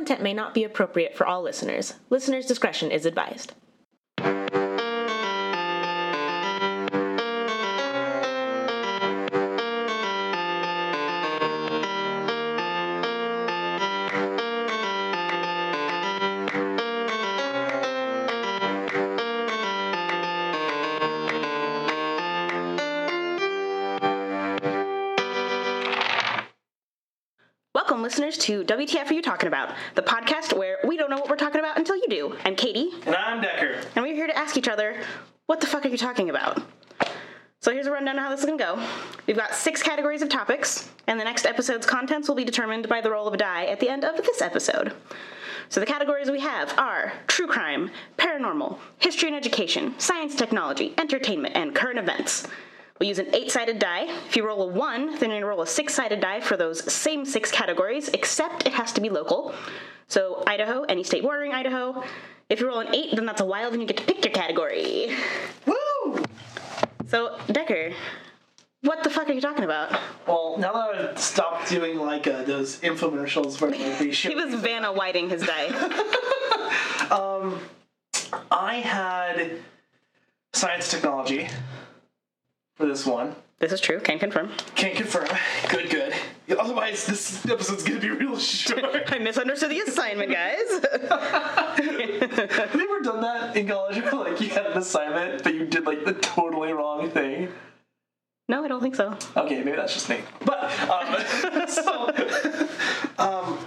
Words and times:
content 0.00 0.22
may 0.22 0.32
not 0.32 0.54
be 0.54 0.64
appropriate 0.64 1.14
for 1.14 1.26
all 1.26 1.42
listeners. 1.42 1.92
Listener's 2.08 2.46
discretion 2.46 2.90
is 2.90 3.04
advised. 3.04 3.52
Listeners, 28.30 28.46
to 28.46 28.64
WTF 28.64 29.10
Are 29.10 29.14
You 29.14 29.22
Talking 29.22 29.48
About, 29.48 29.74
the 29.96 30.02
podcast 30.02 30.56
where 30.56 30.78
we 30.86 30.96
don't 30.96 31.10
know 31.10 31.16
what 31.16 31.28
we're 31.28 31.36
talking 31.36 31.58
about 31.60 31.76
until 31.78 31.96
you 31.96 32.06
do. 32.08 32.36
I'm 32.44 32.54
Katie, 32.54 32.90
And 33.06 33.14
I'm 33.16 33.40
Decker. 33.40 33.80
and 33.96 34.04
we're 34.04 34.14
here 34.14 34.26
to 34.28 34.36
ask 34.38 34.56
each 34.56 34.68
other, 34.68 35.00
what 35.46 35.60
the 35.60 35.66
fuck 35.66 35.84
are 35.84 35.88
you 35.88 35.96
talking 35.96 36.30
about? 36.30 36.62
So 37.60 37.72
here's 37.72 37.86
a 37.86 37.90
rundown 37.90 38.16
of 38.18 38.22
how 38.22 38.30
this 38.30 38.40
is 38.40 38.46
gonna 38.46 38.56
go. 38.56 38.80
We've 39.26 39.36
got 39.36 39.54
six 39.54 39.82
categories 39.82 40.22
of 40.22 40.28
topics, 40.28 40.88
and 41.08 41.18
the 41.18 41.24
next 41.24 41.44
episode's 41.44 41.86
contents 41.86 42.28
will 42.28 42.36
be 42.36 42.44
determined 42.44 42.88
by 42.88 43.00
the 43.00 43.10
roll 43.10 43.26
of 43.26 43.34
a 43.34 43.36
die 43.36 43.66
at 43.66 43.80
the 43.80 43.88
end 43.88 44.04
of 44.04 44.16
this 44.16 44.40
episode. 44.40 44.92
So 45.68 45.80
the 45.80 45.86
categories 45.86 46.30
we 46.30 46.40
have 46.40 46.72
are 46.78 47.12
true 47.26 47.46
crime, 47.48 47.90
paranormal, 48.16 48.78
history 48.98 49.28
and 49.28 49.36
education, 49.36 49.94
science 49.98 50.34
technology, 50.36 50.94
entertainment, 50.98 51.56
and 51.56 51.74
current 51.74 51.98
events. 51.98 52.46
We'll 53.00 53.08
use 53.08 53.18
an 53.18 53.34
eight 53.34 53.50
sided 53.50 53.78
die. 53.78 54.04
If 54.28 54.36
you 54.36 54.46
roll 54.46 54.62
a 54.62 54.66
one, 54.66 55.18
then 55.18 55.30
you 55.30 55.46
roll 55.46 55.62
a 55.62 55.66
six 55.66 55.94
sided 55.94 56.20
die 56.20 56.40
for 56.40 56.58
those 56.58 56.92
same 56.92 57.24
six 57.24 57.50
categories, 57.50 58.10
except 58.10 58.66
it 58.66 58.74
has 58.74 58.92
to 58.92 59.00
be 59.00 59.08
local. 59.08 59.54
So 60.06 60.44
Idaho, 60.46 60.82
any 60.82 61.02
state 61.02 61.22
bordering 61.22 61.52
Idaho. 61.52 62.04
If 62.50 62.60
you 62.60 62.68
roll 62.68 62.80
an 62.80 62.94
eight, 62.94 63.16
then 63.16 63.24
that's 63.24 63.40
a 63.40 63.44
wild 63.46 63.72
and 63.72 63.80
you 63.80 63.88
get 63.88 63.96
to 63.96 64.04
pick 64.04 64.22
your 64.22 64.34
category. 64.34 65.16
Woo! 65.64 66.24
So, 67.06 67.38
Decker, 67.46 67.92
what 68.82 69.02
the 69.02 69.08
fuck 69.08 69.30
are 69.30 69.32
you 69.32 69.40
talking 69.40 69.64
about? 69.64 69.98
Well, 70.26 70.56
now 70.58 70.72
that 70.72 71.10
I've 71.10 71.18
stopped 71.18 71.70
doing 71.70 71.98
like 71.98 72.26
uh, 72.26 72.42
those 72.42 72.80
infomercials 72.80 73.60
where 73.62 73.70
like, 73.70 73.98
they 73.98 74.10
show, 74.12 74.28
He 74.28 74.34
was 74.34 74.54
Vanna 74.56 74.92
Whiting 74.92 75.30
his 75.30 75.42
die. 75.42 75.68
I 78.50 78.74
had 78.74 79.58
science 80.52 80.90
technology 80.90 81.48
for 82.80 82.86
this 82.86 83.04
one. 83.06 83.36
this 83.58 83.72
is 83.72 83.80
true, 83.80 84.00
Can't 84.00 84.18
confirm. 84.18 84.50
Can't 84.74 84.96
confirm. 84.96 85.28
Good, 85.68 85.90
good. 85.90 86.14
Otherwise, 86.58 87.06
this 87.06 87.44
episode's 87.46 87.82
gonna 87.84 88.00
be 88.00 88.08
real 88.10 88.38
short. 88.38 88.82
I 89.12 89.18
misunderstood 89.18 89.70
the 89.70 89.80
assignment, 89.80 90.32
guys. 90.32 90.68
Have 92.50 92.74
you 92.74 92.80
ever 92.82 93.00
done 93.02 93.20
that 93.20 93.56
in 93.56 93.68
college? 93.68 94.02
Where, 94.02 94.14
like 94.14 94.40
you 94.40 94.48
had 94.48 94.66
an 94.66 94.78
assignment, 94.78 95.44
but 95.44 95.54
you 95.54 95.66
did 95.66 95.84
like 95.84 96.04
the 96.06 96.14
totally 96.14 96.72
wrong 96.72 97.10
thing. 97.10 97.48
no, 98.48 98.64
I 98.64 98.68
don't 98.68 98.80
think 98.80 98.96
so. 98.96 99.16
Okay, 99.36 99.62
maybe 99.62 99.76
that's 99.76 99.92
just 99.92 100.08
me. 100.08 100.20
But 100.44 100.64
um, 100.88 101.68
so, 101.68 102.10
um, 103.18 103.58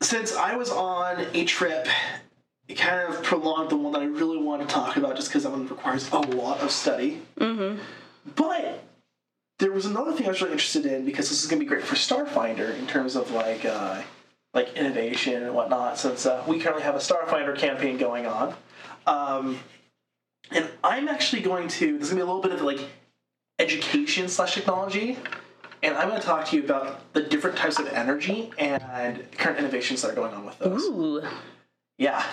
since 0.00 0.34
I 0.34 0.56
was 0.56 0.70
on 0.70 1.26
a 1.34 1.44
trip, 1.44 1.86
it 2.68 2.74
kind 2.74 3.12
of 3.12 3.22
prolonged 3.22 3.70
the 3.70 3.76
one 3.76 3.92
that 3.92 4.02
I 4.02 4.06
really 4.06 4.38
want 4.38 4.62
to 4.62 4.72
talk 4.72 4.96
about, 4.96 5.16
just 5.16 5.28
because 5.28 5.44
that 5.44 5.50
one 5.50 5.68
requires 5.68 6.10
a 6.10 6.18
lot 6.18 6.60
of 6.60 6.70
study. 6.70 7.22
Mm-hmm. 7.38 7.80
But 8.34 8.84
there 9.58 9.72
was 9.72 9.86
another 9.86 10.12
thing 10.12 10.26
I 10.26 10.30
was 10.30 10.40
really 10.40 10.52
interested 10.52 10.84
in 10.84 11.04
because 11.04 11.28
this 11.28 11.42
is 11.42 11.48
going 11.48 11.60
to 11.60 11.64
be 11.64 11.68
great 11.68 11.84
for 11.84 11.94
Starfinder 11.94 12.76
in 12.76 12.86
terms 12.86 13.14
of 13.16 13.30
like 13.30 13.64
uh, 13.64 14.02
like 14.52 14.76
innovation 14.76 15.42
and 15.42 15.54
whatnot. 15.54 15.98
Since 15.98 16.26
uh, 16.26 16.42
we 16.46 16.58
currently 16.58 16.82
have 16.82 16.96
a 16.96 16.98
Starfinder 16.98 17.56
campaign 17.56 17.98
going 17.98 18.26
on. 18.26 18.54
Um, 19.06 19.60
and 20.50 20.68
I'm 20.82 21.08
actually 21.08 21.42
going 21.42 21.68
to. 21.68 21.98
There's 21.98 22.10
gonna 22.10 22.20
be 22.20 22.22
a 22.22 22.26
little 22.26 22.42
bit 22.42 22.52
of 22.52 22.62
like 22.62 22.80
education 23.58 24.28
slash 24.28 24.54
technology, 24.54 25.18
and 25.82 25.96
I'm 25.96 26.08
going 26.08 26.20
to 26.20 26.26
talk 26.26 26.46
to 26.46 26.56
you 26.56 26.64
about 26.64 27.12
the 27.14 27.22
different 27.22 27.56
types 27.56 27.78
of 27.78 27.86
energy 27.88 28.50
and 28.58 29.24
current 29.38 29.58
innovations 29.58 30.02
that 30.02 30.10
are 30.10 30.14
going 30.14 30.34
on 30.34 30.44
with 30.44 30.58
those. 30.58 30.84
Ooh. 30.84 31.22
Yeah. 31.98 32.24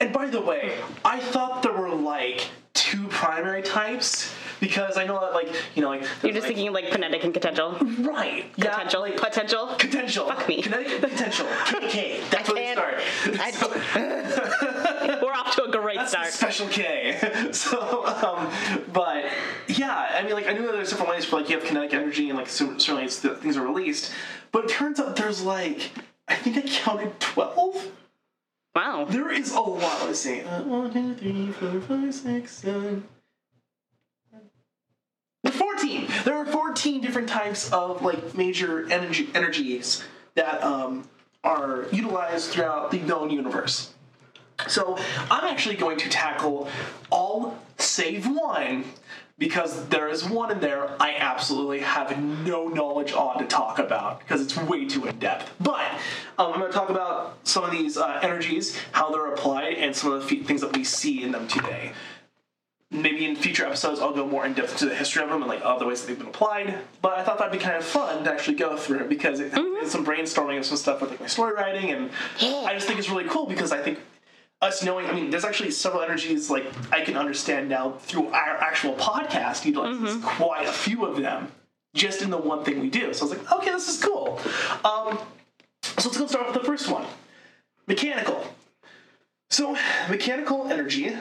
And 0.00 0.12
by 0.12 0.26
the 0.28 0.40
way, 0.40 0.78
I 1.04 1.18
thought 1.18 1.62
there 1.62 1.72
were 1.72 1.90
like 1.90 2.46
two 2.72 3.08
primary 3.08 3.62
types 3.62 4.32
because 4.60 4.96
I 4.96 5.04
know 5.04 5.18
that 5.20 5.32
like 5.34 5.48
you 5.74 5.82
know 5.82 5.88
like 5.88 6.02
You're 6.22 6.32
just 6.32 6.46
like, 6.46 6.54
thinking 6.54 6.72
like 6.72 6.90
kinetic 6.90 7.24
and 7.24 7.34
potential. 7.34 7.72
right 8.00 8.44
yeah, 8.56 8.74
Potential. 8.74 9.00
like, 9.00 9.16
potential. 9.16 9.66
potential 9.78 10.26
Fuck 10.28 10.46
me. 10.48 10.62
kinetic 10.62 11.00
potential 11.00 11.46
KK 11.46 12.30
that's 12.30 12.48
where 12.48 12.54
they 12.56 12.74
can't- 12.74 13.54
start. 13.54 13.74
I- 13.96 15.18
We're 15.20 15.32
off 15.32 15.54
to 15.56 15.64
a 15.64 15.70
great 15.72 15.96
That's 15.96 16.10
start. 16.12 16.28
special 16.28 16.68
K. 16.68 17.48
so, 17.52 18.06
um, 18.06 18.50
but 18.92 19.24
yeah, 19.66 20.12
I 20.16 20.22
mean, 20.22 20.32
like 20.34 20.48
I 20.48 20.52
knew 20.52 20.62
that 20.66 20.72
there's 20.72 20.90
different 20.90 21.10
ways 21.10 21.24
for 21.24 21.40
like 21.40 21.50
you 21.50 21.58
have 21.58 21.66
kinetic 21.66 21.92
energy 21.94 22.28
and 22.28 22.38
like 22.38 22.48
cer- 22.48 22.78
certainly 22.78 23.04
it's 23.04 23.18
the 23.18 23.34
things 23.34 23.56
are 23.56 23.66
released, 23.66 24.12
but 24.52 24.64
it 24.66 24.70
turns 24.70 25.00
out 25.00 25.16
there's 25.16 25.42
like 25.42 25.90
I 26.28 26.36
think 26.36 26.56
I 26.56 26.62
counted 26.62 27.18
twelve. 27.18 27.90
Wow. 28.74 29.06
There 29.08 29.30
is 29.30 29.52
a 29.52 29.60
lot. 29.60 30.06
Let's. 30.06 30.26
Uh, 30.26 30.62
one, 30.66 30.92
two, 30.92 31.14
three, 31.14 31.52
four, 31.52 31.80
five, 31.80 32.14
six, 32.14 32.52
seven. 32.52 33.08
Fourteen. 35.50 36.08
There 36.24 36.34
are 36.34 36.46
fourteen 36.46 37.00
different 37.00 37.28
types 37.28 37.72
of 37.72 38.02
like 38.02 38.36
major 38.36 38.90
energy 38.90 39.28
energies 39.34 40.04
that 40.34 40.62
um, 40.62 41.08
are 41.42 41.86
utilized 41.90 42.50
throughout 42.50 42.90
the 42.90 42.98
known 42.98 43.30
universe. 43.30 43.94
So 44.66 44.98
I'm 45.30 45.44
actually 45.44 45.76
going 45.76 45.98
to 45.98 46.08
tackle 46.08 46.68
all 47.10 47.58
save 47.78 48.26
one 48.26 48.84
because 49.38 49.86
there 49.88 50.08
is 50.08 50.24
one 50.24 50.50
in 50.50 50.60
there 50.60 50.90
I 51.00 51.14
absolutely 51.16 51.80
have 51.80 52.20
no 52.44 52.66
knowledge 52.68 53.12
on 53.12 53.38
to 53.38 53.46
talk 53.46 53.78
about 53.78 54.18
because 54.18 54.40
it's 54.42 54.56
way 54.56 54.86
too 54.86 55.06
in 55.06 55.18
depth. 55.18 55.52
But 55.60 55.80
um, 56.38 56.52
I'm 56.52 56.60
going 56.60 56.70
to 56.70 56.76
talk 56.76 56.90
about 56.90 57.38
some 57.44 57.64
of 57.64 57.70
these 57.70 57.96
uh, 57.96 58.18
energies, 58.22 58.76
how 58.92 59.10
they're 59.10 59.32
applied, 59.32 59.74
and 59.74 59.94
some 59.94 60.12
of 60.12 60.22
the 60.22 60.28
fe- 60.28 60.42
things 60.42 60.60
that 60.60 60.76
we 60.76 60.84
see 60.84 61.22
in 61.22 61.30
them 61.32 61.46
today. 61.46 61.92
Maybe 62.90 63.26
in 63.26 63.36
future 63.36 63.66
episodes 63.66 64.00
I'll 64.00 64.14
go 64.14 64.26
more 64.26 64.46
in 64.46 64.54
depth 64.54 64.78
to 64.78 64.86
the 64.86 64.94
history 64.94 65.22
of 65.22 65.28
them 65.28 65.42
and 65.42 65.48
like 65.48 65.60
other 65.62 65.86
ways 65.86 66.00
that 66.00 66.08
they've 66.08 66.18
been 66.18 66.28
applied. 66.28 66.78
But 67.02 67.18
I 67.18 67.22
thought 67.22 67.38
that'd 67.38 67.52
be 67.52 67.58
kind 67.58 67.76
of 67.76 67.84
fun 67.84 68.24
to 68.24 68.32
actually 68.32 68.56
go 68.56 68.76
through 68.78 69.00
it 69.00 69.08
because 69.10 69.40
it, 69.40 69.52
it's 69.54 69.92
some 69.92 70.06
brainstorming 70.06 70.56
and 70.56 70.64
some 70.64 70.78
stuff 70.78 71.00
with 71.02 71.10
like 71.10 71.20
my 71.20 71.26
story 71.26 71.54
writing, 71.54 71.90
and 71.90 72.10
I 72.40 72.72
just 72.72 72.86
think 72.86 72.98
it's 72.98 73.10
really 73.10 73.28
cool 73.28 73.46
because 73.46 73.72
I 73.72 73.82
think 73.82 73.98
us 74.60 74.82
knowing, 74.82 75.06
I 75.06 75.12
mean, 75.12 75.30
there's 75.30 75.44
actually 75.44 75.70
several 75.70 76.02
energies 76.02 76.50
like 76.50 76.66
I 76.92 77.02
can 77.02 77.16
understand 77.16 77.68
now 77.68 77.92
through 77.92 78.28
our 78.28 78.56
actual 78.58 78.94
podcast 78.94 79.64
utilizes 79.64 80.22
quite 80.24 80.66
a 80.66 80.72
few 80.72 81.04
of 81.04 81.16
them 81.20 81.52
just 81.94 82.22
in 82.22 82.30
the 82.30 82.38
one 82.38 82.64
thing 82.64 82.80
we 82.80 82.90
do. 82.90 83.12
So 83.14 83.26
I 83.26 83.28
was 83.28 83.38
like, 83.38 83.52
okay, 83.52 83.70
this 83.70 83.88
is 83.88 84.02
cool. 84.02 84.40
Um, 84.84 85.18
so 85.82 86.08
let's 86.08 86.16
go 86.18 86.26
start 86.26 86.46
with 86.46 86.54
the 86.54 86.66
first 86.66 86.90
one 86.90 87.06
mechanical. 87.86 88.44
So, 89.50 89.76
mechanical 90.10 90.70
energy 90.70 91.16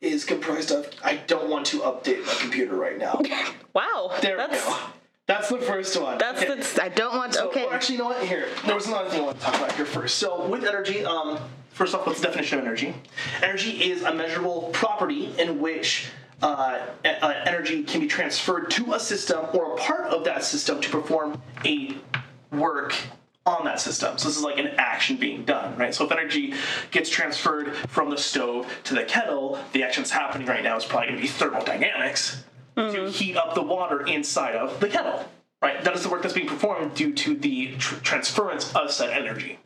is 0.00 0.24
comprised 0.24 0.70
of. 0.70 0.88
I 1.02 1.16
don't 1.16 1.50
want 1.50 1.66
to 1.66 1.80
update 1.80 2.24
my 2.24 2.34
computer 2.34 2.74
right 2.76 2.98
now. 2.98 3.20
Wow. 3.74 4.16
There 4.22 4.36
that's, 4.36 4.64
we 4.64 4.70
go. 4.72 4.78
That's 5.26 5.48
the 5.48 5.58
first 5.58 6.00
one. 6.00 6.16
That's 6.18 6.42
Okay. 6.42 6.54
that's 6.54 6.78
I 6.78 6.90
don't 6.90 7.16
want 7.16 7.32
to 7.32 7.38
So, 7.38 7.48
okay. 7.48 7.64
well, 7.64 7.74
actually, 7.74 7.96
you 7.96 8.02
know 8.02 8.08
what? 8.10 8.22
Here, 8.24 8.46
there 8.64 8.76
was 8.76 8.86
another 8.86 9.10
thing 9.10 9.22
I 9.22 9.24
want 9.24 9.40
to 9.40 9.44
talk 9.44 9.56
about 9.56 9.72
here 9.72 9.84
first. 9.84 10.18
So, 10.18 10.46
with 10.46 10.64
energy, 10.64 11.04
um, 11.04 11.40
first 11.74 11.94
off, 11.94 12.06
what's 12.06 12.20
the 12.20 12.28
definition 12.28 12.58
of 12.58 12.64
energy? 12.64 12.94
Energy 13.42 13.90
is 13.90 14.02
a 14.02 14.14
measurable 14.14 14.70
property 14.72 15.34
in 15.38 15.60
which 15.60 16.08
uh, 16.42 16.86
uh, 17.04 17.34
energy 17.46 17.82
can 17.82 18.00
be 18.00 18.06
transferred 18.06 18.70
to 18.70 18.94
a 18.94 19.00
system 19.00 19.46
or 19.52 19.74
a 19.74 19.76
part 19.76 20.06
of 20.06 20.24
that 20.24 20.44
system 20.44 20.80
to 20.80 20.88
perform 20.88 21.42
a 21.64 21.96
work 22.50 22.94
on 23.46 23.64
that 23.64 23.80
system. 23.80 24.16
So 24.16 24.28
this 24.28 24.38
is 24.38 24.42
like 24.42 24.58
an 24.58 24.68
action 24.78 25.16
being 25.16 25.44
done, 25.44 25.76
right? 25.76 25.94
So 25.94 26.06
if 26.06 26.12
energy 26.12 26.54
gets 26.90 27.10
transferred 27.10 27.76
from 27.76 28.08
the 28.08 28.16
stove 28.16 28.66
to 28.84 28.94
the 28.94 29.04
kettle, 29.04 29.58
the 29.72 29.82
action 29.82 30.02
that's 30.02 30.12
happening 30.12 30.46
right 30.46 30.62
now 30.62 30.76
is 30.76 30.84
probably 30.84 31.08
going 31.08 31.16
to 31.16 31.22
be 31.22 31.28
thermodynamics 31.28 32.44
to 32.76 33.10
heat 33.10 33.36
up 33.36 33.54
the 33.54 33.62
water 33.62 34.06
inside 34.06 34.54
of 34.54 34.80
the 34.80 34.88
kettle, 34.88 35.28
right? 35.60 35.82
That 35.84 35.94
is 35.94 36.02
the 36.02 36.08
work 36.08 36.22
that's 36.22 36.34
being 36.34 36.48
performed 36.48 36.94
due 36.94 37.12
to 37.12 37.34
the 37.36 37.74
tr- 37.76 37.96
transference 37.96 38.74
of 38.74 38.90
said 38.90 39.10
energy. 39.10 39.58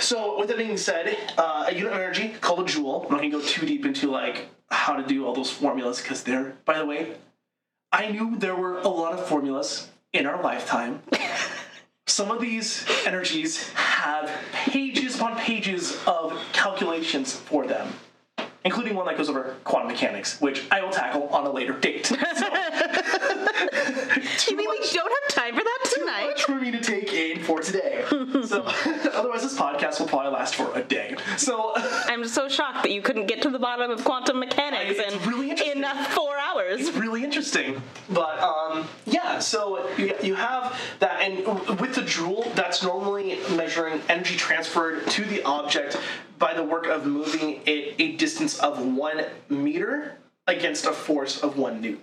So, 0.00 0.38
with 0.38 0.48
that 0.48 0.58
being 0.58 0.76
said, 0.76 1.16
uh, 1.38 1.66
a 1.68 1.74
unit 1.74 1.92
of 1.92 1.98
energy 1.98 2.34
called 2.40 2.60
a 2.60 2.64
joule. 2.64 3.04
I'm 3.06 3.12
not 3.12 3.18
gonna 3.18 3.30
go 3.30 3.40
too 3.40 3.66
deep 3.66 3.84
into 3.84 4.10
like 4.10 4.48
how 4.70 4.94
to 4.96 5.02
do 5.06 5.26
all 5.26 5.34
those 5.34 5.50
formulas 5.50 6.00
because 6.00 6.22
they're, 6.22 6.56
by 6.64 6.78
the 6.78 6.86
way, 6.86 7.14
I 7.92 8.10
knew 8.10 8.36
there 8.36 8.56
were 8.56 8.78
a 8.78 8.88
lot 8.88 9.12
of 9.12 9.26
formulas 9.26 9.88
in 10.12 10.26
our 10.26 10.42
lifetime. 10.42 11.02
Some 12.08 12.30
of 12.30 12.40
these 12.40 12.86
energies 13.04 13.68
have 13.74 14.30
pages 14.52 15.16
upon 15.16 15.36
pages 15.36 15.98
of 16.06 16.38
calculations 16.52 17.32
for 17.34 17.66
them, 17.66 17.92
including 18.64 18.94
one 18.94 19.06
that 19.06 19.16
goes 19.16 19.28
over 19.28 19.56
quantum 19.64 19.88
mechanics, 19.88 20.40
which 20.40 20.64
I 20.70 20.82
will 20.82 20.90
tackle 20.92 21.28
on 21.28 21.46
a 21.46 21.50
later 21.50 21.72
date. 21.72 22.06
So- 22.36 22.46
You 24.48 24.56
mean 24.56 24.68
we 24.70 24.78
much- 24.78 24.92
don't 24.92 25.10
have 25.10 25.34
time 25.34 25.54
for 25.54 25.64
that 25.64 25.78
tonight? 25.94 26.20
too 26.20 26.26
much 26.28 26.42
for 26.44 26.54
me 26.56 26.70
to 26.70 26.80
take 26.80 27.12
in 27.12 27.42
for 27.42 27.60
today. 27.60 28.04
so 28.44 28.62
otherwise, 29.12 29.42
this 29.42 29.56
podcast 29.58 29.98
will 30.00 30.06
probably 30.06 30.32
last 30.32 30.54
for 30.54 30.72
a 30.76 30.82
day. 30.82 31.16
So 31.36 31.72
I'm 31.76 32.26
so 32.26 32.48
shocked 32.48 32.82
that 32.84 32.92
you 32.92 33.02
couldn't 33.02 33.26
get 33.26 33.42
to 33.42 33.50
the 33.50 33.58
bottom 33.58 33.90
of 33.90 34.04
quantum 34.04 34.38
mechanics 34.38 34.98
It's 34.98 35.14
in, 35.14 35.30
really 35.30 35.50
in 35.50 35.84
uh, 35.84 36.04
four 36.10 36.36
hours. 36.38 36.80
It's 36.80 36.96
really 36.96 37.24
interesting. 37.24 37.82
But 38.10 38.38
um, 38.40 38.86
yeah, 39.04 39.38
so 39.38 39.88
you, 39.96 40.14
you 40.22 40.34
have 40.34 40.78
that, 41.00 41.20
and 41.20 41.44
with 41.80 41.94
the 41.94 42.02
joule, 42.02 42.50
that's 42.54 42.82
normally 42.82 43.38
measuring 43.56 44.00
energy 44.08 44.36
transferred 44.36 45.06
to 45.08 45.24
the 45.24 45.42
object 45.44 45.98
by 46.38 46.54
the 46.54 46.62
work 46.62 46.86
of 46.86 47.06
moving 47.06 47.60
it 47.66 47.94
a 47.98 48.12
distance 48.16 48.58
of 48.60 48.84
one 48.84 49.24
meter 49.48 50.16
against 50.46 50.84
a 50.86 50.92
force 50.92 51.42
of 51.42 51.58
one 51.58 51.80
newton. 51.80 52.00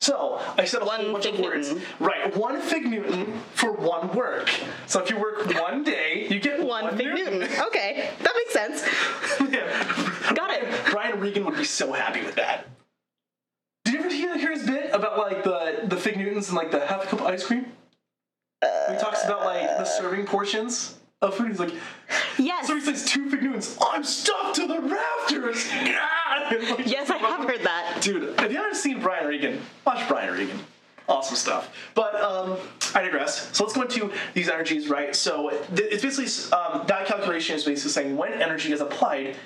So 0.00 0.38
I 0.58 0.64
said 0.66 0.82
a 0.82 0.84
One 0.84 1.00
whole 1.00 1.12
bunch 1.12 1.26
of 1.26 1.38
words. 1.40 1.70
newton. 1.72 1.84
Right, 1.98 2.36
one 2.36 2.60
fig 2.60 2.84
newton 2.84 3.40
for 3.54 3.72
one 3.72 4.14
work. 4.14 4.50
So 4.86 5.02
if 5.02 5.08
you 5.08 5.18
work 5.18 5.46
one 5.54 5.82
day, 5.82 6.26
you 6.28 6.40
get 6.40 6.58
One, 6.58 6.84
one, 6.84 6.96
big 6.96 7.14
Newton. 7.14 7.42
Okay, 7.42 8.10
that 8.20 8.32
makes 8.36 8.52
sense. 8.52 8.82
Yeah. 9.54 10.32
Got 10.34 10.50
it. 10.50 10.68
Brian 10.90 11.20
Regan 11.20 11.44
would 11.44 11.56
be 11.56 11.64
so 11.64 11.92
happy 11.92 12.22
with 12.22 12.34
that. 12.34 12.66
Did 13.84 13.94
you 13.94 14.00
ever 14.00 14.08
hear, 14.10 14.36
hear 14.38 14.50
his 14.52 14.66
bit 14.66 14.90
about 14.92 15.16
like 15.18 15.44
the 15.44 15.82
the 15.84 15.96
fig 15.96 16.16
Newtons 16.16 16.48
and 16.48 16.56
like 16.56 16.70
the 16.70 16.84
half 16.84 17.04
a 17.04 17.06
cup 17.06 17.20
of 17.20 17.26
ice 17.26 17.46
cream? 17.46 17.66
he 18.62 18.96
talks 18.98 19.24
about 19.24 19.44
like 19.44 19.62
the 19.78 19.84
serving 19.84 20.26
portions 20.26 20.98
of 21.24 21.34
food. 21.34 21.48
He's 21.48 21.58
like, 21.60 21.72
Yes. 22.38 22.66
so 22.66 22.74
he 22.74 22.80
says 22.80 23.04
two 23.04 23.28
fig 23.30 23.42
Newtons. 23.42 23.76
I'm 23.80 24.04
stuffed 24.04 24.56
to 24.56 24.66
the 24.66 24.80
rafters. 24.80 25.66
Like, 26.40 26.86
Yes, 26.86 27.10
I 27.10 27.16
have 27.18 27.48
heard 27.48 27.62
that. 27.62 27.98
Dude, 28.00 28.38
Have 28.38 28.50
you 28.50 28.58
haven't 28.58 28.74
seen 28.76 29.00
Brian 29.00 29.26
Regan, 29.26 29.60
watch 29.86 30.06
Brian 30.08 30.34
Regan. 30.34 30.58
Awesome 31.08 31.36
stuff. 31.36 31.74
But 31.94 32.14
um, 32.20 32.56
I 32.94 33.02
digress. 33.02 33.48
So 33.56 33.64
let's 33.64 33.74
go 33.74 33.82
into 33.82 34.10
these 34.34 34.48
energies, 34.48 34.88
right? 34.88 35.14
So 35.14 35.50
th- 35.74 35.92
it's 35.92 36.02
basically 36.02 36.56
um, 36.58 36.86
that 36.86 37.06
calculation 37.06 37.56
is 37.56 37.64
basically 37.64 37.90
saying 37.90 38.16
when 38.16 38.32
energy 38.34 38.72
is 38.72 38.80
applied, 38.80 39.36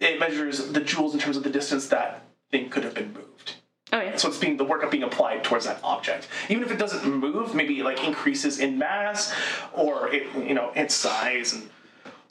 it 0.00 0.20
measures 0.20 0.68
the 0.72 0.80
joules 0.80 1.14
in 1.14 1.18
terms 1.18 1.36
of 1.38 1.42
the 1.44 1.50
distance 1.50 1.88
that 1.88 2.22
thing 2.50 2.68
could 2.68 2.84
have 2.84 2.94
been 2.94 3.12
moved. 3.14 3.54
Oh 3.98 4.02
yeah. 4.02 4.16
So 4.16 4.28
it's 4.28 4.38
being 4.38 4.56
the 4.56 4.64
work 4.64 4.84
of 4.84 4.92
being 4.92 5.02
applied 5.02 5.42
towards 5.42 5.64
that 5.64 5.80
object. 5.82 6.28
Even 6.48 6.62
if 6.62 6.70
it 6.70 6.78
doesn't 6.78 7.04
move, 7.04 7.52
maybe 7.52 7.80
it 7.80 7.84
like 7.84 8.04
increases 8.04 8.60
in 8.60 8.78
mass 8.78 9.34
or 9.74 10.08
it, 10.14 10.28
you 10.36 10.54
know, 10.54 10.70
its 10.76 10.94
size 10.94 11.52
and 11.52 11.68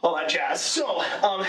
all 0.02 0.16
that 0.16 0.30
jazz. 0.30 0.62
So, 0.62 1.02
um, 1.24 1.46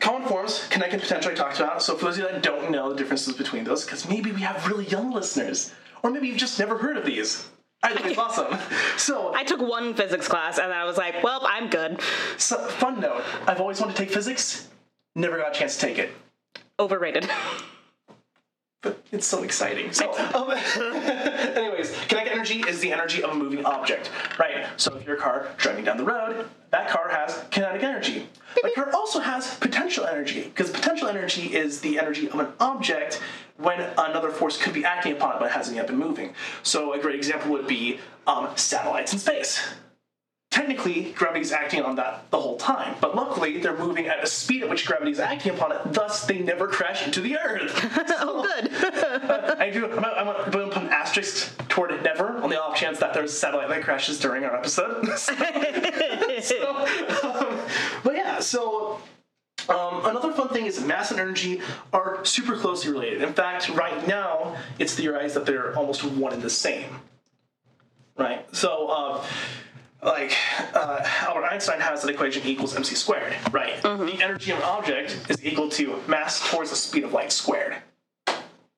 common 0.00 0.28
forms, 0.28 0.66
kinetic 0.68 0.92
and 0.92 1.02
potential 1.02 1.32
I 1.32 1.34
talked 1.34 1.60
about. 1.60 1.82
So 1.82 1.96
for 1.96 2.04
those 2.04 2.18
of 2.18 2.24
you 2.24 2.30
that 2.30 2.42
don't 2.42 2.70
know 2.70 2.90
the 2.90 2.96
differences 2.96 3.34
between 3.34 3.64
those, 3.64 3.86
because 3.86 4.06
maybe 4.06 4.32
we 4.32 4.42
have 4.42 4.68
really 4.68 4.84
young 4.86 5.10
listeners, 5.10 5.72
or 6.02 6.10
maybe 6.10 6.28
you've 6.28 6.36
just 6.36 6.58
never 6.58 6.76
heard 6.76 6.98
of 6.98 7.06
these. 7.06 7.48
I 7.82 7.94
think 7.94 8.06
it's 8.06 8.18
awesome. 8.18 8.58
So, 8.98 9.34
I 9.34 9.44
took 9.44 9.60
one 9.60 9.94
physics 9.94 10.28
class 10.28 10.58
and 10.58 10.72
I 10.72 10.84
was 10.84 10.98
like, 10.98 11.22
well, 11.22 11.40
I'm 11.44 11.70
good. 11.70 12.00
so, 12.36 12.58
fun 12.68 13.00
note, 13.00 13.22
I've 13.46 13.62
always 13.62 13.80
wanted 13.80 13.96
to 13.96 14.02
take 14.04 14.12
physics, 14.12 14.68
never 15.14 15.38
got 15.38 15.56
a 15.56 15.58
chance 15.58 15.76
to 15.76 15.86
take 15.86 15.98
it. 15.98 16.10
Overrated. 16.78 17.30
but 18.84 19.02
it's 19.10 19.26
so 19.26 19.42
exciting. 19.42 19.92
So, 19.92 20.12
um, 20.34 20.50
anyways, 21.56 21.92
kinetic 22.06 22.32
energy 22.32 22.60
is 22.68 22.78
the 22.78 22.92
energy 22.92 23.22
of 23.22 23.30
a 23.30 23.34
moving 23.34 23.64
object, 23.64 24.10
right? 24.38 24.66
So, 24.76 24.94
if 24.94 25.06
your 25.06 25.16
car 25.16 25.48
driving 25.56 25.84
down 25.84 25.96
the 25.96 26.04
road, 26.04 26.46
that 26.70 26.88
car 26.88 27.08
has 27.08 27.44
kinetic 27.50 27.82
energy. 27.82 28.28
But 28.62 28.74
car 28.74 28.92
also 28.94 29.18
has 29.18 29.56
potential 29.56 30.06
energy, 30.06 30.44
because 30.44 30.70
potential 30.70 31.08
energy 31.08 31.54
is 31.54 31.80
the 31.80 31.98
energy 31.98 32.28
of 32.28 32.38
an 32.38 32.48
object 32.60 33.20
when 33.56 33.80
another 33.80 34.30
force 34.30 34.60
could 34.60 34.74
be 34.74 34.84
acting 34.84 35.12
upon 35.12 35.36
it 35.36 35.38
but 35.38 35.46
it 35.46 35.52
hasn't 35.52 35.76
yet 35.76 35.86
been 35.86 35.96
moving. 35.96 36.34
So, 36.62 36.92
a 36.92 36.98
great 36.98 37.16
example 37.16 37.50
would 37.52 37.66
be 37.66 37.98
um, 38.26 38.48
satellites 38.56 39.12
in 39.12 39.18
space 39.18 39.74
technically 40.54 41.10
gravity 41.12 41.40
is 41.40 41.50
acting 41.50 41.82
on 41.82 41.96
that 41.96 42.30
the 42.30 42.40
whole 42.40 42.56
time 42.56 42.94
but 43.00 43.16
luckily 43.16 43.58
they're 43.58 43.76
moving 43.76 44.06
at 44.06 44.22
a 44.22 44.26
speed 44.26 44.62
at 44.62 44.70
which 44.70 44.86
gravity 44.86 45.10
is 45.10 45.18
acting 45.18 45.52
upon 45.52 45.72
it 45.72 45.80
thus 45.92 46.24
they 46.26 46.38
never 46.38 46.68
crash 46.68 47.04
into 47.04 47.20
the 47.20 47.36
earth 47.36 47.72
oh, 48.20 48.42
good. 48.42 48.72
I 49.58 49.70
do. 49.70 49.90
I'm, 49.90 50.50
going 50.50 50.68
to 50.68 50.74
put 50.74 50.82
an 50.82 50.90
asterisk 50.90 51.56
toward 51.68 51.90
it 51.90 52.02
never 52.02 52.38
on 52.38 52.50
the 52.50 52.60
off 52.60 52.76
chance 52.76 52.98
that 53.00 53.14
there's 53.14 53.32
a 53.32 53.36
satellite 53.36 53.68
that 53.68 53.82
crashes 53.82 54.18
during 54.18 54.44
our 54.44 54.54
episode. 54.54 55.06
so, 55.18 56.86
um, 57.22 57.58
but 58.02 58.14
yeah, 58.14 58.38
so 58.40 59.00
um, 59.68 60.06
another 60.06 60.32
fun 60.32 60.48
thing 60.48 60.66
is 60.66 60.82
mass 60.84 61.10
and 61.10 61.20
energy 61.20 61.60
are 61.92 62.24
super 62.24 62.56
closely 62.56 62.92
related. 62.92 63.22
In 63.22 63.32
fact, 63.32 63.68
right 63.70 64.06
now 64.06 64.56
it's 64.78 64.94
theorized 64.94 65.34
that 65.34 65.46
they're 65.46 65.76
almost 65.76 66.04
one 66.04 66.32
and 66.32 66.42
the 66.42 66.50
same. 66.50 67.00
Right. 68.16 68.46
So. 68.54 68.90
Um, 68.90 69.20
like 70.04 70.36
uh, 70.74 71.00
Albert 71.22 71.44
Einstein 71.44 71.80
has 71.80 72.02
that 72.02 72.10
equation 72.10 72.46
equals 72.46 72.76
mc 72.76 72.94
squared, 72.94 73.34
right? 73.52 73.80
The 73.82 74.18
energy 74.22 74.52
of 74.52 74.58
an 74.58 74.64
object 74.64 75.16
is 75.28 75.44
equal 75.44 75.68
to 75.70 76.00
mass 76.06 76.48
towards 76.50 76.70
the 76.70 76.76
speed 76.76 77.04
of 77.04 77.12
light 77.12 77.32
squared 77.32 77.76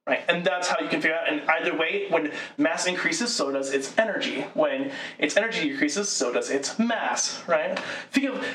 right? 0.07 0.23
And 0.29 0.45
that's 0.45 0.69
how 0.69 0.81
you 0.81 0.89
can 0.89 1.01
figure 1.01 1.17
out. 1.17 1.29
And 1.29 1.43
either 1.51 1.77
way, 1.77 2.07
when 2.09 2.33
mass 2.57 2.87
increases, 2.87 3.35
so 3.35 3.51
does 3.51 3.73
its 3.73 3.97
energy. 3.99 4.43
When 4.55 4.93
its 5.19 5.37
energy 5.37 5.71
decreases, 5.71 6.09
so 6.09 6.33
does 6.33 6.51
its 6.51 6.79
mass, 6.79 7.43
right? 7.47 7.79
Think 8.13 8.29
of 8.31 8.47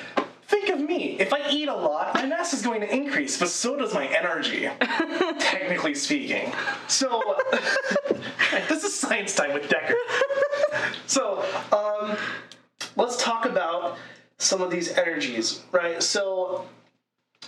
think 0.48 0.70
of 0.70 0.82
me. 0.82 1.18
If 1.20 1.34
I 1.34 1.50
eat 1.50 1.70
a 1.70 1.76
lot, 1.76 2.14
my 2.16 2.26
mass 2.26 2.54
is 2.54 2.62
going 2.62 2.82
to 2.82 2.94
increase, 2.94 3.38
but 3.38 3.48
so 3.48 3.78
does 3.78 3.94
my 3.94 4.06
energy, 4.08 4.70
technically 5.40 5.96
speaking. 5.96 6.54
So 6.88 7.38
this 8.68 8.84
is 8.84 8.94
science 8.94 9.34
time 9.34 9.54
with 9.54 9.70
Decker. 9.70 9.96
So 11.08 11.46
um, 11.72 12.18
let's 12.96 13.22
talk 13.22 13.46
about 13.46 13.98
some 14.38 14.62
of 14.62 14.72
these 14.72 14.90
energies, 14.98 15.62
right? 15.72 16.02
So 16.02 16.68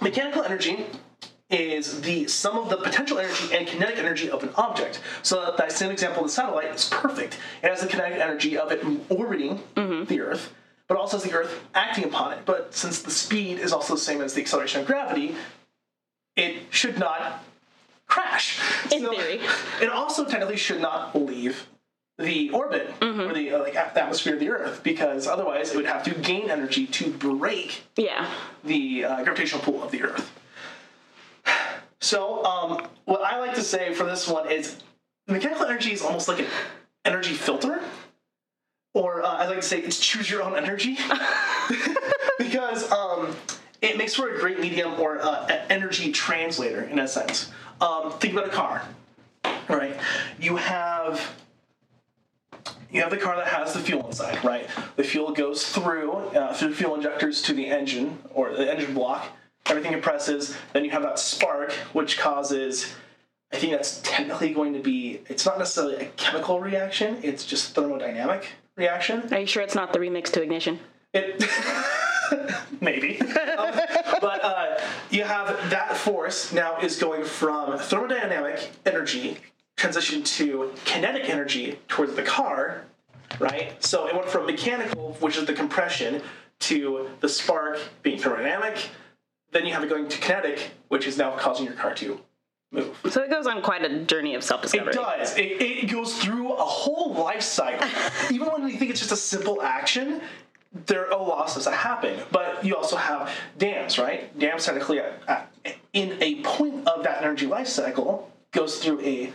mechanical 0.01 0.43
energy 0.43 0.85
is 1.49 2.01
the 2.01 2.27
sum 2.27 2.57
of 2.57 2.69
the 2.69 2.77
potential 2.77 3.19
energy 3.19 3.55
and 3.55 3.67
kinetic 3.67 3.97
energy 3.97 4.29
of 4.29 4.43
an 4.43 4.49
object. 4.55 5.01
So 5.21 5.53
that 5.57 5.71
same 5.71 5.91
example 5.91 6.23
of 6.23 6.27
the 6.27 6.33
satellite 6.33 6.73
is 6.73 6.89
perfect. 6.89 7.37
It 7.61 7.69
has 7.69 7.81
the 7.81 7.87
kinetic 7.87 8.19
energy 8.19 8.57
of 8.57 8.71
it 8.71 8.83
orbiting 9.09 9.61
mm-hmm. 9.75 10.05
the 10.05 10.21
Earth, 10.21 10.53
but 10.87 10.97
also 10.97 11.17
has 11.17 11.23
the 11.23 11.33
Earth 11.33 11.63
acting 11.75 12.05
upon 12.05 12.33
it. 12.33 12.39
But 12.45 12.73
since 12.73 13.01
the 13.01 13.11
speed 13.11 13.59
is 13.59 13.71
also 13.71 13.95
the 13.95 14.01
same 14.01 14.21
as 14.21 14.33
the 14.33 14.41
acceleration 14.41 14.81
of 14.81 14.87
gravity, 14.87 15.35
it 16.35 16.63
should 16.71 16.97
not 16.97 17.43
crash. 18.07 18.59
In 18.91 19.01
theory. 19.01 19.39
It 19.81 19.89
also 19.89 20.25
technically 20.25 20.57
should 20.57 20.81
not 20.81 21.15
leave 21.15 21.67
the 22.17 22.49
orbit 22.51 22.93
or 23.01 23.33
the 23.33 23.51
uh, 23.53 23.59
like 23.59 23.75
atmosphere 23.75 24.35
of 24.35 24.39
the 24.39 24.49
Earth 24.49 24.83
because 24.83 25.27
otherwise 25.27 25.71
it 25.71 25.75
would 25.77 25.85
have 25.85 26.03
to 26.03 26.13
gain 26.13 26.49
energy 26.49 26.85
to 26.85 27.11
break 27.11 27.83
Yeah. 27.97 28.29
the 28.63 29.05
uh, 29.05 29.23
gravitational 29.23 29.63
pull 29.63 29.81
of 29.83 29.91
the 29.91 30.03
Earth. 30.03 30.31
So, 31.99 32.43
um, 32.43 32.85
what 33.05 33.21
I 33.21 33.39
like 33.39 33.55
to 33.55 33.61
say 33.61 33.93
for 33.93 34.03
this 34.03 34.27
one 34.27 34.51
is 34.51 34.75
mechanical 35.27 35.65
energy 35.65 35.93
is 35.93 36.01
almost 36.01 36.27
like 36.27 36.39
an 36.39 36.47
energy 37.05 37.33
filter, 37.33 37.81
or 38.93 39.23
uh, 39.23 39.27
I 39.29 39.47
like 39.47 39.55
to 39.57 39.61
say 39.61 39.79
it's 39.79 39.99
choose 39.99 40.29
your 40.29 40.43
own 40.43 40.55
energy, 40.57 40.97
because 42.37 42.91
um, 42.91 43.33
it 43.81 43.97
makes 43.97 44.15
for 44.15 44.35
a 44.35 44.37
great 44.37 44.59
medium 44.59 44.99
or 44.99 45.19
uh, 45.21 45.47
energy 45.69 46.11
translator 46.11 46.81
in 46.81 46.99
a 46.99 47.07
sense. 47.07 47.49
Um, 47.79 48.11
think 48.19 48.33
about 48.33 48.47
a 48.47 48.51
car, 48.51 48.83
right? 49.69 49.95
You 50.41 50.57
have 50.57 51.35
you 52.93 53.01
have 53.01 53.09
the 53.09 53.17
car 53.17 53.35
that 53.35 53.47
has 53.47 53.73
the 53.73 53.79
fuel 53.79 54.05
inside, 54.07 54.43
right? 54.45 54.69
The 54.95 55.03
fuel 55.03 55.31
goes 55.31 55.67
through 55.67 56.11
uh, 56.11 56.53
through 56.53 56.75
fuel 56.75 56.95
injectors 56.95 57.41
to 57.43 57.53
the 57.53 57.67
engine 57.67 58.19
or 58.33 58.53
the 58.53 58.71
engine 58.71 58.93
block. 58.93 59.25
Everything 59.65 59.91
compresses. 59.91 60.55
Then 60.73 60.85
you 60.85 60.91
have 60.91 61.03
that 61.03 61.19
spark, 61.19 61.71
which 61.93 62.17
causes. 62.17 62.93
I 63.51 63.57
think 63.57 63.71
that's 63.71 63.99
technically 64.03 64.53
going 64.53 64.73
to 64.73 64.79
be. 64.79 65.21
It's 65.27 65.45
not 65.45 65.57
necessarily 65.57 65.95
a 65.95 66.05
chemical 66.17 66.59
reaction. 66.59 67.17
It's 67.23 67.45
just 67.45 67.75
thermodynamic 67.75 68.45
reaction. 68.75 69.33
Are 69.33 69.39
you 69.39 69.47
sure 69.47 69.63
it's 69.63 69.75
not 69.75 69.93
the 69.93 69.99
remix 69.99 70.31
to 70.33 70.41
Ignition? 70.41 70.79
It 71.13 71.43
maybe, 72.81 73.19
Um, 73.21 73.79
but 74.21 74.43
uh, 74.43 74.79
you 75.11 75.23
have 75.23 75.69
that 75.69 75.95
force 75.95 76.51
now 76.51 76.79
is 76.79 76.99
going 76.99 77.23
from 77.23 77.73
thermodynamic 77.73 78.67
energy 78.85 79.37
transition 79.75 80.23
to 80.23 80.71
kinetic 80.85 81.29
energy 81.29 81.79
towards 81.87 82.15
the 82.15 82.23
car, 82.23 82.83
right? 83.39 83.83
So 83.83 84.07
it 84.07 84.15
went 84.15 84.27
from 84.27 84.45
mechanical, 84.45 85.17
which 85.19 85.37
is 85.37 85.45
the 85.45 85.53
compression, 85.53 86.21
to 86.59 87.09
the 87.19 87.29
spark 87.29 87.79
being 88.01 88.19
thermodynamic. 88.19 88.87
Then 89.51 89.65
you 89.65 89.73
have 89.73 89.83
it 89.83 89.89
going 89.89 90.07
to 90.07 90.17
kinetic, 90.17 90.71
which 90.87 91.05
is 91.05 91.17
now 91.17 91.35
causing 91.35 91.65
your 91.65 91.75
car 91.75 91.93
to 91.95 92.19
move. 92.71 92.97
So 93.09 93.21
it 93.21 93.29
goes 93.29 93.47
on 93.47 93.61
quite 93.61 93.83
a 93.83 94.03
journey 94.03 94.35
of 94.35 94.43
self-discovery. 94.43 94.91
It 94.91 94.95
does. 94.95 95.37
It, 95.37 95.61
it 95.61 95.91
goes 95.91 96.17
through 96.17 96.53
a 96.53 96.63
whole 96.63 97.13
life 97.13 97.41
cycle. 97.43 97.87
Even 98.31 98.47
when 98.47 98.63
we 98.63 98.77
think 98.77 98.91
it's 98.91 98.99
just 98.99 99.11
a 99.11 99.17
simple 99.17 99.61
action, 99.61 100.21
there 100.85 101.13
are 101.13 101.19
losses 101.19 101.65
that 101.65 101.75
happen. 101.75 102.19
But 102.31 102.65
you 102.65 102.75
also 102.75 102.95
have 102.95 103.31
dams, 103.57 103.99
right? 103.99 104.37
Dams 104.37 104.65
technically, 104.65 104.99
at, 104.99 105.21
at, 105.27 105.75
in 105.93 106.17
a 106.21 106.41
point 106.41 106.87
of 106.87 107.03
that 107.03 107.21
energy 107.21 107.45
life 107.45 107.67
cycle, 107.67 108.31
goes 108.51 108.79
through 108.79 109.01
a 109.01 109.31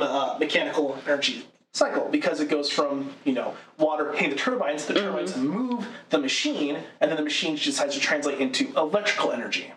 uh, 0.00 0.36
mechanical 0.38 0.96
energy 1.06 1.46
cycle 1.74 2.06
because 2.10 2.40
it 2.40 2.50
goes 2.50 2.70
from 2.70 3.10
you 3.24 3.32
know 3.32 3.54
water 3.78 4.12
hitting 4.12 4.30
the 4.30 4.36
turbines, 4.36 4.86
the 4.86 4.94
turbines 4.94 5.36
move 5.36 5.86
the 6.10 6.18
machine, 6.18 6.78
and 7.00 7.10
then 7.10 7.16
the 7.16 7.24
machine 7.24 7.56
decides 7.56 7.94
to 7.94 8.00
translate 8.00 8.38
into 8.40 8.72
electrical 8.76 9.32
energy, 9.32 9.72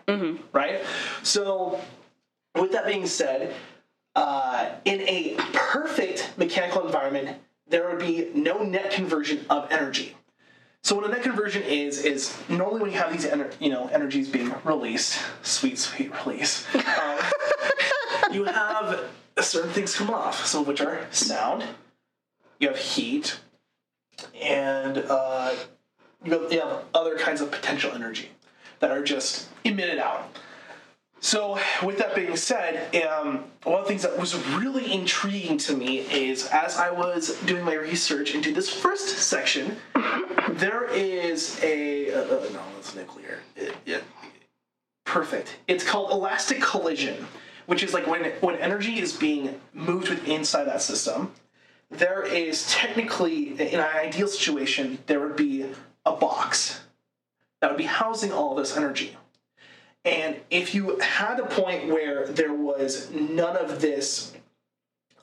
right? 0.52 0.80
So, 1.22 1.80
with 2.54 2.72
that 2.72 2.86
being 2.86 3.06
said, 3.06 3.54
uh, 4.14 4.70
in 4.84 5.00
a 5.02 5.36
perfect 5.52 6.32
mechanical 6.36 6.84
environment, 6.86 7.38
there 7.68 7.88
would 7.88 7.98
be 7.98 8.30
no 8.34 8.62
net 8.62 8.90
conversion 8.90 9.44
of 9.50 9.70
energy. 9.70 10.16
So 10.82 10.94
what 10.94 11.04
a 11.04 11.08
net 11.08 11.24
conversion 11.24 11.62
is 11.64 12.04
is 12.04 12.36
normally 12.48 12.80
when 12.80 12.92
you 12.92 12.98
have 12.98 13.10
these 13.10 13.26
ener- 13.26 13.52
you 13.58 13.70
know 13.70 13.88
energies 13.88 14.28
being 14.28 14.54
released, 14.64 15.20
sweet 15.42 15.78
sweet 15.78 16.12
release, 16.24 16.64
um, 16.74 17.18
you 18.32 18.44
have 18.44 19.04
certain 19.40 19.70
things 19.70 19.94
come 19.94 20.10
off. 20.10 20.46
Some 20.46 20.62
of 20.62 20.68
which 20.68 20.80
are 20.80 21.06
sound. 21.10 21.64
You 22.58 22.68
have 22.68 22.78
heat, 22.78 23.38
and 24.40 24.98
uh, 24.98 25.54
you, 26.24 26.32
have, 26.32 26.52
you 26.52 26.60
have 26.60 26.84
other 26.94 27.18
kinds 27.18 27.40
of 27.40 27.50
potential 27.50 27.92
energy 27.92 28.30
that 28.80 28.90
are 28.90 29.02
just 29.02 29.48
emitted 29.64 29.98
out. 29.98 30.36
So, 31.20 31.58
with 31.82 31.98
that 31.98 32.14
being 32.14 32.36
said, 32.36 32.94
um, 33.04 33.44
one 33.64 33.80
of 33.80 33.84
the 33.84 33.88
things 33.88 34.02
that 34.02 34.18
was 34.18 34.36
really 34.50 34.92
intriguing 34.92 35.58
to 35.58 35.76
me 35.76 36.00
is 36.00 36.46
as 36.48 36.76
I 36.76 36.90
was 36.90 37.40
doing 37.46 37.64
my 37.64 37.74
research 37.74 38.34
into 38.34 38.52
this 38.52 38.68
first 38.68 39.08
section, 39.08 39.78
there 40.50 40.84
is 40.84 41.58
a 41.62 42.12
uh, 42.12 42.20
uh, 42.20 42.48
no, 42.52 42.60
it's 42.78 42.94
nuclear. 42.94 43.40
It, 43.56 43.74
it, 43.86 44.04
perfect. 45.04 45.56
It's 45.66 45.82
called 45.82 46.10
elastic 46.10 46.60
collision, 46.60 47.26
which 47.66 47.82
is 47.82 47.92
like 47.92 48.06
when 48.06 48.24
when 48.40 48.56
energy 48.56 48.98
is 48.98 49.12
being 49.12 49.60
moved 49.72 50.08
with 50.08 50.26
inside 50.26 50.64
that 50.64 50.82
system. 50.82 51.32
There 51.88 52.24
is 52.24 52.68
technically, 52.68 53.50
in 53.52 53.78
an 53.78 53.88
ideal 53.94 54.26
situation, 54.26 54.98
there 55.06 55.20
would 55.20 55.36
be 55.36 55.66
a 56.04 56.12
box 56.12 56.80
that 57.60 57.70
would 57.70 57.78
be 57.78 57.84
housing 57.84 58.32
all 58.32 58.56
this 58.56 58.76
energy. 58.76 59.16
And 60.04 60.36
if 60.50 60.74
you 60.74 60.98
had 60.98 61.38
a 61.38 61.46
point 61.46 61.88
where 61.88 62.26
there 62.26 62.52
was 62.52 63.10
none 63.10 63.56
of 63.56 63.80
this 63.80 64.32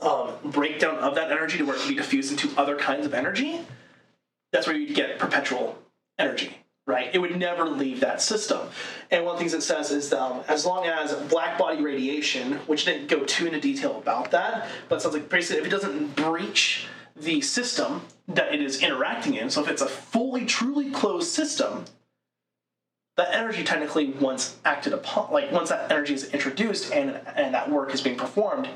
um, 0.01 0.33
breakdown 0.43 0.97
of 0.97 1.15
that 1.15 1.31
energy 1.31 1.57
to 1.57 1.65
where 1.65 1.75
it 1.75 1.79
could 1.79 1.89
be 1.89 1.95
diffused 1.95 2.31
into 2.31 2.57
other 2.59 2.77
kinds 2.77 3.05
of 3.05 3.13
energy, 3.13 3.61
that's 4.51 4.67
where 4.67 4.75
you'd 4.75 4.95
get 4.95 5.17
perpetual 5.19 5.77
energy, 6.19 6.57
right? 6.85 7.09
It 7.13 7.19
would 7.19 7.37
never 7.37 7.65
leave 7.65 8.01
that 8.01 8.21
system. 8.21 8.67
And 9.09 9.25
one 9.25 9.35
of 9.35 9.39
the 9.39 9.43
things 9.43 9.53
it 9.53 9.63
says 9.63 9.91
is 9.91 10.11
um, 10.11 10.41
as 10.47 10.65
long 10.65 10.85
as 10.85 11.13
black 11.29 11.57
body 11.57 11.81
radiation, 11.81 12.53
which 12.67 12.85
didn't 12.85 13.07
go 13.07 13.23
too 13.23 13.45
into 13.45 13.59
detail 13.59 13.97
about 13.97 14.31
that, 14.31 14.67
but 14.89 14.95
it 14.95 15.01
sounds 15.01 15.15
like 15.15 15.29
basically 15.29 15.61
if 15.61 15.67
it 15.67 15.69
doesn't 15.69 16.15
breach 16.15 16.87
the 17.15 17.39
system 17.41 18.01
that 18.27 18.53
it 18.53 18.61
is 18.61 18.81
interacting 18.81 19.35
in, 19.35 19.49
so 19.49 19.61
if 19.61 19.69
it's 19.69 19.81
a 19.81 19.87
fully, 19.87 20.45
truly 20.45 20.91
closed 20.91 21.29
system, 21.29 21.85
that 23.15 23.33
energy 23.33 23.63
technically 23.63 24.09
once 24.11 24.57
acted 24.65 24.93
upon 24.93 25.31
like 25.31 25.51
once 25.51 25.69
that 25.69 25.91
energy 25.91 26.13
is 26.13 26.33
introduced 26.33 26.91
and 26.91 27.19
and 27.35 27.53
that 27.53 27.69
work 27.69 27.93
is 27.93 28.01
being 28.01 28.17
performed 28.17 28.67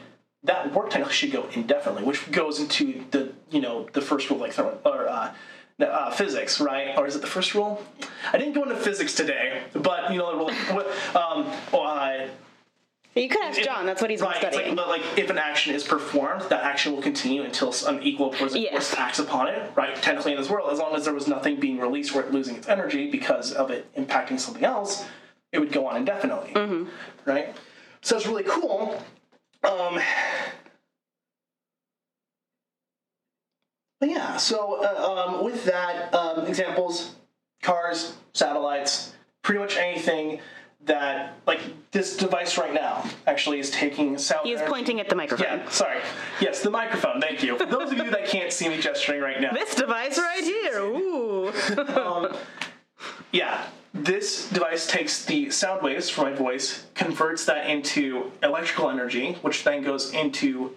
that 0.44 0.72
work 0.74 0.90
technically 0.90 1.16
should 1.16 1.32
go 1.32 1.48
indefinitely 1.54 2.04
which 2.04 2.30
goes 2.32 2.60
into 2.60 3.04
the 3.10 3.34
you 3.50 3.60
know 3.60 3.88
the 3.94 4.02
first 4.02 4.30
rule 4.30 4.40
like 4.40 4.58
or 4.60 5.08
uh, 5.08 5.34
uh, 5.80 6.12
physics 6.12 6.60
right 6.60 6.98
or 6.98 7.06
is 7.08 7.16
it 7.16 7.22
the 7.22 7.28
first 7.28 7.54
rule 7.54 7.84
i 8.34 8.38
didn't 8.38 8.54
go 8.54 8.64
into 8.64 8.76
physics 8.76 9.14
today 9.14 9.62
but 9.74 10.12
you 10.12 10.18
know 10.18 10.46
what 10.72 10.88
um, 11.16 11.46
uh, 11.74 12.28
You 13.16 13.30
could 13.30 13.44
ask 13.44 13.60
John. 13.62 13.86
That's 13.88 14.00
what 14.02 14.12
he's 14.12 14.22
been 14.22 14.30
Right, 14.30 14.38
studying. 14.38 14.68
like, 14.70 14.76
but 14.76 14.88
like 14.90 15.02
if 15.18 15.30
an 15.32 15.40
action 15.40 15.74
is 15.74 15.84
performed, 15.84 16.44
that 16.50 16.64
action 16.64 16.94
will 16.94 17.02
continue 17.02 17.42
until 17.44 17.74
an 17.88 18.02
equal 18.04 18.32
opposing 18.32 18.62
Yes. 18.62 18.72
force 18.74 18.94
acts 18.96 19.18
upon 19.20 19.48
it. 19.48 19.72
Right, 19.76 19.96
technically 19.96 20.34
in 20.34 20.38
this 20.38 20.50
world, 20.52 20.72
as 20.72 20.78
long 20.78 20.94
as 20.96 21.06
there 21.06 21.16
was 21.16 21.28
nothing 21.28 21.60
being 21.60 21.80
released 21.80 22.16
or 22.16 22.22
it 22.22 22.32
losing 22.32 22.56
its 22.58 22.68
energy 22.70 23.10
because 23.10 23.52
of 23.54 23.72
it 23.72 23.92
impacting 23.96 24.40
something 24.40 24.64
else, 24.64 25.06
it 25.52 25.58
would 25.60 25.72
go 25.72 25.88
on 25.88 25.96
indefinitely. 25.98 26.52
Mm-hmm. 26.54 26.90
Right, 27.26 27.56
so 28.02 28.18
it's 28.18 28.28
really 28.28 28.44
cool. 28.44 29.02
Um, 29.64 30.00
but 34.00 34.10
yeah, 34.10 34.38
so 34.38 34.84
uh, 34.84 35.26
um, 35.38 35.44
with 35.44 35.66
that, 35.66 36.14
um, 36.14 36.46
examples, 36.46 37.16
cars, 37.62 38.16
satellites, 38.34 39.14
pretty 39.42 39.60
much 39.60 39.78
anything 39.78 40.40
that 40.86 41.34
like 41.46 41.60
this 41.92 42.16
device 42.16 42.58
right 42.58 42.74
now 42.74 43.04
actually 43.26 43.60
is 43.60 43.70
taking 43.72 44.18
sound. 44.18 44.46
he 44.46 44.54
is 44.54 44.60
energy- 44.62 44.72
pointing 44.72 45.00
at 45.00 45.10
the 45.10 45.16
microphone. 45.16 45.60
yeah, 45.60 45.70
sorry. 45.70 46.00
Yes, 46.40 46.62
the 46.62 46.70
microphone. 46.70 47.20
Thank 47.20 47.44
you. 47.44 47.58
For 47.58 47.66
those 47.66 47.92
of 47.92 47.98
you 47.98 48.10
that 48.12 48.28
can't 48.28 48.54
see 48.54 48.70
me 48.70 48.80
gesturing 48.80 49.20
right 49.22 49.42
now, 49.42 49.52
This 49.52 49.76
device 49.76 50.18
right 50.18 50.44
here. 50.44 50.80
Ooh. 50.84 51.52
yeah, 53.32 53.66
this 53.94 54.48
device 54.50 54.88
takes 54.88 55.26
the 55.26 55.50
sound 55.50 55.82
waves 55.82 56.10
from 56.10 56.26
my 56.26 56.34
voice, 56.34 56.86
converts 56.96 57.46
that 57.46 57.70
into 57.70 58.32
electrical 58.44 58.90
energy, 58.90 59.34
which 59.42 59.64
then 59.64 59.84
goes 59.84 60.14
into 60.14 60.74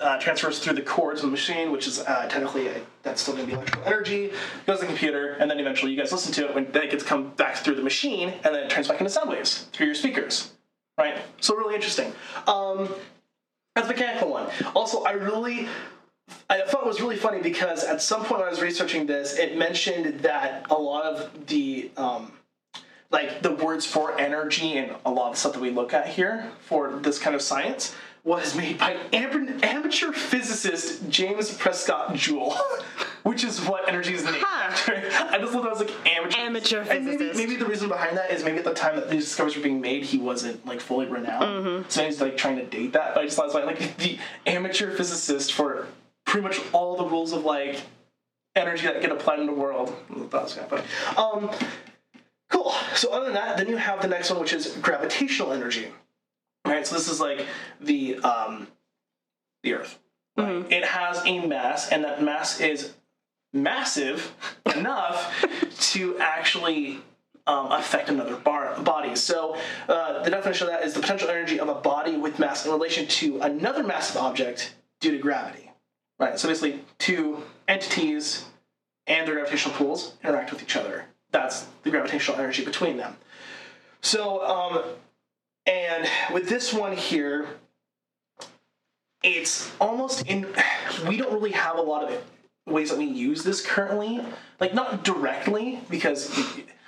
uh, 0.00 0.18
transfers 0.18 0.58
through 0.58 0.74
the 0.74 0.82
cords 0.82 1.20
of 1.20 1.26
the 1.26 1.30
machine, 1.30 1.72
which 1.72 1.86
is 1.86 2.00
uh, 2.00 2.28
technically 2.28 2.68
a, 2.68 2.80
that's 3.02 3.20
still 3.20 3.34
going 3.34 3.46
to 3.46 3.52
be 3.52 3.54
electrical 3.54 3.84
energy. 3.84 4.32
Goes 4.66 4.78
to 4.78 4.82
the 4.82 4.86
computer, 4.86 5.32
and 5.32 5.50
then 5.50 5.58
eventually 5.58 5.92
you 5.92 5.98
guys 5.98 6.12
listen 6.12 6.32
to 6.34 6.48
it 6.48 6.54
when 6.54 6.70
then 6.72 6.84
it 6.84 6.90
gets 6.90 7.02
come 7.02 7.30
back 7.30 7.56
through 7.56 7.74
the 7.74 7.82
machine, 7.82 8.30
and 8.44 8.54
then 8.54 8.64
it 8.64 8.70
turns 8.70 8.88
back 8.88 9.00
into 9.00 9.10
sound 9.10 9.30
waves 9.30 9.66
through 9.72 9.86
your 9.86 9.94
speakers. 9.94 10.52
Right. 10.96 11.18
So 11.40 11.54
really 11.54 11.74
interesting. 11.74 12.12
Um, 12.46 12.88
that's 13.74 13.88
mechanical 13.88 14.30
one. 14.30 14.48
Also, 14.74 15.04
I 15.04 15.12
really 15.12 15.68
I 16.50 16.62
thought 16.62 16.82
it 16.82 16.86
was 16.86 17.00
really 17.00 17.16
funny 17.16 17.40
because 17.40 17.84
at 17.84 18.02
some 18.02 18.24
point 18.24 18.40
when 18.40 18.48
I 18.48 18.50
was 18.50 18.60
researching 18.60 19.06
this, 19.06 19.38
it 19.38 19.56
mentioned 19.56 20.20
that 20.20 20.66
a 20.70 20.74
lot 20.74 21.04
of 21.04 21.46
the 21.46 21.90
um, 21.96 22.32
like 23.10 23.42
the 23.42 23.52
words 23.52 23.86
for 23.86 24.18
energy 24.18 24.76
and 24.76 24.94
a 25.06 25.10
lot 25.10 25.28
of 25.28 25.34
the 25.34 25.40
stuff 25.40 25.52
that 25.54 25.60
we 25.60 25.70
look 25.70 25.94
at 25.94 26.08
here 26.08 26.50
for 26.60 26.98
this 27.02 27.18
kind 27.18 27.34
of 27.34 27.42
science 27.42 27.94
was 28.28 28.54
made 28.54 28.78
by 28.78 28.96
am- 29.12 29.58
amateur 29.62 30.12
physicist 30.12 31.08
James 31.08 31.52
Prescott 31.56 32.14
Joule, 32.14 32.54
which 33.22 33.42
is 33.42 33.60
what 33.62 33.88
energy 33.88 34.14
is 34.14 34.24
named 34.24 34.36
Huh. 34.40 34.68
after. 34.70 34.92
I 35.34 35.38
just 35.38 35.52
thought 35.52 35.62
that 35.62 35.70
was 35.70 35.78
like 35.80 35.92
amateur. 36.06 36.38
Amateur 36.38 36.80
And 36.82 37.04
maybe, 37.06 37.16
physicist. 37.18 37.38
maybe 37.48 37.56
the 37.56 37.64
reason 37.66 37.88
behind 37.88 38.16
that 38.18 38.30
is 38.30 38.44
maybe 38.44 38.58
at 38.58 38.64
the 38.64 38.74
time 38.74 38.96
that 38.96 39.08
these 39.08 39.24
discoveries 39.24 39.56
were 39.56 39.62
being 39.62 39.80
made, 39.80 40.04
he 40.04 40.18
wasn't 40.18 40.64
like 40.66 40.80
fully 40.80 41.06
renowned, 41.06 41.64
Mm-hmm. 41.66 41.88
so 41.88 42.04
he's 42.04 42.20
like 42.20 42.36
trying 42.36 42.56
to 42.56 42.66
date 42.66 42.92
that. 42.92 43.14
But 43.14 43.22
I 43.22 43.24
just 43.24 43.36
thought 43.36 43.44
it 43.50 43.54
was 43.54 43.64
like, 43.64 43.80
like 43.80 43.96
the 43.96 44.18
amateur 44.46 44.94
physicist 44.94 45.52
for 45.54 45.86
pretty 46.26 46.42
much 46.46 46.60
all 46.72 46.96
the 46.96 47.06
rules 47.06 47.32
of 47.32 47.44
like 47.44 47.80
energy 48.54 48.86
that 48.86 49.00
get 49.00 49.10
applied 49.10 49.38
in 49.40 49.46
the 49.46 49.52
world. 49.52 49.94
Thought 50.30 50.42
was 50.44 50.54
kind 50.54 50.70
of 50.72 50.84
funny. 50.84 51.16
Um, 51.16 51.50
cool. 52.50 52.72
So 52.94 53.10
other 53.12 53.26
than 53.26 53.34
that, 53.34 53.56
then 53.56 53.68
you 53.68 53.76
have 53.76 54.02
the 54.02 54.08
next 54.08 54.30
one, 54.30 54.40
which 54.40 54.52
is 54.52 54.76
gravitational 54.82 55.52
energy. 55.52 55.88
Right. 56.68 56.86
So 56.86 56.94
this 56.94 57.08
is 57.08 57.20
like 57.20 57.46
the 57.80 58.18
um, 58.18 58.68
the 59.62 59.74
Earth. 59.74 59.98
Right? 60.36 60.70
It 60.70 60.84
has 60.84 61.22
a 61.26 61.44
mass, 61.46 61.90
and 61.90 62.04
that 62.04 62.22
mass 62.22 62.60
is 62.60 62.94
massive 63.52 64.34
enough 64.76 65.44
to 65.92 66.18
actually 66.18 67.00
um, 67.46 67.72
affect 67.72 68.08
another 68.08 68.36
bar- 68.36 68.78
body. 68.80 69.16
So 69.16 69.56
uh, 69.88 70.22
the 70.22 70.30
definition 70.30 70.68
of 70.68 70.74
that 70.74 70.84
is 70.84 70.94
the 70.94 71.00
potential 71.00 71.28
energy 71.28 71.58
of 71.58 71.68
a 71.68 71.74
body 71.74 72.16
with 72.16 72.38
mass 72.38 72.64
in 72.64 72.72
relation 72.72 73.06
to 73.06 73.40
another 73.40 73.82
massive 73.82 74.18
object 74.18 74.74
due 75.00 75.12
to 75.12 75.18
gravity. 75.18 75.70
Right. 76.18 76.38
So 76.38 76.48
basically, 76.48 76.84
two 76.98 77.42
entities 77.66 78.44
and 79.06 79.26
their 79.26 79.34
gravitational 79.34 79.74
pools 79.76 80.14
interact 80.22 80.52
with 80.52 80.62
each 80.62 80.76
other. 80.76 81.06
That's 81.30 81.66
the 81.82 81.90
gravitational 81.90 82.38
energy 82.38 82.64
between 82.64 82.96
them. 82.96 83.16
So, 84.00 84.44
um, 84.44 84.82
and 85.68 86.08
with 86.32 86.48
this 86.48 86.72
one 86.72 86.96
here, 86.96 87.46
it's 89.22 89.70
almost 89.80 90.26
in. 90.26 90.46
We 91.06 91.16
don't 91.16 91.32
really 91.32 91.52
have 91.52 91.76
a 91.76 91.82
lot 91.82 92.04
of 92.10 92.22
ways 92.66 92.90
that 92.90 92.98
we 92.98 93.04
use 93.04 93.44
this 93.44 93.64
currently. 93.64 94.24
Like, 94.60 94.74
not 94.74 95.04
directly, 95.04 95.80
because 95.90 96.34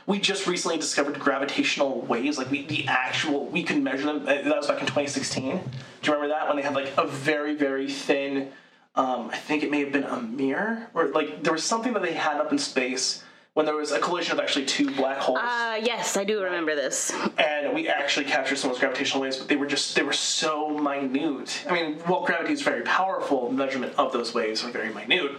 we 0.07 0.19
just 0.19 0.47
recently 0.47 0.77
discovered 0.79 1.19
gravitational 1.19 2.01
waves. 2.03 2.39
Like, 2.39 2.51
we, 2.51 2.67
the 2.67 2.87
actual, 2.89 3.47
we 3.47 3.63
can 3.63 3.85
measure 3.85 4.07
them. 4.07 4.23
Uh, 4.23 4.43
That 4.43 4.57
was 4.57 4.67
back 4.67 4.81
in 4.81 4.87
2016. 4.87 5.45
Do 5.45 5.51
you 5.53 6.13
remember 6.13 6.29
that? 6.29 6.49
When 6.49 6.57
they 6.57 6.63
had, 6.63 6.75
like, 6.75 6.93
a 6.97 7.07
very, 7.07 7.55
very 7.55 7.89
thin, 7.89 8.51
um, 8.95 9.31
I 9.31 9.37
think 9.37 9.63
it 9.63 9.71
may 9.71 9.81
have 9.81 9.93
been 9.93 10.05
a 10.05 10.21
mirror, 10.21 10.89
or, 10.95 11.09
like, 11.09 11.43
there 11.43 11.53
was 11.53 11.65
something 11.65 11.93
that 11.93 12.03
they 12.03 12.15
had 12.15 12.41
up 12.41 12.51
in 12.51 12.59
space 12.59 13.23
when 13.55 13.67
there 13.67 13.75
was 13.75 13.91
a 13.93 13.99
collision 13.99 14.33
of 14.33 14.41
actually 14.41 14.65
two 14.65 14.91
black 14.95 15.19
holes 15.19 15.39
Uh, 15.43 15.79
yes, 15.83 16.17
I 16.17 16.25
do 16.25 16.43
remember 16.43 16.75
this. 16.75 17.13
and 17.39 17.75
we 17.75 17.89
actually 17.89 18.27
captured 18.27 18.57
some 18.57 18.71
of 18.71 18.77
those 18.77 18.81
gravitational 18.81 19.23
waves, 19.23 19.37
but 19.37 19.49
they 19.49 19.57
were 19.57 19.67
just 19.67 19.95
they 19.97 20.03
were 20.03 20.13
so 20.13 20.71
minute. 20.79 21.65
I 21.69 21.73
mean, 21.73 21.99
while 22.01 22.25
gravity 22.25 22.53
is 22.53 22.63
very 22.63 22.83
powerful, 22.83 23.51
measurement 23.53 23.95
of 23.99 24.13
those 24.13 24.35
waves 24.35 24.65
are 24.65 24.71
very 24.71 24.93
minute. 24.93 25.33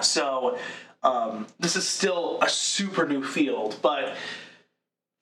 So 0.00 0.58
um, 1.02 1.46
this 1.58 1.76
is 1.76 1.86
still 1.88 2.38
a 2.42 2.48
super 2.48 3.06
new 3.08 3.24
field, 3.24 3.78
but 3.82 4.14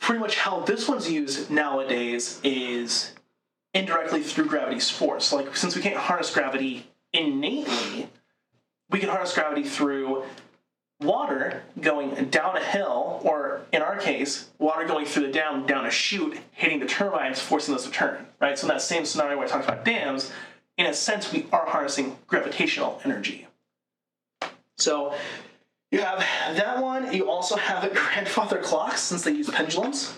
pretty 0.00 0.20
much 0.20 0.36
how 0.36 0.60
this 0.60 0.88
one's 0.88 1.10
used 1.10 1.50
nowadays 1.50 2.40
is 2.44 3.12
indirectly 3.72 4.22
through 4.22 4.46
gravity's 4.46 4.90
force. 4.90 5.32
Like 5.32 5.56
since 5.56 5.74
we 5.74 5.82
can't 5.82 5.96
harness 5.96 6.32
gravity 6.32 6.86
innately, 7.12 8.08
we 8.90 8.98
can 9.00 9.08
harness 9.08 9.34
gravity 9.34 9.62
through 9.64 10.24
water 11.00 11.62
going 11.80 12.26
down 12.26 12.56
a 12.56 12.64
hill, 12.64 13.20
or 13.24 13.62
in 13.72 13.82
our 13.82 13.96
case, 13.96 14.48
water 14.58 14.86
going 14.86 15.06
through 15.06 15.26
the 15.26 15.32
dam 15.32 15.66
down 15.66 15.86
a 15.86 15.90
chute, 15.90 16.38
hitting 16.52 16.80
the 16.80 16.86
turbines, 16.86 17.40
forcing 17.40 17.74
those 17.74 17.84
to 17.84 17.90
turn. 17.90 18.26
Right. 18.40 18.58
So 18.58 18.66
in 18.66 18.74
that 18.74 18.82
same 18.82 19.04
scenario 19.04 19.36
where 19.36 19.46
I 19.46 19.50
talked 19.50 19.64
about 19.64 19.84
dams, 19.84 20.30
in 20.76 20.86
a 20.86 20.94
sense, 20.94 21.32
we 21.32 21.46
are 21.52 21.66
harnessing 21.66 22.16
gravitational 22.26 23.00
energy. 23.04 23.46
So 24.78 25.14
you 25.90 26.00
have 26.00 26.18
that 26.56 26.82
one. 26.82 27.12
You 27.12 27.30
also 27.30 27.56
have 27.56 27.84
a 27.84 27.88
grandfather 27.94 28.58
clocks, 28.58 29.00
since 29.00 29.22
they 29.22 29.32
use 29.32 29.48
pendulums 29.48 30.14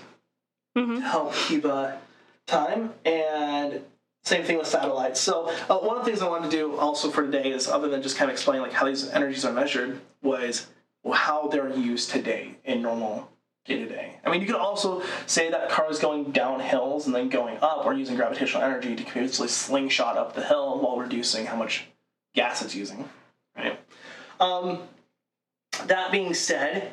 to 0.76 1.00
help 1.00 1.34
keep 1.34 1.64
uh, 1.64 1.92
time. 2.46 2.92
And 3.04 3.82
same 4.26 4.42
thing 4.42 4.58
with 4.58 4.66
satellites. 4.66 5.20
So 5.20 5.48
uh, 5.70 5.78
one 5.78 5.96
of 5.96 6.04
the 6.04 6.10
things 6.10 6.20
I 6.20 6.28
wanted 6.28 6.50
to 6.50 6.56
do 6.56 6.76
also 6.76 7.10
for 7.10 7.22
today 7.22 7.52
is, 7.52 7.68
other 7.68 7.88
than 7.88 8.02
just 8.02 8.16
kind 8.16 8.28
of 8.28 8.34
explain 8.34 8.60
like 8.60 8.72
how 8.72 8.84
these 8.84 9.08
energies 9.10 9.44
are 9.44 9.52
measured, 9.52 10.00
was 10.20 10.66
how 11.10 11.46
they're 11.46 11.74
used 11.76 12.10
today 12.10 12.56
in 12.64 12.82
normal 12.82 13.30
day 13.66 13.78
to 13.78 13.86
day. 13.86 14.16
I 14.24 14.30
mean, 14.30 14.40
you 14.40 14.46
could 14.48 14.56
also 14.56 15.02
say 15.26 15.50
that 15.50 15.70
cars 15.70 16.00
going 16.00 16.32
down 16.32 16.58
hills 16.58 17.06
and 17.06 17.14
then 17.14 17.28
going 17.28 17.58
up 17.58 17.86
are 17.86 17.94
using 17.94 18.16
gravitational 18.16 18.64
energy 18.64 18.96
to 18.96 19.14
basically 19.14 19.46
slingshot 19.46 20.16
up 20.16 20.34
the 20.34 20.44
hill 20.44 20.80
while 20.80 20.98
reducing 20.98 21.46
how 21.46 21.56
much 21.56 21.84
gas 22.34 22.62
it's 22.62 22.74
using, 22.74 23.08
right? 23.56 23.78
Um, 24.40 24.80
that 25.84 26.10
being 26.10 26.34
said, 26.34 26.90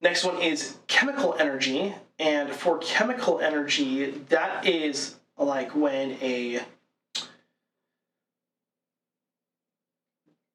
next 0.00 0.24
one 0.24 0.42
is 0.42 0.76
chemical 0.88 1.36
energy, 1.38 1.94
and 2.18 2.50
for 2.50 2.78
chemical 2.78 3.38
energy, 3.38 4.10
that 4.30 4.66
is 4.66 5.16
like 5.38 5.74
when 5.74 6.12
a 6.22 6.60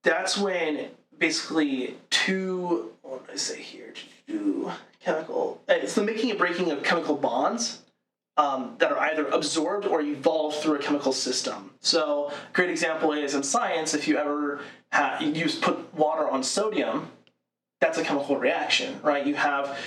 that's 0.04 0.38
when 0.38 0.90
basically 1.18 1.98
two 2.10 2.92
what 3.02 3.26
did 3.26 3.34
I 3.34 3.38
say 3.38 3.62
here? 3.62 3.94
Two 4.28 4.72
chemical 5.00 5.62
it's 5.68 5.96
the 5.96 6.04
making 6.04 6.30
and 6.30 6.40
breaking 6.40 6.72
of 6.72 6.84
chemical 6.84 7.16
bonds 7.16 7.82
um, 8.38 8.76
that 8.78 8.92
are 8.92 9.00
either 9.00 9.28
absorbed 9.28 9.86
or 9.86 10.02
evolved 10.02 10.58
through 10.58 10.76
a 10.76 10.80
chemical 10.80 11.12
system. 11.12 11.72
So, 11.82 12.30
a 12.30 12.54
great 12.54 12.70
example 12.70 13.12
is 13.12 13.34
in 13.34 13.44
science, 13.44 13.94
if 13.94 14.08
you 14.08 14.18
ever 14.18 14.62
ha- 14.94 15.18
you 15.20 15.50
put 15.60 15.94
water 15.96 16.30
on 16.30 16.44
sodium, 16.44 17.12
that's 17.82 17.98
a 17.98 18.04
chemical 18.04 18.38
reaction, 18.38 19.00
right? 19.02 19.26
You 19.26 19.36
have 19.36 19.78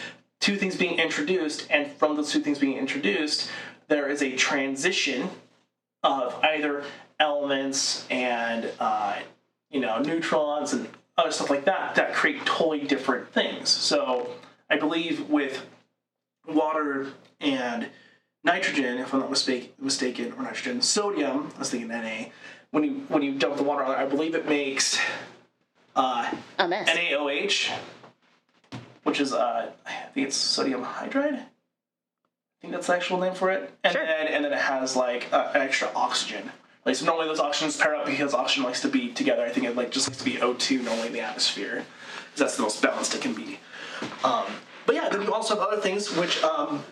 two 0.41 0.57
things 0.57 0.77
being 0.77 0.99
introduced, 0.99 1.67
and 1.71 1.91
from 1.93 2.17
those 2.17 2.33
two 2.33 2.41
things 2.41 2.59
being 2.59 2.77
introduced, 2.77 3.49
there 3.91 4.09
is 4.09 4.23
a 4.23 4.35
transition 4.37 5.29
of 6.03 6.35
either 6.43 6.85
elements 7.19 8.07
and 8.09 8.71
uh, 8.79 9.19
you 9.71 9.81
know 9.81 9.99
neutrons 9.99 10.73
and 10.73 10.89
other 11.19 11.33
stuff 11.33 11.51
like 11.51 11.67
that 11.67 11.97
that 11.97 12.15
create 12.15 12.47
totally 12.47 12.81
different 12.81 13.31
things. 13.33 13.69
So 13.69 14.31
I 14.71 14.79
believe 14.79 15.29
with 15.29 15.67
water 16.49 17.09
and 17.41 17.89
nitrogen, 18.45 18.99
if 18.99 19.13
I'm 19.13 19.21
not 19.21 19.29
mistake, 19.29 19.75
mistaken, 19.79 20.33
or 20.33 20.45
nitrogen, 20.45 20.81
sodium, 20.81 21.51
I 21.57 21.59
was 21.59 21.71
thinking 21.71 21.89
Na. 21.89 22.27
When 22.71 22.85
you 22.85 22.91
when 23.09 23.23
you 23.23 23.35
dump 23.35 23.57
the 23.57 23.65
water 23.65 23.83
on 23.85 23.93
it, 23.93 23.99
I 23.99 24.07
believe 24.07 24.37
it 24.37 24.49
makes 24.49 24.99
uh, 25.97 26.31
NaOH, 26.59 27.73
which 29.03 29.21
is 29.21 29.33
uh, 29.33 29.73
I 29.85 29.93
think 30.15 30.29
it's 30.29 30.37
sodium 30.37 30.85
hydride. 30.85 31.45
I 32.61 32.63
think 32.63 32.75
that's 32.75 32.89
the 32.89 32.95
actual 32.95 33.19
name 33.19 33.33
for 33.35 33.51
it. 33.51 33.73
And 33.85 33.93
Sure. 33.95 34.05
then 34.05 34.27
and 34.27 34.45
then 34.45 34.53
it 34.53 34.59
has 34.59 34.95
like 34.95 35.29
uh, 35.33 35.51
an 35.55 35.63
extra 35.63 35.91
oxygen. 35.95 36.51
Like 36.85 36.95
so 36.97 37.07
normally 37.07 37.27
those 37.27 37.41
oxygens 37.41 37.81
pair 37.81 37.95
up 37.97 38.05
because 38.05 38.35
oxygen 38.35 38.65
likes 38.65 38.83
to 38.83 38.89
be 38.89 39.09
together. 39.13 39.45
I 39.45 39.49
think 39.51 39.67
it 39.67 39.77
like 39.77 39.91
just 39.91 40.09
likes 40.09 40.19
to 40.19 40.25
be 40.25 40.33
O2 40.35 40.83
normally 40.85 41.07
in 41.09 41.13
the 41.15 41.21
atmosphere. 41.21 41.87
'cause 42.31 42.39
that's 42.39 42.57
the 42.57 42.63
most 42.63 42.81
balanced 42.83 43.15
it 43.15 43.23
can 43.23 43.33
be. 43.35 43.59
Um, 44.23 44.45
but 44.87 44.95
yeah, 44.95 45.09
then 45.09 45.23
you 45.23 45.33
also 45.33 45.55
have 45.59 45.67
other 45.67 45.81
things 45.81 46.15
which 46.15 46.43
um, 46.45 46.85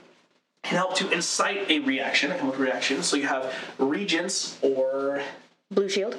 can 0.62 0.76
help 0.78 0.94
to 0.96 1.11
incite 1.11 1.70
a 1.70 1.78
reaction, 1.81 2.33
a 2.33 2.37
chemical 2.38 2.61
reaction. 2.61 3.02
So 3.02 3.16
you 3.16 3.26
have 3.26 3.52
reagents 3.78 4.59
or 4.62 5.22
Blue 5.70 5.88
shield. 5.88 6.16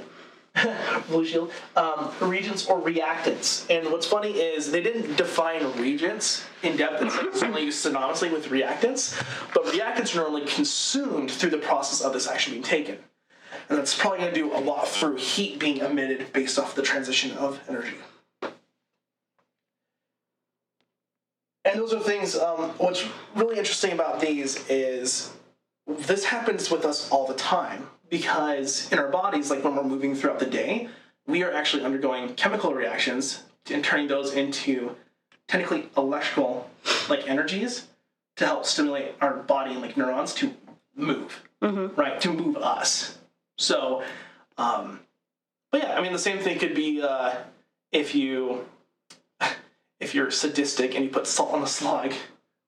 blue 1.08 1.26
shield 1.26 1.52
um, 1.76 2.12
reagents 2.22 2.68
or 2.68 2.82
reactants. 2.82 3.70
And 3.70 3.92
what's 3.92 4.08
funny 4.08 4.32
is 4.32 4.72
they 4.72 4.82
didn't 4.82 5.16
define 5.16 5.64
reagents 5.80 6.46
in 6.64 6.78
depth. 6.78 7.02
It's, 7.02 7.16
it's 7.16 7.44
only 7.44 7.64
used 7.64 7.86
synonymously 7.86 8.32
with 8.32 8.48
reactants 8.48 9.20
but 9.54 9.66
reactants 9.66 10.16
are 10.16 10.20
normally 10.20 10.46
consumed 10.46 11.32
through 11.32 11.50
the 11.50 11.58
process 11.58 12.02
of 12.02 12.14
this 12.14 12.28
action 12.28 12.54
being 12.54 12.64
taken. 12.64 12.98
And 13.70 13.78
that's 13.78 13.98
probably 13.98 14.20
going 14.20 14.34
to 14.34 14.40
do 14.40 14.54
a 14.54 14.60
lot 14.60 14.88
through 14.88 15.18
heat 15.18 15.60
being 15.60 15.78
emitted 15.78 16.34
based 16.34 16.58
off 16.58 16.76
the 16.76 16.82
transition 16.82 17.32
of 17.38 17.62
energy. 17.68 17.98
And 21.66 21.78
those 21.78 21.94
are 21.94 22.00
things 22.00 22.36
um, 22.36 22.72
what's 22.78 23.06
really 23.36 23.58
interesting 23.58 23.92
about 23.92 24.20
these 24.20 24.68
is 24.70 25.32
this 25.88 26.24
happens 26.26 26.72
with 26.72 26.86
us 26.86 27.10
all 27.12 27.28
the 27.28 27.36
time 27.36 27.88
because 28.10 28.92
in 28.92 29.00
our 29.00 29.10
bodies, 29.10 29.50
like 29.50 29.64
when 29.64 29.76
we're 29.76 29.84
moving 29.84 30.16
throughout 30.16 30.40
the 30.40 30.46
day, 30.46 30.90
we 31.28 31.44
are 31.44 31.54
actually 31.54 31.84
undergoing 31.84 32.34
chemical 32.36 32.74
reactions 32.74 33.44
and 33.72 33.84
turning 33.84 34.08
those 34.08 34.34
into 34.34 34.96
technically 35.48 35.90
electrical 35.96 36.70
like 37.10 37.30
energies 37.30 37.88
to 38.38 38.46
help 38.46 38.66
stimulate 38.66 39.14
our 39.22 39.36
body 39.36 39.72
and 39.72 39.82
like 39.82 39.98
neurons 39.98 40.34
to 40.34 40.54
move, 40.96 41.44
right? 41.62 42.20
To 42.22 42.34
move 42.34 42.58
us. 42.58 43.18
So, 43.58 44.04
um, 44.58 45.02
but 45.72 45.84
yeah, 45.84 45.98
I 45.98 46.02
mean 46.02 46.14
the 46.14 46.20
same 46.20 46.40
thing 46.40 46.58
could 46.58 46.74
be 46.74 47.02
uh, 47.02 47.36
if 47.92 48.16
you 48.16 48.66
if 50.00 50.16
you're 50.16 50.32
sadistic 50.32 50.96
and 50.96 51.04
you 51.04 51.12
put 51.12 51.28
salt 51.28 51.54
on 51.54 51.62
a 51.62 51.68
slug. 51.68 52.14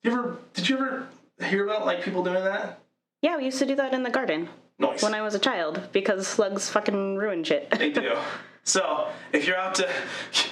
You 0.03 0.11
ever 0.11 0.37
did 0.53 0.69
you 0.69 0.77
ever 0.77 1.07
hear 1.43 1.65
about 1.65 1.85
like 1.85 2.03
people 2.03 2.23
doing 2.23 2.43
that? 2.43 2.79
Yeah, 3.21 3.37
we 3.37 3.45
used 3.45 3.59
to 3.59 3.65
do 3.65 3.75
that 3.75 3.93
in 3.93 4.03
the 4.03 4.09
garden 4.09 4.49
Noise. 4.81 5.03
when 5.03 5.13
I 5.13 5.21
was 5.21 5.35
a 5.35 5.39
child 5.39 5.89
because 5.91 6.27
slugs 6.27 6.69
fucking 6.69 7.15
ruin 7.15 7.43
shit. 7.43 7.69
They 7.71 7.91
do. 7.91 8.17
So 8.63 9.07
if 9.33 9.47
you're 9.47 9.57
out 9.57 9.73
to, 9.75 9.89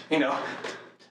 you 0.09 0.17
know, 0.17 0.35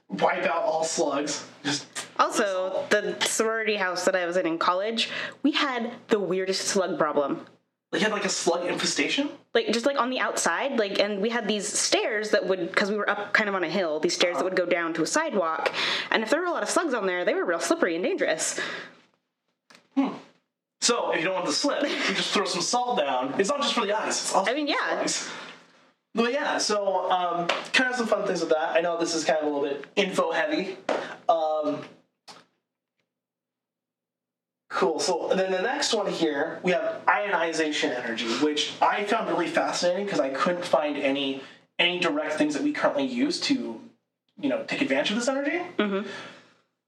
wipe 0.09 0.43
out 0.43 0.63
all 0.63 0.83
slugs, 0.83 1.47
just 1.63 1.87
Also, 2.19 2.85
the 2.89 3.15
sorority 3.21 3.77
house 3.77 4.03
that 4.03 4.15
I 4.17 4.25
was 4.25 4.35
in 4.35 4.45
in 4.45 4.57
college, 4.57 5.09
we 5.41 5.51
had 5.51 5.93
the 6.09 6.19
weirdest 6.19 6.67
slug 6.67 6.99
problem. 6.99 7.45
like 7.93 8.01
you 8.01 8.05
had 8.05 8.11
like 8.13 8.25
a 8.25 8.29
slug 8.29 8.65
infestation. 8.65 9.29
Like 9.53 9.71
just 9.71 9.85
like 9.85 9.97
on 9.97 10.09
the 10.09 10.19
outside, 10.19 10.77
like 10.77 10.99
and 10.99 11.21
we 11.21 11.29
had 11.29 11.47
these 11.47 11.65
stairs 11.65 12.31
that 12.31 12.45
would 12.45 12.67
because 12.67 12.91
we 12.91 12.97
were 12.97 13.09
up 13.09 13.33
kind 13.33 13.47
of 13.47 13.55
on 13.55 13.63
a 13.63 13.69
hill, 13.69 14.01
these 14.01 14.13
stairs 14.13 14.33
that 14.33 14.39
uh-huh. 14.39 14.49
would 14.49 14.57
go 14.57 14.65
down 14.65 14.93
to 14.95 15.03
a 15.03 15.07
sidewalk, 15.07 15.71
and 16.11 16.21
if 16.21 16.29
there 16.29 16.41
were 16.41 16.47
a 16.47 16.51
lot 16.51 16.63
of 16.63 16.69
slugs 16.69 16.93
on 16.93 17.07
there, 17.07 17.23
they 17.23 17.33
were 17.33 17.45
real 17.45 17.61
slippery 17.61 17.95
and 17.95 18.03
dangerous. 18.03 18.59
Hmm. 19.95 20.09
So 20.81 21.11
if 21.11 21.19
you 21.19 21.25
don't 21.25 21.35
want 21.35 21.45
to 21.47 21.51
slip, 21.51 21.83
you 21.83 22.15
just 22.15 22.33
throw 22.33 22.45
some 22.45 22.61
salt 22.61 22.97
down. 22.97 23.35
It's 23.37 23.49
not 23.49 23.61
just 23.61 23.73
for 23.73 23.85
the 23.85 23.97
eyes. 23.97 24.21
It's 24.21 24.33
also 24.33 24.51
I 24.51 24.55
mean, 24.55 24.67
yeah. 24.67 25.07
But 26.15 26.33
yeah, 26.33 26.57
so 26.57 27.09
um, 27.11 27.47
kind 27.73 27.91
of 27.91 27.95
some 27.95 28.07
fun 28.07 28.25
things 28.25 28.41
with 28.41 28.49
that. 28.49 28.75
I 28.75 28.81
know 28.81 28.97
this 28.99 29.13
is 29.13 29.23
kind 29.23 29.39
of 29.39 29.45
a 29.45 29.55
little 29.55 29.69
bit 29.69 29.85
info 29.95 30.31
heavy. 30.31 30.77
Um, 31.27 31.81
cool. 34.69 34.99
So 34.99 35.31
then 35.35 35.51
the 35.51 35.61
next 35.61 35.93
one 35.93 36.11
here, 36.11 36.59
we 36.63 36.71
have 36.71 37.01
ionization 37.07 37.91
energy, 37.91 38.25
which 38.43 38.73
I 38.81 39.03
found 39.03 39.29
really 39.29 39.47
fascinating 39.47 40.05
because 40.05 40.19
I 40.19 40.29
couldn't 40.29 40.65
find 40.65 40.97
any 40.97 41.41
any 41.77 41.99
direct 41.99 42.33
things 42.33 42.53
that 42.55 42.63
we 42.63 42.73
currently 42.73 43.05
use 43.05 43.39
to, 43.39 43.79
you 44.39 44.49
know, 44.49 44.63
take 44.63 44.81
advantage 44.81 45.11
of 45.11 45.17
this 45.17 45.29
energy. 45.29 45.61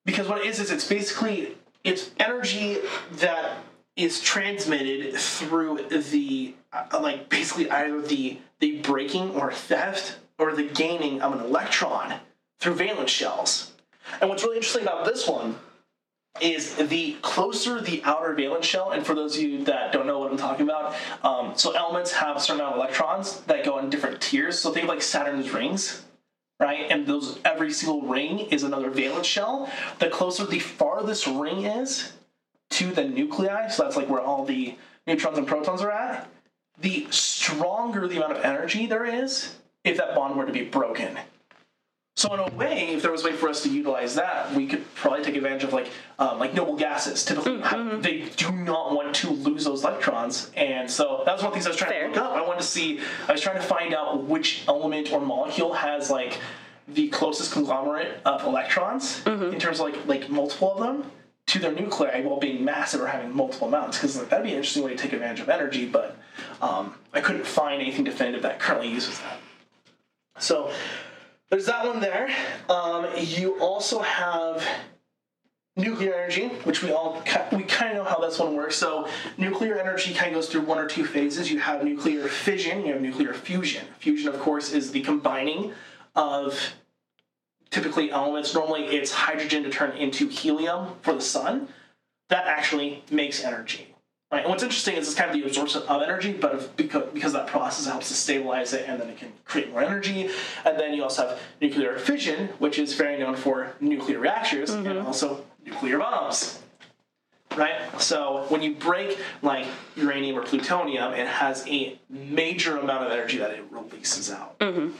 Because 0.03 0.27
what 0.27 0.39
it 0.39 0.47
is 0.47 0.59
is 0.59 0.71
it's 0.71 0.87
basically 0.87 1.55
it's 1.83 2.09
energy 2.19 2.79
that 3.13 3.57
is 3.95 4.21
transmitted 4.21 5.15
through 5.15 5.85
the 5.89 6.53
uh, 6.71 6.99
like 7.01 7.29
basically 7.29 7.69
either 7.69 8.01
the 8.01 8.37
the 8.59 8.79
breaking 8.81 9.31
or 9.31 9.51
theft 9.51 10.17
or 10.37 10.55
the 10.55 10.63
gaining 10.63 11.21
of 11.21 11.33
an 11.33 11.39
electron 11.39 12.15
through 12.59 12.75
valence 12.75 13.11
shells. 13.11 13.73
And 14.19 14.29
what's 14.29 14.43
really 14.43 14.57
interesting 14.57 14.83
about 14.83 15.05
this 15.05 15.27
one 15.27 15.57
is 16.39 16.75
the 16.75 17.17
closer 17.21 17.81
the 17.81 18.01
outer 18.03 18.33
valence 18.33 18.65
shell, 18.65 18.91
and 18.91 19.05
for 19.05 19.13
those 19.13 19.35
of 19.35 19.43
you 19.43 19.65
that 19.65 19.91
don't 19.91 20.07
know 20.07 20.19
what 20.19 20.31
I'm 20.31 20.37
talking 20.37 20.65
about, 20.65 20.95
um, 21.23 21.53
so 21.57 21.71
elements 21.73 22.13
have 22.13 22.37
a 22.37 22.39
certain 22.39 22.61
amount 22.61 22.75
of 22.75 22.81
electrons 22.81 23.41
that 23.41 23.65
go 23.65 23.79
in 23.79 23.89
different 23.89 24.21
tiers. 24.21 24.57
So 24.57 24.71
think 24.71 24.85
of 24.85 24.89
like 24.89 25.01
Saturn's 25.01 25.51
rings, 25.51 26.03
right? 26.59 26.89
And 26.89 27.05
those 27.05 27.39
every 27.43 27.73
single 27.73 28.03
ring 28.03 28.39
is 28.39 28.63
another 28.63 28.89
valence 28.89 29.27
shell. 29.27 29.69
The 29.99 30.09
closer 30.09 30.45
the 30.45 30.59
farthest 30.59 31.27
ring 31.27 31.65
is 31.65 32.13
to 32.71 32.91
the 32.91 33.03
nuclei, 33.03 33.67
so 33.69 33.83
that's 33.83 33.95
like 33.95 34.09
where 34.09 34.21
all 34.21 34.45
the 34.45 34.75
neutrons 35.07 35.37
and 35.37 35.47
protons 35.47 35.81
are 35.81 35.91
at, 35.91 36.27
the 36.79 37.07
stronger 37.09 38.07
the 38.07 38.17
amount 38.17 38.33
of 38.33 38.43
energy 38.43 38.87
there 38.87 39.05
is 39.05 39.55
if 39.83 39.97
that 39.97 40.15
bond 40.15 40.35
were 40.35 40.45
to 40.45 40.53
be 40.53 40.63
broken. 40.63 41.17
So 42.17 42.33
in 42.33 42.39
a 42.39 42.55
way, 42.55 42.89
if 42.89 43.01
there 43.01 43.11
was 43.11 43.23
a 43.23 43.29
way 43.29 43.35
for 43.35 43.47
us 43.47 43.63
to 43.63 43.69
utilize 43.69 44.15
that, 44.15 44.53
we 44.53 44.67
could 44.67 44.83
probably 44.95 45.23
take 45.23 45.35
advantage 45.35 45.63
of 45.63 45.73
like 45.73 45.89
um, 46.19 46.39
like 46.39 46.53
noble 46.53 46.75
gases. 46.75 47.23
Typically, 47.23 47.53
mm, 47.53 47.63
have, 47.63 47.79
mm-hmm. 47.79 48.01
they 48.01 48.29
do 48.35 48.51
not 48.51 48.93
want 48.93 49.15
to 49.15 49.29
lose 49.29 49.63
those 49.63 49.83
electrons, 49.83 50.51
and 50.55 50.91
so 50.91 51.23
that 51.25 51.33
was 51.33 51.41
one 51.41 51.51
of 51.51 51.53
the 51.53 51.55
things 51.55 51.65
I 51.67 51.69
was 51.69 51.77
trying 51.77 51.91
Fair. 51.91 52.07
to 52.09 52.13
look 52.13 52.17
up. 52.17 52.33
I 52.33 52.45
wanted 52.45 52.61
to 52.61 52.67
see. 52.67 52.99
I 53.27 53.31
was 53.31 53.41
trying 53.41 53.55
to 53.55 53.65
find 53.65 53.93
out 53.93 54.25
which 54.25 54.65
element 54.67 55.11
or 55.11 55.21
molecule 55.21 55.73
has 55.73 56.11
like 56.11 56.37
the 56.87 57.07
closest 57.07 57.53
conglomerate 57.53 58.21
of 58.25 58.43
electrons 58.43 59.21
mm-hmm. 59.21 59.53
in 59.53 59.59
terms 59.59 59.79
of 59.79 59.85
like 59.87 60.05
like 60.05 60.29
multiple 60.29 60.73
of 60.73 60.79
them 60.79 61.11
to 61.51 61.59
their 61.59 61.73
nuclei 61.73 62.21
while 62.21 62.39
being 62.39 62.63
massive 62.63 63.01
or 63.01 63.07
having 63.07 63.35
multiple 63.35 63.67
amounts 63.67 63.97
because 63.97 64.17
like, 64.17 64.29
that'd 64.29 64.45
be 64.45 64.51
an 64.51 64.55
interesting 64.55 64.83
way 64.83 64.91
to 64.91 64.97
take 64.97 65.11
advantage 65.11 65.41
of 65.41 65.49
energy 65.49 65.85
but 65.85 66.17
um, 66.61 66.95
i 67.13 67.19
couldn't 67.19 67.45
find 67.45 67.81
anything 67.81 68.05
definitive 68.05 68.41
that 68.41 68.57
currently 68.59 68.87
uses 68.87 69.19
that. 69.19 69.37
So 70.39 70.71
there's 71.49 71.65
that 71.65 71.85
one 71.85 71.99
there. 71.99 72.29
Um, 72.69 73.07
you 73.17 73.59
also 73.59 73.99
have 73.99 74.65
nuclear 75.75 76.13
energy 76.13 76.47
which 76.63 76.83
we 76.83 76.91
all 76.91 77.23
we 77.51 77.63
kind 77.63 77.97
of 77.97 78.03
know 78.03 78.09
how 78.09 78.19
this 78.19 78.39
one 78.39 78.55
works. 78.55 78.77
So 78.77 79.09
nuclear 79.37 79.77
energy 79.77 80.13
kind 80.13 80.29
of 80.29 80.35
goes 80.35 80.49
through 80.49 80.61
one 80.61 80.77
or 80.77 80.87
two 80.87 81.05
phases. 81.05 81.51
You 81.51 81.59
have 81.59 81.83
nuclear 81.83 82.27
fission 82.29 82.85
you 82.85 82.93
have 82.93 83.01
nuclear 83.01 83.33
fusion. 83.33 83.85
Fusion 83.99 84.29
of 84.29 84.39
course 84.39 84.71
is 84.71 84.91
the 84.91 85.01
combining 85.01 85.73
of 86.15 86.73
typically 87.71 88.11
elements. 88.11 88.53
Normally, 88.53 88.85
it's 88.85 89.11
hydrogen 89.11 89.63
to 89.63 89.69
turn 89.69 89.97
into 89.97 90.27
helium 90.27 90.89
for 91.01 91.13
the 91.13 91.21
sun. 91.21 91.69
That 92.29 92.45
actually 92.45 93.03
makes 93.09 93.43
energy. 93.43 93.87
Right? 94.31 94.43
And 94.43 94.49
what's 94.49 94.63
interesting 94.63 94.95
is 94.95 95.07
it's 95.07 95.17
kind 95.17 95.29
of 95.29 95.35
the 95.35 95.45
absorption 95.45 95.81
of 95.81 96.01
energy, 96.01 96.31
but 96.31 96.55
if, 96.55 96.75
because, 96.77 97.09
because 97.13 97.33
that 97.33 97.47
process 97.47 97.85
helps 97.85 98.07
to 98.07 98.13
stabilize 98.13 98.71
it 98.71 98.87
and 98.87 99.01
then 99.01 99.09
it 99.09 99.17
can 99.17 99.33
create 99.43 99.71
more 99.71 99.81
energy. 99.81 100.29
And 100.63 100.79
then 100.79 100.93
you 100.93 101.03
also 101.03 101.27
have 101.27 101.39
nuclear 101.59 101.99
fission, 101.99 102.47
which 102.59 102.79
is 102.79 102.93
very 102.93 103.19
known 103.19 103.35
for 103.35 103.73
nuclear 103.81 104.19
reactors 104.19 104.69
and 104.69 104.99
also 104.99 105.43
nuclear 105.65 105.97
bombs. 105.97 106.59
Right? 107.57 107.75
So 107.99 108.45
when 108.47 108.61
you 108.61 108.73
break 108.75 109.19
like 109.41 109.67
uranium 109.97 110.37
or 110.37 110.43
plutonium, 110.43 111.11
it 111.11 111.27
has 111.27 111.67
a 111.67 111.99
major 112.09 112.77
amount 112.77 113.05
of 113.05 113.11
energy 113.11 113.37
that 113.39 113.51
it 113.51 113.65
releases 113.69 114.31
out. 114.31 114.57
Mhm. 114.59 114.93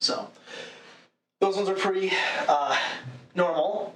So 0.00 0.30
those 1.40 1.56
ones 1.56 1.68
are 1.68 1.74
pretty 1.74 2.12
uh, 2.48 2.76
normal. 3.34 3.94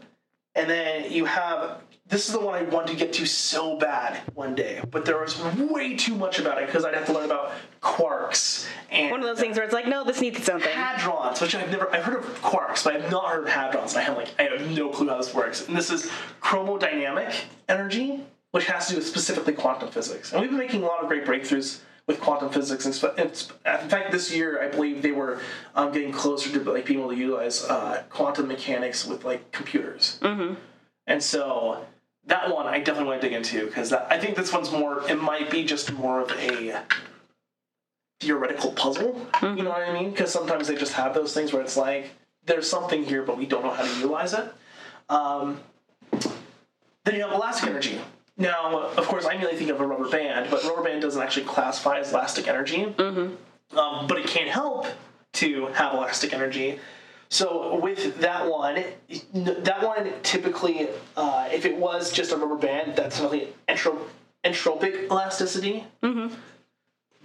And 0.55 0.69
then 0.69 1.11
you 1.11 1.25
have 1.25 1.81
this 2.07 2.27
is 2.27 2.35
the 2.35 2.41
one 2.41 2.55
I 2.55 2.63
want 2.65 2.89
to 2.89 2.95
get 2.95 3.15
to 3.15 3.27
so 3.27 3.79
bad 3.79 4.21
one 4.35 4.55
day, 4.55 4.83
but 4.91 5.07
there 5.07 5.19
was 5.19 5.41
way 5.57 5.97
too 5.97 6.15
much 6.15 6.39
about 6.39 6.61
it 6.61 6.67
because 6.67 6.85
I'd 6.85 6.93
have 6.93 7.07
to 7.07 7.13
learn 7.15 7.25
about 7.25 7.53
quarks 7.81 8.67
and 8.91 9.11
One 9.11 9.21
of 9.21 9.27
those 9.27 9.41
things 9.41 9.57
where 9.57 9.65
it's 9.65 9.73
like, 9.73 9.87
no, 9.87 10.05
this 10.05 10.21
needs 10.21 10.39
its 10.39 10.49
own 10.51 10.61
thing. 10.61 10.77
hadrons, 10.77 11.41
which 11.41 11.55
I've 11.55 11.71
never 11.71 11.91
I've 11.95 12.05
heard 12.05 12.19
of 12.19 12.43
quarks, 12.43 12.85
but 12.85 12.97
I've 12.97 13.11
not 13.11 13.29
heard 13.29 13.45
of 13.45 13.51
hadrons. 13.51 13.91
And 13.91 13.99
I 13.99 14.03
have 14.03 14.17
like 14.19 14.35
I 14.39 14.43
have 14.43 14.71
no 14.73 14.91
clue 14.91 15.09
how 15.09 15.17
this 15.17 15.33
works. 15.33 15.67
And 15.67 15.77
this 15.77 15.91
is 15.91 16.11
chromodynamic 16.43 17.35
energy, 17.69 18.21
which 18.51 18.67
has 18.67 18.89
to 18.89 18.93
do 18.93 18.99
with 18.99 19.07
specifically 19.07 19.55
quantum 19.55 19.89
physics. 19.89 20.33
And 20.33 20.43
we've 20.43 20.51
been 20.51 20.59
making 20.59 20.83
a 20.83 20.87
lot 20.87 21.03
of 21.03 21.09
great 21.09 21.25
breakthroughs 21.25 21.81
with 22.13 22.21
quantum 22.21 22.51
physics. 22.51 22.85
And 22.85 23.19
in 23.25 23.89
fact, 23.89 24.13
this 24.13 24.35
year 24.35 24.63
I 24.63 24.69
believe 24.69 25.03
they 25.03 25.13
were 25.13 25.41
um, 25.75 25.93
getting 25.93 26.13
closer 26.13 26.51
to 26.53 26.73
like 26.73 26.87
being 26.87 27.01
able 27.01 27.11
to 27.11 27.17
utilize 27.17 27.65
uh, 27.65 28.05
quantum 28.11 28.49
mechanics 28.49 29.07
with 29.07 29.25
like 29.25 29.51
computers. 29.53 30.19
Mm-hmm. 30.23 30.55
And 31.07 31.23
so 31.23 31.85
that 32.27 32.55
one 32.55 32.67
I 32.67 32.79
definitely 32.79 33.09
want 33.09 33.21
to 33.23 33.29
dig 33.29 33.37
into 33.37 33.67
because 33.67 33.93
I 33.93 34.19
think 34.19 34.37
this 34.37 34.53
one's 34.53 34.71
more. 34.71 35.09
It 35.11 35.21
might 35.21 35.51
be 35.51 35.65
just 35.65 35.93
more 35.93 36.21
of 36.21 36.31
a 36.33 36.83
theoretical 38.21 38.73
puzzle. 38.73 39.27
You 39.43 39.65
know 39.65 39.71
what 39.71 39.89
I 39.89 39.93
mean? 39.93 40.11
Because 40.11 40.31
sometimes 40.31 40.69
they 40.69 40.77
just 40.77 40.93
have 40.93 41.15
those 41.15 41.35
things 41.35 41.53
where 41.53 41.63
it's 41.63 41.77
like 41.77 42.13
there's 42.47 42.69
something 42.69 43.05
here, 43.05 43.23
but 43.23 43.37
we 43.37 43.47
don't 43.47 43.65
know 43.65 43.73
how 43.73 43.83
to 43.83 43.95
utilize 43.97 44.35
it. 44.35 44.53
Um, 45.09 45.61
then 47.05 47.17
you 47.17 47.23
have 47.23 47.33
elastic 47.33 47.71
energy. 47.71 47.99
Now, 48.43 48.89
of 48.97 49.07
course, 49.07 49.25
I 49.25 49.31
immediately 49.35 49.57
think 49.59 49.71
of 49.71 49.81
a 49.81 49.87
rubber 49.87 50.09
band, 50.09 50.51
but 50.51 50.65
rubber 50.65 50.83
band 50.83 51.01
doesn't 51.01 51.23
actually 51.23 51.47
classify 51.47 51.99
as 51.99 52.13
elastic 52.13 52.49
energy. 52.49 52.93
Um, 53.77 54.07
but 54.09 54.19
it 54.19 54.27
can 54.27 54.49
help 54.49 54.87
to 55.35 55.67
have 55.69 55.95
elastic 55.95 56.35
energy. 56.35 56.81
So 57.29 57.79
with 57.81 58.19
that 58.21 58.51
one, 58.51 58.83
that 59.33 59.83
one 59.87 60.13
typically, 60.23 60.89
uh, 61.17 61.49
if 61.53 61.65
it 61.65 61.77
was 61.77 62.13
just 62.13 62.33
a 62.33 62.37
rubber 62.37 62.57
band, 62.57 62.97
that's 62.97 63.21
really 63.21 63.49
entrop- 63.69 64.09
entropic 64.45 65.05
elasticity. 65.11 65.85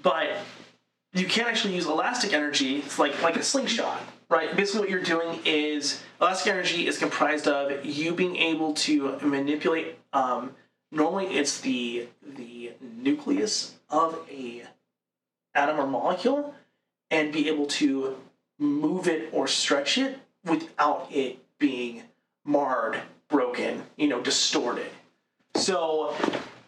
But 0.04 0.30
you 1.14 1.26
can't 1.26 1.48
actually 1.48 1.76
use 1.76 1.88
elastic 1.88 2.32
energy. 2.32 2.78
It's 2.78 3.00
like 3.00 3.22
like 3.24 3.36
a 3.36 3.44
slingshot, 3.44 4.00
right? 4.30 4.56
Basically, 4.56 4.82
what 4.82 4.90
you're 4.92 5.02
doing 5.02 5.40
is 5.44 6.02
elastic 6.22 6.54
energy 6.54 6.88
is 6.88 6.98
comprised 7.00 7.48
of 7.48 7.84
you 7.84 8.14
being 8.14 8.36
able 8.38 8.74
to 8.76 9.18
manipulate. 9.22 9.98
Um, 10.14 10.52
normally, 10.92 11.28
it's 11.28 11.62
the 11.62 12.08
the 12.22 12.72
nucleus 12.82 13.76
of 13.90 14.20
a 14.30 14.64
atom 15.54 15.80
or 15.80 15.88
molecule, 15.88 16.54
and 17.10 17.32
be 17.32 17.48
able 17.48 17.66
to 17.66 18.16
move 18.60 19.08
it 19.08 19.30
or 19.32 19.48
stretch 19.48 19.98
it 19.98 20.20
without 20.44 21.08
it 21.12 21.40
being 21.60 22.04
marred, 22.46 23.02
broken, 23.28 23.84
you 23.96 24.08
know, 24.08 24.22
distorted. 24.22 24.90
So 25.56 26.16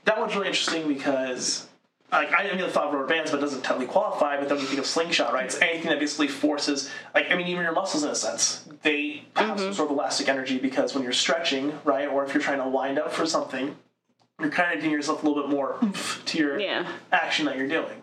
that 0.06 0.20
one's 0.20 0.36
really 0.36 0.48
interesting 0.48 0.88
because 0.88 1.68
like 2.12 2.32
I 2.34 2.44
immediately 2.44 2.72
thought 2.72 2.88
of 2.88 2.94
rubber 2.94 3.08
bands, 3.08 3.32
but 3.32 3.38
it 3.38 3.42
doesn't 3.42 3.62
technically 3.62 3.92
qualify. 3.92 4.38
But 4.38 4.50
then 4.50 4.58
when 4.58 4.64
you 4.64 4.68
think 4.68 4.80
of 4.80 4.86
slingshot, 4.86 5.34
right? 5.34 5.46
It's 5.46 5.62
anything 5.62 5.90
that 5.90 6.00
basically 6.00 6.28
forces, 6.28 6.90
like 7.14 7.32
I 7.32 7.36
mean, 7.36 7.48
even 7.48 7.64
your 7.64 7.72
muscles 7.72 8.04
in 8.04 8.10
a 8.10 8.16
sense, 8.16 8.68
they 8.82 9.26
have 9.36 9.50
mm-hmm. 9.50 9.60
some 9.60 9.74
sort 9.74 9.92
of 9.92 9.98
elastic 9.98 10.28
energy 10.28 10.58
because 10.58 10.94
when 10.96 11.04
you're 11.04 11.14
stretching, 11.14 11.74
right, 11.84 12.08
or 12.08 12.26
if 12.26 12.34
you're 12.34 12.42
trying 12.42 12.60
to 12.60 12.68
wind 12.68 12.98
up 12.98 13.12
for 13.12 13.26
something, 13.26 13.76
you're 14.40 14.50
kind 14.50 14.74
of 14.74 14.78
giving 14.80 14.92
yourself 14.92 15.24
a 15.24 15.28
little 15.28 15.42
bit 15.44 15.52
more 15.52 15.78
oomph 15.84 16.22
to 16.26 16.38
your 16.38 16.60
Yeah. 16.60 16.88
action 17.12 17.46
that 17.46 17.58
you're 17.58 17.68
doing. 17.68 18.02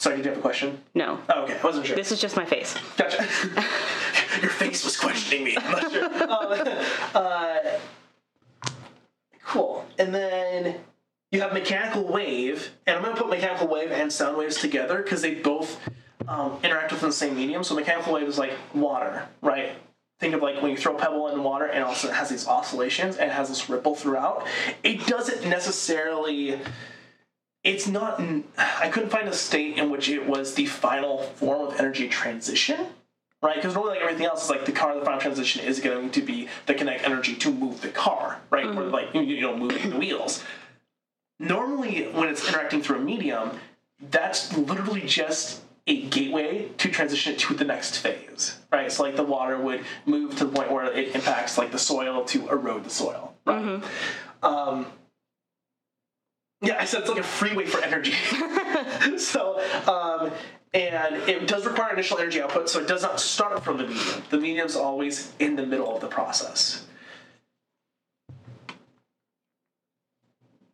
Sorry, 0.00 0.16
did 0.16 0.24
you 0.24 0.30
have 0.30 0.38
a 0.38 0.42
question? 0.42 0.82
No. 0.94 1.20
Oh, 1.28 1.42
okay, 1.42 1.58
I 1.58 1.62
wasn't 1.62 1.86
sure. 1.86 1.94
This 1.96 2.10
is 2.10 2.20
just 2.20 2.34
my 2.36 2.44
face. 2.46 2.74
Gotcha. 2.96 3.18
Your 4.40 4.50
face 4.50 4.82
was 4.84 4.96
questioning 4.96 5.44
me. 5.44 5.56
I'm 5.60 5.70
not 5.72 5.92
sure. 5.92 6.04
Um, 6.30 6.68
uh, 7.14 7.58
cool. 9.44 9.84
And 9.98 10.14
then 10.14 10.76
you 11.32 11.40
have 11.42 11.52
mechanical 11.52 12.04
wave, 12.04 12.70
and 12.86 12.96
I'm 12.96 13.02
going 13.02 13.14
to 13.14 13.20
put 13.20 13.30
mechanical 13.30 13.66
wave 13.68 13.90
and 13.92 14.10
sound 14.12 14.36
waves 14.36 14.56
together 14.56 15.02
because 15.02 15.20
they 15.22 15.34
both 15.34 15.78
um, 16.28 16.58
interact 16.62 16.92
within 16.92 17.10
the 17.10 17.14
same 17.14 17.36
medium. 17.36 17.62
So 17.64 17.74
mechanical 17.74 18.14
wave 18.14 18.26
is 18.28 18.38
like 18.38 18.54
water, 18.74 19.28
right? 19.42 19.72
Think 20.20 20.34
of 20.34 20.42
like 20.42 20.62
when 20.62 20.70
you 20.70 20.76
throw 20.76 20.94
a 20.94 20.98
pebble 20.98 21.28
in 21.28 21.36
the 21.36 21.42
water, 21.42 21.64
and 21.64 21.82
also 21.82 22.08
it 22.08 22.14
has 22.14 22.28
these 22.28 22.46
oscillations 22.46 23.16
and 23.16 23.30
it 23.30 23.34
has 23.34 23.48
this 23.48 23.68
ripple 23.68 23.94
throughout. 23.94 24.46
It 24.82 25.06
doesn't 25.06 25.48
necessarily 25.48 26.60
it's 27.62 27.86
not 27.86 28.18
i 28.56 28.88
couldn't 28.88 29.10
find 29.10 29.28
a 29.28 29.34
state 29.34 29.76
in 29.76 29.90
which 29.90 30.08
it 30.08 30.26
was 30.26 30.54
the 30.54 30.64
final 30.64 31.18
form 31.18 31.66
of 31.66 31.78
energy 31.78 32.08
transition 32.08 32.86
right? 33.42 33.56
Because 33.56 33.74
normally 33.74 33.94
like 33.94 34.02
everything 34.02 34.26
else 34.26 34.44
is 34.44 34.50
like 34.50 34.64
the 34.66 34.72
car 34.72 34.98
the 34.98 35.04
final 35.04 35.20
transition 35.20 35.64
is 35.64 35.80
going 35.80 36.10
to 36.10 36.22
be 36.22 36.48
the 36.66 36.74
kinetic 36.74 37.04
energy 37.04 37.34
to 37.36 37.50
move 37.50 37.80
the 37.80 37.88
car 37.88 38.40
right? 38.50 38.66
Or 38.66 38.74
mm-hmm. 38.74 38.90
like 38.90 39.14
you, 39.14 39.22
you 39.22 39.40
know 39.42 39.56
moving 39.56 39.90
the 39.90 39.96
wheels. 39.96 40.44
Normally 41.38 42.04
when 42.08 42.28
it's 42.28 42.46
interacting 42.46 42.82
through 42.82 42.96
a 42.96 43.00
medium 43.00 43.52
that's 44.10 44.56
literally 44.56 45.02
just 45.02 45.62
a 45.90 46.02
gateway 46.08 46.68
to 46.78 46.88
transition 46.88 47.36
to 47.36 47.54
the 47.54 47.64
next 47.64 47.98
phase 47.98 48.58
right 48.72 48.90
so 48.90 49.02
like 49.02 49.16
the 49.16 49.22
water 49.22 49.58
would 49.58 49.84
move 50.06 50.36
to 50.36 50.44
the 50.44 50.52
point 50.52 50.70
where 50.70 50.90
it 50.92 51.14
impacts 51.14 51.58
like 51.58 51.72
the 51.72 51.78
soil 51.78 52.24
to 52.24 52.48
erode 52.48 52.84
the 52.84 52.90
soil 52.90 53.34
right 53.44 53.82
um, 54.42 54.86
yeah, 56.62 56.76
I 56.78 56.84
said 56.84 57.00
it's 57.00 57.08
like 57.08 57.18
a 57.18 57.22
freeway 57.22 57.64
for 57.64 57.82
energy. 57.82 58.12
so, 59.18 59.60
um, 59.86 60.30
and 60.74 61.16
it 61.28 61.46
does 61.46 61.64
require 61.64 61.92
initial 61.92 62.18
energy 62.18 62.40
output, 62.40 62.68
so 62.68 62.80
it 62.80 62.88
does 62.88 63.02
not 63.02 63.18
start 63.18 63.64
from 63.64 63.78
the 63.78 63.86
medium. 63.86 64.22
The 64.28 64.38
medium's 64.38 64.76
always 64.76 65.32
in 65.38 65.56
the 65.56 65.64
middle 65.64 65.94
of 65.94 66.02
the 66.02 66.06
process. 66.06 66.86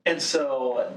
And 0.05 0.21
so 0.21 0.93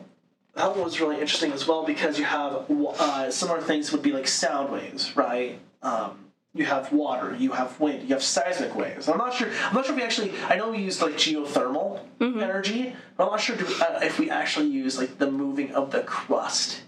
that 0.60 0.76
one 0.76 0.84
was 0.84 1.00
really 1.00 1.15
interesting 1.22 1.52
as 1.54 1.65
well 1.67 1.86
because 1.86 2.19
you 2.19 2.26
have 2.26 2.65
uh, 2.69 3.32
similar 3.32 3.62
things 3.62 3.91
would 3.91 4.02
be 4.02 4.12
like 4.12 4.28
sound 4.28 4.72
waves, 4.72 5.15
right? 5.15 5.58
Um, 5.82 6.26
you 6.54 6.65
have 6.65 6.91
water, 6.91 7.36
you 7.39 7.52
have 7.54 7.80
wind, 7.80 8.04
you 8.04 8.13
have 8.13 8.24
seismic 8.24 8.76
waves. 8.76 9.08
I'm 9.08 9.17
not 9.17 9.34
sure. 9.34 9.50
I'm 9.65 9.74
not 9.76 9.86
sure 9.86 9.93
if 9.95 10.00
we 10.02 10.04
actually. 10.04 10.34
I 10.50 10.56
know 10.58 10.72
we 10.72 10.80
used 10.80 11.02
like 11.02 11.13
geothermal 11.13 12.02
energy, 12.19 12.93
but 13.15 13.24
I'm 13.26 13.32
not 13.32 13.39
sure 13.39 13.56
uh, 13.56 14.00
if 14.04 14.19
we 14.19 14.30
actually 14.30 14.67
use 14.67 14.98
like 14.98 15.17
the 15.17 15.32
moving 15.32 15.72
of 15.74 15.91
the 15.91 16.02
crust 16.02 16.82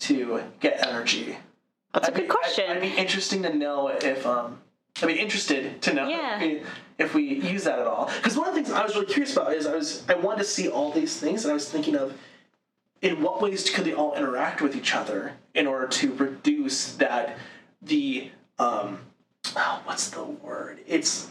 to 0.00 0.42
get 0.60 0.86
energy. 0.86 1.38
That's 1.94 2.08
a 2.08 2.10
I'd 2.10 2.14
be- 2.14 2.20
good 2.22 2.30
question. 2.30 2.64
I'd, 2.68 2.76
I'd 2.76 2.82
be 2.82 2.88
interesting 2.96 3.42
to 3.44 3.54
know 3.54 3.88
if 3.88 4.26
um. 4.26 4.60
I'd 5.02 5.06
be 5.08 5.14
interested 5.18 5.82
to 5.82 5.92
know 5.94 6.08
Yeah. 6.08 6.40
if, 6.40 6.42
we, 6.42 6.62
if 7.04 7.14
we 7.14 7.22
use 7.50 7.64
that 7.64 7.80
at 7.80 7.86
all. 7.88 8.08
Because 8.16 8.36
one 8.36 8.48
of 8.48 8.54
the 8.54 8.62
things 8.62 8.72
I 8.72 8.84
was 8.84 8.94
really 8.94 9.06
curious 9.06 9.32
about 9.36 9.52
is 9.52 9.66
I 9.66 9.74
was 9.74 10.04
I 10.08 10.14
wanted 10.14 10.38
to 10.38 10.44
see 10.44 10.68
all 10.68 10.92
these 10.92 11.16
things, 11.18 11.44
and 11.44 11.50
I 11.50 11.54
was 11.54 11.68
thinking 11.70 11.96
of 11.96 12.12
in 13.04 13.20
what 13.22 13.40
ways 13.42 13.68
could 13.68 13.84
they 13.84 13.92
all 13.92 14.14
interact 14.14 14.62
with 14.62 14.74
each 14.74 14.94
other 14.94 15.34
in 15.54 15.66
order 15.66 15.86
to 15.86 16.10
produce 16.10 16.94
that 16.94 17.36
the 17.82 18.30
um, 18.58 18.98
oh, 19.54 19.80
what's 19.84 20.08
the 20.08 20.24
word? 20.24 20.80
It's 20.86 21.30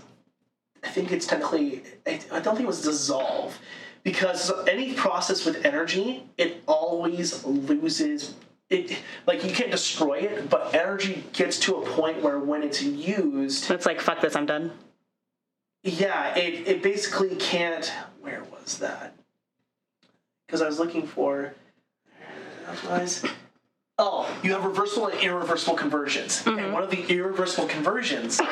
I 0.83 0.89
think 0.89 1.11
it's 1.11 1.25
technically 1.25 1.81
I, 2.05 2.21
I 2.31 2.39
don't 2.39 2.55
think 2.55 2.65
it 2.65 2.67
was 2.67 2.83
dissolve 2.83 3.57
because 4.03 4.51
any 4.67 4.93
process 4.93 5.45
with 5.45 5.65
energy 5.65 6.23
it 6.37 6.61
always 6.67 7.43
loses 7.43 8.35
it 8.69 8.99
like 9.25 9.43
you 9.43 9.51
can't 9.51 9.71
destroy 9.71 10.19
it 10.19 10.49
but 10.49 10.75
energy 10.75 11.23
gets 11.33 11.57
to 11.59 11.75
a 11.77 11.85
point 11.91 12.21
where 12.21 12.37
when 12.39 12.61
it's 12.63 12.83
used 12.83 13.71
It's 13.71 13.85
like 13.85 14.01
fuck 14.01 14.19
this, 14.21 14.35
I'm 14.35 14.45
done. 14.45 14.71
yeah 15.83 16.35
it, 16.35 16.67
it 16.67 16.83
basically 16.83 17.35
can't 17.37 17.91
where 18.21 18.43
was 18.51 18.77
that 18.79 19.13
because 20.47 20.61
i 20.61 20.65
was 20.65 20.79
looking 20.79 21.05
for 21.07 21.53
oh 23.99 24.27
you 24.43 24.51
have 24.51 24.65
reversible 24.65 25.07
and 25.07 25.19
irreversible 25.21 25.75
conversions 25.75 26.43
and 26.45 26.73
one 26.73 26.83
of 26.83 26.89
the 26.89 27.05
irreversible 27.07 27.67
conversions 27.67 28.39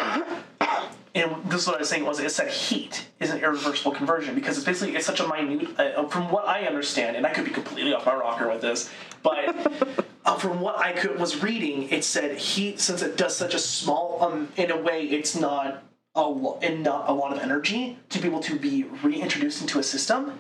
and 1.16 1.36
this 1.46 1.62
is 1.62 1.68
what 1.68 1.76
I 1.76 1.80
was 1.80 1.90
saying 1.90 2.06
was 2.06 2.20
it 2.20 2.32
said 2.32 2.50
heat 2.50 3.08
is 3.20 3.32
an 3.32 3.40
irreversible 3.40 3.92
conversion 3.92 4.34
because 4.36 4.58
it's 4.58 4.66
basically 4.66 4.96
it's 4.96 5.06
such 5.06 5.20
a 5.20 5.28
minute. 5.28 5.78
Uh, 5.80 6.08
from 6.08 6.32
what 6.32 6.48
I 6.48 6.64
understand, 6.64 7.18
and 7.18 7.26
I 7.26 7.32
could 7.32 7.46
be 7.46 7.52
completely 7.52 7.94
off 7.94 8.06
my 8.06 8.16
rocker 8.16 8.50
with 8.50 8.62
this, 8.62 8.90
but 9.22 10.06
uh, 10.26 10.36
from 10.36 10.62
what 10.62 10.78
I 10.80 10.94
could 10.94 11.20
was 11.20 11.44
reading, 11.44 11.90
it 11.90 12.04
said 12.04 12.38
heat 12.38 12.80
since 12.80 13.02
it 13.02 13.18
does 13.18 13.36
such 13.36 13.54
a 13.54 13.60
small 13.60 14.24
um 14.24 14.50
in 14.56 14.72
a 14.72 14.78
way 14.78 15.04
it's 15.04 15.36
not 15.36 15.84
a 16.16 16.22
lo- 16.22 16.60
and 16.62 16.84
not 16.84 17.10
a 17.10 17.14
lot 17.14 17.34
of 17.34 17.40
energy 17.40 17.98
to 18.10 18.20
be 18.20 18.28
able 18.28 18.42
to 18.42 18.58
be 18.58 18.84
reintroduced 19.04 19.62
into 19.62 19.80
a 19.80 19.84
system. 19.84 20.40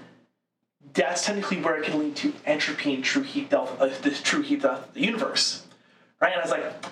That's 0.94 1.26
technically 1.26 1.62
where 1.62 1.78
it 1.78 1.86
can 1.86 2.00
lead 2.00 2.16
to 2.18 2.34
entropy 2.46 2.94
and 2.94 3.04
true 3.04 3.24
heat 3.24 3.54
of 3.54 3.82
uh, 3.82 3.88
the 4.02 4.12
true 4.12 4.42
heat 4.42 4.62
death 4.62 4.88
of 4.88 4.94
the 4.94 5.02
universe, 5.02 5.66
right? 6.20 6.34
And 6.34 6.42
I 6.42 6.44
was 6.44 6.52
like, 6.52 6.86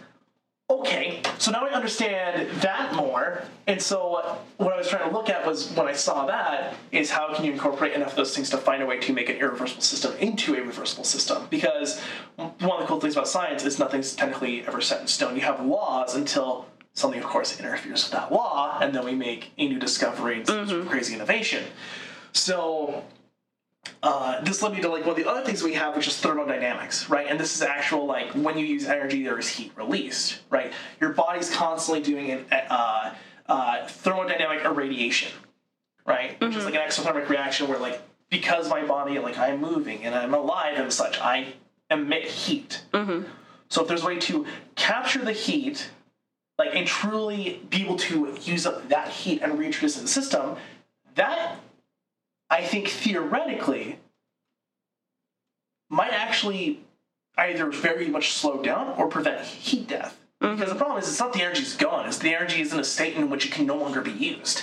okay, 0.70 1.22
so 1.40 1.52
now 1.52 1.66
I 1.66 1.72
understand 1.72 2.50
that 2.62 2.96
more. 2.96 3.44
And 3.66 3.82
so 3.82 4.38
what 4.58 4.74
I 4.74 4.78
was 4.78 4.88
trying 4.88 5.10
to 5.10 5.16
look 5.16 5.30
at 5.30 5.46
was 5.46 5.72
when 5.72 5.88
I 5.88 5.94
saw 5.94 6.28
that 6.28 6.76
is 6.92 7.10
how 7.10 7.34
can 7.34 7.44
you 7.44 7.52
incorporate 7.52 7.94
enough 7.94 8.12
of 8.12 8.16
those 8.16 8.36
things 8.36 8.50
to 8.52 8.58
find 8.58 8.84
a 8.84 8.86
way 8.86 9.00
to 9.00 9.14
make 9.14 9.30
an 9.30 9.38
irreversible 9.38 9.82
system 9.82 10.14
into 10.20 10.56
a 10.56 10.62
reversible 10.62 11.04
system? 11.04 11.48
Because 11.50 12.00
one 12.38 12.52
of 12.62 12.80
the 12.82 12.86
cool 12.86 13.00
things 13.00 13.16
about 13.16 13.28
science 13.28 13.66
is 13.66 13.80
nothing's 13.80 14.16
technically 14.16 14.66
ever 14.66 14.80
set 14.80 15.02
in 15.02 15.08
stone. 15.08 15.36
You 15.36 15.42
have 15.42 15.66
laws 15.66 16.16
until 16.16 16.68
something, 16.94 17.20
of 17.20 17.26
course, 17.26 17.60
interferes 17.60 18.04
with 18.04 18.12
that 18.12 18.32
law, 18.32 18.78
and 18.80 18.94
then 18.94 19.06
we 19.06 19.16
make 19.16 19.52
a 19.58 19.68
new 19.68 19.80
discovery 19.80 20.44
and 20.48 20.50
of 20.50 20.88
crazy 20.88 21.16
innovation. 21.16 21.66
So 22.32 23.04
uh, 24.02 24.42
this 24.42 24.62
led 24.62 24.74
me 24.74 24.82
to 24.82 24.90
like 24.90 25.02
one 25.02 25.12
of 25.12 25.18
the 25.18 25.30
other 25.30 25.44
things 25.44 25.62
we 25.62 25.74
have, 25.74 25.96
which 25.96 26.08
is 26.08 26.18
thermodynamics, 26.18 27.10
right? 27.10 27.28
And 27.28 27.40
this 27.40 27.56
is 27.56 27.62
actual 27.62 28.06
like 28.06 28.32
when 28.32 28.58
you 28.58 28.66
use 28.66 28.86
energy, 28.86 29.24
there 29.24 29.38
is 29.38 29.50
heat 29.50 29.72
released, 29.76 30.40
right? 30.50 30.72
Your 31.02 31.12
body's 31.12 31.54
constantly 31.54 32.02
doing 32.02 32.32
an 32.32 32.46
uh, 32.52 33.14
uh, 33.48 33.88
thermodynamic 33.88 34.64
irradiation, 34.64 35.32
right? 36.06 36.40
Which 36.40 36.56
is 36.56 36.66
like 36.66 36.76
an 36.76 36.82
exothermic 36.82 37.28
reaction 37.28 37.68
where 37.68 37.78
like 37.80 38.02
because 38.30 38.70
my 38.70 38.86
body 38.86 39.20
like 39.20 39.38
I'm 39.38 39.60
moving 39.60 40.06
and 40.06 40.16
I'm 40.16 40.34
alive 40.34 40.78
and 40.78 40.94
such, 40.94 41.20
I 41.20 41.54
emit 41.92 42.26
heat. 42.26 42.84
So 43.70 43.82
if 43.82 43.88
there's 43.88 44.04
a 44.04 44.08
way 44.08 44.20
to 44.20 44.46
capture 44.76 45.24
the 45.24 45.34
heat, 45.34 45.90
like 46.58 46.74
and 46.74 46.88
truly 46.88 47.62
be 47.70 47.84
able 47.84 47.98
to 47.98 48.36
use 48.44 48.66
up 48.66 48.88
that 48.90 49.10
heat 49.10 49.42
and 49.42 49.60
reintroduce 49.60 49.96
it 49.96 50.00
in 50.00 50.06
the 50.06 50.12
system, 50.12 50.56
that 51.16 51.58
I 52.50 52.64
think 52.64 52.88
theoretically 52.88 54.00
might 55.90 56.14
actually 56.14 56.82
either 57.38 57.70
very 57.70 58.08
much 58.08 58.34
slow 58.34 58.62
down 58.62 58.96
or 58.98 59.08
prevent 59.08 59.46
heat 59.46 59.88
death. 59.88 60.20
Because 60.40 60.70
the 60.70 60.76
problem 60.76 60.98
is, 61.00 61.10
it's 61.10 61.20
not 61.20 61.34
the 61.34 61.42
energy's 61.42 61.76
gone; 61.76 62.08
it's 62.08 62.18
the 62.18 62.34
energy 62.34 62.62
is 62.62 62.72
in 62.72 62.80
a 62.80 62.84
state 62.84 63.16
in 63.16 63.30
which 63.30 63.46
it 63.46 63.52
can 63.52 63.66
no 63.66 63.76
longer 63.76 64.02
be 64.02 64.12
used. 64.12 64.60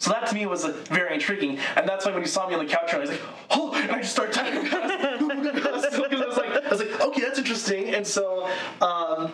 So 0.00 0.10
that 0.10 0.26
to 0.26 0.34
me 0.34 0.44
was 0.46 0.64
very 0.64 1.14
intriguing, 1.14 1.58
and 1.76 1.88
that's 1.88 2.04
why 2.04 2.12
when 2.12 2.20
you 2.20 2.26
saw 2.28 2.48
me 2.48 2.54
on 2.54 2.66
the 2.66 2.70
couch, 2.70 2.92
I 2.92 2.98
was 2.98 3.10
like, 3.10 3.20
"Oh!" 3.50 3.72
and 3.74 3.92
I 3.92 4.00
just 4.00 4.12
started 4.12 4.34
typing. 4.34 4.66
I 4.72 5.70
was 5.72 6.36
like, 6.36 6.64
I 6.64 6.68
was 6.68 6.80
like, 6.80 7.00
"Okay, 7.00 7.20
that's 7.22 7.38
interesting." 7.38 7.94
And 7.94 8.04
so, 8.04 8.50
um, 8.80 9.32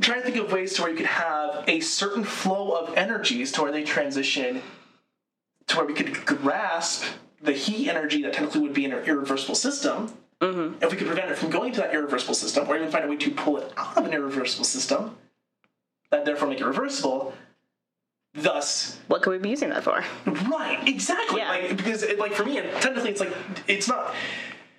trying 0.00 0.22
to 0.22 0.24
think 0.24 0.36
of 0.36 0.50
ways 0.50 0.72
to 0.74 0.82
where 0.82 0.90
you 0.90 0.96
could 0.96 1.06
have 1.06 1.64
a 1.68 1.80
certain 1.80 2.24
flow 2.24 2.72
of 2.72 2.96
energies 2.96 3.52
to 3.52 3.62
where 3.62 3.70
they 3.70 3.84
transition 3.84 4.62
to 5.68 5.76
where 5.76 5.86
we 5.86 5.94
could 5.94 6.24
grasp 6.24 7.04
the 7.42 7.52
heat 7.52 7.88
energy 7.88 8.22
that 8.22 8.32
technically 8.32 8.60
would 8.60 8.74
be 8.74 8.84
in 8.84 8.92
an 8.92 9.04
irreversible 9.04 9.54
system. 9.54 10.12
Mm-hmm. 10.40 10.82
If 10.82 10.90
we 10.90 10.98
could 10.98 11.06
prevent 11.06 11.30
it 11.30 11.38
from 11.38 11.50
going 11.50 11.72
to 11.72 11.80
that 11.80 11.94
irreversible 11.94 12.34
system, 12.34 12.68
or 12.68 12.76
even 12.76 12.90
find 12.90 13.04
a 13.04 13.08
way 13.08 13.16
to 13.16 13.30
pull 13.30 13.56
it 13.58 13.72
out 13.76 13.96
of 13.96 14.04
an 14.04 14.12
irreversible 14.12 14.64
system, 14.64 15.16
that 16.10 16.24
therefore 16.24 16.48
make 16.48 16.60
it 16.60 16.66
reversible, 16.66 17.34
thus 18.34 18.98
What 19.08 19.22
could 19.22 19.30
we 19.30 19.38
be 19.38 19.48
using 19.48 19.70
that 19.70 19.82
for? 19.82 20.04
Right, 20.26 20.86
exactly. 20.86 21.40
Yeah. 21.40 21.50
Like 21.50 21.76
because 21.76 22.02
it, 22.02 22.18
like 22.18 22.32
for 22.32 22.44
me, 22.44 22.58
and 22.58 22.70
technically, 22.82 23.10
it's 23.10 23.20
like 23.20 23.32
it's 23.66 23.88
not 23.88 24.14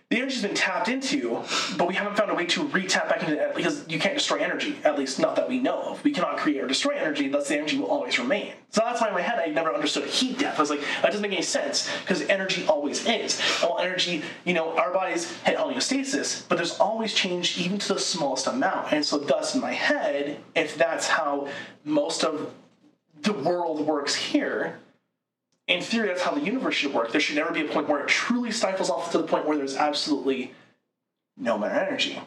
the 0.09 0.17
energy's 0.17 0.41
been 0.41 0.55
tapped 0.55 0.87
into, 0.87 1.43
but 1.75 1.85
we 1.85 1.93
haven't 1.93 2.15
found 2.15 2.31
a 2.31 2.33
way 2.33 2.45
to 2.45 2.63
re-tap 2.63 3.09
back 3.09 3.23
into 3.23 3.37
it 3.41 3.53
because 3.53 3.85
you 3.89 3.99
can't 3.99 4.13
destroy 4.13 4.37
energy. 4.37 4.77
At 4.85 4.97
least 4.97 5.19
not 5.19 5.35
that 5.35 5.49
we 5.49 5.59
know 5.59 5.81
of. 5.81 6.01
We 6.01 6.11
cannot 6.11 6.37
create 6.37 6.63
or 6.63 6.67
destroy 6.67 6.95
energy. 6.95 7.27
Thus, 7.27 7.49
the 7.49 7.57
energy 7.57 7.77
will 7.77 7.87
always 7.87 8.17
remain. 8.17 8.53
So 8.69 8.81
that's 8.85 9.01
why 9.01 9.09
in 9.09 9.13
my 9.13 9.21
head 9.21 9.37
I 9.37 9.47
never 9.47 9.73
understood 9.73 10.05
heat 10.05 10.39
death. 10.39 10.57
I 10.57 10.61
was 10.61 10.69
like, 10.69 10.79
that 11.01 11.07
doesn't 11.07 11.21
make 11.21 11.33
any 11.33 11.41
sense 11.41 11.91
because 12.01 12.21
energy 12.21 12.65
always 12.67 13.05
is. 13.05 13.37
And 13.61 13.69
while 13.69 13.79
energy, 13.79 14.23
you 14.45 14.53
know, 14.53 14.77
our 14.77 14.93
bodies 14.93 15.29
hit 15.41 15.57
homeostasis, 15.57 16.47
but 16.47 16.55
there's 16.55 16.79
always 16.79 17.13
change 17.13 17.57
even 17.57 17.77
to 17.79 17.93
the 17.93 17.99
smallest 17.99 18.47
amount. 18.47 18.93
And 18.93 19.05
so, 19.05 19.17
thus, 19.17 19.55
in 19.55 19.61
my 19.61 19.73
head, 19.73 20.41
if 20.55 20.77
that's 20.77 21.07
how 21.07 21.49
most 21.83 22.23
of 22.23 22.53
the 23.23 23.33
world 23.33 23.85
works 23.85 24.15
here, 24.15 24.79
in 25.67 25.81
theory, 25.81 26.07
that's 26.07 26.21
how 26.21 26.31
the 26.31 26.41
universe 26.41 26.75
should 26.75 26.93
work. 26.93 27.11
There 27.11 27.19
should 27.21 27.35
never 27.35 27.51
be 27.51 27.65
a 27.65 27.69
point 27.69 27.89
where 27.89 28.01
it 28.01 28.07
truly 28.07 28.51
stifles 28.51 28.89
off 28.89 29.11
to 29.11 29.17
the 29.17 29.25
point 29.25 29.45
where 29.45 29.57
there's 29.57 29.75
absolutely 29.75 30.53
no 31.35 31.57
more 31.57 31.69
energy. 31.69 32.21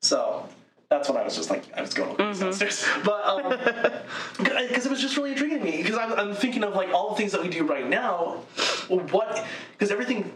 So 0.00 0.48
that's 0.88 1.08
what 1.08 1.18
I 1.18 1.24
was 1.24 1.36
just 1.36 1.50
like, 1.50 1.64
I 1.76 1.82
was 1.82 1.92
going 1.92 2.16
these 2.16 2.40
downstairs. 2.40 2.84
But 3.04 4.04
because 4.38 4.86
it 4.86 4.90
was 4.90 5.00
just 5.00 5.16
really 5.16 5.32
intriguing 5.32 5.58
to 5.58 5.64
me, 5.64 5.82
because 5.82 5.98
I'm, 5.98 6.12
I'm 6.12 6.34
thinking 6.34 6.64
of 6.64 6.74
like 6.74 6.90
all 6.90 7.10
the 7.10 7.16
things 7.16 7.32
that 7.32 7.42
we 7.42 7.48
do 7.48 7.64
right 7.64 7.86
now. 7.86 8.42
What, 8.88 9.44
because 9.72 9.90
everything, 9.90 10.32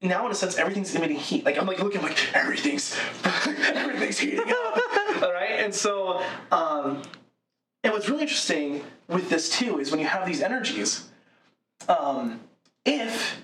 now 0.00 0.26
in 0.26 0.32
a 0.32 0.34
sense, 0.34 0.56
everything's 0.56 0.94
emitting 0.94 1.18
heat. 1.18 1.44
Like 1.44 1.58
I'm 1.58 1.66
like 1.66 1.80
looking 1.80 2.02
like 2.02 2.34
everything's, 2.34 2.98
everything's 3.24 4.18
heating 4.18 4.40
up. 4.40 4.78
all 5.22 5.32
right. 5.32 5.60
And 5.60 5.74
so, 5.74 6.22
um, 6.50 7.02
and 7.84 7.92
what's 7.92 8.08
really 8.08 8.22
interesting 8.22 8.82
with 9.08 9.28
this 9.28 9.50
too 9.50 9.78
is 9.78 9.90
when 9.90 10.00
you 10.00 10.06
have 10.06 10.26
these 10.26 10.40
energies, 10.40 11.08
um, 11.88 12.40
if 12.84 13.42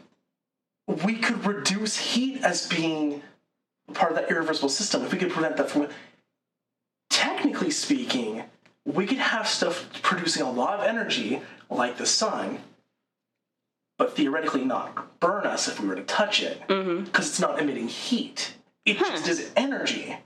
we 1.05 1.17
could 1.17 1.45
reduce 1.45 1.97
heat 1.97 2.43
as 2.43 2.67
being 2.67 3.23
part 3.95 4.11
of 4.13 4.19
that 4.19 4.31
irreversible 4.31 4.69
system, 4.69 5.03
if 5.05 5.13
we 5.13 5.19
could 5.19 5.31
prevent 5.31 5.57
that 5.57 5.71
from, 5.71 5.89
technically 7.11 7.71
speaking, 7.71 8.45
we 8.85 9.07
could 9.07 9.19
have 9.19 9.47
stuff 9.47 9.89
producing 10.03 10.43
a 10.43 10.51
lot 10.51 10.79
of 10.79 10.87
energy 10.87 11.41
like 11.69 11.99
the 11.99 12.07
sun, 12.07 12.59
but 13.99 14.17
theoretically 14.17 14.65
not 14.65 15.19
burn 15.21 15.47
us 15.47 15.69
if 15.69 15.81
we 15.81 15.89
were 15.89 15.97
to 15.97 16.05
touch 16.05 16.43
it 16.43 16.63
because 17.05 17.29
it's 17.29 17.41
not 17.41 17.61
emitting 17.61 17.89
heat. 17.89 18.55
It 18.87 18.99
just 18.99 19.29
is 19.29 19.51
energy, 19.57 20.17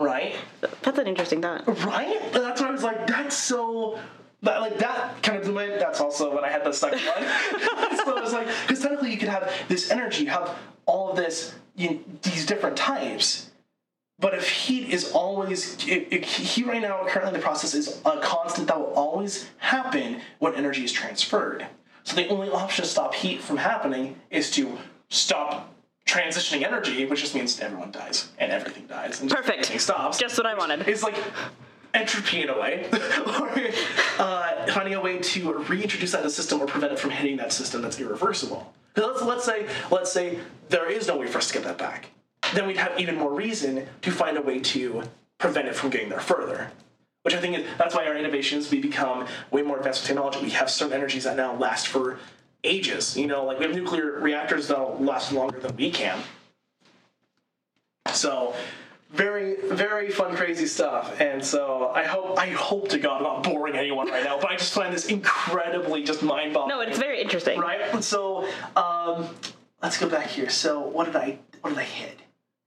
right? 0.00 0.34
That's 0.82 0.98
an 0.98 1.06
interesting 1.06 1.42
thought. 1.42 1.66
Right? 1.84 2.20
And 2.22 2.44
that's 2.44 2.60
why 2.60 2.68
I 2.68 2.70
was 2.72 2.82
like, 2.82 3.06
that's 3.06 3.36
so. 3.36 3.98
That, 4.42 4.62
like 4.62 4.78
that 4.78 5.22
kind 5.22 5.38
of 5.38 5.44
blew 5.44 5.54
my. 5.54 5.66
That's 5.66 6.00
also 6.00 6.34
when 6.34 6.44
I 6.44 6.48
had 6.48 6.64
the 6.64 6.72
second 6.72 7.00
one. 7.00 7.96
so 7.98 8.16
I 8.16 8.20
was 8.22 8.32
like, 8.32 8.48
because 8.62 8.80
technically 8.80 9.12
you 9.12 9.18
could 9.18 9.28
have 9.28 9.52
this 9.68 9.90
energy, 9.90 10.24
you 10.24 10.30
have 10.30 10.56
all 10.86 11.10
of 11.10 11.16
this, 11.16 11.54
you, 11.76 12.02
these 12.22 12.46
different 12.46 12.76
types. 12.76 13.50
But 14.18 14.34
if 14.34 14.48
heat 14.48 14.90
is 14.90 15.12
always, 15.12 15.76
it, 15.86 16.08
it, 16.10 16.24
heat 16.24 16.66
right 16.66 16.80
now, 16.80 17.06
currently 17.06 17.38
the 17.38 17.42
process 17.42 17.74
is 17.74 18.00
a 18.04 18.18
constant 18.20 18.68
that 18.68 18.78
will 18.78 18.92
always 18.92 19.48
happen 19.58 20.20
when 20.38 20.54
energy 20.54 20.84
is 20.84 20.92
transferred. 20.92 21.66
So 22.04 22.16
the 22.16 22.28
only 22.28 22.50
option 22.50 22.84
to 22.84 22.90
stop 22.90 23.14
heat 23.14 23.42
from 23.42 23.56
happening 23.56 24.20
is 24.30 24.50
to 24.52 24.78
stop 25.08 25.72
transitioning 26.10 26.64
energy, 26.64 27.06
which 27.06 27.20
just 27.20 27.34
means 27.34 27.60
everyone 27.60 27.90
dies 27.92 28.30
and 28.38 28.50
everything 28.50 28.86
dies. 28.86 29.20
And 29.20 29.30
Perfect. 29.30 29.50
Everything 29.50 29.78
stops. 29.78 30.18
Just 30.18 30.36
what 30.36 30.46
I 30.46 30.54
wanted. 30.54 30.88
It's 30.88 31.02
like 31.02 31.16
entropy 31.94 32.42
in 32.42 32.48
a 32.48 32.58
way, 32.58 32.88
or 33.26 33.50
uh, 34.18 34.66
finding 34.72 34.94
a 34.94 35.00
way 35.00 35.18
to 35.18 35.52
reintroduce 35.54 36.12
that 36.12 36.18
in 36.18 36.24
the 36.24 36.30
system 36.30 36.60
or 36.60 36.66
prevent 36.66 36.92
it 36.92 36.98
from 36.98 37.10
hitting 37.10 37.36
that 37.36 37.52
system 37.52 37.82
that's 37.82 38.00
irreversible. 38.00 38.72
Let's, 38.96 39.22
let's 39.22 39.44
say 39.44 39.68
let's 39.90 40.12
say 40.12 40.40
there 40.68 40.90
is 40.90 41.06
no 41.06 41.16
way 41.16 41.26
for 41.26 41.38
us 41.38 41.48
to 41.48 41.54
get 41.54 41.64
that 41.64 41.78
back. 41.78 42.10
Then 42.54 42.66
we'd 42.66 42.76
have 42.76 42.98
even 42.98 43.16
more 43.16 43.32
reason 43.32 43.86
to 44.02 44.10
find 44.10 44.36
a 44.36 44.42
way 44.42 44.58
to 44.58 45.02
prevent 45.38 45.68
it 45.68 45.76
from 45.76 45.90
getting 45.90 46.08
there 46.08 46.20
further. 46.20 46.70
Which 47.22 47.34
I 47.34 47.38
think 47.38 47.58
is, 47.58 47.66
that's 47.76 47.94
why 47.94 48.06
our 48.06 48.16
innovations 48.16 48.70
we 48.70 48.80
become 48.80 49.26
way 49.50 49.62
more 49.62 49.76
advanced 49.76 50.02
with 50.02 50.08
technology. 50.08 50.40
We 50.40 50.50
have 50.50 50.70
certain 50.70 50.94
energies 50.94 51.24
that 51.24 51.36
now 51.36 51.54
last 51.54 51.86
for 51.86 52.18
ages. 52.64 53.16
You 53.16 53.26
know, 53.26 53.44
like 53.44 53.58
we 53.58 53.66
have 53.66 53.74
nuclear 53.74 54.18
reactors 54.20 54.68
that'll 54.68 54.96
last 54.98 55.32
longer 55.32 55.58
than 55.58 55.76
we 55.76 55.90
can. 55.90 56.18
So 58.12 58.54
very 59.10 59.56
very 59.72 60.10
fun 60.10 60.36
crazy 60.36 60.66
stuff. 60.66 61.20
And 61.20 61.44
so 61.44 61.90
i 61.94 62.04
hope 62.04 62.38
i 62.38 62.46
hope 62.46 62.88
to 62.90 62.98
god 62.98 63.18
i'm 63.18 63.22
not 63.24 63.42
boring 63.42 63.74
anyone 63.76 64.08
right 64.08 64.22
now 64.22 64.38
but 64.38 64.50
i 64.50 64.56
just 64.56 64.72
find 64.72 64.94
this 64.94 65.06
incredibly 65.06 66.04
just 66.04 66.22
mind-boggling. 66.22 66.68
No, 66.68 66.80
it's 66.80 66.98
very 66.98 67.20
interesting. 67.20 67.58
right? 67.58 68.02
So 68.04 68.48
um 68.76 69.28
let's 69.82 69.98
go 69.98 70.08
back 70.08 70.28
here. 70.28 70.48
So 70.48 70.80
what 70.80 71.06
did 71.06 71.16
i 71.16 71.38
what 71.60 71.70
did 71.70 71.78
i 71.78 71.84
hit? 71.84 72.18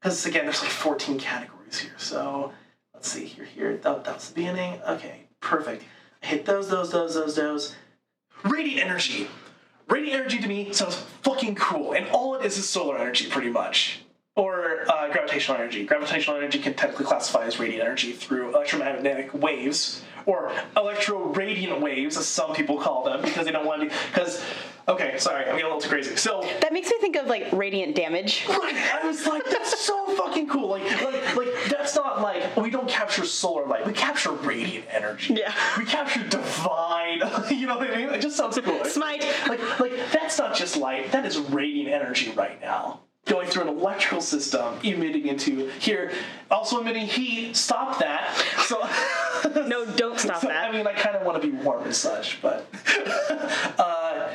Because 0.01 0.25
again 0.25 0.45
there's 0.45 0.62
like 0.62 0.71
14 0.71 1.17
categories 1.19 1.79
here. 1.79 1.95
So 1.97 2.51
let's 2.93 3.10
see 3.10 3.25
here 3.25 3.45
here. 3.45 3.77
That, 3.77 4.03
that 4.03 4.15
was 4.15 4.29
the 4.29 4.36
beginning. 4.36 4.82
Okay 4.88 5.23
perfect. 5.43 5.84
I 6.23 6.25
hit 6.25 6.45
those 6.45 6.69
those 6.69 6.91
those 6.91 7.13
those 7.13 7.36
those. 7.36 7.75
Radiant 8.43 8.82
energy 8.82 9.27
radiant 9.88 10.19
energy 10.19 10.39
to 10.39 10.48
me 10.48 10.72
sounds 10.74 10.96
fucking 11.22 11.56
cool 11.56 11.93
and 11.93 12.08
all 12.10 12.36
it 12.36 12.46
is 12.46 12.58
is 12.58 12.67
solar 12.67 12.98
energy 12.98 13.28
pretty 13.28 13.50
much 13.50 14.04
or 14.36 14.86
uh, 14.89 15.12
gravitational 15.12 15.58
energy. 15.60 15.86
Gravitational 15.86 16.38
energy 16.38 16.60
can 16.60 16.74
technically 16.74 17.06
classify 17.06 17.46
as 17.46 17.60
radiant 17.60 17.84
energy 17.84 18.13
through 18.13 18.50
electromagnetic 18.50 19.34
waves, 19.34 20.04
or 20.25 20.51
electroradiant 20.75 21.79
waves, 21.79 22.17
as 22.17 22.27
some 22.27 22.53
people 22.53 22.77
call 22.77 23.03
them, 23.03 23.21
because 23.21 23.45
they 23.45 23.51
don't 23.51 23.65
want 23.65 23.81
to. 23.89 23.95
Because, 24.13 24.43
okay, 24.88 25.17
sorry, 25.17 25.45
I'm 25.45 25.51
getting 25.51 25.63
a 25.63 25.67
little 25.67 25.81
too 25.81 25.89
crazy. 25.89 26.15
So, 26.15 26.41
That 26.62 26.73
makes 26.73 26.89
me 26.89 26.97
think 26.99 27.15
of 27.15 27.27
like 27.27 27.47
radiant 27.51 27.95
damage. 27.95 28.45
right, 28.49 28.99
I 29.01 29.05
was 29.05 29.25
like, 29.25 29.43
that's 29.45 29.79
so 29.79 30.15
fucking 30.15 30.47
cool. 30.47 30.69
Like, 30.69 30.83
like, 31.03 31.36
like 31.36 31.49
that's 31.69 31.95
not 31.95 32.21
like 32.21 32.55
we 32.57 32.69
don't 32.69 32.88
capture 32.89 33.25
solar 33.25 33.65
light. 33.65 33.86
We 33.86 33.93
capture 33.93 34.31
radiant 34.31 34.86
energy. 34.89 35.33
Yeah. 35.36 35.53
We 35.77 35.86
capture 35.86 36.23
divine. 36.27 37.19
you 37.49 37.67
know 37.67 37.77
what 37.77 37.91
I 37.91 37.97
mean? 37.97 38.09
It 38.09 38.21
just 38.21 38.38
sounds 38.38 38.59
cool. 38.63 38.86
Smite. 38.86 39.25
Like, 39.47 39.79
like 39.79 39.93
that's 40.12 40.38
not 40.38 40.55
just 40.55 40.77
light. 40.77 41.12
That 41.12 41.25
is 41.25 41.38
radiant 41.38 41.89
energy 41.89 42.31
right 42.31 42.59
now. 42.62 43.01
Going 43.25 43.47
through 43.47 43.63
an 43.63 43.67
electrical 43.69 44.21
system, 44.21 44.75
emitting 44.83 45.27
into 45.27 45.69
here, 45.79 46.12
also 46.51 46.81
emitting 46.81 47.07
heat. 47.07 47.55
Stop 47.55 47.99
that. 47.99 48.36
So, 48.67 48.81
No, 49.67 49.86
don't 49.86 50.19
stop 50.19 50.41
so, 50.41 50.47
that. 50.47 50.69
I 50.69 50.71
mean, 50.71 50.88
I 50.88 50.93
kind 50.93 51.15
of 51.15 51.25
want 51.25 51.41
to 51.41 51.47
be 51.47 51.55
warm 51.55 51.83
and 51.83 51.95
such, 51.95 52.41
but. 52.41 52.67
uh, 53.79 54.29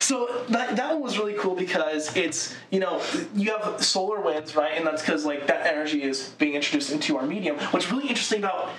so 0.00 0.44
that, 0.48 0.76
that 0.76 0.92
one 0.92 1.02
was 1.02 1.18
really 1.18 1.34
cool 1.34 1.54
because 1.54 2.16
it's 2.16 2.56
you 2.70 2.80
know 2.80 3.02
you 3.34 3.56
have 3.56 3.84
solar 3.84 4.20
winds 4.20 4.56
right 4.56 4.72
and 4.76 4.86
that's 4.86 5.02
because 5.02 5.24
like 5.24 5.46
that 5.46 5.66
energy 5.66 6.02
is 6.02 6.30
being 6.38 6.54
introduced 6.54 6.90
into 6.90 7.16
our 7.16 7.26
medium 7.26 7.56
what's 7.70 7.92
really 7.92 8.08
interesting 8.08 8.38
about 8.38 8.70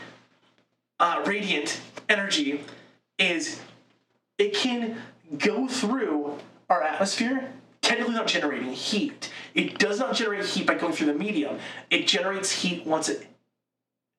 uh, 1.00 1.22
radiant 1.26 1.80
energy 2.10 2.62
is 3.18 3.62
it 4.38 4.54
can 4.54 4.98
go 5.38 5.68
through 5.68 6.38
our 6.70 6.82
atmosphere 6.82 7.54
technically 7.82 8.14
not 8.14 8.28
generating 8.28 8.72
heat 8.72 9.32
it 9.54 9.78
does 9.78 10.00
not 10.00 10.16
generate 10.16 10.46
heat 10.46 10.66
by 10.66 10.76
going 10.76 10.94
through 10.94 11.08
the 11.08 11.14
medium 11.14 11.58
it 11.90 12.08
generates 12.08 12.52
heat 12.62 12.86
once 12.86 13.10
it 13.10 13.28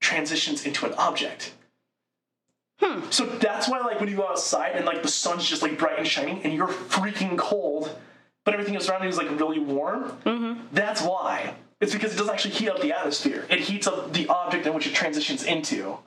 transitions 0.00 0.66
into 0.66 0.86
an 0.86 0.92
object 0.94 1.54
so 3.10 3.26
that's 3.26 3.68
why, 3.68 3.78
like, 3.80 4.00
when 4.00 4.08
you 4.08 4.16
go 4.16 4.26
outside 4.26 4.72
and 4.74 4.84
like 4.84 5.02
the 5.02 5.08
sun's 5.08 5.44
just 5.46 5.62
like 5.62 5.78
bright 5.78 5.98
and 5.98 6.06
shining, 6.06 6.42
and 6.42 6.52
you're 6.52 6.68
freaking 6.68 7.38
cold, 7.38 7.96
but 8.44 8.54
everything 8.54 8.74
else 8.74 8.88
around 8.88 9.04
you 9.04 9.08
is 9.08 9.16
like 9.16 9.30
really 9.38 9.60
warm. 9.60 10.04
Mm-hmm. 10.24 10.60
That's 10.72 11.00
why. 11.00 11.54
It's 11.80 11.92
because 11.92 12.14
it 12.14 12.16
doesn't 12.16 12.32
actually 12.32 12.54
heat 12.54 12.68
up 12.68 12.80
the 12.80 12.92
atmosphere. 12.92 13.46
It 13.50 13.60
heats 13.60 13.86
up 13.86 14.12
the 14.12 14.26
object 14.28 14.66
in 14.66 14.74
which 14.74 14.86
it 14.86 14.94
transitions 14.94 15.44
into. 15.44 15.98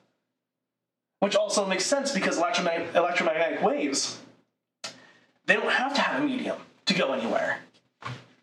Which 1.20 1.36
also 1.36 1.65
makes 1.65 1.86
sense 1.86 2.12
because 2.12 2.38
electromagnetic, 2.38 2.96
electromagnetic 2.96 3.62
waves, 3.62 4.20
they 5.46 5.56
don't 5.56 5.72
have 5.72 5.94
to 5.96 6.02
have 6.02 6.24
a 6.24 6.26
medium 6.26 6.58
to 6.86 6.93
go 6.93 7.13
anywhere. 7.13 7.60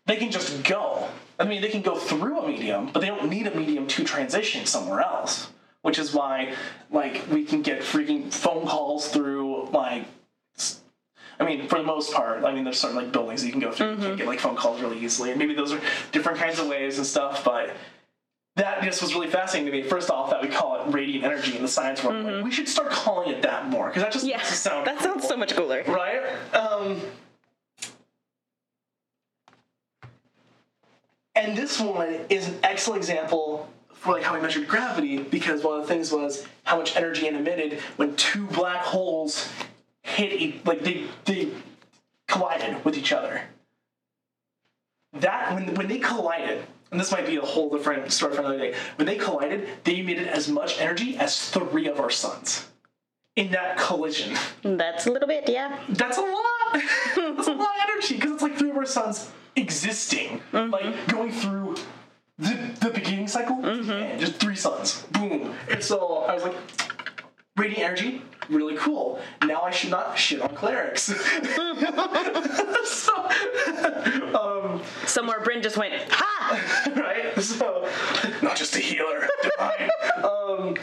They 0.05 0.17
can 0.17 0.31
just 0.31 0.63
go. 0.63 1.07
I 1.39 1.45
mean, 1.45 1.61
they 1.61 1.69
can 1.69 1.81
go 1.81 1.95
through 1.95 2.39
a 2.39 2.47
medium, 2.47 2.89
but 2.91 2.99
they 2.99 3.07
don't 3.07 3.29
need 3.29 3.47
a 3.47 3.55
medium 3.55 3.87
to 3.87 4.03
transition 4.03 4.65
somewhere 4.65 5.01
else. 5.01 5.49
Which 5.81 5.99
is 5.99 6.13
why, 6.13 6.55
like, 6.91 7.23
we 7.29 7.43
can 7.43 7.61
get 7.61 7.81
freaking 7.81 8.31
phone 8.31 8.65
calls 8.65 9.09
through, 9.09 9.65
like, 9.71 10.05
I 11.39 11.43
mean, 11.45 11.67
for 11.67 11.77
the 11.77 11.83
most 11.83 12.13
part, 12.13 12.43
I 12.45 12.53
mean, 12.53 12.63
there's 12.63 12.79
certain 12.79 12.95
like 12.95 13.11
buildings 13.11 13.41
that 13.41 13.47
you 13.47 13.51
can 13.51 13.59
go 13.59 13.71
through. 13.71 13.91
You 13.91 13.97
can 13.97 14.15
get 14.15 14.27
like 14.27 14.39
phone 14.39 14.55
calls 14.55 14.79
really 14.81 14.99
easily, 14.99 15.31
and 15.31 15.39
maybe 15.39 15.53
those 15.53 15.73
are 15.73 15.81
different 16.11 16.37
kinds 16.37 16.59
of 16.59 16.67
waves 16.67 16.97
and 16.99 17.07
stuff. 17.07 17.43
But 17.43 17.71
that 18.55 18.81
just 18.83 19.01
was 19.01 19.13
really 19.13 19.27
fascinating 19.27 19.71
to 19.73 19.77
me. 19.81 19.83
First 19.83 20.09
off, 20.11 20.29
that 20.29 20.41
we 20.41 20.47
call 20.47 20.79
it 20.81 20.93
radiant 20.93 21.25
energy 21.25 21.55
in 21.55 21.61
the 21.63 21.67
science 21.67 22.03
world. 22.03 22.23
Like, 22.23 22.45
we 22.45 22.51
should 22.51 22.69
start 22.69 22.91
calling 22.91 23.29
it 23.33 23.41
that 23.41 23.67
more 23.67 23.87
because 23.87 24.03
that 24.03 24.13
just 24.13 24.25
Yeah, 24.25 24.37
makes 24.37 24.53
it 24.53 24.57
sound 24.57 24.85
that 24.87 25.01
sounds 25.01 25.27
so 25.27 25.35
much 25.35 25.53
cooler. 25.55 25.83
right? 25.87 26.21
Um, 26.53 27.01
and 31.35 31.57
this 31.57 31.79
one 31.79 32.19
is 32.29 32.47
an 32.47 32.59
excellent 32.63 32.99
example 32.99 33.69
for 33.93 34.13
like 34.13 34.23
how 34.23 34.35
we 34.35 34.41
measured 34.41 34.67
gravity 34.67 35.17
because 35.17 35.63
one 35.63 35.79
of 35.79 35.87
the 35.87 35.93
things 35.93 36.11
was 36.11 36.45
how 36.63 36.77
much 36.77 36.95
energy 36.95 37.25
it 37.25 37.33
emitted 37.33 37.79
when 37.95 38.15
two 38.15 38.45
black 38.47 38.81
holes 38.81 39.49
hit 40.01 40.33
e- 40.33 40.61
like 40.65 40.81
they 40.81 41.05
they 41.25 41.49
collided 42.27 42.83
with 42.85 42.97
each 42.97 43.11
other. 43.11 43.41
That 45.13 45.53
when 45.53 45.73
when 45.75 45.87
they 45.87 45.99
collided, 45.99 46.65
and 46.91 46.99
this 46.99 47.11
might 47.11 47.25
be 47.25 47.37
a 47.37 47.41
whole 47.41 47.69
different 47.69 48.11
story 48.11 48.33
for 48.33 48.41
another 48.41 48.57
day. 48.57 48.75
When 48.97 49.05
they 49.05 49.15
collided, 49.15 49.67
they 49.83 49.99
emitted 49.99 50.27
as 50.27 50.49
much 50.49 50.79
energy 50.79 51.17
as 51.17 51.49
three 51.49 51.87
of 51.87 51.99
our 51.99 52.09
suns 52.09 52.67
in 53.35 53.51
that 53.51 53.77
collision. 53.77 54.37
That's 54.63 55.07
a 55.07 55.11
little 55.11 55.27
bit, 55.27 55.49
yeah. 55.49 55.79
That's 55.89 56.17
a 56.17 56.21
lot. 56.21 56.73
That's 57.15 57.47
a 57.47 57.53
lot 57.53 57.75
of 57.75 57.89
energy 57.89 58.15
because 58.15 58.31
it's 58.31 58.43
like 58.43 58.57
three 58.57 58.69
of 58.69 58.77
our 58.77 58.85
suns 58.85 59.31
existing, 59.55 60.41
like 60.51 61.07
going 61.07 61.31
through 61.31 61.75
the, 62.37 62.57
the 62.81 62.89
beginning 62.89 63.27
cycle, 63.27 63.63
and 63.65 64.19
just 64.19 64.35
three 64.35 64.55
suns. 64.55 65.03
Boom. 65.11 65.53
And 65.69 65.83
so 65.83 66.25
I 66.27 66.33
was 66.33 66.43
like, 66.43 66.55
radiant 67.55 67.83
energy, 67.83 68.21
really 68.49 68.75
cool. 68.77 69.19
Now 69.45 69.61
I 69.61 69.71
should 69.71 69.91
not 69.91 70.17
shit 70.17 70.41
on 70.41 70.55
clerics. 70.55 71.03
so, 72.85 73.29
um, 74.35 74.81
Somewhere 75.05 75.39
Bryn 75.41 75.61
just 75.61 75.77
went, 75.77 75.93
ha! 76.09 76.91
right? 76.95 77.39
So, 77.41 77.87
not 78.41 78.55
just 78.55 78.75
a 78.75 78.79
healer, 78.79 79.27
divine. 79.41 79.89
um, 80.23 80.75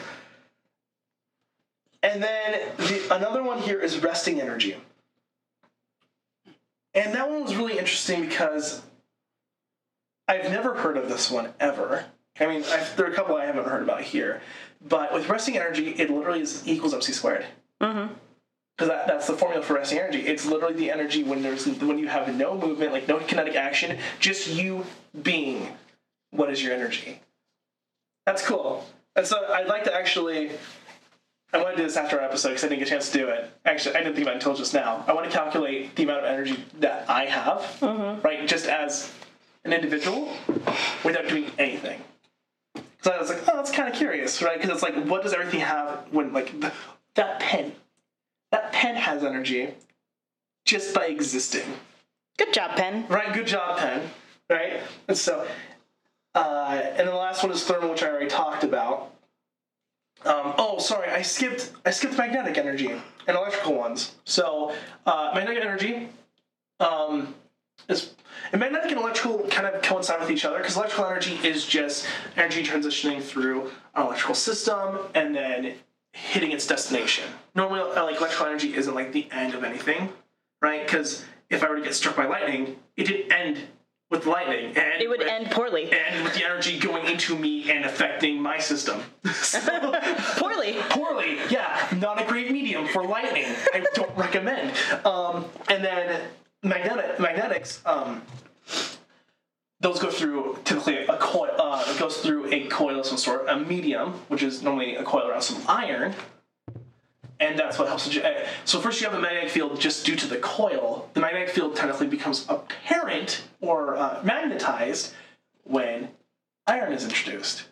and 2.03 2.23
then 2.23 2.61
the, 2.77 3.15
another 3.15 3.43
one 3.43 3.59
here 3.59 3.81
is 3.81 3.99
resting 3.99 4.41
energy. 4.41 4.77
And 6.94 7.14
that 7.14 7.31
one 7.31 7.42
was 7.42 7.55
really 7.55 7.79
interesting 7.79 8.20
because 8.22 8.83
I've 10.26 10.44
never 10.44 10.74
heard 10.74 10.96
of 10.96 11.09
this 11.09 11.31
one 11.31 11.53
ever. 11.61 12.05
I 12.38 12.46
mean, 12.46 12.64
I've, 12.64 12.96
there 12.96 13.07
are 13.07 13.11
a 13.11 13.14
couple 13.14 13.37
I 13.37 13.44
haven't 13.44 13.66
heard 13.66 13.83
about 13.83 14.03
here. 14.03 14.40
But 14.87 15.12
with 15.12 15.29
resting 15.29 15.57
energy, 15.57 15.90
it 15.90 16.11
literally 16.11 16.40
is 16.40 16.66
equals 16.66 16.94
MC 16.94 17.12
squared. 17.12 17.46
Mm-hmm. 17.81 18.14
Because 18.76 18.88
that, 18.88 19.07
that's 19.07 19.26
the 19.26 19.35
formula 19.35 19.62
for 19.62 19.74
resting 19.74 19.98
energy. 19.98 20.20
It's 20.20 20.46
literally 20.46 20.74
the 20.74 20.90
energy 20.90 21.22
when 21.22 21.42
there's 21.42 21.66
when 21.66 21.98
you 21.98 22.09
have 22.09 22.35
no 22.35 22.57
movement, 22.57 22.92
like 22.92 23.09
no 23.09 23.18
kinetic 23.18 23.55
action, 23.55 23.98
just 24.20 24.48
you 24.48 24.87
being. 25.22 25.68
What 26.31 26.50
is 26.50 26.62
your 26.62 26.72
energy? 26.72 27.20
That's 28.24 28.46
cool. 28.46 28.87
And 29.16 29.26
so 29.26 29.44
I'd 29.53 29.66
like 29.66 29.85
to 29.85 29.94
actually. 29.94 30.53
I 31.53 31.59
want 31.59 31.77
to 31.77 31.83
do 31.83 31.83
this 31.89 31.97
after 31.97 32.19
our 32.21 32.25
episode 32.25 32.51
because 32.51 32.65
I 32.65 32.69
didn't 32.69 32.81
get 32.81 32.89
a 32.89 32.91
chance 32.93 33.11
to 33.11 33.19
do 33.19 33.29
it. 33.29 33.51
Actually, 33.65 33.97
I 33.97 33.99
didn't 34.03 34.15
think 34.15 34.25
about 34.27 34.35
it 34.37 34.43
until 34.43 34.55
just 34.55 34.73
now. 34.73 35.05
I 35.09 35.13
want 35.13 35.29
to 35.29 35.37
calculate 35.37 35.95
the 35.97 36.05
amount 36.05 36.21
of 36.21 36.27
energy 36.27 36.65
that 36.79 37.09
I 37.11 37.25
have, 37.27 38.23
right, 38.25 38.47
just 38.47 38.67
as 38.67 39.13
an 39.65 39.73
individual, 39.73 40.33
without 41.05 41.27
doing 41.29 41.47
anything. 41.59 42.01
So 43.03 43.11
I 43.11 43.19
was 43.19 43.31
like, 43.31 43.41
oh, 43.49 43.57
that's 43.57 43.71
kind 43.73 43.89
of 43.89 43.95
curious, 43.95 44.43
right? 44.43 44.61
Because 44.61 44.75
it's 44.75 44.83
like, 44.83 44.95
what 45.07 45.23
does 45.23 45.33
everything 45.33 45.61
have 45.61 46.07
when, 46.13 46.33
like, 46.33 46.51
th- 46.61 46.73
that 47.15 47.41
pen, 47.41 47.73
that 48.53 48.73
pen 48.73 48.95
has 48.95 49.25
energy 49.25 49.75
just 50.65 50.95
by 50.95 51.07
existing, 51.07 51.65
Good 52.39 52.53
job, 52.55 52.77
Pen. 52.77 53.07
right? 53.09 53.33
Good 53.35 53.47
job, 53.47 53.79
pen, 53.79 54.09
right? 54.49 54.81
And 55.09 55.17
so, 55.17 55.47
uh, 56.35 56.81
and 56.97 57.09
the 57.09 57.15
last 57.15 57.43
one 57.43 57.53
is 57.53 57.65
thermal, 57.65 57.91
which 57.91 58.03
I 58.03 58.09
already 58.09 58.29
talked 58.29 58.63
about. 58.65 59.13
Um, 60.25 60.55
oh, 60.59 60.79
sorry, 60.79 61.11
I 61.11 61.23
skipped. 61.23 61.73
I 61.87 61.91
skipped 61.91 62.19
magnetic 62.19 62.59
energy 62.59 62.91
and 62.91 63.37
electrical 63.37 63.75
ones. 63.75 64.17
So, 64.25 64.75
uh, 65.07 65.31
magnetic 65.35 65.63
energy 65.63 66.09
um, 66.79 67.35
is 67.89 68.15
and 68.53 68.61
magnetic 68.61 68.91
and 68.91 69.01
electrical 69.01 69.47
kind 69.49 69.66
of 69.66 69.81
coincide 69.83 70.21
with 70.21 70.31
each 70.31 70.45
other 70.45 70.59
because 70.59 70.77
electrical 70.77 71.07
energy 71.07 71.39
is 71.47 71.64
just 71.66 72.07
energy 72.37 72.62
transitioning 72.62 73.23
through 73.23 73.71
an 73.95 74.07
electrical 74.07 74.35
system 74.35 74.99
and 75.14 75.35
then 75.35 75.75
hitting 76.12 76.53
its 76.53 76.66
destination. 76.66 77.25
Normally, 77.55 77.81
uh, 77.81 78.05
like 78.05 78.16
electrical 78.16 78.47
energy 78.47 78.75
isn't 78.75 78.95
like 78.95 79.12
the 79.12 79.29
end 79.31 79.55
of 79.55 79.64
anything, 79.64 80.11
right? 80.61 80.85
Because 80.85 81.25
if 81.49 81.62
I 81.62 81.68
were 81.68 81.77
to 81.77 81.83
get 81.83 81.95
struck 81.95 82.16
by 82.16 82.27
lightning, 82.27 82.77
it 82.97 83.07
didn't 83.07 83.33
end 83.33 83.61
with 84.11 84.27
lightning. 84.27 84.77
And 84.77 85.01
It 85.01 85.09
would 85.09 85.23
end 85.23 85.51
poorly. 85.53 85.91
and 85.93 86.25
with 86.25 86.35
the 86.35 86.45
energy 86.45 86.79
going 86.79 87.07
into 87.07 87.37
me 87.39 87.71
and 87.71 87.85
affecting 87.85 88.41
my 88.43 88.59
system. 88.59 89.01
So- 89.33 89.61
Poorly. 90.37 90.77
poorly. 90.91 91.39
Yeah, 91.49 91.89
not 91.97 92.21
a 92.21 92.25
great 92.27 92.51
medium 92.51 92.87
for 92.89 93.05
lightning. 93.07 93.47
I 93.73 93.85
don't 93.95 94.15
recommend. 94.17 94.73
Um, 95.05 95.45
and 95.69 95.85
then 95.85 96.21
magnetic 96.63 97.19
magnetics. 97.21 97.81
Um, 97.87 98.23
those 99.81 99.99
go 99.99 100.11
through 100.11 100.59
typically 100.65 100.99
a 101.07 101.17
coil. 101.17 101.51
Uh, 101.59 101.85
it 101.87 101.99
goes 101.99 102.19
through 102.19 102.53
a 102.53 102.67
coil 102.67 103.01
of 103.01 103.07
some 103.07 103.17
sort, 103.17 103.49
a 103.49 103.57
medium, 103.59 104.13
which 104.29 104.43
is 104.43 104.63
normally 104.63 104.97
a 104.97 105.03
coil 105.05 105.27
around 105.29 105.41
some 105.43 105.63
iron, 105.69 106.15
and 107.41 107.59
that's 107.59 107.78
what 107.78 107.88
helps. 107.88 108.14
uh, 108.16 108.47
So 108.64 108.80
first 108.80 109.01
you 109.01 109.07
have 109.09 109.14
the 109.16 109.20
magnetic 109.22 109.51
field 109.51 109.80
just 109.80 110.05
due 110.07 110.16
to 110.16 110.26
the 110.26 110.36
coil. 110.36 111.09
The 111.14 111.20
magnetic 111.20 111.51
field 111.51 111.74
technically 111.74 112.07
becomes 112.07 112.47
apparent 112.49 113.43
or 113.61 113.97
uh, 113.97 114.20
magnetized 114.22 115.14
when 115.64 116.09
iron 116.66 116.93
is 116.93 117.05
introduced, 117.05 117.64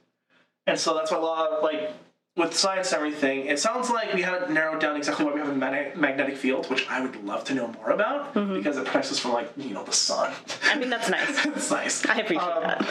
and 0.66 0.78
so 0.78 0.94
that's 0.94 1.10
why 1.10 1.18
a 1.18 1.20
lot 1.20 1.50
of 1.52 1.62
like 1.62 1.92
with 2.36 2.54
science 2.54 2.92
and 2.92 2.98
everything, 3.02 3.46
it 3.46 3.58
sounds 3.58 3.90
like 3.90 4.14
we 4.14 4.22
haven't 4.22 4.52
narrowed 4.52 4.80
down 4.80 4.94
exactly 4.96 5.24
why 5.24 5.32
we 5.32 5.40
have 5.40 5.48
a 5.48 5.54
magnetic 5.96 6.36
field, 6.36 6.70
which 6.70 6.86
I 6.88 7.00
would 7.00 7.16
love 7.24 7.42
to 7.44 7.54
know 7.54 7.66
more 7.66 7.90
about 7.90 8.32
because 8.32 8.76
it 8.76 8.84
protects 8.84 9.10
us 9.10 9.18
from 9.18 9.32
like 9.32 9.50
you 9.56 9.70
know 9.74 9.82
the 9.82 9.92
sun. 9.92 10.32
I 10.64 10.78
mean, 10.78 10.88
that's 10.88 11.10
nice. 11.10 11.44
it's 11.46 11.70
nice. 11.70 12.06
I 12.06 12.18
appreciate 12.18 12.46
Um, 12.48 12.62
that. 12.62 12.88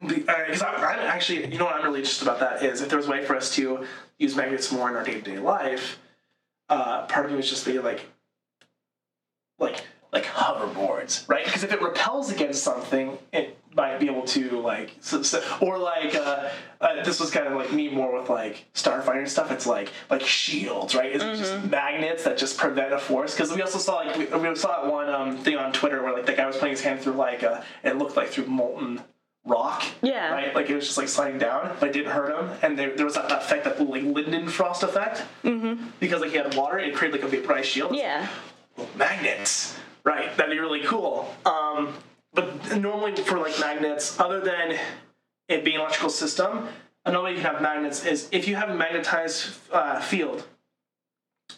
Because 0.00 0.62
I'm, 0.62 0.76
I'm 0.76 0.98
actually, 1.00 1.46
you 1.50 1.58
know 1.58 1.64
what 1.64 1.74
I'm 1.74 1.84
really 1.84 2.00
interested 2.00 2.28
about 2.28 2.40
that 2.40 2.62
is 2.62 2.80
if 2.82 2.88
there 2.88 2.98
was 2.98 3.08
a 3.08 3.10
way 3.10 3.24
for 3.24 3.34
us 3.36 3.54
to 3.56 3.84
use 4.18 4.36
magnets 4.36 4.70
more 4.70 4.88
in 4.88 4.96
our 4.96 5.02
day 5.02 5.14
to 5.14 5.20
day 5.20 5.38
life, 5.38 5.98
uh, 6.68 7.06
part 7.06 7.24
of 7.26 7.32
me 7.32 7.36
was 7.36 7.48
just 7.50 7.64
thinking 7.64 7.82
like, 7.82 8.06
like, 9.58 9.82
like 10.12 10.24
hoverboards, 10.24 11.28
right? 11.28 11.44
Because 11.44 11.64
if 11.64 11.72
it 11.72 11.82
repels 11.82 12.30
against 12.30 12.62
something, 12.62 13.18
it 13.32 13.58
might 13.74 13.98
be 13.98 14.06
able 14.06 14.22
to 14.22 14.60
like, 14.60 14.96
so, 15.00 15.22
so- 15.22 15.42
or 15.60 15.78
like, 15.78 16.14
uh, 16.14 16.48
uh, 16.80 17.02
this 17.02 17.18
was 17.20 17.30
kind 17.30 17.46
of 17.48 17.54
like 17.54 17.72
me 17.72 17.88
more 17.88 18.18
with 18.20 18.30
like 18.30 18.66
starfighter 18.74 19.28
stuff. 19.28 19.50
It's 19.50 19.66
like 19.66 19.90
like 20.10 20.22
shields, 20.22 20.94
right? 20.94 21.10
It's 21.12 21.24
just 21.24 21.64
magnets 21.64 22.22
that 22.24 22.38
just 22.38 22.56
prevent 22.56 22.92
a 22.92 22.98
force. 22.98 23.34
Because 23.34 23.52
we 23.52 23.60
also 23.62 23.78
saw 23.78 23.96
like 23.96 24.16
we, 24.16 24.26
we 24.26 24.54
saw 24.54 24.80
that 24.82 24.90
one 24.90 25.08
um, 25.10 25.36
thing 25.38 25.56
on 25.56 25.72
Twitter 25.72 26.02
where 26.02 26.14
like 26.14 26.26
the 26.26 26.32
guy 26.34 26.46
was 26.46 26.56
putting 26.56 26.70
his 26.70 26.82
hand 26.82 27.00
through 27.00 27.14
like 27.14 27.42
uh, 27.42 27.62
it 27.82 27.98
looked 27.98 28.16
like 28.16 28.28
through 28.28 28.46
molten 28.46 29.02
rock. 29.48 29.84
Yeah. 30.02 30.30
Right? 30.30 30.54
Like 30.54 30.70
it 30.70 30.74
was 30.74 30.86
just 30.86 30.98
like 30.98 31.08
sliding 31.08 31.38
down, 31.38 31.76
but 31.80 31.88
it 31.88 31.92
didn't 31.92 32.12
hurt 32.12 32.38
him. 32.38 32.56
And 32.62 32.78
there, 32.78 32.94
there 32.94 33.04
was 33.04 33.14
that, 33.14 33.28
that 33.28 33.42
effect, 33.42 33.64
that 33.64 33.80
like 33.80 34.02
Leidenfrost 34.02 34.82
effect. 34.82 35.24
Mm-hmm. 35.42 35.88
Because 35.98 36.20
like 36.20 36.30
he 36.30 36.36
had 36.36 36.54
water, 36.54 36.78
it 36.78 36.94
created 36.94 37.20
like 37.20 37.32
a 37.32 37.36
vaporized 37.36 37.68
shield. 37.68 37.96
Yeah. 37.96 38.28
Magnets. 38.96 39.76
Right. 40.04 40.36
That'd 40.36 40.52
be 40.52 40.58
really 40.58 40.82
cool. 40.82 41.34
Um, 41.44 41.94
but 42.32 42.76
normally 42.76 43.16
for 43.16 43.38
like 43.38 43.58
magnets, 43.58 44.20
other 44.20 44.40
than 44.40 44.78
it 45.48 45.64
being 45.64 45.76
an 45.76 45.82
electrical 45.82 46.10
system, 46.10 46.68
another 47.04 47.24
way 47.24 47.30
you 47.30 47.40
can 47.40 47.52
have 47.52 47.62
magnets 47.62 48.04
is 48.04 48.28
if 48.30 48.46
you 48.46 48.56
have 48.56 48.70
a 48.70 48.74
magnetized 48.74 49.54
uh, 49.72 50.00
field 50.00 50.46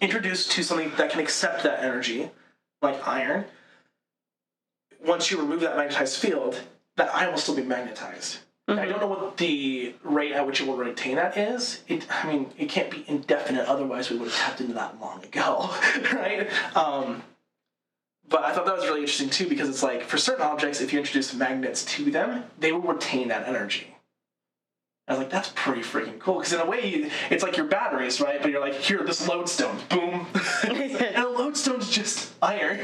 introduced 0.01 0.53
to 0.53 0.63
something 0.63 0.93
that 0.97 1.11
can 1.11 1.21
accept 1.21 1.65
that 1.65 1.83
energy, 1.83 2.31
like 2.81 3.07
iron, 3.07 3.45
once 5.05 5.31
you 5.31 5.39
remove 5.39 5.61
that 5.61 5.77
magnetized 5.77 6.19
field, 6.19 6.61
that 7.01 7.15
iron 7.15 7.33
will 7.33 7.39
still 7.39 7.55
be 7.55 7.63
magnetized. 7.63 8.39
I 8.69 8.85
don't 8.85 9.01
know 9.01 9.09
what 9.09 9.39
the 9.39 9.95
rate 10.05 10.33
at 10.33 10.47
which 10.47 10.61
it 10.61 10.67
will 10.67 10.77
retain 10.77 11.17
that 11.17 11.37
is. 11.37 11.83
It, 11.89 12.07
I 12.09 12.29
mean, 12.31 12.53
it 12.57 12.69
can't 12.69 12.91
be 12.91 13.05
indefinite, 13.09 13.67
otherwise 13.67 14.11
we 14.11 14.19
would 14.19 14.29
have 14.29 14.37
tapped 14.37 14.61
into 14.61 14.75
that 14.75 15.01
long 15.01 15.25
ago, 15.25 15.71
right? 16.13 16.49
Um, 16.77 17.23
but 18.29 18.45
I 18.45 18.53
thought 18.53 18.67
that 18.67 18.77
was 18.77 18.85
really 18.85 19.01
interesting 19.01 19.31
too 19.31 19.49
because 19.49 19.69
it's 19.69 19.83
like 19.83 20.03
for 20.03 20.19
certain 20.19 20.43
objects, 20.43 20.81
if 20.81 20.93
you 20.93 21.01
introduce 21.01 21.35
magnets 21.35 21.85
to 21.87 22.11
them, 22.11 22.45
they 22.59 22.71
will 22.71 22.83
retain 22.83 23.29
that 23.29 23.49
energy. 23.49 23.97
I 25.09 25.15
was 25.15 25.19
like, 25.19 25.31
that's 25.31 25.51
pretty 25.57 25.81
freaking 25.81 26.21
cool 26.21 26.39
because 26.39 26.53
in 26.53 26.61
a 26.61 26.67
way, 26.67 27.11
it's 27.31 27.43
like 27.43 27.57
your 27.57 27.67
batteries, 27.67 28.21
right? 28.21 28.41
But 28.41 28.53
you're 28.53 28.61
like, 28.61 28.75
here, 28.75 29.03
this 29.03 29.27
lodestone, 29.27 29.79
boom, 29.89 30.27
and 30.63 31.17
a 31.17 31.29
lodestone's 31.29 31.91
just 31.91 32.33
iron. 32.41 32.79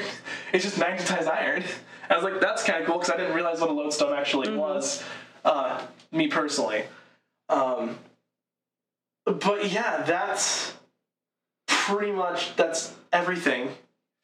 It's 0.52 0.64
just 0.64 0.78
magnetized 0.78 1.28
iron. 1.28 1.62
I 2.08 2.14
was 2.14 2.24
like, 2.24 2.40
that's 2.40 2.64
kind 2.64 2.80
of 2.80 2.86
cool 2.86 2.98
because 2.98 3.10
I 3.10 3.16
didn't 3.16 3.34
realize 3.34 3.60
what 3.60 3.70
a 3.70 3.72
lodestone 3.72 4.14
actually 4.14 4.54
was. 4.56 5.02
Uh, 5.44 5.80
me 6.12 6.28
personally. 6.28 6.84
Um, 7.48 7.98
but 9.24 9.70
yeah, 9.70 10.02
that's 10.02 10.74
pretty 11.66 12.12
much 12.12 12.56
that's 12.56 12.94
everything 13.12 13.70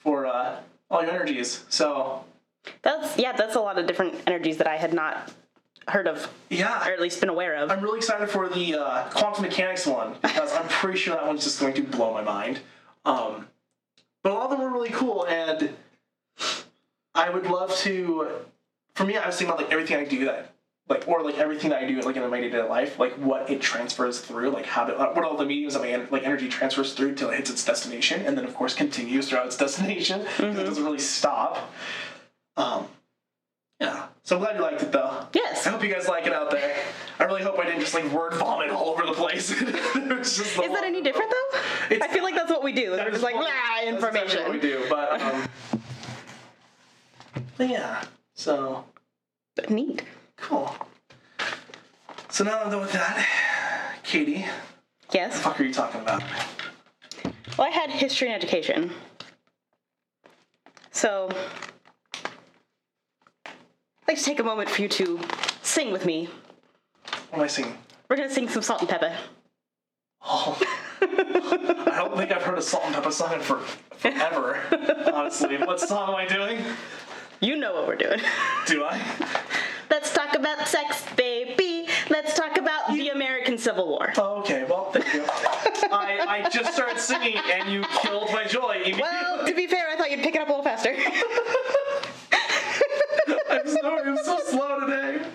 for 0.00 0.26
uh, 0.26 0.60
all 0.90 1.02
your 1.02 1.12
energies. 1.12 1.64
So 1.68 2.24
That's 2.82 3.18
yeah. 3.18 3.32
That's 3.32 3.56
a 3.56 3.60
lot 3.60 3.78
of 3.78 3.86
different 3.86 4.14
energies 4.26 4.56
that 4.58 4.66
I 4.66 4.76
had 4.76 4.92
not 4.92 5.32
heard 5.88 6.06
of, 6.06 6.32
yeah, 6.48 6.88
or 6.88 6.92
at 6.92 7.00
least 7.00 7.20
been 7.20 7.28
aware 7.28 7.56
of. 7.56 7.70
I'm 7.70 7.82
really 7.82 7.98
excited 7.98 8.30
for 8.30 8.48
the 8.48 8.76
uh, 8.76 9.08
quantum 9.10 9.42
mechanics 9.42 9.86
one 9.86 10.14
because 10.22 10.52
I'm 10.54 10.68
pretty 10.68 10.98
sure 10.98 11.14
that 11.14 11.26
one's 11.26 11.44
just 11.44 11.60
going 11.60 11.74
to 11.74 11.82
blow 11.82 12.12
my 12.12 12.22
mind. 12.22 12.60
Um, 13.04 13.48
but 14.22 14.32
a 14.32 14.34
lot 14.34 14.44
of 14.44 14.50
them 14.50 14.60
are 14.60 14.72
really 14.72 14.90
cool, 14.90 15.26
and 15.26 15.74
I 17.14 17.30
would 17.30 17.46
love 17.46 17.74
to. 17.78 18.28
For 18.94 19.04
me, 19.04 19.16
I 19.16 19.26
was 19.26 19.36
thinking 19.36 19.52
about 19.54 19.62
like 19.64 19.72
everything 19.72 19.96
I 19.96 20.04
do 20.04 20.24
that, 20.26 20.52
like, 20.88 21.08
or 21.08 21.22
like 21.22 21.38
everything 21.38 21.70
that 21.70 21.82
I 21.82 21.86
do 21.86 22.00
like 22.02 22.16
in 22.16 22.28
my 22.30 22.40
day 22.40 22.48
to 22.50 22.62
day 22.62 22.68
life, 22.68 22.98
like 22.98 23.14
what 23.14 23.50
it 23.50 23.60
transfers 23.62 24.20
through, 24.20 24.50
like 24.50 24.66
how 24.66 24.84
to, 24.84 24.92
what 24.94 25.24
all 25.24 25.36
the 25.36 25.46
mediums 25.46 25.76
my 25.76 26.06
like 26.10 26.24
energy 26.24 26.48
transfers 26.48 26.92
through 26.94 27.14
till 27.14 27.30
it 27.30 27.36
hits 27.36 27.50
its 27.50 27.64
destination, 27.64 28.24
and 28.26 28.36
then 28.36 28.44
of 28.44 28.54
course 28.54 28.74
continues 28.74 29.28
throughout 29.28 29.46
its 29.46 29.56
destination 29.64 30.20
because 30.36 30.58
it 30.58 30.64
doesn't 30.64 30.84
really 30.84 30.98
stop. 30.98 31.72
Um, 32.56 32.86
yeah. 33.80 34.06
So 34.24 34.36
I'm 34.36 34.42
glad 34.42 34.56
you 34.56 34.62
liked 34.62 34.82
it 34.82 34.92
though. 34.92 35.26
Yes. 35.34 35.66
I 35.66 35.70
hope 35.70 35.82
you 35.82 35.92
guys 35.92 36.06
like 36.06 36.26
it 36.26 36.32
out 36.32 36.50
there. 36.50 36.76
I 37.18 37.24
really 37.24 37.42
hope 37.42 37.58
I 37.58 37.64
didn't 37.64 37.80
just 37.80 37.94
like 37.94 38.04
word 38.12 38.34
vomit 38.34 38.70
all 38.70 38.88
over 38.90 39.04
the 39.06 39.12
place. 39.12 39.50
Is 39.60 40.38
Is 40.38 40.56
that 40.56 40.84
any 40.84 41.02
different 41.02 41.30
though? 41.30 41.58
It's- 41.94 42.08
I 42.08 42.12
feel 42.12 42.22
like 42.22 42.34
that's 42.34 42.50
what 42.50 42.62
we 42.62 42.72
do. 42.72 42.92
We're 42.92 43.10
just 43.10 43.22
like, 43.22 43.34
That's 43.34 43.46
blah, 43.46 43.78
exactly 43.80 43.88
information. 43.88 44.42
what 44.44 44.52
we 44.52 44.60
do, 44.60 44.84
but 44.88 45.20
um, 45.20 45.48
but 47.56 47.68
yeah. 47.68 48.04
So 48.34 48.84
Neat. 49.68 50.02
cool. 50.36 50.74
So 52.30 52.44
now 52.44 52.60
I'm 52.62 52.70
done 52.70 52.80
with 52.80 52.92
that. 52.92 53.26
Katie, 54.02 54.46
Yes. 55.12 55.40
fuck 55.40 55.60
are 55.60 55.64
you 55.64 55.72
talking 55.72 56.00
about? 56.00 56.22
Well, 57.58 57.66
I 57.66 57.70
had 57.70 57.90
history 57.90 58.28
and 58.32 58.36
education. 58.42 58.90
So, 60.90 61.30
I'd 63.46 63.52
like 64.08 64.16
to 64.18 64.24
take 64.24 64.40
a 64.40 64.42
moment 64.42 64.68
for 64.70 64.82
you 64.82 64.88
to 64.88 65.20
sing 65.62 65.92
with 65.92 66.04
me. 66.06 66.28
What 67.30 67.38
am 67.38 67.40
I 67.40 67.46
singing? 67.46 67.76
We're 68.08 68.16
gonna 68.16 68.30
sing 68.30 68.48
some 68.48 68.62
Salt-N-Pepa. 68.62 69.14
Oh. 70.24 70.58
I 71.02 71.94
don't 71.96 72.16
think 72.16 72.30
I've 72.32 72.42
heard 72.42 72.58
a 72.58 72.62
Salt-N-Pepa 72.62 73.12
song 73.12 73.34
in 73.34 73.40
for 73.40 73.58
forever. 73.96 74.60
Honestly, 75.12 75.56
what 75.58 75.80
song 75.80 76.08
am 76.10 76.14
I 76.14 76.26
doing? 76.26 76.62
You 77.42 77.56
know 77.56 77.74
what 77.74 77.88
we're 77.88 77.96
doing. 77.96 78.20
Do 78.66 78.84
I? 78.84 79.02
Let's 79.90 80.14
talk 80.14 80.36
about 80.36 80.68
sex, 80.68 81.04
baby. 81.16 81.88
Let's 82.08 82.34
talk 82.34 82.56
about 82.56 82.94
the 82.94 83.08
American 83.08 83.58
Civil 83.58 83.88
War. 83.88 84.12
Oh, 84.16 84.38
okay. 84.42 84.64
Well, 84.64 84.92
thank 84.92 85.12
you. 85.12 85.24
I, 85.90 86.44
I 86.44 86.48
just 86.48 86.72
started 86.72 87.00
singing 87.00 87.36
and 87.50 87.68
you 87.68 87.82
killed 88.00 88.30
my 88.32 88.44
joy. 88.44 88.94
Well, 89.00 89.44
to 89.46 89.54
be 89.54 89.66
fair, 89.66 89.88
I 89.90 89.96
thought 89.96 90.12
you'd 90.12 90.22
pick 90.22 90.36
it 90.36 90.40
up 90.40 90.48
a 90.48 90.52
little 90.52 90.64
faster. 90.64 90.94
I'm 93.50 93.66
sorry. 93.66 94.02
I'm 94.08 94.16
so 94.18 94.38
slow 94.46 94.78
today. 94.78 95.26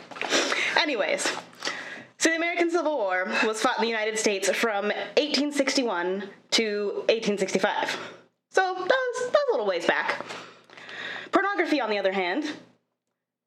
Anyways, 0.80 1.24
so 2.20 2.30
the 2.30 2.38
American 2.38 2.72
Civil 2.72 2.97
War 2.97 3.30
was 3.45 3.62
fought 3.62 3.80
in 3.80 3.82
the 3.82 3.89
United 3.89 4.18
States 4.18 4.49
from 4.49 4.86
1861 4.86 6.24
to 6.51 6.86
1865. 7.10 7.97
So 8.51 8.62
that 8.62 8.78
was, 8.78 8.86
that 8.86 9.34
was 9.34 9.34
a 9.49 9.51
little 9.51 9.68
ways 9.68 9.86
back. 9.86 10.24
Pornography, 11.32 11.82
on 11.82 11.90
the 11.90 11.98
other 11.98 12.12
hand, 12.12 12.46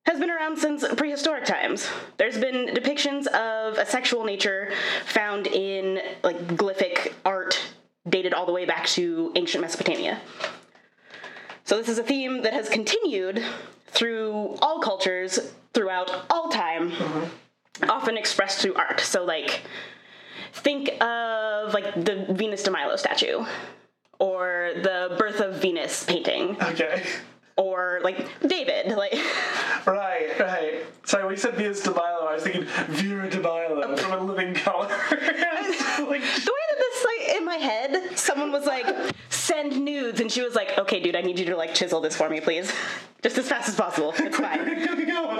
has 0.07 0.18
been 0.18 0.31
around 0.31 0.59
since 0.59 0.87
prehistoric 0.95 1.45
times. 1.45 1.89
There's 2.16 2.39
been 2.39 2.74
depictions 2.74 3.26
of 3.28 3.78
a 3.78 3.87
sexual 3.87 4.24
nature 4.24 4.72
found 5.07 5.47
in 5.47 6.01
like 6.22 6.39
glyphic 6.57 7.12
art 7.24 7.61
dated 8.09 8.33
all 8.33 8.47
the 8.47 8.53
way 8.53 8.64
back 8.64 8.87
to 8.87 9.31
ancient 9.35 9.62
Mesopotamia. 9.62 10.20
So 11.64 11.76
this 11.76 11.89
is 11.89 11.99
a 11.99 12.03
theme 12.03 12.43
that 12.43 12.53
has 12.53 12.68
continued 12.68 13.45
through 13.89 14.57
all 14.62 14.81
cultures 14.81 15.53
throughout 15.74 16.24
all 16.31 16.49
time, 16.49 16.91
mm-hmm. 16.91 17.91
often 17.91 18.16
expressed 18.16 18.61
through 18.61 18.74
art. 18.74 19.01
So 19.01 19.24
like 19.24 19.62
think 20.53 20.91
of 21.01 21.72
like 21.74 21.95
the 21.95 22.26
Venus 22.31 22.62
de 22.62 22.70
Milo 22.70 22.97
statue 22.97 23.45
or 24.18 24.72
the 24.76 25.14
Birth 25.18 25.41
of 25.41 25.57
Venus 25.57 26.05
painting 26.05 26.57
Okay. 26.61 27.05
Or 27.61 28.00
like 28.02 28.26
David 28.46 28.96
like 28.96 29.12
Right, 29.86 30.38
right. 30.40 30.84
Sorry, 31.04 31.24
when 31.24 31.34
you 31.34 31.38
said 31.38 31.54
Venus 31.54 31.82
de 31.82 31.90
Milo, 31.90 32.26
I 32.26 32.34
was 32.34 32.42
thinking 32.42 32.64
Vera 32.88 33.28
de 33.28 33.38
Milo 33.38 33.82
oh. 33.82 33.96
from 33.96 34.18
In 34.18 34.26
Living 34.26 34.54
Color. 34.54 34.88
like, 35.11 35.18
the 35.98 36.06
way 36.08 36.20
that 36.20 36.78
this 36.78 37.04
like 37.04 37.36
in 37.36 37.44
my 37.44 37.56
head 37.56 38.18
someone 38.18 38.50
was 38.50 38.64
like 38.64 38.86
send 39.28 39.78
nudes 39.78 40.20
and 40.20 40.32
she 40.32 40.40
was 40.40 40.54
like 40.54 40.78
okay 40.78 41.00
dude 41.00 41.16
I 41.16 41.20
need 41.20 41.38
you 41.38 41.44
to 41.46 41.56
like 41.56 41.74
chisel 41.74 42.00
this 42.00 42.16
for 42.16 42.30
me 42.30 42.40
please. 42.40 42.72
Just 43.22 43.36
as 43.36 43.46
fast 43.46 43.68
as 43.68 43.76
possible. 43.76 44.14
It's 44.16 44.38
fine. 44.38 44.64
Here 44.64 44.96
we 44.96 45.04
go. 45.04 45.36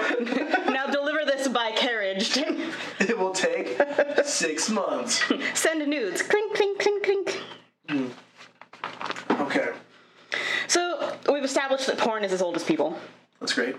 now 0.70 0.86
deliver 0.88 1.24
this 1.24 1.48
by 1.48 1.70
carriage. 1.72 2.36
It 2.98 3.18
will 3.18 3.32
take 3.32 3.80
six 4.24 4.68
months. 4.68 5.24
send 5.54 5.86
nudes. 5.88 6.20
Clink 6.20 6.54
clink 6.54 6.78
clink 6.78 7.02
clink. 7.02 7.40
Hmm. 7.88 8.06
Okay, 9.42 9.70
so 10.70 11.12
we've 11.32 11.44
established 11.44 11.86
that 11.86 11.98
porn 11.98 12.24
is 12.24 12.32
as 12.32 12.40
old 12.40 12.56
as 12.56 12.64
people 12.64 12.98
that's 13.40 13.54
great. 13.54 13.76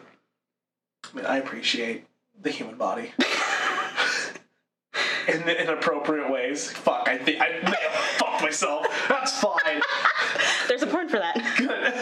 I 1.03 1.15
mean, 1.15 1.25
I 1.25 1.37
appreciate 1.37 2.05
the 2.41 2.49
human 2.49 2.75
body. 2.75 3.13
in, 5.27 5.47
in 5.47 5.69
appropriate 5.69 6.31
ways. 6.31 6.71
Fuck, 6.71 7.07
I 7.07 7.17
think 7.17 7.41
I 7.41 7.49
may 7.63 7.77
have 7.89 8.01
fucked 8.17 8.41
myself. 8.41 8.87
That's 9.07 9.39
fine. 9.39 9.81
There's 10.67 10.81
a 10.81 10.87
porn 10.87 11.09
for 11.09 11.19
that. 11.19 11.35
Good. 11.57 11.93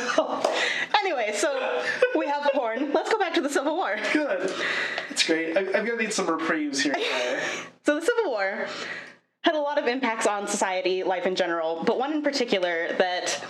Anyway, 1.00 1.34
so 1.36 1.84
we 2.16 2.28
have 2.28 2.50
porn. 2.54 2.94
Let's 2.94 3.12
go 3.12 3.20
back 3.20 3.34
to 3.34 3.42
the 3.42 3.50
Civil 3.50 3.76
War. 3.76 3.98
Good. 4.14 4.54
It's 5.10 5.26
great. 5.26 5.58
I, 5.58 5.62
I'm 5.62 5.86
gonna 5.86 5.98
need 5.98 6.14
some 6.14 6.28
reprieves 6.28 6.82
here. 6.82 6.96
So 7.86 8.00
the 8.00 8.06
Civil 8.06 8.30
War 8.30 8.68
had 9.42 9.56
a 9.56 9.60
lot 9.60 9.80
of 9.80 9.88
impacts 9.88 10.28
on 10.28 10.48
society, 10.48 11.02
life 11.02 11.26
in 11.26 11.36
general, 11.36 11.84
but 11.84 11.98
one 11.98 12.14
in 12.14 12.22
particular 12.22 12.94
that 13.00 13.44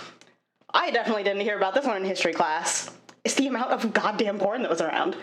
I 0.72 0.90
definitely 0.90 1.24
didn't 1.24 1.40
hear 1.42 1.56
about 1.56 1.74
this 1.74 1.84
one 1.84 1.96
in 1.96 2.04
history 2.04 2.32
class 2.32 2.90
is 3.24 3.34
the 3.34 3.46
amount 3.46 3.70
of 3.72 3.92
goddamn 3.92 4.38
porn 4.38 4.62
that 4.62 4.70
was 4.70 4.80
around. 4.80 5.16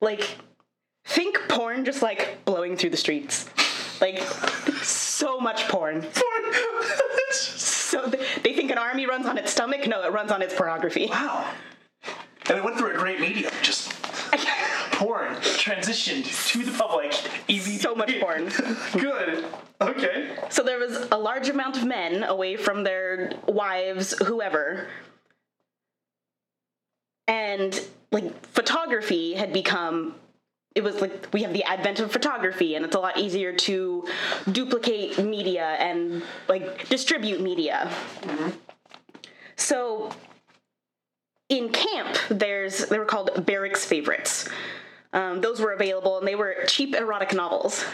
Like, 0.00 0.36
think 1.04 1.38
porn 1.48 1.84
just 1.84 2.02
like 2.02 2.44
blowing 2.44 2.76
through 2.76 2.90
the 2.90 2.96
streets. 2.96 3.48
Like, 4.00 4.18
so 4.82 5.38
much 5.38 5.68
porn. 5.68 6.02
porn. 6.02 6.54
So 7.92 8.10
th- 8.10 8.26
they 8.42 8.54
think 8.54 8.70
an 8.70 8.78
army 8.78 9.04
runs 9.06 9.26
on 9.26 9.36
its 9.36 9.52
stomach? 9.52 9.86
No, 9.86 10.02
it 10.02 10.12
runs 10.12 10.30
on 10.30 10.40
its 10.40 10.54
pornography. 10.54 11.08
wow. 11.10 11.46
And 12.48 12.56
it 12.58 12.64
went 12.64 12.78
through 12.78 12.94
a 12.94 12.98
great 12.98 13.20
medium. 13.20 13.52
Just 13.62 13.92
porn 15.02 15.34
transitioned 15.36 16.24
to 16.48 16.64
the 16.64 16.72
public. 16.72 17.12
Easy. 17.48 17.76
So 17.78 17.94
much 17.94 18.18
porn. 18.20 18.50
Good. 18.92 19.44
Okay. 19.80 20.36
So 20.48 20.62
there 20.62 20.78
was 20.78 21.08
a 21.10 21.18
large 21.18 21.48
amount 21.48 21.76
of 21.76 21.84
men 21.84 22.22
away 22.22 22.56
from 22.56 22.84
their 22.84 23.32
wives, 23.46 24.16
whoever. 24.18 24.86
And 27.26 27.78
like 28.12 28.46
photography 28.46 29.34
had 29.34 29.52
become 29.52 30.14
it 30.74 30.82
was 30.82 31.00
like 31.00 31.28
we 31.32 31.42
have 31.42 31.52
the 31.52 31.64
advent 31.64 32.00
of 32.00 32.10
photography 32.10 32.76
and 32.76 32.84
it's 32.84 32.96
a 32.96 33.00
lot 33.00 33.18
easier 33.18 33.52
to 33.52 34.06
duplicate 34.50 35.18
media 35.18 35.76
and 35.78 36.22
like 36.48 36.88
distribute 36.88 37.40
media. 37.40 37.90
Mm-hmm. 38.22 38.50
So 39.56 40.12
in 41.48 41.70
camp 41.70 42.16
there's 42.30 42.86
they 42.86 42.98
were 42.98 43.04
called 43.04 43.44
barracks 43.44 43.84
favorites. 43.84 44.48
Um, 45.12 45.40
those 45.40 45.60
were 45.60 45.72
available 45.72 46.18
and 46.18 46.26
they 46.26 46.34
were 46.34 46.56
cheap 46.66 46.94
erotic 46.94 47.34
novels. 47.34 47.84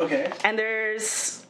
Okay. 0.00 0.32
And 0.44 0.58
there's 0.58 1.46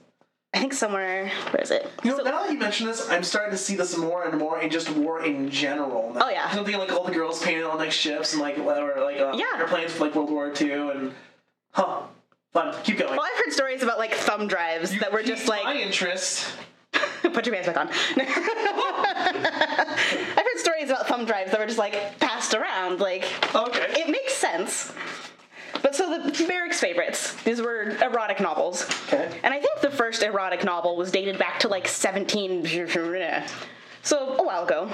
I 0.55 0.59
think 0.59 0.75
somewhere 0.75 1.31
where 1.51 1.63
is 1.63 1.71
it? 1.71 1.91
You 2.05 2.11
know, 2.11 2.23
now 2.23 2.43
that 2.43 2.53
you 2.53 2.59
mention 2.59 2.87
this, 2.87 3.09
I'm 3.09 3.25
starting 3.25 3.53
to 3.53 3.57
see 3.59 3.75
this 3.75 3.97
more 3.97 4.25
and 4.25 4.39
more 4.39 4.61
in 4.61 4.69
just 4.71 4.91
war 4.91 5.25
in 5.25 5.49
general. 5.51 6.13
Now. 6.13 6.27
Oh, 6.27 6.29
yeah. 6.29 6.51
Something 6.51 6.77
like 6.77 6.93
all 6.93 7.05
the 7.05 7.13
girls 7.13 7.43
painted 7.43 7.65
on 7.65 7.79
like 7.79 7.91
ships 7.93 8.35
and 8.35 8.43
like 8.43 8.59
or 8.59 9.01
like 9.01 9.19
uh, 9.19 9.33
Yeah. 9.35 9.47
airplanes 9.59 9.93
for 9.93 10.05
like 10.05 10.15
World 10.15 10.31
War 10.31 10.53
II 10.61 10.73
and 10.91 11.15
huh. 11.73 12.03
Fun. 12.53 12.75
Keep 12.85 12.99
going. 12.99 13.13
Well, 13.13 13.23
I've 13.25 13.43
heard 13.43 13.53
stories 13.55 13.83
about 13.83 13.97
like 13.99 14.13
thumb 14.13 14.47
drives 14.47 14.99
that 14.99 15.11
were 15.11 15.23
just 15.23 15.47
Piqued 15.47 15.65
my 15.65 15.73
like 15.73 15.77
interest. 15.87 16.47
put 17.33 17.47
your 17.47 17.55
pants 17.55 17.69
back 17.69 17.77
on. 17.77 17.89
I've 18.97 20.37
heard 20.37 20.59
stories 20.59 20.91
about 20.91 21.07
thumb 21.09 21.25
drives 21.25 21.51
that 21.51 21.61
were 21.61 21.67
just 21.67 21.79
like 21.79 22.19
passed 22.19 22.55
around. 22.55 23.01
Like 23.01 23.25
Okay. 23.55 23.87
it 24.01 24.09
makes 24.11 24.35
sense. 24.35 24.93
But 25.83 25.95
so 25.97 26.11
the 26.19 26.45
barracks 26.47 26.79
favorites, 26.81 27.35
these 27.43 27.61
were 27.61 27.97
erotic 28.03 28.41
novels. 28.41 28.89
Okay. 29.09 29.29
And 29.43 29.53
I 29.53 29.61
think 29.61 29.81
the 29.81 29.91
first 29.91 30.23
erotic 30.23 30.65
novel 30.65 30.97
was 30.97 31.11
dated 31.11 31.39
back 31.39 31.59
to 31.61 31.69
like 31.69 31.89
17 31.89 32.65
so 34.03 34.37
a 34.39 34.43
while 34.43 34.65
ago. 34.65 34.91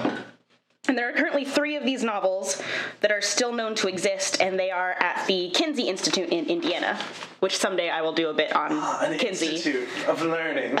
And 0.87 0.97
there 0.97 1.09
are 1.09 1.13
currently 1.13 1.45
three 1.45 1.75
of 1.75 1.83
these 1.83 2.03
novels 2.03 2.61
that 3.01 3.11
are 3.11 3.21
still 3.21 3.51
known 3.51 3.75
to 3.75 3.87
exist, 3.87 4.41
and 4.41 4.57
they 4.57 4.71
are 4.71 4.93
at 4.99 5.27
the 5.27 5.51
Kinsey 5.51 5.83
Institute 5.89 6.29
in 6.29 6.45
Indiana, 6.47 6.97
which 7.41 7.57
someday 7.57 7.89
I 7.89 8.01
will 8.01 8.13
do 8.13 8.29
a 8.29 8.33
bit 8.33 8.55
on 8.55 8.69
ah, 8.71 9.01
An 9.03 9.17
Kinsey. 9.19 9.55
institute 9.55 9.87
of 10.07 10.21
learning. 10.23 10.79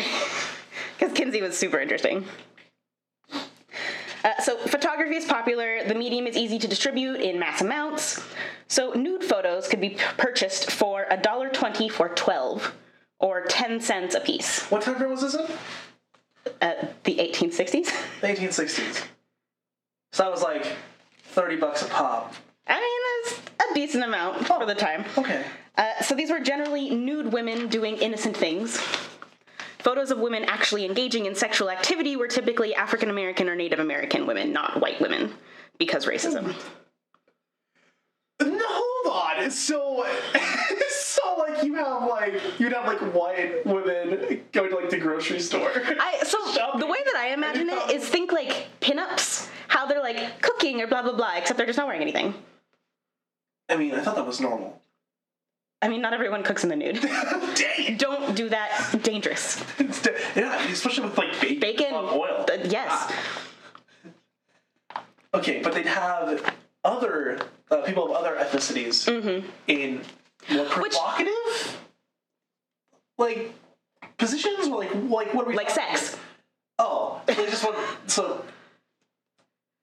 Because 0.99 1.13
Kinsey 1.13 1.41
was 1.41 1.57
super 1.57 1.79
interesting. 1.79 2.25
Uh, 3.31 4.41
so 4.43 4.57
photography 4.57 5.15
is 5.15 5.25
popular. 5.25 5.81
The 5.87 5.95
medium 5.95 6.27
is 6.27 6.35
easy 6.35 6.59
to 6.59 6.67
distribute 6.67 7.21
in 7.21 7.39
mass 7.39 7.61
amounts. 7.61 8.21
So 8.67 8.91
nude 8.91 9.23
photos 9.23 9.67
could 9.67 9.79
be 9.79 9.97
purchased 10.17 10.71
for 10.71 11.05
$1.20 11.09 11.89
for 11.89 12.09
12 12.09 12.73
or 13.19 13.45
10 13.45 13.79
cents 13.79 14.15
a 14.15 14.19
piece. 14.19 14.63
what 14.69 14.81
time 14.81 14.95
frame 14.95 15.11
was 15.11 15.21
this 15.21 15.35
in? 15.35 15.47
Uh, 16.61 16.87
the 17.03 17.15
1860s? 17.15 17.91
The 18.19 18.27
1860s. 18.27 19.05
So 20.11 20.23
that 20.23 20.31
was 20.31 20.41
like 20.41 20.75
30 21.23 21.55
bucks 21.57 21.83
a 21.83 21.85
pop. 21.85 22.33
I 22.67 22.79
mean, 22.79 23.39
that's 23.57 23.71
a 23.71 23.73
decent 23.73 24.03
amount 24.03 24.45
for 24.45 24.65
the 24.65 24.75
time. 24.75 25.05
Okay. 25.17 25.43
Uh, 25.77 26.01
so 26.01 26.13
these 26.13 26.29
were 26.29 26.39
generally 26.39 26.89
nude 26.89 27.31
women 27.31 27.67
doing 27.67 27.95
innocent 27.97 28.35
things. 28.35 28.81
Photos 29.79 30.11
of 30.11 30.19
women 30.19 30.43
actually 30.43 30.85
engaging 30.85 31.25
in 31.25 31.35
sexual 31.35 31.69
activity 31.69 32.17
were 32.17 32.27
typically 32.27 32.75
African 32.75 33.09
American 33.09 33.47
or 33.47 33.55
Native 33.55 33.79
American 33.79 34.27
women, 34.27 34.51
not 34.51 34.81
white 34.81 34.99
women, 34.99 35.33
because 35.77 36.05
racism. 36.05 36.53
No, 38.41 38.65
hold 38.67 39.39
on. 39.39 39.51
So, 39.51 40.05
so 40.89 41.21
like 41.37 41.63
you 41.63 41.75
have 41.75 42.03
like 42.09 42.59
you'd 42.59 42.73
have 42.73 42.85
like 42.85 42.99
white 43.13 43.65
women 43.65 44.43
going 44.51 44.69
to 44.69 44.75
like 44.75 44.89
the 44.89 44.97
grocery 44.97 45.39
store. 45.39 45.71
I 45.73 46.19
so 46.23 46.37
Shopping. 46.53 46.81
the 46.81 46.87
way 46.87 46.99
that 47.05 47.15
I 47.15 47.29
imagine 47.29 47.69
it 47.69 47.91
is 47.91 48.07
think 48.07 48.33
like 48.33 48.67
pinups, 48.81 49.49
how 49.69 49.85
they're 49.85 50.01
like 50.03 50.41
cooking 50.41 50.81
or 50.81 50.87
blah 50.87 51.03
blah 51.03 51.13
blah, 51.13 51.37
except 51.37 51.57
they're 51.57 51.65
just 51.67 51.77
not 51.77 51.87
wearing 51.87 52.01
anything. 52.01 52.33
I 53.69 53.77
mean, 53.77 53.93
I 53.93 54.01
thought 54.01 54.15
that 54.15 54.25
was 54.25 54.41
normal. 54.41 54.81
I 55.81 55.87
mean, 55.87 56.01
not 56.01 56.13
everyone 56.13 56.43
cooks 56.43 56.63
in 56.63 56.69
the 56.69 56.75
nude. 56.75 56.99
Don't 57.97 58.35
do 58.35 58.49
that. 58.49 58.99
Dangerous. 59.01 59.63
De- 59.77 60.13
yeah, 60.35 60.61
especially 60.69 61.05
with 61.05 61.17
like 61.17 61.39
bacon, 61.39 61.59
Bacon. 61.59 61.93
oil. 61.93 62.45
uh, 62.51 62.57
yes. 62.65 63.13
Okay, 65.33 65.61
but 65.61 65.73
they'd 65.73 65.85
have 65.85 66.53
other 66.83 67.39
uh, 67.71 67.77
people 67.83 68.03
of 68.05 68.11
other 68.11 68.35
ethnicities 68.35 69.05
Mm-hmm. 69.07 69.47
in 69.67 70.01
more 70.51 70.65
provocative, 70.65 71.77
like 73.17 73.53
positions, 74.17 74.67
or 74.67 74.79
like 74.79 74.93
like 74.95 75.33
what 75.33 75.45
are 75.45 75.49
we 75.49 75.55
Like 75.55 75.67
talking 75.73 75.95
sex. 75.95 76.17
Oh, 76.77 77.21
they 77.25 77.35
just 77.35 77.63
want 77.63 77.77
so. 78.07 78.43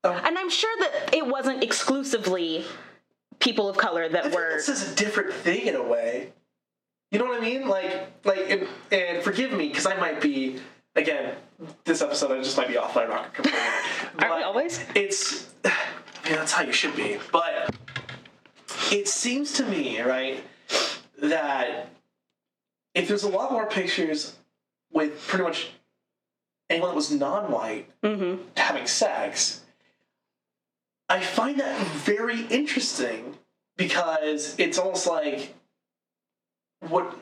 And 0.05 0.39
I'm 0.39 0.51
sure 0.51 0.71
that 0.81 1.11
it 1.15 1.27
wasn't 1.27 1.65
exclusively 1.65 2.65
people 3.41 3.69
of 3.69 3.77
color 3.77 4.05
I 4.05 4.09
that 4.09 4.25
think 4.25 4.35
were. 4.35 4.55
this 4.55 4.69
is 4.69 4.93
a 4.93 4.95
different 4.97 5.33
thing 5.33 5.67
in 5.67 5.75
a 5.77 5.83
way. 5.83 6.33
You 7.11 7.19
know 7.21 7.27
what 7.27 7.39
I 7.41 7.45
mean? 7.45 7.69
Like, 7.69 8.11
like, 8.25 8.51
and, 8.51 8.67
and 8.91 9.23
forgive 9.23 9.53
me 9.53 9.69
because 9.69 9.87
I 9.87 9.97
might 9.97 10.21
be 10.21 10.59
again. 10.95 11.35
This 11.85 12.03
episode 12.03 12.33
I 12.33 12.43
just 12.43 12.57
might 12.59 12.69
be 12.69 12.77
off 12.77 12.95
by 12.95 13.07
rocket 13.07 13.33
completely. 13.35 13.61
Aren't 14.19 14.37
we 14.37 14.43
always? 14.43 14.81
It's, 14.95 15.49
I 15.65 15.71
mean, 16.25 16.35
that's 16.35 16.53
how 16.53 16.63
you 16.65 16.73
should 16.73 16.95
be. 16.97 17.19
But 17.33 17.75
it 18.93 19.09
seems 19.09 19.53
to 19.55 19.65
me, 19.65 20.01
right, 20.03 20.45
that 21.23 21.89
if 22.95 23.09
there's 23.09 23.23
a 23.23 23.29
lot 23.29 23.53
more 23.53 23.67
pictures 23.67 24.37
with 24.93 25.19
pretty 25.27 25.45
much 25.45 25.71
anyone 26.69 26.91
that 26.91 26.97
was 26.97 27.11
non-white 27.11 27.89
Mm-hmm. 28.03 28.43
having 28.57 28.87
sex, 28.87 29.63
I 31.09 31.21
find 31.21 31.61
that 31.61 31.87
very 31.87 32.43
interesting 32.47 33.37
because 33.77 34.55
it's 34.59 34.79
almost 34.79 35.07
like 35.07 35.55
what 36.89 37.17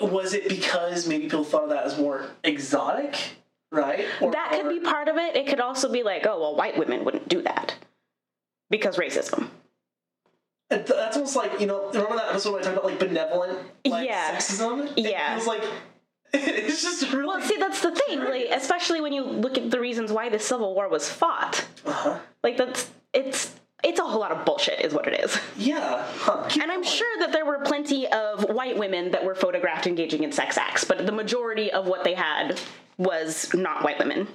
was 0.00 0.34
it 0.34 0.48
because 0.48 1.06
maybe 1.08 1.24
people 1.24 1.44
thought 1.44 1.64
of 1.64 1.70
that 1.70 1.84
as 1.84 1.98
more 1.98 2.26
exotic, 2.44 3.16
right? 3.70 4.06
Or, 4.20 4.32
That 4.32 4.50
could 4.52 4.68
be 4.68 4.80
part 4.80 5.08
of 5.08 5.16
it. 5.16 5.36
It 5.36 5.46
could 5.46 5.60
also 5.60 5.90
be 5.90 6.02
like, 6.02 6.26
oh, 6.26 6.40
well, 6.40 6.56
white 6.56 6.76
women 6.78 7.04
wouldn't 7.04 7.28
do 7.28 7.42
that 7.42 7.74
because 8.70 8.96
racism. 8.96 9.48
That's 10.68 11.16
almost 11.16 11.36
like 11.36 11.60
you 11.60 11.66
know. 11.66 11.88
Remember 11.90 12.16
that 12.16 12.30
episode 12.30 12.52
where 12.52 12.60
I 12.60 12.64
talked 12.64 12.78
about 12.78 12.86
like 12.90 12.98
benevolent, 12.98 13.58
like 13.84 14.06
Yeah. 14.08 14.34
sexism? 14.34 14.90
It 14.96 15.10
Yeah. 15.10 15.34
feels 15.34 15.46
like 15.46 15.62
it's 16.72 16.82
just 16.82 17.12
really. 17.12 17.26
Well, 17.26 17.40
see, 17.40 17.56
that's 17.56 17.80
the 17.80 17.92
thing, 17.92 18.20
like, 18.20 18.46
especially 18.50 19.00
when 19.00 19.12
you 19.12 19.24
look 19.24 19.58
at 19.58 19.70
the 19.70 19.80
reasons 19.80 20.10
why 20.10 20.28
the 20.28 20.38
Civil 20.38 20.74
War 20.74 20.88
was 20.88 21.08
fought. 21.08 21.64
uh-huh. 21.84 22.18
Like, 22.42 22.56
that's 22.56 22.90
it's 23.12 23.54
it's 23.82 23.98
a 23.98 24.04
whole 24.04 24.20
lot 24.20 24.30
of 24.30 24.44
bullshit, 24.44 24.80
is 24.80 24.94
what 24.94 25.06
it 25.08 25.24
is. 25.24 25.38
Yeah. 25.56 26.06
Huh. 26.16 26.48
And 26.60 26.70
I'm 26.70 26.84
sure 26.84 27.18
that 27.18 27.32
there 27.32 27.44
were 27.44 27.58
plenty 27.58 28.06
of 28.08 28.48
white 28.48 28.78
women 28.78 29.10
that 29.10 29.24
were 29.24 29.34
photographed 29.34 29.86
engaging 29.86 30.22
in 30.22 30.32
sex 30.32 30.56
acts, 30.56 30.84
but 30.84 31.04
the 31.04 31.12
majority 31.12 31.70
of 31.72 31.86
what 31.86 32.04
they 32.04 32.14
had 32.14 32.60
was 32.96 33.52
not 33.54 33.82
white 33.82 33.98
women. 33.98 34.28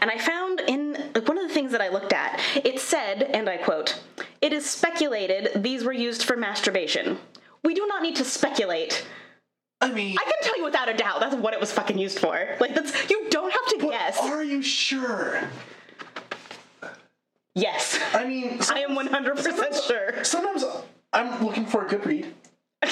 And 0.00 0.10
I 0.10 0.18
found 0.18 0.60
in 0.60 0.92
like, 1.14 1.28
one 1.28 1.38
of 1.38 1.46
the 1.46 1.54
things 1.54 1.72
that 1.72 1.80
I 1.80 1.88
looked 1.88 2.12
at, 2.12 2.40
it 2.64 2.80
said, 2.80 3.22
and 3.22 3.48
I 3.48 3.58
quote, 3.58 4.00
"It 4.40 4.52
is 4.52 4.68
speculated 4.68 5.62
these 5.62 5.84
were 5.84 5.92
used 5.92 6.24
for 6.24 6.36
masturbation." 6.36 7.18
We 7.62 7.74
do 7.74 7.86
not 7.86 8.02
need 8.02 8.16
to 8.16 8.24
speculate. 8.24 9.04
I 9.80 9.90
mean, 9.90 10.16
I 10.18 10.24
can 10.24 10.32
tell 10.42 10.56
you 10.58 10.64
without 10.64 10.88
a 10.88 10.94
doubt 10.94 11.20
that's 11.20 11.34
what 11.36 11.54
it 11.54 11.60
was 11.60 11.72
fucking 11.72 11.98
used 11.98 12.18
for. 12.18 12.56
Like 12.60 12.74
that's 12.74 13.10
you 13.10 13.28
don't 13.30 13.50
have 13.50 13.66
to 13.68 13.76
but 13.80 13.90
guess. 13.90 14.18
are 14.18 14.44
you 14.44 14.62
sure? 14.62 15.40
Yes. 17.54 17.98
I 18.14 18.26
mean, 18.26 18.60
I 18.70 18.80
am 18.80 18.96
100% 18.96 19.86
sure. 19.86 20.24
sometimes 20.24 20.64
I'm 21.12 21.44
looking 21.44 21.66
for 21.66 21.84
a 21.84 21.88
good 21.88 22.06
read 22.06 22.32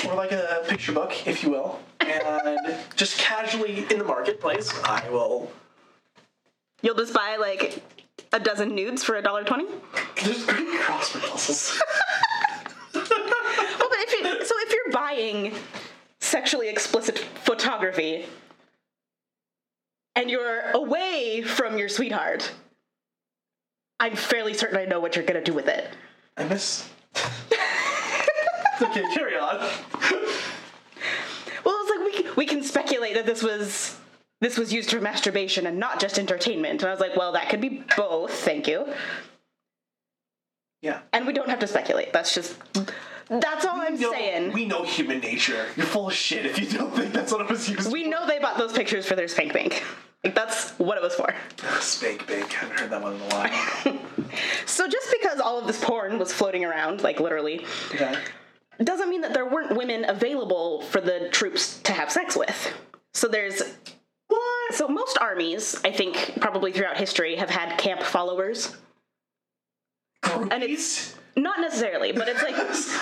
or 0.06 0.14
like 0.14 0.32
a 0.32 0.64
picture 0.66 0.92
book, 0.92 1.26
if 1.26 1.42
you 1.42 1.50
will, 1.50 1.80
and 2.00 2.74
just 2.96 3.18
casually 3.18 3.86
in 3.90 3.98
the 3.98 4.04
marketplace, 4.04 4.72
I 4.84 5.08
will. 5.10 5.50
You'll 6.82 6.96
just 6.96 7.14
buy 7.14 7.36
like 7.36 7.82
a 8.32 8.40
dozen 8.40 8.74
nudes 8.74 9.04
for 9.04 9.16
a 9.16 9.22
dollar 9.22 9.44
twenty. 9.44 9.66
There's 10.22 10.44
great 10.44 10.68
crossword 10.80 11.28
puzzles. 11.30 11.80
Well, 12.94 13.88
but 13.90 13.98
if 14.00 14.12
you, 14.12 14.44
so 14.44 14.54
if 14.58 14.72
you're 14.72 14.92
buying 14.92 15.54
sexually 16.28 16.68
explicit 16.68 17.18
photography 17.18 18.26
and 20.14 20.30
you're 20.30 20.70
away 20.72 21.42
from 21.42 21.78
your 21.78 21.88
sweetheart, 21.88 22.52
I'm 24.00 24.16
fairly 24.16 24.52
certain 24.54 24.76
I 24.76 24.84
know 24.84 25.00
what 25.00 25.16
you're 25.16 25.24
gonna 25.24 25.42
do 25.42 25.52
with 25.52 25.68
it. 25.68 25.88
I 26.36 26.44
miss. 26.44 26.88
okay, 28.82 29.02
carry 29.14 29.36
on. 29.36 29.68
Well, 31.64 31.76
it's 31.80 31.90
like 31.90 32.04
we 32.04 32.12
can, 32.22 32.36
we 32.36 32.46
can 32.46 32.62
speculate 32.62 33.14
that 33.14 33.26
this 33.26 33.42
was 33.42 33.98
this 34.40 34.56
was 34.56 34.72
used 34.72 34.90
for 34.90 35.00
masturbation 35.00 35.66
and 35.66 35.78
not 35.78 36.00
just 36.00 36.18
entertainment. 36.18 36.82
And 36.82 36.88
I 36.88 36.92
was 36.92 37.00
like, 37.00 37.16
well, 37.16 37.32
that 37.32 37.48
could 37.48 37.60
be 37.60 37.84
both. 37.96 38.32
Thank 38.32 38.68
you. 38.68 38.92
Yeah. 40.80 41.00
And 41.12 41.26
we 41.26 41.32
don't 41.32 41.48
have 41.48 41.58
to 41.58 41.66
speculate. 41.66 42.12
That's 42.12 42.32
just 42.34 42.56
that's 43.28 43.64
all 43.66 43.80
I'm 43.80 43.98
know- 44.00 44.12
saying. 44.12 44.52
We 44.52 44.64
know 44.66 44.84
human 44.84 45.20
nature. 45.20 45.66
You're 45.76 45.86
full 45.86 46.08
of 46.08 46.14
shit 46.14 46.46
if 46.46 46.58
you 46.58 46.66
don't 46.66 46.94
think 46.94 47.12
that's 47.12 47.30
what 47.32 47.40
it 47.42 47.48
was 47.50 47.68
used 47.68 47.92
We 47.92 48.08
know 48.08 48.26
they 48.26 48.38
bought 48.38 48.58
those 48.58 48.72
pictures 48.72 49.06
for 49.06 49.14
their 49.16 49.28
spank 49.28 49.52
bank. 49.52 49.82
Like 50.24 50.34
that's 50.34 50.70
what 50.78 50.96
it 50.96 51.02
was 51.02 51.14
for. 51.14 51.32
for. 51.56 51.80
Spank 51.80 52.26
bank. 52.26 52.46
I 52.50 52.64
haven't 52.66 52.80
heard 52.80 52.90
that 52.90 53.02
one 53.02 53.14
in 53.14 53.20
a 53.20 53.24
while. 53.26 53.98
So 54.66 54.86
just 54.86 55.10
because 55.10 55.40
all 55.40 55.58
of 55.58 55.66
this 55.66 55.82
porn 55.82 56.18
was 56.18 56.32
floating 56.32 56.64
around, 56.64 57.02
like 57.02 57.18
literally, 57.18 57.64
okay. 57.94 58.14
doesn't 58.82 59.08
mean 59.08 59.22
that 59.22 59.32
there 59.32 59.46
weren't 59.46 59.74
women 59.76 60.04
available 60.08 60.82
for 60.82 61.00
the 61.00 61.28
troops 61.32 61.78
to 61.84 61.92
have 61.92 62.12
sex 62.12 62.36
with. 62.36 62.72
So 63.14 63.26
there's 63.26 63.62
What? 64.28 64.74
so 64.74 64.86
most 64.86 65.16
armies, 65.20 65.80
I 65.82 65.90
think 65.90 66.34
probably 66.40 66.72
throughout 66.72 66.98
history, 66.98 67.36
have 67.36 67.48
had 67.50 67.78
camp 67.78 68.02
followers. 68.02 68.76
And 70.22 70.62
it's- 70.62 71.14
Groupies? 71.14 71.14
Not 71.38 71.60
necessarily, 71.60 72.12
but 72.12 72.28
it's 72.28 72.42
like 72.42 72.56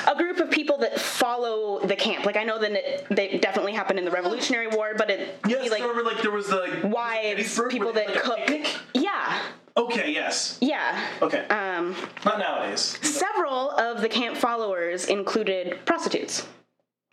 a 0.14 0.16
group 0.16 0.39
of 0.41 0.51
people 0.51 0.78
that 0.78 1.01
follow 1.01 1.80
the 1.80 1.97
camp. 1.97 2.24
Like 2.26 2.37
I 2.37 2.45
know 2.45 2.59
that 2.59 2.72
it, 2.72 3.07
they 3.11 3.39
definitely 3.39 3.72
happened 3.72 3.99
in 3.99 4.05
the 4.05 4.11
Revolutionary 4.11 4.68
War, 4.68 4.93
but 4.97 5.11
it 5.11 5.39
Yes, 5.49 5.70
like 5.70 5.80
remember 5.80 6.03
like 6.03 6.22
there 6.22 6.30
was 6.30 6.49
the 6.49 6.57
like, 6.57 6.84
wives, 6.84 7.59
people 7.70 7.93
that 7.95 8.09
like, 8.09 8.22
cook. 8.22 8.66
Yeah, 8.95 9.39
Okay, 9.78 10.11
yes. 10.12 10.57
yeah. 10.62 11.07
Okay. 11.20 11.47
Um, 11.49 11.95
Not 12.24 12.39
nowadays. 12.39 12.99
several 13.03 13.70
of 13.72 14.01
the 14.01 14.09
camp 14.09 14.37
followers 14.37 15.07
included 15.07 15.78
prostitutes. 15.84 16.47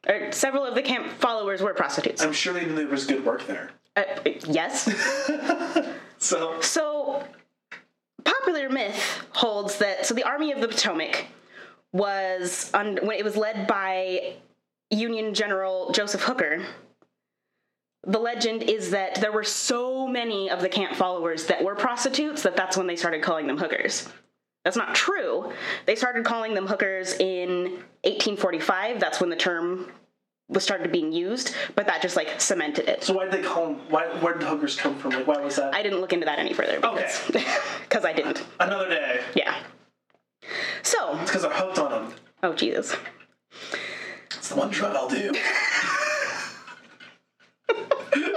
Or 0.07 0.31
several 0.31 0.65
of 0.65 0.75
the 0.75 0.81
camp 0.81 1.07
followers 1.19 1.61
were 1.61 1.73
prostitutes. 1.73 2.21
I'm 2.21 2.33
sure 2.33 2.53
they 2.53 2.65
knew 2.65 2.75
there 2.75 2.87
was 2.87 3.05
good 3.05 3.25
work 3.25 3.47
there. 3.47 3.71
Uh, 3.95 4.03
yes. 4.47 4.89
So 6.19 6.61
So, 6.61 7.23
popular 8.23 8.69
myth 8.69 9.25
holds 9.31 9.77
that 9.77 10.05
so 10.05 10.13
the 10.13 10.23
Army 10.23 10.51
of 10.51 10.61
the 10.61 10.67
Potomac 10.67 11.25
was 11.91 12.71
un, 12.73 12.99
when 13.03 13.17
it 13.17 13.23
was 13.23 13.37
led 13.37 13.67
by 13.67 14.35
Union 14.89 15.33
General 15.33 15.91
Joseph 15.91 16.23
Hooker. 16.23 16.65
The 18.05 18.19
legend 18.19 18.63
is 18.63 18.91
that 18.91 19.15
there 19.15 19.31
were 19.31 19.43
so 19.43 20.07
many 20.07 20.49
of 20.49 20.59
the 20.61 20.67
camp 20.67 20.95
followers 20.95 21.45
that 21.45 21.63
were 21.63 21.75
prostitutes 21.75 22.43
that 22.43 22.57
that's 22.57 22.75
when 22.75 22.87
they 22.87 22.97
started 22.97 23.21
calling 23.21 23.47
them 23.47 23.57
hookers. 23.57 24.09
That's 24.65 24.77
not 24.77 24.95
true. 24.95 25.53
They 25.85 25.95
started 25.95 26.25
calling 26.25 26.53
them 26.53 26.67
hookers 26.67 27.13
in 27.13 27.83
1845. 28.03 28.99
That's 28.99 29.19
when 29.19 29.29
the 29.29 29.35
term 29.35 29.91
was 30.49 30.63
started 30.63 30.91
being 30.91 31.11
used, 31.11 31.55
but 31.75 31.85
that 31.87 32.01
just 32.01 32.15
like 32.15 32.39
cemented 32.39 32.87
it. 32.89 33.03
So 33.03 33.13
why 33.13 33.25
did 33.25 33.33
they 33.33 33.41
call 33.43 33.67
them? 33.67 33.75
Why? 33.89 34.05
Where 34.19 34.33
did 34.33 34.41
the 34.43 34.47
hookers 34.47 34.75
come 34.75 34.95
from? 34.97 35.11
Like, 35.11 35.25
why 35.27 35.41
was 35.41 35.55
that? 35.55 35.73
I 35.73 35.81
didn't 35.81 36.01
look 36.01 36.13
into 36.13 36.25
that 36.25 36.39
any 36.39 36.53
further 36.53 36.79
because 36.79 37.21
because 37.89 38.05
I 38.05 38.13
didn't. 38.13 38.43
Another 38.59 38.89
day. 38.89 39.21
Yeah. 39.35 39.55
So, 40.81 41.17
It's 41.21 41.31
because 41.31 41.45
I'm 41.45 41.51
hooked 41.51 41.79
on 41.79 41.91
them. 41.91 42.13
oh 42.43 42.53
Jesus. 42.53 42.95
It's 44.35 44.49
the 44.49 44.55
one 44.55 44.69
drug 44.69 44.95
I'll 44.95 45.07
do. 45.07 45.31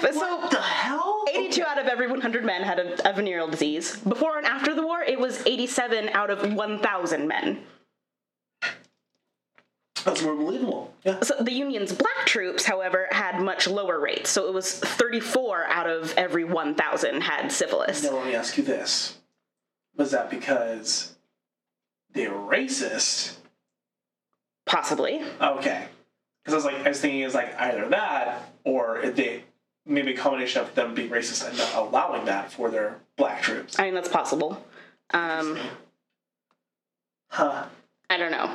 But 0.02 0.14
so 0.14 0.38
what 0.38 0.52
the 0.52 0.62
hell? 0.62 1.26
82 1.30 1.64
out 1.64 1.80
of 1.80 1.88
every 1.88 2.08
100 2.08 2.46
men 2.46 2.62
had 2.62 2.80
a, 2.80 3.10
a 3.10 3.14
venereal 3.14 3.48
disease. 3.48 3.98
Before 3.98 4.38
and 4.38 4.46
after 4.46 4.76
the 4.76 4.86
war, 4.86 5.02
it 5.02 5.20
was 5.20 5.46
87 5.46 6.10
out 6.10 6.30
of 6.30 6.54
1,000 6.54 7.28
men. 7.28 7.64
That's 10.06 10.22
more 10.22 10.36
believable. 10.36 10.94
Yeah. 11.04 11.20
So 11.22 11.36
the 11.42 11.52
Union's 11.52 11.92
black 11.92 12.26
troops, 12.26 12.64
however, 12.64 13.08
had 13.12 13.42
much 13.42 13.68
lower 13.68 14.00
rates. 14.00 14.30
So 14.30 14.48
it 14.48 14.54
was 14.54 14.80
34 14.80 15.66
out 15.66 15.90
of 15.90 16.14
every 16.16 16.46
1,000 16.46 17.22
had 17.22 17.52
syphilis. 17.52 18.04
Now 18.04 18.12
let 18.12 18.26
me 18.26 18.36
ask 18.36 18.58
you 18.58 18.64
this. 18.64 19.18
Was 19.98 20.12
that 20.12 20.30
because 20.30 21.16
they 22.14 22.28
were 22.28 22.38
racist? 22.38 23.36
Possibly. 24.68 25.22
Okay. 25.42 25.88
Because 26.44 26.54
I 26.54 26.56
was 26.56 26.66
like, 26.66 26.86
I 26.86 26.90
was 26.90 27.02
thinking 27.02 27.22
is 27.22 27.34
like 27.34 27.60
either 27.60 27.90
that 27.90 28.54
or 28.64 29.02
they 29.04 29.44
maybe 29.86 30.14
a 30.14 30.18
combination 30.18 30.62
of 30.62 30.76
them 30.76 30.94
being 30.94 31.10
racist 31.10 31.48
and 31.48 31.58
not 31.58 31.74
allowing 31.76 32.26
that 32.26 32.52
for 32.52 32.70
their 32.70 33.00
black 33.16 33.42
troops. 33.42 33.80
I 33.80 33.86
mean, 33.86 33.96
that's 33.96 34.10
possible. 34.10 34.64
Um, 35.12 35.58
Huh. 37.30 37.66
I 38.10 38.18
don't 38.18 38.32
know. 38.32 38.54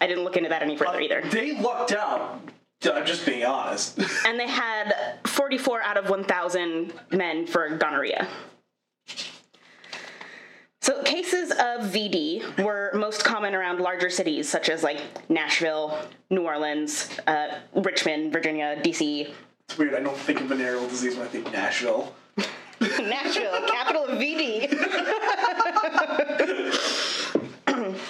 I 0.00 0.06
didn't 0.06 0.24
look 0.24 0.36
into 0.36 0.50
that 0.50 0.62
any 0.62 0.76
further 0.76 1.00
either. 1.00 1.22
They 1.22 1.58
lucked 1.58 1.92
out. 1.92 2.40
I'm 2.84 3.06
just 3.06 3.24
being 3.24 3.44
honest. 3.44 3.98
And 4.26 4.38
they 4.38 4.48
had 4.48 5.18
44 5.26 5.82
out 5.82 5.96
of 5.96 6.10
1,000 6.10 6.92
men 7.12 7.46
for 7.46 7.68
gonorrhea. 7.76 8.26
So 10.82 11.00
cases 11.04 11.52
of 11.52 11.92
VD 11.92 12.64
were 12.64 12.90
most 12.92 13.24
common 13.24 13.54
around 13.54 13.78
larger 13.78 14.10
cities 14.10 14.48
such 14.48 14.68
as 14.68 14.82
like 14.82 15.00
Nashville, 15.30 15.96
New 16.28 16.42
Orleans, 16.42 17.08
uh, 17.28 17.60
Richmond, 17.72 18.32
Virginia, 18.32 18.76
DC. 18.82 19.32
it's 19.68 19.78
weird. 19.78 19.94
I 19.94 20.00
don't 20.00 20.16
think 20.16 20.40
of 20.40 20.48
venereal 20.48 20.88
disease 20.88 21.16
when 21.16 21.24
I 21.24 21.30
think 21.30 21.52
Nashville. 21.52 22.12
Nashville, 22.80 23.64
capital 23.68 24.06
of 24.06 24.18
VD. 24.18 24.68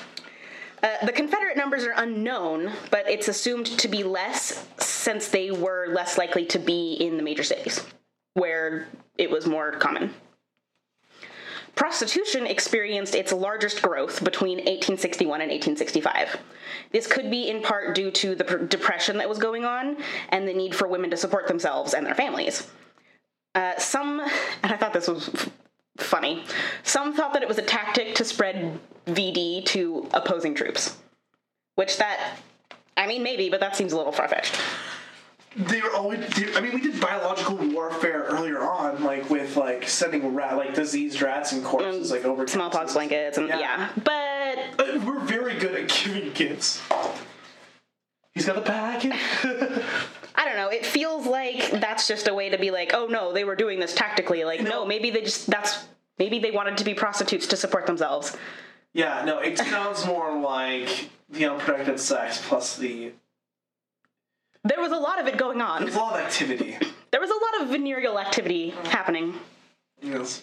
Uh, 0.84 1.06
the 1.06 1.12
Confederate 1.12 1.56
numbers 1.56 1.84
are 1.84 1.94
unknown, 1.98 2.72
but 2.90 3.08
it's 3.08 3.28
assumed 3.28 3.66
to 3.66 3.86
be 3.86 4.02
less 4.02 4.66
since 4.78 5.28
they 5.28 5.52
were 5.52 5.86
less 5.94 6.18
likely 6.18 6.44
to 6.44 6.58
be 6.58 6.94
in 6.94 7.16
the 7.16 7.22
major 7.22 7.44
cities, 7.44 7.86
where 8.34 8.88
it 9.16 9.30
was 9.30 9.46
more 9.46 9.70
common. 9.70 10.12
Prostitution 11.82 12.46
experienced 12.46 13.12
its 13.12 13.32
largest 13.32 13.82
growth 13.82 14.22
between 14.22 14.58
1861 14.58 15.40
and 15.40 15.50
1865. 15.50 16.38
This 16.92 17.08
could 17.08 17.28
be 17.28 17.50
in 17.50 17.60
part 17.60 17.96
due 17.96 18.12
to 18.12 18.36
the 18.36 18.44
depression 18.68 19.18
that 19.18 19.28
was 19.28 19.38
going 19.38 19.64
on 19.64 19.96
and 20.28 20.46
the 20.46 20.54
need 20.54 20.76
for 20.76 20.86
women 20.86 21.10
to 21.10 21.16
support 21.16 21.48
themselves 21.48 21.92
and 21.92 22.06
their 22.06 22.14
families. 22.14 22.70
Uh, 23.56 23.76
some, 23.78 24.20
and 24.62 24.72
I 24.72 24.76
thought 24.76 24.92
this 24.92 25.08
was 25.08 25.28
f- 25.30 25.50
funny, 25.96 26.44
some 26.84 27.16
thought 27.16 27.32
that 27.32 27.42
it 27.42 27.48
was 27.48 27.58
a 27.58 27.62
tactic 27.62 28.14
to 28.14 28.24
spread 28.24 28.78
VD 29.06 29.64
to 29.64 30.08
opposing 30.14 30.54
troops. 30.54 30.96
Which 31.74 31.96
that, 31.96 32.36
I 32.96 33.08
mean, 33.08 33.24
maybe, 33.24 33.50
but 33.50 33.58
that 33.58 33.74
seems 33.74 33.92
a 33.92 33.96
little 33.96 34.12
far 34.12 34.28
fetched. 34.28 34.56
They 35.56 35.82
were 35.82 35.92
always. 35.92 36.20
They, 36.28 36.54
I 36.54 36.60
mean, 36.60 36.74
we 36.74 36.80
did 36.80 36.98
biological 37.00 37.56
warfare 37.56 38.22
earlier 38.22 38.62
on, 38.62 39.02
like 39.04 39.28
with 39.28 39.56
like 39.56 39.81
sending 39.92 40.34
rat, 40.34 40.56
like 40.56 40.74
diseased 40.74 41.20
rats 41.22 41.52
and 41.52 41.64
corpses, 41.64 42.10
like 42.10 42.24
over 42.24 42.46
Smallpox 42.46 42.94
blankets, 42.94 43.38
and 43.38 43.48
Yeah. 43.48 43.58
yeah. 43.58 43.88
But 44.02 44.58
Uh, 44.80 44.98
We're 45.06 45.20
very 45.20 45.54
good 45.58 45.74
at 45.74 45.88
giving 45.88 46.32
gifts. 46.32 46.80
He's 48.34 48.46
got 48.46 48.56
the 48.56 48.62
package. 48.62 49.12
I 50.34 50.44
don't 50.46 50.56
know. 50.56 50.68
It 50.68 50.86
feels 50.86 51.26
like 51.26 51.70
that's 51.72 52.08
just 52.08 52.26
a 52.28 52.34
way 52.34 52.48
to 52.48 52.58
be 52.58 52.70
like, 52.70 52.92
oh 52.94 53.06
no, 53.06 53.32
they 53.32 53.44
were 53.44 53.54
doing 53.56 53.78
this 53.78 53.94
tactically. 53.94 54.44
Like, 54.44 54.62
no, 54.62 54.84
maybe 54.86 55.10
they 55.10 55.20
just 55.20 55.46
that's 55.48 55.84
maybe 56.18 56.38
they 56.38 56.50
wanted 56.50 56.78
to 56.78 56.84
be 56.84 56.94
prostitutes 56.94 57.46
to 57.48 57.56
support 57.56 57.86
themselves. 57.86 58.36
yeah, 58.94 59.22
no, 59.24 59.38
it 59.40 59.58
sounds 59.58 60.06
more 60.06 60.38
like 60.40 61.10
the 61.30 61.44
unprotected 61.46 62.00
sex 62.00 62.40
plus 62.46 62.76
the. 62.76 63.12
There 64.64 64.80
was 64.80 64.92
a 64.92 64.96
lot 64.96 65.20
of 65.20 65.26
it 65.26 65.36
going 65.36 65.60
on. 65.60 65.82
There's 65.82 65.96
a 65.96 65.98
lot 65.98 66.14
of 66.18 66.20
activity. 66.24 66.78
There 67.10 67.20
was 67.20 67.30
a 67.30 67.34
lot 67.34 67.62
of 67.62 67.68
venereal 67.68 68.18
activity 68.18 68.70
happening. 68.84 69.34
Yes. 70.02 70.42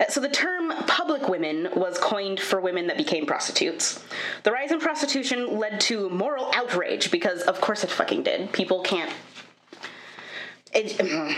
Uh, 0.00 0.04
So 0.08 0.20
the 0.20 0.28
term 0.28 0.72
public 0.86 1.28
women 1.28 1.68
was 1.74 1.98
coined 1.98 2.40
for 2.40 2.60
women 2.60 2.86
that 2.86 2.96
became 2.96 3.26
prostitutes. 3.26 4.02
The 4.44 4.52
rise 4.52 4.70
in 4.70 4.80
prostitution 4.80 5.58
led 5.58 5.80
to 5.82 6.08
moral 6.10 6.50
outrage 6.54 7.10
because, 7.10 7.42
of 7.42 7.60
course, 7.60 7.84
it 7.84 7.90
fucking 7.90 8.22
did. 8.22 8.52
People 8.52 8.82
can't. 8.82 9.12
It, 10.72 11.00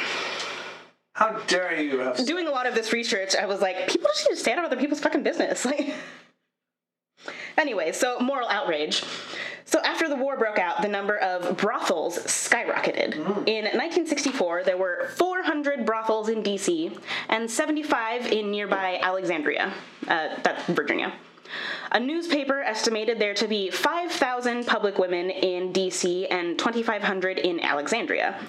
How 1.14 1.38
dare 1.46 1.80
you 1.80 1.98
have. 1.98 2.24
doing 2.26 2.46
a 2.46 2.50
lot 2.50 2.66
of 2.66 2.74
this 2.74 2.92
research, 2.92 3.34
I 3.36 3.44
was 3.46 3.61
like, 3.61 3.88
people 3.88 4.08
just 4.14 4.28
need 4.28 4.36
to 4.36 4.40
stand 4.40 4.58
out 4.58 4.64
of 4.66 4.72
other 4.72 4.80
people's 4.80 5.00
fucking 5.00 5.22
business. 5.22 5.64
Like, 5.64 5.94
anyway, 7.58 7.92
so 7.92 8.18
moral 8.20 8.48
outrage. 8.48 9.02
So 9.70 9.78
after 9.84 10.08
the 10.08 10.16
war 10.16 10.36
broke 10.36 10.58
out, 10.58 10.82
the 10.82 10.88
number 10.88 11.16
of 11.18 11.56
brothels 11.56 12.18
skyrocketed. 12.18 13.14
In 13.46 13.66
1964, 13.66 14.64
there 14.64 14.76
were 14.76 15.10
400 15.14 15.86
brothels 15.86 16.28
in 16.28 16.42
D.C. 16.42 16.90
and 17.28 17.48
75 17.48 18.32
in 18.32 18.50
nearby 18.50 18.98
Alexandria, 19.00 19.72
uh, 20.08 20.30
that's 20.42 20.64
Virginia. 20.64 21.12
A 21.92 22.00
newspaper 22.00 22.60
estimated 22.62 23.20
there 23.20 23.32
to 23.34 23.46
be 23.46 23.70
5,000 23.70 24.66
public 24.66 24.98
women 24.98 25.30
in 25.30 25.70
D.C. 25.70 26.26
and 26.26 26.58
2,500 26.58 27.38
in 27.38 27.60
Alexandria. 27.60 28.40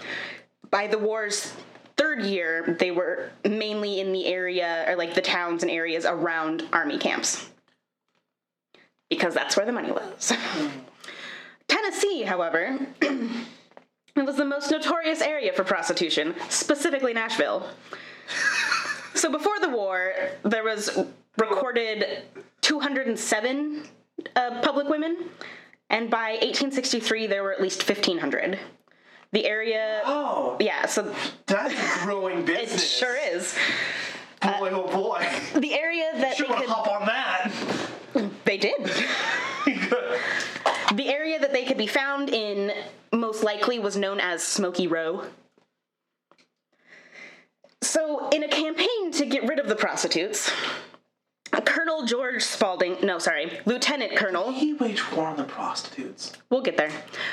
By 0.71 0.87
the 0.87 0.97
war's 0.97 1.53
third 1.97 2.23
year, 2.23 2.75
they 2.79 2.89
were 2.89 3.29
mainly 3.47 3.99
in 3.99 4.11
the 4.11 4.25
area, 4.25 4.85
or 4.87 4.95
like 4.95 5.13
the 5.13 5.21
towns 5.21 5.61
and 5.61 5.71
areas 5.71 6.03
around 6.03 6.67
army 6.73 6.97
camps. 6.97 7.47
Because 9.07 9.35
that's 9.35 9.55
where 9.55 9.67
the 9.67 9.71
money 9.71 9.91
was. 9.91 10.33
Tennessee, 11.71 12.23
however, 12.23 12.77
it 13.01 14.25
was 14.25 14.35
the 14.35 14.43
most 14.43 14.69
notorious 14.71 15.21
area 15.21 15.53
for 15.53 15.63
prostitution, 15.63 16.35
specifically 16.49 17.13
Nashville. 17.13 17.65
so 19.13 19.31
before 19.31 19.57
the 19.61 19.69
war, 19.69 20.11
there 20.43 20.65
was 20.65 20.99
recorded 21.37 22.23
207 22.59 23.83
uh, 24.35 24.61
public 24.61 24.89
women, 24.89 25.29
and 25.89 26.09
by 26.09 26.31
1863, 26.41 27.27
there 27.27 27.41
were 27.41 27.53
at 27.53 27.61
least 27.61 27.87
1,500. 27.87 28.59
The 29.31 29.45
area, 29.45 30.01
Oh, 30.03 30.57
yeah, 30.59 30.85
so 30.87 31.15
that's 31.45 31.73
a 31.73 32.05
growing 32.05 32.43
business. 32.45 32.83
it 32.83 32.85
sure 32.85 33.15
is. 33.17 33.55
Boy, 34.41 34.71
oh 34.73 34.87
boy. 34.91 35.25
The 35.57 35.73
area 35.73 36.09
that 36.15 36.35
Sure 36.35 36.47
they 36.49 36.55
could, 36.55 36.67
hop 36.69 36.87
on 36.89 37.05
that. 37.05 37.49
they 38.43 38.57
did. 38.57 38.91
The 41.01 41.09
area 41.09 41.39
that 41.39 41.51
they 41.51 41.65
could 41.65 41.79
be 41.79 41.87
found 41.87 42.29
in 42.29 42.71
most 43.11 43.43
likely 43.43 43.79
was 43.79 43.97
known 43.97 44.19
as 44.19 44.43
Smoky 44.43 44.85
Row. 44.85 45.23
So, 47.81 48.29
in 48.29 48.43
a 48.43 48.47
campaign 48.47 49.11
to 49.13 49.25
get 49.25 49.47
rid 49.47 49.57
of 49.57 49.67
the 49.67 49.75
prostitutes, 49.75 50.51
Colonel 51.65 52.05
George 52.05 52.43
Spalding, 52.43 52.97
no, 53.01 53.17
sorry, 53.17 53.61
Lieutenant 53.65 54.15
Colonel, 54.15 54.51
he 54.51 54.73
waged 54.73 55.11
war 55.13 55.25
on 55.25 55.37
the 55.37 55.43
prostitutes. 55.43 56.33
we'll 56.51 56.61
get 56.61 56.77
there. 56.77 56.91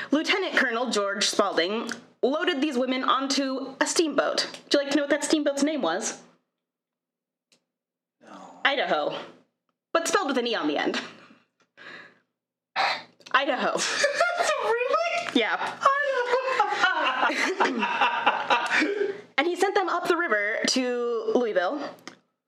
Lieutenant 0.09 0.55
Colonel 0.55 0.89
George 0.89 1.27
Spalding 1.27 1.91
loaded 2.23 2.61
these 2.61 2.75
women 2.75 3.03
onto 3.03 3.75
a 3.79 3.85
steamboat. 3.85 4.47
Would 4.63 4.73
you 4.73 4.79
like 4.79 4.89
to 4.89 4.95
know 4.95 5.03
what 5.03 5.11
that 5.11 5.23
steamboat's 5.23 5.61
name 5.61 5.83
was? 5.83 6.19
No. 8.23 8.35
Idaho, 8.65 9.15
but 9.93 10.07
spelled 10.07 10.27
with 10.27 10.39
an 10.39 10.47
E 10.47 10.55
on 10.55 10.67
the 10.67 10.79
end. 10.79 10.99
Idaho. 13.31 13.77
really? 14.63 15.29
Yeah. 15.33 15.73
and 19.37 19.47
he 19.47 19.55
sent 19.55 19.75
them 19.75 19.89
up 19.89 20.07
the 20.07 20.17
river 20.17 20.57
to 20.67 21.31
Louisville, 21.35 21.81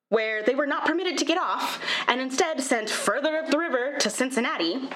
where 0.10 0.44
they 0.44 0.56
were 0.56 0.68
not 0.68 0.86
permitted 0.86 1.18
to 1.20 1.26
get 1.26 1.38
off, 1.38 1.82
and 2.08 2.20
instead 2.20 2.62
sent 2.62 2.90
further 2.90 3.38
up 3.38 3.50
the 3.50 3.58
river 3.58 3.98
to 4.00 4.10
Cincinnati. 4.10 4.90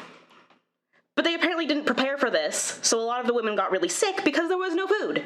But 1.16 1.24
they 1.24 1.34
apparently 1.34 1.66
didn't 1.66 1.86
prepare 1.86 2.18
for 2.18 2.30
this, 2.30 2.80
so 2.82 3.00
a 3.00 3.06
lot 3.06 3.22
of 3.22 3.28
the 3.28 3.34
women 3.34 3.56
got 3.56 3.72
really 3.72 3.90
sick 3.90 4.24
because 4.26 4.50
there 4.50 4.58
was 4.58 4.76
no 4.76 4.88
food. 4.88 5.24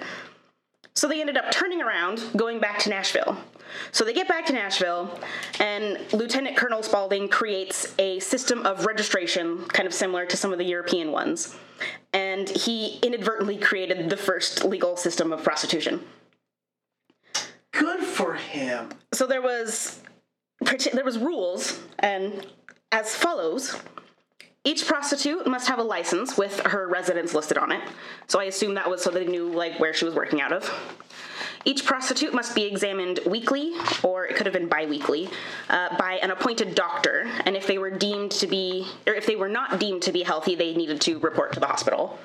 So 0.99 1.07
they 1.07 1.21
ended 1.21 1.37
up 1.37 1.49
turning 1.49 1.81
around, 1.81 2.21
going 2.35 2.59
back 2.59 2.77
to 2.79 2.89
Nashville. 2.89 3.37
So 3.93 4.03
they 4.03 4.11
get 4.11 4.27
back 4.27 4.45
to 4.47 4.53
Nashville, 4.53 5.17
and 5.57 5.97
Lieutenant 6.11 6.57
Colonel 6.57 6.83
Spalding 6.83 7.29
creates 7.29 7.95
a 7.97 8.19
system 8.19 8.65
of 8.65 8.85
registration, 8.85 9.63
kind 9.67 9.87
of 9.87 9.93
similar 9.93 10.25
to 10.25 10.35
some 10.35 10.51
of 10.51 10.57
the 10.57 10.65
European 10.65 11.13
ones. 11.13 11.55
And 12.11 12.49
he 12.49 12.99
inadvertently 13.01 13.55
created 13.55 14.09
the 14.09 14.17
first 14.17 14.65
legal 14.65 14.97
system 14.97 15.31
of 15.31 15.41
prostitution. 15.41 16.01
Good 17.71 18.01
for 18.01 18.33
him. 18.33 18.89
So 19.13 19.25
there 19.25 19.41
was 19.41 20.01
there 20.91 21.05
was 21.05 21.17
rules, 21.17 21.79
and 21.99 22.45
as 22.91 23.15
follows: 23.15 23.77
each 24.65 24.85
prostitute 24.85 25.47
must 25.47 25.67
have 25.67 25.79
a 25.79 25.83
license 25.83 26.37
with 26.37 26.59
her 26.61 26.87
residence 26.87 27.33
listed 27.33 27.57
on 27.57 27.71
it. 27.71 27.81
So 28.27 28.39
I 28.39 28.45
assume 28.45 28.73
that 28.75 28.89
was 28.89 29.01
so 29.01 29.09
they 29.09 29.25
knew 29.25 29.47
like 29.47 29.79
where 29.79 29.93
she 29.93 30.05
was 30.05 30.13
working 30.13 30.41
out 30.41 30.51
of. 30.51 30.69
Each 31.65 31.85
prostitute 31.85 32.33
must 32.33 32.55
be 32.55 32.63
examined 32.63 33.19
weekly, 33.25 33.73
or 34.01 34.25
it 34.25 34.35
could 34.35 34.45
have 34.45 34.53
been 34.53 34.69
bi-weekly, 34.69 35.29
uh, 35.69 35.95
by 35.97 36.13
an 36.21 36.31
appointed 36.31 36.73
doctor. 36.73 37.29
And 37.45 37.55
if 37.55 37.67
they 37.67 37.77
were 37.77 37.89
deemed 37.89 38.31
to 38.31 38.47
be, 38.47 38.87
or 39.05 39.13
if 39.13 39.25
they 39.25 39.35
were 39.35 39.49
not 39.49 39.79
deemed 39.79 40.01
to 40.03 40.11
be 40.11 40.23
healthy, 40.23 40.55
they 40.55 40.73
needed 40.73 41.01
to 41.01 41.19
report 41.19 41.53
to 41.53 41.59
the 41.59 41.67
hospital. 41.67 42.17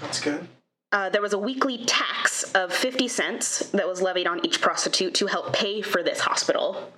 That's 0.00 0.20
good. 0.20 0.48
Uh, 0.92 1.08
there 1.10 1.22
was 1.22 1.32
a 1.32 1.38
weekly 1.38 1.84
tax 1.84 2.42
of 2.54 2.72
50 2.72 3.06
cents 3.06 3.70
that 3.70 3.86
was 3.86 4.02
levied 4.02 4.26
on 4.26 4.44
each 4.44 4.60
prostitute 4.60 5.14
to 5.14 5.26
help 5.26 5.52
pay 5.52 5.82
for 5.82 6.02
this 6.02 6.18
hospital. 6.18 6.92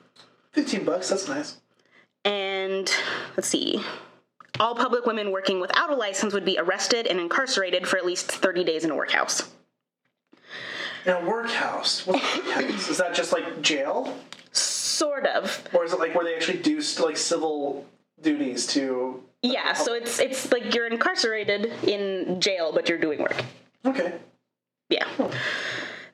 15 0.52 0.84
bucks, 0.84 1.10
that's 1.10 1.28
nice. 1.28 1.58
And 2.24 2.90
let's 3.36 3.48
see. 3.48 3.82
All 4.60 4.74
public 4.74 5.06
women 5.06 5.30
working 5.32 5.60
without 5.60 5.90
a 5.90 5.94
license 5.94 6.34
would 6.34 6.44
be 6.44 6.58
arrested 6.58 7.06
and 7.06 7.18
incarcerated 7.18 7.88
for 7.88 7.96
at 7.96 8.04
least 8.04 8.30
30 8.30 8.64
days 8.64 8.84
in 8.84 8.90
a 8.90 8.96
workhouse. 8.96 9.50
In 11.06 11.12
a 11.14 11.24
workhouse. 11.24 12.06
What's 12.06 12.36
workhouse? 12.36 12.88
Is 12.88 12.98
that 12.98 13.14
just 13.14 13.32
like 13.32 13.62
jail? 13.62 14.16
Sort 14.52 15.26
of. 15.26 15.66
Or 15.72 15.84
is 15.84 15.92
it 15.92 15.98
like 15.98 16.14
where 16.14 16.24
they 16.24 16.34
actually 16.34 16.58
do 16.58 16.80
like 17.00 17.16
civil 17.16 17.86
duties 18.20 18.66
to. 18.68 19.22
Yeah, 19.42 19.72
so 19.72 19.94
it's 19.94 20.20
it's 20.20 20.52
like 20.52 20.74
you're 20.74 20.86
incarcerated 20.86 21.72
in 21.82 22.40
jail, 22.40 22.72
but 22.72 22.88
you're 22.88 22.98
doing 22.98 23.20
work. 23.20 23.42
Okay. 23.84 24.14
Yeah. 24.88 25.06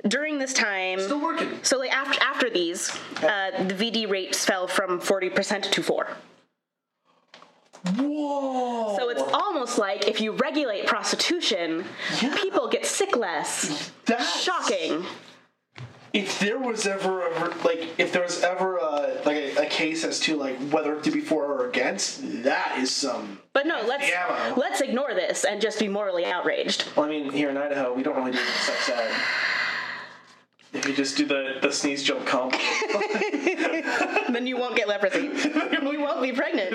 During 0.07 0.39
this 0.39 0.55
time, 0.55 1.01
Still 1.01 1.21
working. 1.21 1.59
so 1.63 1.77
like 1.79 1.93
after 1.95 2.19
after 2.23 2.49
these, 2.49 2.91
uh, 3.23 3.65
the 3.65 3.75
VD 3.75 4.09
rates 4.09 4.45
fell 4.45 4.67
from 4.67 5.01
40% 5.01 5.71
to 5.73 5.83
4. 5.83 6.09
Whoa. 7.97 8.97
So 8.99 9.09
it's 9.11 9.23
almost 9.33 9.79
like 9.79 10.09
if 10.09 10.21
you 10.21 10.33
regulate 10.33 10.87
prostitution, 10.87 11.85
Yeah. 12.21 12.37
people 12.37 12.69
get 12.69 12.87
sick 12.87 13.17
less. 13.17 13.91
That's- 14.07 14.41
Shocking. 14.43 15.05
If 16.15 16.41
there 16.41 16.59
was 16.59 16.87
ever 16.87 17.27
a, 17.27 17.55
like 17.65 17.87
if 17.99 18.13
there 18.13 18.23
was 18.23 18.43
ever 18.43 18.79
a 18.79 19.21
like 19.27 19.37
a, 19.37 19.57
a 19.57 19.67
case 19.67 20.05
as 20.05 20.19
to 20.21 20.37
like 20.37 20.57
whether 20.71 20.99
to 20.99 21.11
be 21.11 21.21
for 21.21 21.45
or 21.45 21.69
against, 21.69 22.43
that 22.45 22.79
is 22.79 22.91
some. 22.91 23.39
But 23.53 23.67
no, 23.67 23.83
let's 23.87 24.11
ammo. 24.11 24.55
let's 24.59 24.81
ignore 24.81 25.13
this 25.13 25.45
and 25.45 25.61
just 25.61 25.79
be 25.79 25.87
morally 25.87 26.25
outraged. 26.25 26.87
Well, 26.97 27.05
I 27.05 27.11
mean, 27.11 27.31
here 27.31 27.51
in 27.51 27.59
Idaho, 27.59 27.93
we 27.93 28.03
don't 28.03 28.17
really 28.17 28.33
do 28.33 28.39
sex 28.39 28.89
ed. 28.89 29.11
If 30.73 30.87
you 30.87 30.95
just 30.95 31.17
do 31.17 31.25
the, 31.25 31.59
the 31.63 31.73
sneeze 31.73 32.03
jump 32.03 32.27
combo. 32.27 32.59
then 34.33 34.47
you 34.47 34.59
won't 34.59 34.77
get 34.77 34.87
leprosy. 34.87 35.23
you 35.99 36.01
won't 36.01 36.23
be 36.23 36.33
pregnant. 36.33 36.73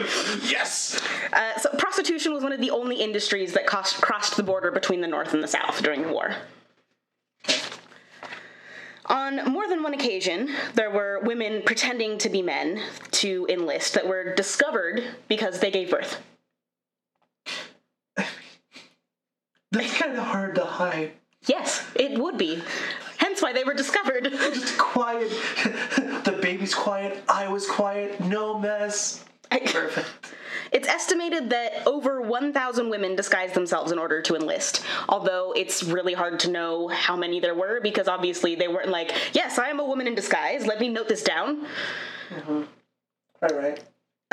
yes! 0.49 1.01
Uh, 1.31 1.57
so 1.59 1.69
prostitution 1.77 2.33
was 2.33 2.43
one 2.43 2.51
of 2.51 2.59
the 2.59 2.71
only 2.71 2.95
industries 2.95 3.53
that 3.53 3.67
cost, 3.67 4.01
crossed 4.01 4.35
the 4.35 4.43
border 4.43 4.71
between 4.71 4.99
the 5.01 5.07
North 5.07 5.33
and 5.33 5.43
the 5.43 5.47
South 5.47 5.81
during 5.83 6.01
the 6.01 6.09
war. 6.09 6.35
On 9.05 9.51
more 9.51 9.67
than 9.67 9.83
one 9.83 9.93
occasion, 9.93 10.49
there 10.75 10.89
were 10.89 11.19
women 11.23 11.61
pretending 11.65 12.17
to 12.19 12.29
be 12.29 12.41
men 12.41 12.81
to 13.11 13.45
enlist 13.49 13.93
that 13.93 14.07
were 14.07 14.33
discovered 14.33 15.03
because 15.27 15.59
they 15.59 15.69
gave 15.69 15.91
birth. 15.91 16.21
That's 19.71 19.97
kind 19.97 20.17
of 20.17 20.23
hard 20.23 20.55
to 20.55 20.65
hide. 20.65 21.13
Yes, 21.47 21.85
it 21.95 22.17
would 22.17 22.37
be. 22.37 22.61
Why 23.43 23.51
they 23.51 23.65
were 23.65 23.73
discovered. 23.73 24.23
Just 24.31 24.77
quiet. 24.77 25.29
the 26.23 26.39
baby's 26.41 26.73
quiet. 26.73 27.21
I 27.27 27.49
was 27.49 27.67
quiet. 27.67 28.21
No 28.21 28.57
mess. 28.57 29.25
Perfect. 29.51 30.07
It's 30.71 30.87
estimated 30.87 31.49
that 31.49 31.85
over 31.85 32.21
1,000 32.21 32.89
women 32.89 33.17
disguised 33.17 33.53
themselves 33.53 33.91
in 33.91 33.99
order 33.99 34.21
to 34.21 34.35
enlist, 34.35 34.83
although 35.09 35.53
it's 35.55 35.83
really 35.83 36.13
hard 36.13 36.39
to 36.39 36.49
know 36.49 36.87
how 36.87 37.17
many 37.17 37.41
there 37.41 37.53
were 37.53 37.81
because 37.81 38.07
obviously 38.07 38.55
they 38.55 38.69
weren't 38.69 38.89
like, 38.89 39.11
yes, 39.33 39.59
I 39.59 39.67
am 39.67 39.79
a 39.81 39.85
woman 39.85 40.07
in 40.07 40.15
disguise, 40.15 40.65
let 40.65 40.79
me 40.79 40.87
note 40.87 41.09
this 41.09 41.21
down. 41.21 41.67
Mm-hmm. 42.29 42.63
All 43.43 43.57
right. 43.59 43.83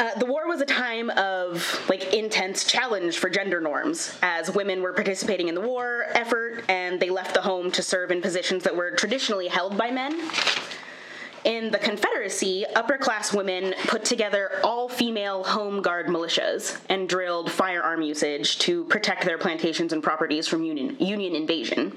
Uh, 0.00 0.18
the 0.18 0.24
war 0.24 0.48
was 0.48 0.62
a 0.62 0.64
time 0.64 1.10
of 1.10 1.78
like 1.90 2.14
intense 2.14 2.64
challenge 2.64 3.18
for 3.18 3.28
gender 3.28 3.60
norms 3.60 4.16
as 4.22 4.50
women 4.50 4.80
were 4.80 4.94
participating 4.94 5.48
in 5.48 5.54
the 5.54 5.60
war 5.60 6.06
effort 6.12 6.64
and 6.70 6.98
they 6.98 7.10
left 7.10 7.34
the 7.34 7.40
home 7.42 7.70
to 7.70 7.82
serve 7.82 8.10
in 8.10 8.22
positions 8.22 8.64
that 8.64 8.74
were 8.74 8.92
traditionally 8.92 9.46
held 9.46 9.76
by 9.76 9.90
men. 9.90 10.18
In 11.44 11.70
the 11.70 11.76
Confederacy, 11.76 12.64
upper 12.74 12.96
class 12.96 13.34
women 13.34 13.74
put 13.88 14.02
together 14.06 14.52
all 14.64 14.88
female 14.88 15.44
home 15.44 15.82
guard 15.82 16.06
militias 16.06 16.80
and 16.88 17.06
drilled 17.06 17.52
firearm 17.52 18.00
usage 18.00 18.58
to 18.60 18.84
protect 18.84 19.26
their 19.26 19.36
plantations 19.36 19.92
and 19.92 20.02
properties 20.02 20.48
from 20.48 20.64
Union, 20.64 20.96
Union 20.98 21.34
invasion. 21.34 21.94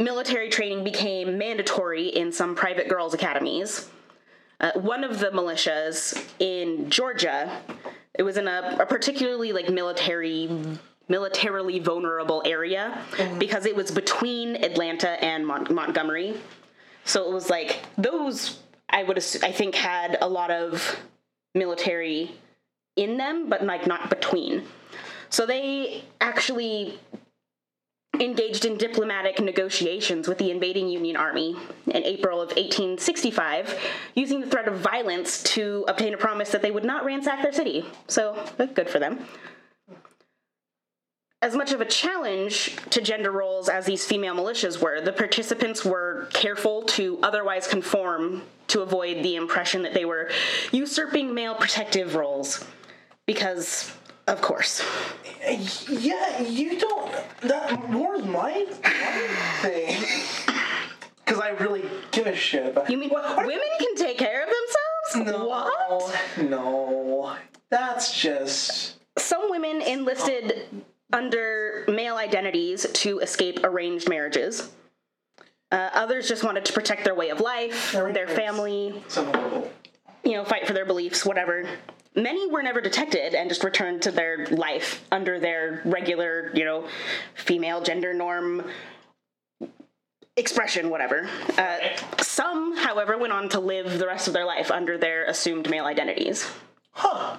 Military 0.00 0.48
training 0.48 0.82
became 0.82 1.38
mandatory 1.38 2.08
in 2.08 2.32
some 2.32 2.56
private 2.56 2.88
girls' 2.88 3.14
academies. 3.14 3.88
Uh, 4.62 4.70
one 4.74 5.02
of 5.02 5.18
the 5.18 5.26
militias 5.26 6.24
in 6.38 6.88
Georgia, 6.88 7.60
it 8.14 8.22
was 8.22 8.36
in 8.36 8.46
a, 8.46 8.76
a 8.80 8.86
particularly 8.86 9.52
like 9.52 9.68
military 9.68 10.48
militarily 11.08 11.78
vulnerable 11.80 12.42
area 12.46 12.96
because 13.38 13.66
it 13.66 13.74
was 13.74 13.90
between 13.90 14.56
Atlanta 14.64 15.22
and 15.22 15.46
Mon- 15.46 15.66
Montgomery. 15.74 16.36
So 17.04 17.28
it 17.28 17.34
was 17.34 17.50
like 17.50 17.80
those 17.98 18.60
I 18.88 19.02
would 19.02 19.18
assume, 19.18 19.42
I 19.44 19.52
think 19.52 19.74
had 19.74 20.16
a 20.20 20.28
lot 20.28 20.50
of 20.50 21.00
military 21.54 22.30
in 22.96 23.16
them, 23.16 23.48
but 23.48 23.64
like 23.64 23.86
not 23.86 24.10
between. 24.10 24.62
So 25.28 25.44
they 25.44 26.04
actually 26.20 27.00
engaged 28.20 28.64
in 28.64 28.76
diplomatic 28.76 29.40
negotiations 29.40 30.28
with 30.28 30.38
the 30.38 30.50
invading 30.50 30.88
Union 30.88 31.16
Army 31.16 31.56
in 31.86 32.04
April 32.04 32.40
of 32.40 32.48
1865, 32.50 33.78
using 34.14 34.40
the 34.40 34.46
threat 34.46 34.68
of 34.68 34.78
violence 34.78 35.42
to 35.42 35.84
obtain 35.88 36.14
a 36.14 36.16
promise 36.16 36.50
that 36.50 36.62
they 36.62 36.70
would 36.70 36.84
not 36.84 37.04
ransack 37.04 37.42
their 37.42 37.52
city. 37.52 37.84
So, 38.06 38.44
good 38.74 38.88
for 38.88 38.98
them. 38.98 39.24
As 41.40 41.56
much 41.56 41.72
of 41.72 41.80
a 41.80 41.84
challenge 41.84 42.76
to 42.90 43.00
gender 43.00 43.32
roles 43.32 43.68
as 43.68 43.86
these 43.86 44.04
female 44.04 44.36
militias 44.36 44.80
were, 44.80 45.00
the 45.00 45.12
participants 45.12 45.84
were 45.84 46.28
careful 46.32 46.82
to 46.82 47.18
otherwise 47.22 47.66
conform 47.66 48.42
to 48.68 48.82
avoid 48.82 49.24
the 49.24 49.34
impression 49.34 49.82
that 49.82 49.92
they 49.92 50.04
were 50.04 50.30
usurping 50.70 51.34
male 51.34 51.56
protective 51.56 52.14
roles. 52.14 52.64
Because, 53.26 53.92
of 54.26 54.40
course. 54.40 54.82
Yeah, 55.88 56.40
you 56.42 56.78
don't. 56.78 57.12
That 57.42 57.88
war's 57.90 58.24
my, 58.24 58.66
my 58.82 59.28
thing. 59.60 60.02
Because 61.24 61.40
I 61.40 61.50
really 61.50 61.84
give 62.10 62.26
a 62.26 62.36
shit 62.36 62.66
about. 62.66 62.90
You 62.90 62.98
mean 62.98 63.10
women 63.10 63.60
can 63.78 63.96
take 63.96 64.18
care 64.18 64.44
of 64.44 64.48
themselves? 64.48 65.30
No, 65.32 65.46
What? 65.46 66.14
No, 66.48 67.36
that's 67.70 68.18
just. 68.20 68.96
Some 69.18 69.50
women 69.50 69.82
enlisted 69.82 70.84
under 71.12 71.84
male 71.88 72.16
identities 72.16 72.86
to 72.92 73.18
escape 73.18 73.60
arranged 73.64 74.08
marriages. 74.08 74.70
Uh, 75.70 75.90
others 75.94 76.28
just 76.28 76.44
wanted 76.44 76.64
to 76.66 76.72
protect 76.72 77.04
their 77.04 77.14
way 77.14 77.30
of 77.30 77.40
life, 77.40 77.92
their 77.92 78.28
family, 78.28 79.02
you 80.22 80.32
know, 80.32 80.44
fight 80.44 80.66
for 80.66 80.72
their 80.74 80.84
beliefs, 80.84 81.24
whatever. 81.24 81.66
Many 82.14 82.50
were 82.50 82.62
never 82.62 82.80
detected 82.80 83.34
and 83.34 83.48
just 83.48 83.64
returned 83.64 84.02
to 84.02 84.10
their 84.10 84.46
life 84.46 85.04
under 85.10 85.40
their 85.40 85.80
regular, 85.84 86.50
you 86.54 86.64
know, 86.64 86.86
female 87.34 87.82
gender 87.82 88.12
norm 88.12 88.64
expression, 90.36 90.90
whatever. 90.90 91.28
Uh, 91.56 91.78
some, 92.20 92.76
however, 92.76 93.16
went 93.16 93.32
on 93.32 93.48
to 93.50 93.60
live 93.60 93.98
the 93.98 94.06
rest 94.06 94.28
of 94.28 94.34
their 94.34 94.44
life 94.44 94.70
under 94.70 94.98
their 94.98 95.24
assumed 95.24 95.70
male 95.70 95.86
identities. 95.86 96.50
Huh. 96.92 97.38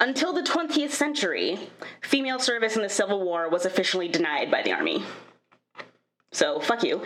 Until 0.00 0.32
the 0.34 0.42
20th 0.42 0.90
century, 0.90 1.70
female 2.02 2.38
service 2.38 2.76
in 2.76 2.82
the 2.82 2.88
Civil 2.88 3.24
War 3.24 3.48
was 3.48 3.64
officially 3.64 4.08
denied 4.08 4.50
by 4.50 4.62
the 4.62 4.72
Army. 4.72 5.02
So, 6.32 6.60
fuck 6.60 6.82
you. 6.82 7.02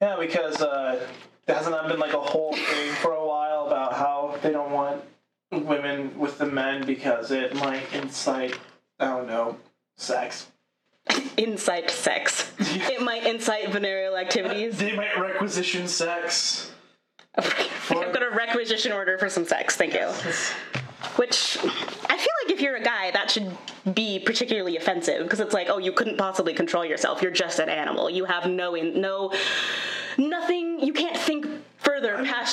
Yeah, 0.00 0.16
because 0.20 0.62
uh, 0.62 1.08
hasn't 1.48 1.74
that 1.74 1.88
been 1.88 1.98
like 1.98 2.12
a 2.12 2.20
whole 2.20 2.52
thing 2.52 2.92
for 2.96 3.12
a 3.12 3.26
while 3.26 3.66
about 3.66 3.94
how 3.94 4.38
they 4.42 4.52
don't 4.52 4.70
want 4.70 5.02
women 5.50 6.18
with 6.18 6.38
the 6.38 6.46
men 6.46 6.84
because 6.84 7.30
it 7.30 7.54
might 7.56 7.92
incite, 7.92 8.58
I 8.98 9.06
don't 9.06 9.26
know, 9.26 9.56
sex. 9.96 10.48
Incite 11.36 11.90
sex. 11.90 12.52
It 12.90 13.02
might 13.02 13.24
incite 13.24 13.70
venereal 13.70 14.16
activities. 14.16 14.78
They 14.78 14.94
might 14.94 15.18
requisition 15.18 15.86
sex. 15.88 16.72
I've 17.36 18.12
got 18.12 18.22
a 18.22 18.30
requisition 18.30 18.92
order 18.92 19.16
for 19.18 19.28
some 19.28 19.44
sex, 19.44 19.76
thank 19.76 19.94
you. 19.94 20.08
Which 21.16 21.58
I 21.58 22.16
feel 22.18 22.34
like 22.44 22.50
if 22.50 22.60
you're 22.60 22.76
a 22.76 22.82
guy, 22.82 23.10
that 23.12 23.30
should 23.30 23.56
be 23.94 24.18
particularly 24.18 24.76
offensive 24.76 25.22
because 25.22 25.40
it's 25.40 25.54
like, 25.54 25.68
oh, 25.70 25.78
you 25.78 25.92
couldn't 25.92 26.18
possibly 26.18 26.54
control 26.54 26.84
yourself. 26.84 27.22
You're 27.22 27.30
just 27.30 27.58
an 27.60 27.68
animal. 27.68 28.10
You 28.10 28.24
have 28.24 28.46
no 28.46 28.74
in, 28.74 29.00
no 29.00 29.32
nothing. 30.18 30.80
You 30.80 30.92
can't 30.92 31.16
think 31.16 31.37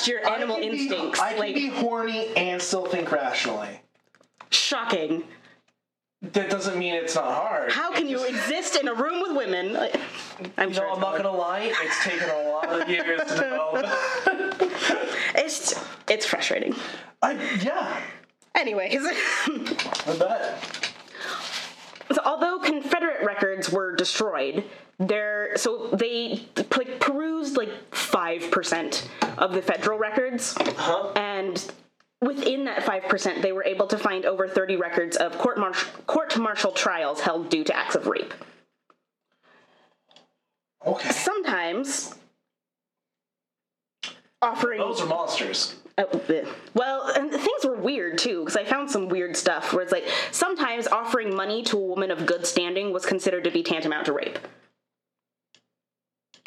your 0.06 0.26
animal 0.28 0.56
I 0.56 0.60
be- 0.60 0.66
instincts. 0.66 1.20
I 1.20 1.30
can 1.30 1.38
like 1.40 1.54
be 1.54 1.68
horny 1.68 2.28
and 2.36 2.60
still 2.60 2.86
think 2.86 3.10
rationally. 3.12 3.80
shocking. 4.50 5.24
That 6.22 6.50
doesn't 6.50 6.78
mean 6.78 6.94
it's 6.94 7.14
not 7.14 7.32
hard. 7.32 7.70
How 7.72 7.92
can 7.92 8.08
you 8.08 8.24
exist 8.24 8.76
in 8.76 8.88
a 8.88 8.94
room 8.94 9.20
with 9.22 9.36
women? 9.36 9.76
I'm 10.56 10.68
You 10.70 10.74
sure 10.74 10.86
know, 10.86 10.94
I'm 10.94 11.00
not 11.00 11.16
gonna 11.16 11.30
lie, 11.30 11.72
it's 11.82 12.04
taken 12.04 12.28
a 12.28 12.48
lot 12.50 12.68
of 12.82 12.88
years 12.88 13.20
to 13.20 13.26
develop. 13.28 13.86
It's 15.38 15.74
it's 16.08 16.24
frustrating. 16.24 16.74
I 17.22 17.32
yeah, 17.62 18.00
Anyways, 18.54 19.04
I 19.04 20.16
bet. 20.18 20.90
so 22.12 22.20
although 22.24 22.58
Confederate 22.58 23.24
records 23.24 23.70
were 23.70 23.94
destroyed, 23.94 24.64
there 24.98 25.56
so 25.56 25.88
they 25.92 26.40
like 26.76 27.00
perused 27.00 27.56
like 27.56 27.70
five 27.94 28.50
percent 28.50 29.08
of 29.38 29.52
the 29.52 29.62
federal 29.62 29.98
records, 29.98 30.54
Huh? 30.58 31.12
and 31.16 31.72
within 32.22 32.64
that 32.64 32.82
five 32.82 33.04
percent, 33.04 33.42
they 33.42 33.52
were 33.52 33.64
able 33.64 33.86
to 33.88 33.98
find 33.98 34.24
over 34.24 34.48
thirty 34.48 34.76
records 34.76 35.16
of 35.16 35.36
court 35.38 35.58
court 36.06 36.38
martial 36.38 36.72
trials 36.72 37.20
held 37.20 37.50
due 37.50 37.64
to 37.64 37.76
acts 37.76 37.94
of 37.94 38.06
rape. 38.06 38.32
Okay. 40.86 41.10
Sometimes 41.10 42.14
offering 44.40 44.78
Those 44.78 45.00
are 45.00 45.06
monsters. 45.06 45.76
Oh, 45.98 46.04
bleh. 46.04 46.46
well, 46.74 47.08
and 47.16 47.30
things 47.30 47.64
were 47.64 47.74
weird 47.74 48.18
too 48.18 48.40
because 48.40 48.56
I 48.56 48.64
found 48.64 48.90
some 48.90 49.08
weird 49.08 49.34
stuff 49.36 49.72
where 49.72 49.82
it's 49.82 49.92
like 49.92 50.06
sometimes 50.30 50.86
offering 50.86 51.34
money 51.34 51.62
to 51.64 51.78
a 51.78 51.80
woman 51.80 52.10
of 52.10 52.26
good 52.26 52.46
standing 52.46 52.92
was 52.92 53.06
considered 53.06 53.44
to 53.44 53.50
be 53.50 53.62
tantamount 53.62 54.04
to 54.06 54.12
rape. 54.12 54.38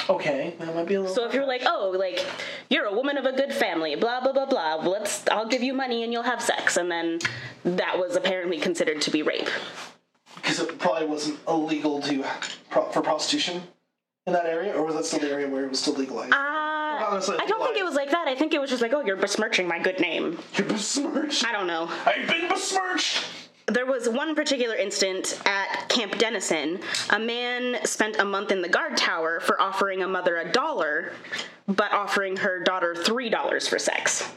Okay, 0.09 0.55
that 0.57 0.73
might 0.75 0.87
be 0.87 0.95
a 0.95 1.01
little. 1.01 1.15
So 1.15 1.27
if 1.27 1.33
you're 1.33 1.45
like, 1.45 1.61
oh, 1.65 1.93
like 1.97 2.25
you're 2.69 2.85
a 2.85 2.93
woman 2.93 3.17
of 3.17 3.25
a 3.25 3.31
good 3.31 3.53
family, 3.53 3.95
blah 3.95 4.21
blah 4.21 4.33
blah 4.33 4.47
blah, 4.47 4.75
let's 4.75 5.27
I'll 5.29 5.47
give 5.47 5.61
you 5.61 5.73
money 5.73 6.03
and 6.03 6.11
you'll 6.11 6.23
have 6.23 6.41
sex, 6.41 6.77
and 6.77 6.89
then 6.89 7.19
that 7.63 7.97
was 7.97 8.15
apparently 8.15 8.57
considered 8.59 9.01
to 9.01 9.11
be 9.11 9.21
rape. 9.21 9.47
because 10.35 10.59
it 10.59 10.79
probably 10.79 11.05
wasn't 11.07 11.37
illegal 11.47 12.01
to 12.01 12.23
for 12.91 13.01
prostitution 13.01 13.61
in 14.25 14.33
that 14.33 14.45
area, 14.47 14.73
or 14.73 14.83
was 14.83 14.95
that 14.95 15.05
still 15.05 15.19
the 15.19 15.29
area 15.29 15.47
where 15.47 15.63
it 15.65 15.69
was 15.69 15.79
still 15.79 15.93
legalized? 15.93 16.33
Uh, 16.33 16.37
I 16.37 17.45
don't 17.47 17.63
think 17.63 17.77
it 17.77 17.85
was 17.85 17.95
like 17.95 18.11
that. 18.11 18.27
I 18.27 18.35
think 18.35 18.53
it 18.53 18.59
was 18.59 18.69
just 18.69 18.81
like, 18.81 18.93
oh, 18.93 19.01
you're 19.05 19.15
besmirching 19.15 19.67
my 19.67 19.79
good 19.79 19.99
name. 19.99 20.37
You're 20.55 20.67
besmirched. 20.67 21.45
I 21.45 21.51
don't 21.51 21.67
know. 21.67 21.89
I've 22.05 22.27
been 22.27 22.47
besmirched. 22.49 23.25
There 23.69 23.85
was 23.85 24.07
one 24.09 24.35
particular 24.35 24.75
incident 24.75 25.39
at 25.45 25.87
Camp 25.89 26.17
Dennison. 26.17 26.79
A 27.11 27.19
man 27.19 27.85
spent 27.85 28.19
a 28.19 28.25
month 28.25 28.51
in 28.51 28.61
the 28.61 28.69
guard 28.69 28.97
tower 28.97 29.39
for 29.39 29.59
offering 29.61 30.03
a 30.03 30.07
mother 30.07 30.37
a 30.37 30.51
dollar, 30.51 31.13
but 31.67 31.91
offering 31.91 32.37
her 32.37 32.63
daughter 32.63 32.95
three 32.95 33.29
dollars 33.29 33.67
for 33.67 33.79
sex. 33.79 34.31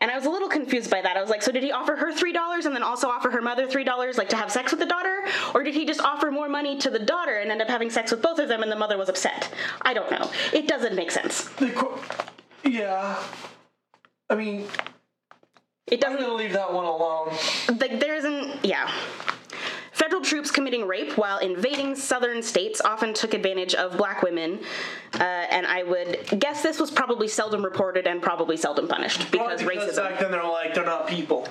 And 0.00 0.12
I 0.12 0.14
was 0.14 0.26
a 0.26 0.30
little 0.30 0.48
confused 0.48 0.90
by 0.92 1.02
that. 1.02 1.16
I 1.16 1.20
was 1.20 1.28
like, 1.28 1.42
so 1.42 1.50
did 1.50 1.64
he 1.64 1.72
offer 1.72 1.96
her 1.96 2.12
three 2.12 2.32
dollars 2.32 2.66
and 2.66 2.74
then 2.74 2.84
also 2.84 3.08
offer 3.08 3.30
her 3.30 3.42
mother 3.42 3.66
three 3.66 3.82
dollars, 3.82 4.16
like 4.16 4.28
to 4.28 4.36
have 4.36 4.52
sex 4.52 4.70
with 4.70 4.78
the 4.78 4.86
daughter, 4.86 5.24
or 5.54 5.64
did 5.64 5.74
he 5.74 5.84
just 5.84 6.00
offer 6.00 6.30
more 6.30 6.48
money 6.48 6.78
to 6.78 6.90
the 6.90 7.00
daughter 7.00 7.38
and 7.38 7.50
end 7.50 7.60
up 7.60 7.68
having 7.68 7.90
sex 7.90 8.12
with 8.12 8.22
both 8.22 8.38
of 8.38 8.48
them, 8.48 8.62
and 8.62 8.70
the 8.70 8.76
mother 8.76 8.96
was 8.96 9.08
upset? 9.08 9.52
I 9.82 9.94
don't 9.94 10.10
know. 10.10 10.30
It 10.52 10.68
doesn't 10.68 10.94
make 10.94 11.10
sense. 11.10 11.48
Qu- 11.48 11.98
yeah. 12.62 13.20
I 14.30 14.36
mean, 14.36 14.66
It 15.90 16.04
I'm 16.04 16.12
doesn't. 16.12 16.20
gonna 16.26 16.34
leave 16.34 16.52
that 16.52 16.72
one 16.72 16.84
alone. 16.84 17.30
like 17.80 17.98
there 18.00 18.14
isn't 18.14 18.64
yeah 18.64 18.90
federal 19.92 20.22
troops 20.22 20.50
committing 20.52 20.86
rape 20.86 21.18
while 21.18 21.38
invading 21.38 21.96
southern 21.96 22.40
states 22.40 22.80
often 22.84 23.12
took 23.12 23.34
advantage 23.34 23.74
of 23.74 23.96
black 23.96 24.22
women 24.22 24.60
uh, 25.14 25.22
and 25.24 25.66
i 25.66 25.82
would 25.82 26.20
guess 26.38 26.62
this 26.62 26.78
was 26.78 26.88
probably 26.90 27.26
seldom 27.26 27.64
reported 27.64 28.06
and 28.06 28.22
probably 28.22 28.56
seldom 28.56 28.86
punished 28.86 29.28
because 29.32 29.60
Probably 29.60 29.74
because 29.76 29.98
racism 29.98 30.08
back 30.10 30.20
then 30.20 30.30
they're 30.30 30.44
like 30.44 30.72
they're 30.72 30.84
not 30.84 31.08
people. 31.08 31.48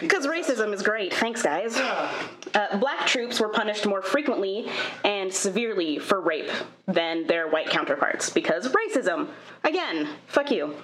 because 0.00 0.24
racism 0.28 0.72
is 0.72 0.82
great 0.82 1.12
thanks 1.14 1.42
guys 1.42 1.76
uh, 1.76 2.76
black 2.78 3.06
troops 3.08 3.40
were 3.40 3.48
punished 3.48 3.86
more 3.86 4.02
frequently 4.02 4.70
and 5.04 5.32
severely 5.34 5.98
for 5.98 6.20
rape 6.20 6.50
than 6.86 7.26
their 7.26 7.48
white 7.48 7.68
counterparts 7.70 8.30
because 8.30 8.68
racism 8.68 9.28
again 9.64 10.08
fuck 10.28 10.50
you 10.52 10.76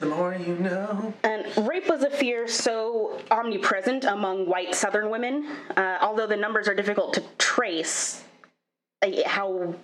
The 0.00 0.06
more 0.06 0.34
you 0.34 0.56
know. 0.56 1.12
And 1.22 1.68
rape 1.68 1.88
was 1.88 2.02
a 2.02 2.10
fear 2.10 2.48
so 2.48 3.20
omnipresent 3.30 4.04
among 4.04 4.46
white 4.46 4.74
Southern 4.74 5.10
women, 5.10 5.46
uh, 5.76 5.98
although 6.00 6.26
the 6.26 6.36
numbers 6.36 6.68
are 6.68 6.74
difficult 6.74 7.12
to 7.14 7.22
trace 7.36 8.24
uh, 9.02 9.10
how 9.26 9.74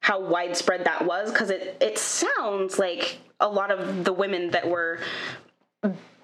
how 0.00 0.20
widespread 0.20 0.84
that 0.84 1.06
was, 1.06 1.30
because 1.30 1.50
it 1.50 1.76
it 1.80 1.96
sounds 1.96 2.80
like 2.80 3.18
a 3.38 3.48
lot 3.48 3.70
of 3.70 4.04
the 4.04 4.12
women 4.12 4.50
that 4.50 4.68
were 4.68 4.98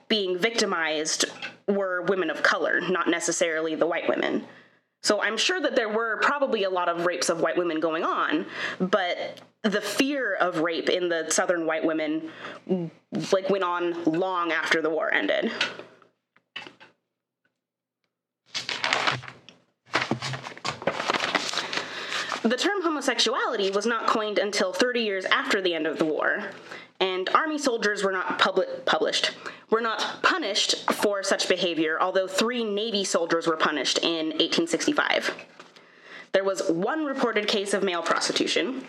being 0.09 0.37
victimized 0.37 1.27
were 1.69 2.03
women 2.03 2.31
of 2.31 2.43
color, 2.43 2.81
not 2.81 3.09
necessarily 3.09 3.77
the 3.77 3.87
white 3.87 4.09
women. 4.09 4.45
So 5.03 5.23
I'm 5.23 5.37
sure 5.37 5.61
that 5.61 5.77
there 5.77 5.89
were 5.89 6.19
probably 6.23 6.65
a 6.65 6.71
lot 6.71 6.89
of 6.89 7.07
rapes 7.07 7.29
of 7.29 7.41
white 7.41 7.57
women 7.57 7.79
going 7.79 8.03
on, 8.03 8.47
but 8.81 9.41
the 9.63 9.81
fear 9.81 10.35
of 10.35 10.61
rape 10.61 10.89
in 10.89 11.09
the 11.09 11.27
southern 11.31 11.67
white 11.67 11.85
women 11.85 12.31
like 13.33 13.51
went 13.51 13.65
on 13.65 14.05
long 14.05 14.53
after 14.53 14.81
the 14.81 14.91
war 14.91 15.13
ended. 15.13 15.51
The 22.43 22.57
term 22.57 22.83
homosexuality 22.83 23.71
was 23.71 23.85
not 23.85 24.07
coined 24.07 24.39
until 24.39 24.73
30 24.73 25.01
years 25.01 25.25
after 25.27 25.61
the 25.61 25.75
end 25.75 25.87
of 25.87 25.99
the 25.99 26.05
war, 26.05 26.45
and 27.01 27.29
army 27.35 27.59
soldiers 27.59 28.03
were 28.03 28.13
not 28.13 28.39
publi- 28.39 28.85
published 28.87 29.33
were 29.71 29.81
not 29.83 30.23
punished 30.23 30.91
for 30.93 31.23
such 31.23 31.47
behavior, 31.47 31.99
although 32.01 32.27
3 32.27 32.65
navy 32.65 33.05
soldiers 33.05 33.47
were 33.47 33.57
punished 33.57 33.99
in 33.99 34.29
1865. 34.29 35.35
There 36.33 36.45
was 36.45 36.71
one 36.71 37.05
reported 37.05 37.47
case 37.49 37.75
of 37.75 37.83
male 37.83 38.03
prostitution. 38.03 38.85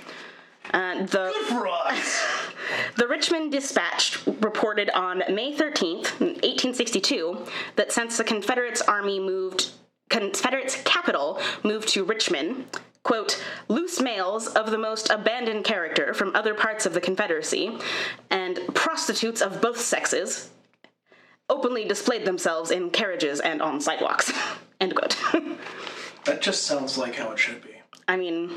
Uh, 0.72 1.06
the 1.06 1.34
For 1.48 1.68
us. 1.68 2.26
the 2.98 3.08
Richmond 3.08 3.52
Dispatch 3.52 4.26
reported 4.26 4.90
on 4.92 5.24
May 5.30 5.56
13th, 5.56 6.20
1862, 6.20 7.46
that 7.76 7.92
since 7.92 8.18
the 8.18 8.24
Confederates 8.24 8.82
army 8.82 9.20
moved 9.20 9.72
Confederates 10.10 10.82
capital 10.84 11.40
moved 11.64 11.88
to 11.90 12.04
Richmond, 12.04 12.66
quote, 13.04 13.44
loose 13.68 14.02
males 14.02 14.48
of 14.48 14.72
the 14.72 14.78
most 14.78 15.12
abandoned 15.12 15.64
character 15.64 16.16
from 16.16 16.36
other 16.36 16.56
parts 16.56 16.88
of 16.88 16.94
the 16.94 17.02
Confederacy 17.02 17.78
and 18.32 18.60
prostitutes 18.74 19.42
of 19.42 19.62
both 19.62 19.80
sexes 19.80 20.50
openly 21.48 21.86
displayed 21.86 22.26
themselves 22.26 22.72
in 22.72 22.90
carriages 22.90 23.40
and 23.40 23.62
on 23.62 23.80
sidewalks. 23.80 24.32
End 24.80 24.96
quote. 24.96 25.18
That 26.26 26.42
just 26.42 26.66
sounds 26.66 26.98
like 26.98 27.16
how 27.16 27.32
it 27.32 27.40
should 27.40 27.64
be. 27.64 27.70
I 28.08 28.18
mean, 28.18 28.52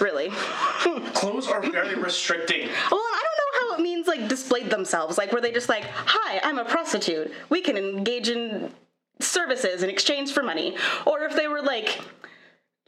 really. 0.00 0.30
Clothes 0.30 1.48
are 1.48 1.60
very 1.60 1.94
restricting. 1.94 2.68
Well, 2.68 3.00
I 3.00 3.22
don't 3.22 3.68
know 3.68 3.68
how 3.68 3.74
it 3.76 3.82
means 3.82 4.06
like 4.06 4.28
displayed 4.28 4.70
themselves. 4.70 5.18
Like, 5.18 5.32
were 5.32 5.40
they 5.40 5.52
just 5.52 5.68
like, 5.68 5.84
"Hi, 5.84 6.40
I'm 6.42 6.58
a 6.58 6.64
prostitute. 6.64 7.32
We 7.48 7.60
can 7.60 7.76
engage 7.76 8.28
in 8.28 8.72
services 9.20 9.82
in 9.82 9.90
exchange 9.90 10.32
for 10.32 10.42
money," 10.42 10.76
or 11.06 11.24
if 11.24 11.36
they 11.36 11.48
were 11.48 11.62
like, 11.62 12.00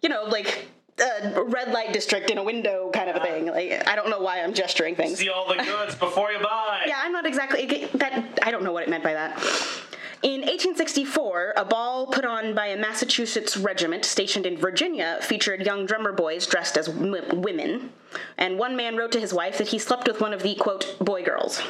you 0.03 0.09
know, 0.09 0.25
like 0.25 0.67
a 0.99 1.43
red 1.43 1.73
light 1.73 1.93
district 1.93 2.31
in 2.31 2.39
a 2.39 2.45
window 2.45 2.91
kind 2.93 3.09
of 3.09 3.17
a 3.17 3.21
thing. 3.21 3.47
Like, 3.47 3.89
I 3.89 3.97
don't 3.97 4.11
know 4.11 4.21
why 4.21 4.43
I'm 4.43 4.55
gesturing 4.55 4.95
things. 4.95 5.19
See 5.19 5.29
all 5.29 5.49
the 5.49 5.63
goods 5.63 5.95
before 5.95 6.33
you 6.33 6.39
buy. 6.39 6.83
Yeah, 6.87 7.01
I'm 7.03 7.13
not 7.13 7.27
exactly 7.27 7.89
that. 7.95 8.39
I 8.43 8.51
don't 8.51 8.63
know 8.63 8.73
what 8.73 8.83
it 8.83 8.89
meant 8.89 9.05
by 9.05 9.15
that. 9.15 9.43
In 10.23 10.43
1864, 10.43 11.55
a 11.57 11.65
ball 11.65 12.07
put 12.07 12.25
on 12.25 12.55
by 12.55 12.67
a 12.67 12.77
Massachusetts 12.77 13.57
regiment 13.57 14.05
stationed 14.05 14.47
in 14.47 14.57
Virginia 14.57 15.19
featured 15.21 15.67
young 15.67 15.85
drummer 15.85 16.13
boys 16.13 16.47
dressed 16.47 16.77
as 16.79 16.87
w- 16.87 17.25
women, 17.35 17.93
and 18.39 18.57
one 18.57 18.77
man 18.77 18.97
wrote 18.97 19.11
to 19.13 19.21
his 19.21 19.35
wife 19.35 19.59
that 19.59 19.69
he 19.69 19.79
slept 19.81 20.07
with 20.07 20.21
one 20.21 20.33
of 20.33 20.43
the 20.45 20.55
quote 20.55 20.97
boy 21.01 21.25
girls. 21.25 21.61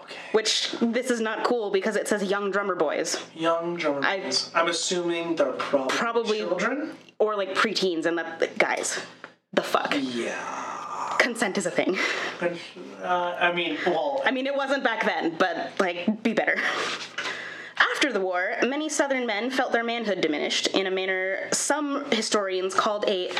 Okay. 0.00 0.14
Which 0.32 0.70
this 0.80 1.10
is 1.10 1.20
not 1.20 1.42
cool 1.42 1.70
because 1.70 1.96
it 1.96 2.06
says 2.06 2.22
young 2.22 2.50
drummer 2.52 2.74
boys 2.76 3.16
Young 3.34 3.74
drummer 3.76 4.06
I- 4.06 4.20
boys. 4.20 4.52
I'm 4.54 4.68
assuming 4.68 5.34
they're 5.34 5.50
probably 5.52 5.96
Probably- 5.96 6.38
children. 6.38 6.96
or 7.18 7.34
like 7.34 7.54
preteens, 7.54 8.06
and 8.06 8.16
that 8.18 8.56
guys, 8.58 9.00
the 9.52 9.62
fuck. 9.62 9.94
Yeah. 9.98 10.73
Consent 11.24 11.56
is 11.56 11.64
a 11.64 11.70
thing. 11.70 11.96
But, 12.38 12.52
uh, 13.02 13.36
I 13.40 13.50
mean, 13.52 13.78
well, 13.86 14.20
I 14.26 14.30
mean, 14.30 14.46
it 14.46 14.54
wasn't 14.54 14.84
back 14.84 15.06
then, 15.06 15.34
but 15.38 15.72
like, 15.80 16.22
be 16.22 16.34
better. 16.34 16.58
After 17.78 18.12
the 18.12 18.20
war, 18.20 18.56
many 18.62 18.90
Southern 18.90 19.26
men 19.26 19.50
felt 19.50 19.72
their 19.72 19.82
manhood 19.82 20.20
diminished 20.20 20.66
in 20.68 20.86
a 20.86 20.90
manner 20.90 21.48
some 21.50 22.04
historians 22.10 22.74
called 22.74 23.08
a 23.08 23.32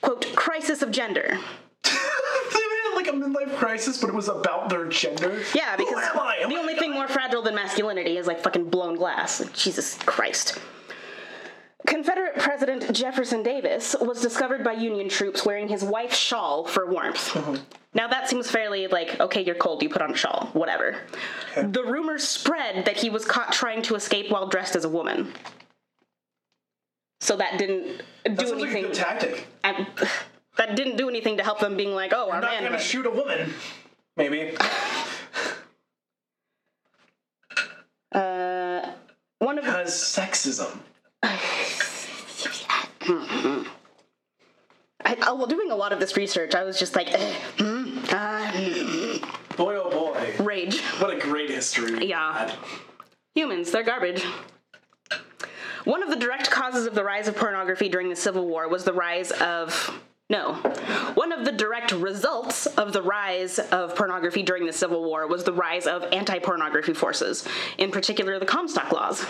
quote 0.00 0.34
crisis 0.34 0.80
of 0.80 0.90
gender. 0.90 1.38
like 2.94 3.08
a 3.08 3.12
midlife 3.12 3.54
crisis, 3.58 4.00
but 4.00 4.08
it 4.08 4.14
was 4.14 4.28
about 4.28 4.70
their 4.70 4.86
gender. 4.86 5.42
Yeah, 5.54 5.76
because 5.76 6.02
Who 6.08 6.18
am 6.18 6.26
I? 6.26 6.36
Am 6.40 6.48
the 6.48 6.56
only 6.56 6.76
thing 6.76 6.94
more 6.94 7.08
fragile 7.08 7.42
than 7.42 7.54
masculinity 7.54 8.16
is 8.16 8.26
like 8.26 8.40
fucking 8.40 8.70
blown 8.70 8.96
glass. 8.96 9.44
Jesus 9.52 9.98
Christ. 9.98 10.58
Confederate 11.92 12.38
President 12.38 12.92
Jefferson 12.94 13.42
Davis 13.42 13.96
was 14.00 14.20
discovered 14.20 14.62
by 14.62 14.72
Union 14.72 15.08
troops 15.08 15.46
wearing 15.46 15.68
his 15.68 15.82
wife's 15.82 16.18
shawl 16.18 16.64
for 16.66 16.84
warmth. 16.86 17.34
Now 17.94 18.06
that 18.08 18.28
seems 18.28 18.50
fairly 18.50 18.86
like, 18.88 19.18
okay, 19.20 19.42
you're 19.42 19.54
cold, 19.54 19.82
you 19.82 19.88
put 19.88 20.02
on 20.02 20.12
a 20.12 20.16
shawl, 20.16 20.50
whatever. 20.52 20.98
The 21.56 21.82
rumors 21.82 22.28
spread 22.28 22.84
that 22.84 22.98
he 22.98 23.08
was 23.08 23.24
caught 23.24 23.52
trying 23.52 23.80
to 23.82 23.94
escape 23.94 24.30
while 24.30 24.46
dressed 24.48 24.76
as 24.76 24.84
a 24.84 24.88
woman. 24.88 25.32
So 27.20 27.36
that 27.38 27.58
didn't 27.58 28.02
That 28.24 28.36
do 28.36 28.44
like 28.44 28.52
a 28.52 28.64
anything. 28.64 28.82
good 28.82 28.94
tactic. 28.94 29.46
I- 29.64 29.86
that 30.58 30.76
didn't 30.76 30.96
do 30.96 31.08
anything 31.08 31.38
to 31.38 31.42
help 31.42 31.58
them 31.58 31.74
being 31.74 31.94
like, 31.94 32.12
oh, 32.14 32.28
our 32.30 32.36
I'm 32.36 32.42
not 32.42 32.62
gonna 32.62 32.78
shoot 32.78 33.06
a 33.06 33.10
woman. 33.10 33.54
Maybe. 34.14 34.54
uh, 38.12 38.90
one 39.38 39.58
of 39.58 39.64
Because 39.64 39.90
sexism. 39.92 40.78
I, 45.04 45.16
I, 45.22 45.32
while 45.32 45.46
doing 45.46 45.70
a 45.70 45.76
lot 45.76 45.92
of 45.92 46.00
this 46.00 46.16
research, 46.16 46.54
I 46.54 46.64
was 46.64 46.78
just 46.78 46.94
like, 46.94 47.12
eh, 47.12 47.34
mm, 47.56 47.86
mm, 48.04 49.56
Boy, 49.56 49.76
oh 49.76 49.90
boy. 49.90 50.44
rage. 50.44 50.80
What 50.98 51.14
a 51.14 51.18
great 51.18 51.50
history. 51.50 52.06
Yeah. 52.06 52.46
had. 52.46 52.54
Humans, 53.34 53.70
they're 53.70 53.82
garbage. 53.82 54.24
One 55.84 56.02
of 56.02 56.10
the 56.10 56.16
direct 56.16 56.50
causes 56.50 56.86
of 56.86 56.94
the 56.94 57.04
rise 57.04 57.28
of 57.28 57.36
pornography 57.36 57.88
during 57.88 58.10
the 58.10 58.16
Civil 58.16 58.46
War 58.46 58.68
was 58.68 58.84
the 58.84 58.92
rise 58.92 59.30
of. 59.32 59.98
No. 60.30 60.56
One 61.14 61.32
of 61.32 61.46
the 61.46 61.52
direct 61.52 61.92
results 61.92 62.66
of 62.66 62.92
the 62.92 63.00
rise 63.00 63.58
of 63.58 63.96
pornography 63.96 64.42
during 64.42 64.66
the 64.66 64.72
Civil 64.74 65.02
War 65.02 65.26
was 65.26 65.44
the 65.44 65.54
rise 65.54 65.86
of 65.86 66.04
anti 66.12 66.38
pornography 66.38 66.92
forces, 66.92 67.48
in 67.78 67.90
particular 67.90 68.38
the 68.38 68.44
Comstock 68.44 68.92
Laws. 68.92 69.24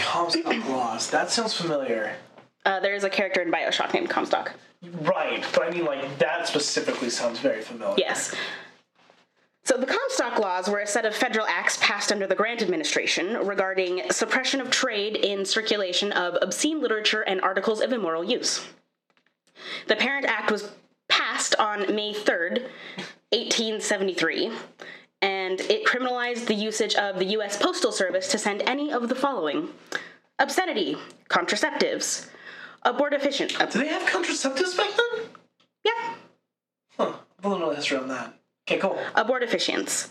Comstock 0.00 0.46
laws. 0.68 1.10
That 1.10 1.30
sounds 1.30 1.54
familiar. 1.54 2.16
Uh, 2.64 2.80
there 2.80 2.94
is 2.94 3.04
a 3.04 3.10
character 3.10 3.40
in 3.40 3.50
Bioshock 3.50 3.94
named 3.94 4.10
Comstock. 4.10 4.52
Right, 5.02 5.44
but 5.54 5.62
I 5.62 5.70
mean, 5.70 5.84
like, 5.84 6.18
that 6.18 6.48
specifically 6.48 7.10
sounds 7.10 7.38
very 7.38 7.62
familiar. 7.62 7.96
Yes. 7.98 8.34
So 9.64 9.76
the 9.76 9.86
Comstock 9.86 10.38
laws 10.38 10.68
were 10.68 10.80
a 10.80 10.86
set 10.86 11.04
of 11.04 11.14
federal 11.14 11.46
acts 11.46 11.78
passed 11.80 12.10
under 12.10 12.26
the 12.26 12.34
Grant 12.34 12.62
administration 12.62 13.46
regarding 13.46 14.10
suppression 14.10 14.60
of 14.60 14.70
trade 14.70 15.16
in 15.16 15.44
circulation 15.44 16.12
of 16.12 16.36
obscene 16.42 16.80
literature 16.80 17.20
and 17.22 17.40
articles 17.40 17.80
of 17.80 17.92
immoral 17.92 18.24
use. 18.24 18.66
The 19.86 19.96
Parent 19.96 20.26
Act 20.26 20.50
was 20.50 20.72
passed 21.08 21.54
on 21.56 21.94
May 21.94 22.14
3rd, 22.14 22.62
1873, 23.32 24.50
and 25.22 25.60
it 25.62 25.84
criminalized 25.84 26.46
the 26.46 26.54
usage 26.54 26.94
of 26.94 27.18
the 27.18 27.26
U.S. 27.26 27.56
Postal 27.56 27.92
Service 27.92 28.28
to 28.28 28.38
send 28.38 28.62
any 28.62 28.92
of 28.92 29.08
the 29.08 29.14
following 29.14 29.68
obscenity, 30.38 30.96
contraceptives, 31.28 32.28
abortifacient. 32.84 33.70
Do 33.72 33.78
they 33.78 33.88
have 33.88 34.08
contraceptives 34.08 34.76
back 34.76 34.90
then? 34.96 35.26
yeah, 35.84 36.14
Huh. 36.96 37.12
I 37.38 37.48
don't 37.48 37.60
know 37.60 37.70
the 37.70 37.76
history 37.76 37.98
on 37.98 38.08
that. 38.08 38.34
Okay, 38.68 38.78
cool. 38.80 38.98
abortifacients, 39.16 40.08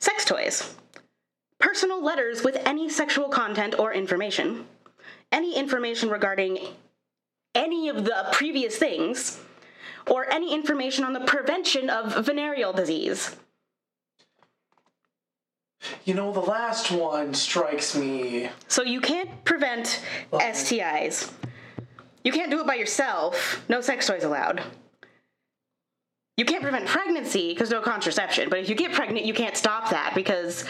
sex 0.00 0.24
toys, 0.24 0.74
personal 1.58 2.02
letters 2.02 2.42
with 2.42 2.56
any 2.64 2.88
sexual 2.88 3.28
content 3.28 3.74
or 3.78 3.92
information, 3.92 4.66
any 5.32 5.56
information 5.56 6.08
regarding 6.10 6.58
any 7.54 7.88
of 7.88 8.04
the 8.04 8.28
previous 8.32 8.76
things, 8.76 9.40
or 10.08 10.30
any 10.30 10.54
information 10.54 11.04
on 11.04 11.12
the 11.12 11.20
prevention 11.20 11.88
of 11.90 12.24
venereal 12.24 12.72
disease. 12.72 13.34
You 16.04 16.14
know, 16.14 16.32
the 16.32 16.40
last 16.40 16.90
one 16.90 17.34
strikes 17.34 17.96
me. 17.96 18.50
So 18.68 18.82
you 18.82 19.00
can't 19.00 19.44
prevent 19.44 20.02
STIs. 20.32 21.32
You 22.24 22.32
can't 22.32 22.50
do 22.50 22.60
it 22.60 22.66
by 22.66 22.74
yourself. 22.74 23.62
No 23.68 23.80
sex 23.80 24.06
toys 24.06 24.24
allowed. 24.24 24.62
You 26.36 26.44
can't 26.44 26.62
prevent 26.62 26.86
pregnancy 26.86 27.52
because 27.54 27.70
no 27.70 27.80
contraception. 27.80 28.48
But 28.50 28.58
if 28.58 28.68
you 28.68 28.74
get 28.74 28.92
pregnant, 28.92 29.24
you 29.24 29.32
can't 29.34 29.56
stop 29.56 29.90
that 29.90 30.12
because 30.14 30.64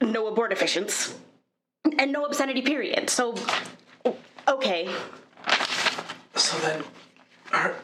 no 0.00 0.30
abortifacients 0.32 1.14
and 1.98 2.12
no 2.12 2.24
obscenity. 2.24 2.62
Period. 2.62 3.08
So, 3.08 3.34
okay, 4.46 4.88
So 6.34 6.56
then, 6.58 6.84
are, 7.52 7.74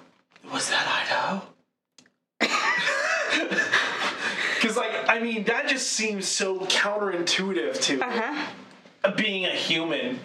was 0.53 0.71
that 0.71 0.87
Idaho? 0.87 1.43
Because, 4.57 4.77
like, 4.77 5.04
I 5.15 5.21
mean, 5.21 5.45
that 5.45 5.69
just 5.69 5.93
seems 5.93 6.27
so 6.27 6.59
counterintuitive 6.59 7.81
to 7.83 8.01
huh? 8.03 9.13
being 9.17 9.47
a 9.47 9.51
human. 9.51 10.19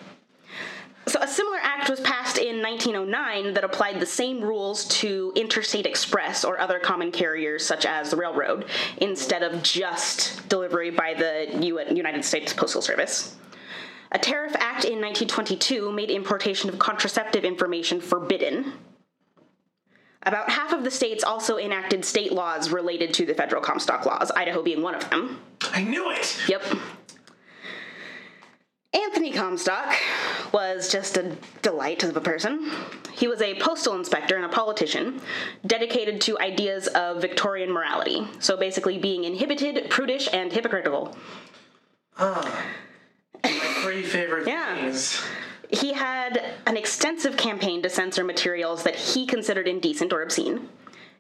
So 1.06 1.20
a 1.22 1.28
similar 1.28 1.60
act 1.62 1.92
was 1.92 2.00
passed 2.00 2.40
in 2.40 2.60
1909 2.64 3.54
that 3.54 3.64
applied 3.64 4.00
the 4.00 4.08
same 4.08 4.42
rules 4.42 4.86
to 5.00 5.32
interstate 5.36 5.86
express 5.86 6.44
or 6.44 6.60
other 6.60 6.80
common 6.80 7.12
carriers 7.12 7.64
such 7.64 7.86
as 7.86 8.10
the 8.10 8.18
railroad 8.18 8.66
instead 8.98 9.44
of 9.44 9.62
just 9.62 10.50
delivery 10.50 10.90
by 10.90 11.14
the 11.14 11.64
U- 11.64 11.80
United 11.96 12.26
States 12.26 12.52
Postal 12.52 12.82
Service. 12.82 13.36
A 14.12 14.18
tariff 14.18 14.56
act 14.56 14.86
in 14.86 15.00
1922 15.00 15.92
made 15.92 16.10
importation 16.10 16.68
of 16.68 16.80
contraceptive 16.80 17.46
information 17.46 18.02
forbidden. 18.02 18.74
About 20.24 20.50
half 20.50 20.74
of 20.74 20.84
the 20.84 20.92
states 20.92 21.24
also 21.24 21.58
enacted 21.58 22.04
state 22.04 22.34
laws 22.34 22.72
related 22.72 23.14
to 23.16 23.26
the 23.26 23.34
federal 23.34 23.62
Comstock 23.62 24.06
laws, 24.06 24.32
Idaho 24.32 24.62
being 24.62 24.82
one 24.82 24.96
of 24.96 25.10
them. 25.10 25.40
I 25.72 25.82
knew 25.84 26.12
it! 26.12 26.38
Yep. 26.48 26.64
Anthony 28.92 29.32
Comstock 29.32 29.96
was 30.52 30.92
just 30.92 31.16
a 31.16 31.36
delight 31.62 32.04
of 32.04 32.18
a 32.18 32.22
person. 32.22 32.72
He 33.14 33.28
was 33.28 33.42
a 33.42 33.54
postal 33.60 33.96
inspector 33.96 34.36
and 34.36 34.46
a 34.46 34.50
politician 34.50 35.22
dedicated 35.66 36.20
to 36.22 36.40
ideas 36.40 36.88
of 36.88 37.22
Victorian 37.22 37.72
morality. 37.72 38.28
So 38.40 38.58
basically, 38.58 38.98
being 38.98 39.26
inhibited, 39.26 39.90
prudish, 39.90 40.28
and 40.34 40.52
hypocritical. 40.52 41.16
Ah. 42.18 42.66
My 43.44 43.50
three 43.84 44.04
favorite 44.04 44.48
Yeah. 44.48 44.76
things. 44.76 45.22
He 45.70 45.94
had 45.94 46.44
an 46.66 46.78
extensive 46.78 47.38
campaign 47.38 47.82
to 47.84 47.90
censor 47.90 48.24
materials 48.24 48.84
that 48.84 48.96
he 48.96 49.26
considered 49.26 49.68
indecent 49.68 50.12
or 50.12 50.22
obscene. 50.22 50.68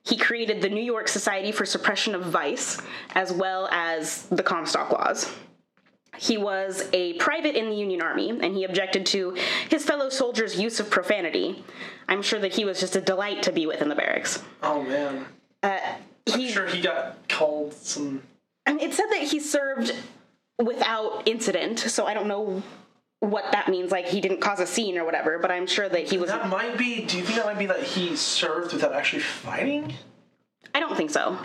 He 0.03 0.17
created 0.17 0.61
the 0.61 0.69
New 0.69 0.83
York 0.83 1.07
Society 1.07 1.51
for 1.51 1.65
Suppression 1.65 2.15
of 2.15 2.23
Vice, 2.23 2.81
as 3.13 3.31
well 3.31 3.67
as 3.71 4.23
the 4.27 4.41
Comstock 4.41 4.91
Laws. 4.91 5.31
He 6.17 6.37
was 6.37 6.89
a 6.93 7.13
private 7.13 7.55
in 7.55 7.69
the 7.69 7.75
Union 7.75 8.01
Army, 8.01 8.29
and 8.29 8.55
he 8.55 8.63
objected 8.63 9.05
to 9.07 9.37
his 9.69 9.85
fellow 9.85 10.09
soldiers' 10.09 10.59
use 10.59 10.79
of 10.79 10.89
profanity. 10.89 11.63
I'm 12.07 12.21
sure 12.21 12.39
that 12.39 12.53
he 12.53 12.65
was 12.65 12.79
just 12.79 12.95
a 12.95 13.01
delight 13.01 13.43
to 13.43 13.51
be 13.51 13.67
with 13.67 13.81
in 13.81 13.89
the 13.89 13.95
barracks. 13.95 14.41
Oh, 14.63 14.81
man. 14.83 15.25
Uh, 15.61 15.79
I'm 16.33 16.39
he, 16.39 16.49
sure 16.49 16.65
he 16.65 16.81
got 16.81 17.27
called 17.29 17.73
some. 17.73 18.23
I 18.65 18.73
mean, 18.73 18.89
it 18.89 18.93
said 18.93 19.07
that 19.11 19.21
he 19.21 19.39
served 19.39 19.95
without 20.57 21.23
incident, 21.27 21.79
so 21.79 22.05
I 22.05 22.13
don't 22.13 22.27
know 22.27 22.63
what 23.19 23.51
that 23.51 23.67
means. 23.67 23.91
Like 23.91 24.07
he 24.07 24.21
didn't 24.21 24.41
cause 24.41 24.59
a 24.59 24.67
scene 24.67 24.97
or 24.97 25.05
whatever, 25.05 25.39
but 25.39 25.51
I'm 25.51 25.67
sure 25.67 25.89
that 25.89 26.09
he 26.09 26.17
was. 26.17 26.29
That 26.29 26.49
might 26.49 26.77
be. 26.77 27.05
Do 27.05 27.17
you 27.17 27.23
think 27.23 27.37
that 27.37 27.45
might 27.45 27.59
be 27.59 27.65
that 27.67 27.83
he 27.83 28.15
served 28.15 28.73
without 28.73 28.93
actually 28.93 29.21
fighting? 29.21 29.93
I 30.73 30.79
don't 30.79 30.95
think 30.95 31.09
so. 31.11 31.37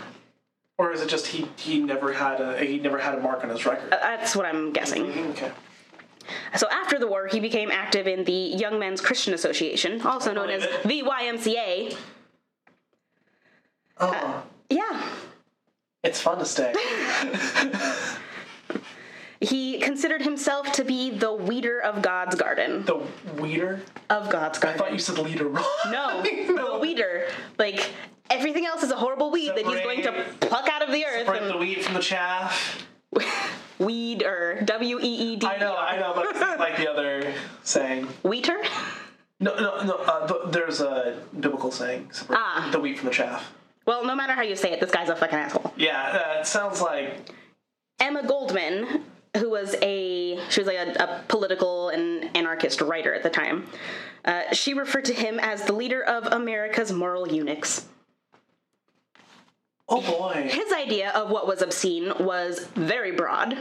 Or 0.77 0.91
is 0.91 1.01
it 1.01 1.07
just 1.07 1.27
he, 1.27 1.47
he 1.57 1.79
never 1.79 2.11
had 2.13 2.41
a 2.41 2.57
he 2.63 2.79
never 2.79 2.97
had 2.97 3.15
a 3.15 3.21
mark 3.21 3.43
on 3.43 3.49
his 3.49 3.65
record? 3.65 3.93
Uh, 3.93 3.97
that's 3.97 4.35
what 4.35 4.45
I'm 4.45 4.73
guessing. 4.73 5.05
Mm-hmm, 5.05 5.29
okay. 5.31 5.51
So 6.57 6.67
after 6.69 6.97
the 6.97 7.07
war, 7.07 7.27
he 7.27 7.39
became 7.39 7.69
active 7.71 8.07
in 8.07 8.23
the 8.23 8.31
Young 8.33 8.79
Men's 8.79 8.99
Christian 8.99 9.33
Association, 9.33 10.01
also 10.01 10.33
known 10.33 10.49
as 10.49 10.63
the 10.83 11.03
YMCA. 11.03 11.95
Oh, 13.99 14.11
uh, 14.11 14.41
Yeah. 14.69 15.07
it's 16.03 16.19
fun 16.19 16.39
to 16.39 16.45
stay. 16.45 16.73
He 19.49 19.79
considered 19.79 20.21
himself 20.21 20.71
to 20.73 20.83
be 20.83 21.11
the 21.11 21.31
weeder 21.33 21.79
of 21.79 22.01
God's 22.01 22.35
garden. 22.35 22.83
the 22.85 23.01
weeder. 23.39 23.81
Of 24.09 24.29
God's 24.29 24.57
garden. 24.59 24.81
I 24.81 24.83
thought 24.83 24.93
you 24.93 24.99
said 24.99 25.17
leader 25.19 25.47
wrong. 25.47 25.65
No, 25.91 26.21
no. 26.49 26.73
the 26.73 26.79
weeder. 26.79 27.27
Like 27.59 27.91
everything 28.29 28.65
else 28.65 28.81
is 28.83 28.91
a 28.91 28.95
horrible 28.95 29.29
weed 29.31 29.49
that 29.49 29.65
he's 29.65 29.81
going 29.81 30.01
to 30.03 30.25
pluck 30.39 30.67
out 30.69 30.81
of 30.81 30.91
the 30.91 31.05
earth 31.05 31.25
Separate 31.25 31.41
the 31.43 31.51
and 31.51 31.59
wheat 31.59 31.83
from 31.83 31.93
the 31.93 31.99
chaff. 31.99 32.87
weed 33.79 34.23
or 34.23 34.61
W 34.63 34.99
E 34.99 35.03
E 35.33 35.35
D. 35.35 35.45
I 35.45 35.57
know, 35.57 35.75
I 35.77 35.97
know, 35.99 36.13
but 36.15 36.59
like 36.59 36.77
the 36.77 36.89
other 36.89 37.33
saying. 37.63 38.07
Wheater? 38.23 38.61
No, 39.39 39.53
no, 39.55 39.83
no. 39.83 39.95
Uh, 39.95 40.27
th- 40.27 40.41
there's 40.53 40.81
a 40.81 41.21
biblical 41.39 41.69
saying: 41.71 42.09
separate 42.11 42.37
Ah. 42.39 42.69
the 42.71 42.79
wheat 42.79 42.97
from 42.97 43.09
the 43.09 43.13
chaff. 43.13 43.53
Well, 43.85 44.05
no 44.05 44.15
matter 44.15 44.33
how 44.33 44.41
you 44.41 44.55
say 44.55 44.71
it, 44.71 44.79
this 44.79 44.91
guy's 44.91 45.09
a 45.09 45.15
fucking 45.15 45.37
asshole. 45.37 45.73
Yeah, 45.77 46.33
uh, 46.35 46.39
it 46.39 46.47
sounds 46.47 46.81
like 46.81 47.29
Emma 47.99 48.25
Goldman, 48.25 49.03
who 49.37 49.49
was 49.49 49.75
a 49.81 50.39
she 50.49 50.61
was 50.61 50.67
like 50.67 50.77
a, 50.77 51.03
a 51.03 51.23
political 51.27 51.89
and 51.89 52.35
anarchist 52.35 52.81
writer 52.81 53.13
at 53.13 53.23
the 53.23 53.29
time. 53.29 53.67
Uh, 54.23 54.53
she 54.53 54.73
referred 54.73 55.05
to 55.05 55.13
him 55.13 55.39
as 55.39 55.63
the 55.65 55.73
leader 55.73 56.01
of 56.01 56.25
America's 56.27 56.91
moral 56.91 57.31
eunuchs. 57.31 57.85
oh 59.87 60.01
boy. 60.01 60.47
His 60.49 60.73
idea 60.73 61.11
of 61.11 61.29
what 61.29 61.47
was 61.47 61.61
obscene 61.61 62.11
was 62.19 62.67
very 62.75 63.11
broad, 63.11 63.57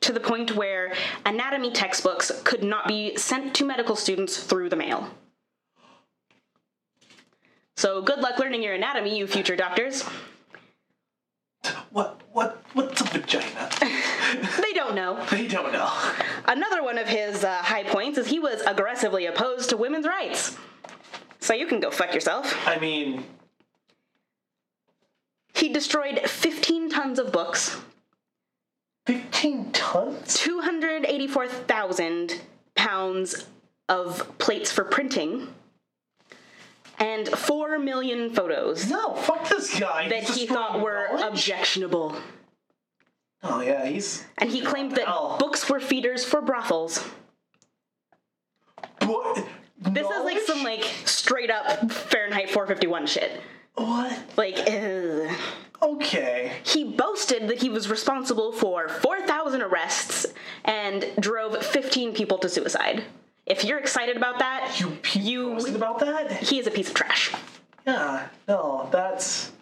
to 0.00 0.12
the 0.12 0.20
point 0.20 0.56
where 0.56 0.94
anatomy 1.24 1.70
textbooks 1.70 2.30
could 2.44 2.62
not 2.62 2.86
be 2.86 3.16
sent 3.16 3.54
to 3.54 3.64
medical 3.64 3.96
students 3.96 4.42
through 4.42 4.68
the 4.68 4.76
mail. 4.76 5.10
So 7.76 8.00
good 8.00 8.20
luck 8.20 8.38
learning 8.38 8.62
your 8.62 8.74
anatomy, 8.74 9.18
you 9.18 9.26
future 9.26 9.56
doctors. 9.56 10.02
What 11.90 12.20
what 12.32 12.62
what's 12.74 13.00
a 13.00 13.04
vagina? 13.04 13.68
They 14.86 14.94
don't 14.94 15.16
know. 15.16 15.24
they 15.30 15.46
don't 15.48 15.72
know. 15.72 15.90
Another 16.46 16.82
one 16.82 16.98
of 16.98 17.08
his 17.08 17.42
uh, 17.44 17.56
high 17.62 17.84
points 17.84 18.18
is 18.18 18.26
he 18.28 18.38
was 18.38 18.60
aggressively 18.62 19.26
opposed 19.26 19.70
to 19.70 19.76
women's 19.76 20.06
rights. 20.06 20.56
So 21.40 21.54
you 21.54 21.66
can 21.66 21.80
go 21.80 21.90
fuck 21.90 22.14
yourself. 22.14 22.54
I 22.66 22.78
mean, 22.78 23.24
He 25.54 25.68
destroyed 25.72 26.20
15 26.20 26.90
tons 26.90 27.18
of 27.18 27.32
books, 27.32 27.76
fifteen 29.06 29.70
tons. 29.72 30.34
284,000 30.34 32.40
pounds 32.74 33.46
of 33.88 34.36
plates 34.38 34.70
for 34.72 34.84
printing, 34.84 35.48
and 36.98 37.28
4 37.28 37.78
million 37.78 38.34
photos 38.34 38.90
No, 38.90 39.14
fuck 39.14 39.48
this 39.48 39.78
guy. 39.78 40.08
that 40.08 40.24
He's 40.24 40.36
he 40.36 40.46
thought 40.46 40.80
were 40.80 41.08
knowledge? 41.12 41.24
objectionable. 41.32 42.16
Oh 43.48 43.60
yeah, 43.60 43.86
he's. 43.86 44.24
And 44.38 44.50
he 44.50 44.60
claimed 44.60 44.92
that 44.96 45.06
Hell. 45.06 45.36
books 45.38 45.68
were 45.68 45.80
feeders 45.80 46.24
for 46.24 46.40
brothels. 46.40 47.04
What? 49.02 49.44
This 49.78 50.06
is 50.06 50.24
like 50.24 50.40
some 50.40 50.62
like 50.64 50.84
straight 51.04 51.50
up 51.50 51.90
Fahrenheit 51.92 52.50
451 52.50 53.06
shit. 53.06 53.40
what? 53.74 54.18
Like, 54.36 54.58
ugh. 54.68 55.30
Okay. 55.82 56.52
He 56.64 56.84
boasted 56.84 57.48
that 57.48 57.60
he 57.60 57.68
was 57.68 57.90
responsible 57.90 58.50
for 58.50 58.88
4,000 58.88 59.60
arrests 59.60 60.26
and 60.64 61.04
drove 61.20 61.62
15 61.64 62.14
people 62.14 62.38
to 62.38 62.48
suicide. 62.48 63.04
If 63.44 63.62
you're 63.62 63.78
excited 63.78 64.16
about 64.16 64.38
that, 64.40 64.80
You 64.80 64.98
you 65.12 65.56
about 65.76 65.98
that? 66.00 66.32
he 66.42 66.58
is 66.58 66.66
a 66.66 66.70
piece 66.70 66.88
of 66.88 66.94
trash. 66.94 67.32
Yeah. 67.86 68.26
No, 68.48 68.88
that's. 68.90 69.52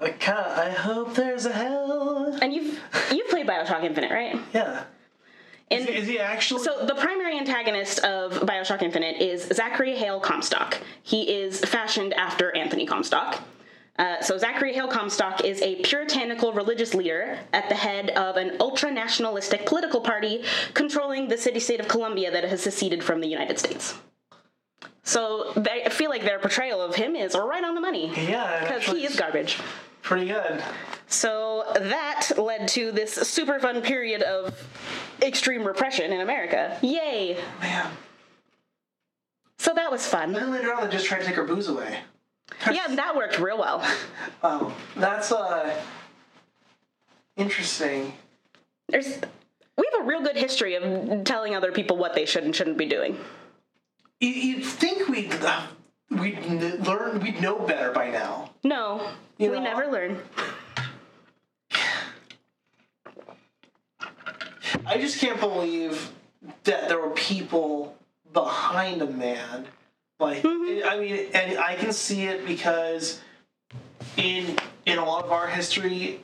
I 0.00 0.10
kind. 0.10 0.38
I 0.38 0.70
hope 0.70 1.14
there's 1.14 1.44
a 1.46 1.52
hell. 1.52 2.38
And 2.40 2.52
you've 2.54 2.80
you've 3.10 3.28
played 3.28 3.46
BioShock 3.46 3.82
Infinite, 3.84 4.12
right? 4.12 4.38
Yeah. 4.54 4.84
And 5.70 5.80
Is 5.82 5.86
he, 5.86 5.94
is 5.94 6.06
he 6.08 6.18
actually? 6.18 6.62
so 6.62 6.86
the 6.86 6.94
primary 6.94 7.36
antagonist 7.38 7.98
of 8.00 8.32
BioShock 8.40 8.80
Infinite 8.82 9.20
is 9.20 9.42
Zachary 9.52 9.96
Hale 9.96 10.18
Comstock. 10.20 10.78
He 11.02 11.30
is 11.30 11.60
fashioned 11.60 12.14
after 12.14 12.54
Anthony 12.56 12.86
Comstock. 12.86 13.42
Uh, 13.98 14.22
so 14.22 14.38
Zachary 14.38 14.72
Hale 14.72 14.86
Comstock 14.86 15.44
is 15.44 15.60
a 15.60 15.74
puritanical 15.82 16.52
religious 16.52 16.94
leader 16.94 17.36
at 17.52 17.68
the 17.68 17.74
head 17.74 18.10
of 18.10 18.36
an 18.36 18.56
ultra-nationalistic 18.60 19.66
political 19.66 20.00
party 20.00 20.44
controlling 20.72 21.26
the 21.26 21.36
city-state 21.36 21.80
of 21.80 21.88
Columbia 21.88 22.30
that 22.30 22.44
has 22.44 22.62
seceded 22.62 23.02
from 23.02 23.20
the 23.20 23.26
United 23.26 23.58
States. 23.58 23.96
So 25.02 25.52
they, 25.56 25.82
I 25.84 25.88
feel 25.88 26.10
like 26.10 26.22
their 26.22 26.38
portrayal 26.38 26.80
of 26.80 26.94
him 26.94 27.16
is 27.16 27.34
right 27.34 27.64
on 27.64 27.74
the 27.74 27.80
money. 27.80 28.06
Yeah, 28.14 28.60
Because 28.62 28.84
he 28.84 29.04
is 29.04 29.16
garbage. 29.16 29.58
Pretty 30.08 30.26
good. 30.26 30.64
So 31.06 31.64
that 31.74 32.30
led 32.38 32.66
to 32.68 32.90
this 32.92 33.12
super 33.12 33.58
fun 33.60 33.82
period 33.82 34.22
of 34.22 34.58
extreme 35.20 35.64
repression 35.64 36.12
in 36.12 36.22
America. 36.22 36.78
Yay! 36.80 37.36
Man. 37.60 37.90
So 39.58 39.74
that 39.74 39.92
was 39.92 40.06
fun. 40.06 40.34
And 40.34 40.36
then 40.36 40.50
later 40.50 40.72
on, 40.72 40.82
they 40.82 40.90
just 40.90 41.04
tried 41.04 41.18
to 41.18 41.26
take 41.26 41.34
her 41.34 41.44
booze 41.44 41.68
away. 41.68 42.00
Yeah, 42.72 42.86
that 42.88 43.14
worked 43.14 43.38
real 43.38 43.58
well. 43.58 43.86
Wow, 44.42 44.72
that's 44.96 45.30
uh 45.30 45.78
interesting. 47.36 48.14
There's 48.88 49.06
we 49.76 49.88
have 49.92 50.00
a 50.00 50.04
real 50.04 50.22
good 50.22 50.36
history 50.36 50.74
of 50.74 51.24
telling 51.24 51.54
other 51.54 51.70
people 51.70 51.98
what 51.98 52.14
they 52.14 52.24
should 52.24 52.44
and 52.44 52.56
shouldn't 52.56 52.78
be 52.78 52.86
doing. 52.86 53.18
You, 54.20 54.30
you'd 54.30 54.64
think 54.64 55.06
we'd 55.08 55.32
uh, 55.34 55.66
we'd 56.10 56.38
n- 56.38 56.82
learn, 56.84 57.20
we'd 57.20 57.40
know 57.40 57.58
better 57.58 57.92
by 57.92 58.10
now. 58.10 58.50
No, 58.64 59.10
You 59.38 59.50
we 59.50 59.56
know- 59.58 59.64
never 59.64 59.86
learn. 59.90 60.18
I 64.86 64.98
just 64.98 65.18
can't 65.18 65.40
believe 65.40 66.10
that 66.64 66.88
there 66.88 66.98
were 67.00 67.10
people 67.10 67.96
behind 68.32 69.02
a 69.02 69.06
man. 69.06 69.66
Like, 70.20 70.42
mm-hmm. 70.42 70.88
I 70.88 70.98
mean, 70.98 71.26
and 71.34 71.58
I 71.58 71.76
can 71.76 71.92
see 71.92 72.24
it 72.24 72.46
because 72.46 73.20
in 74.16 74.56
in 74.86 74.98
a 74.98 75.04
lot 75.04 75.24
of 75.24 75.32
our 75.32 75.46
history, 75.46 76.20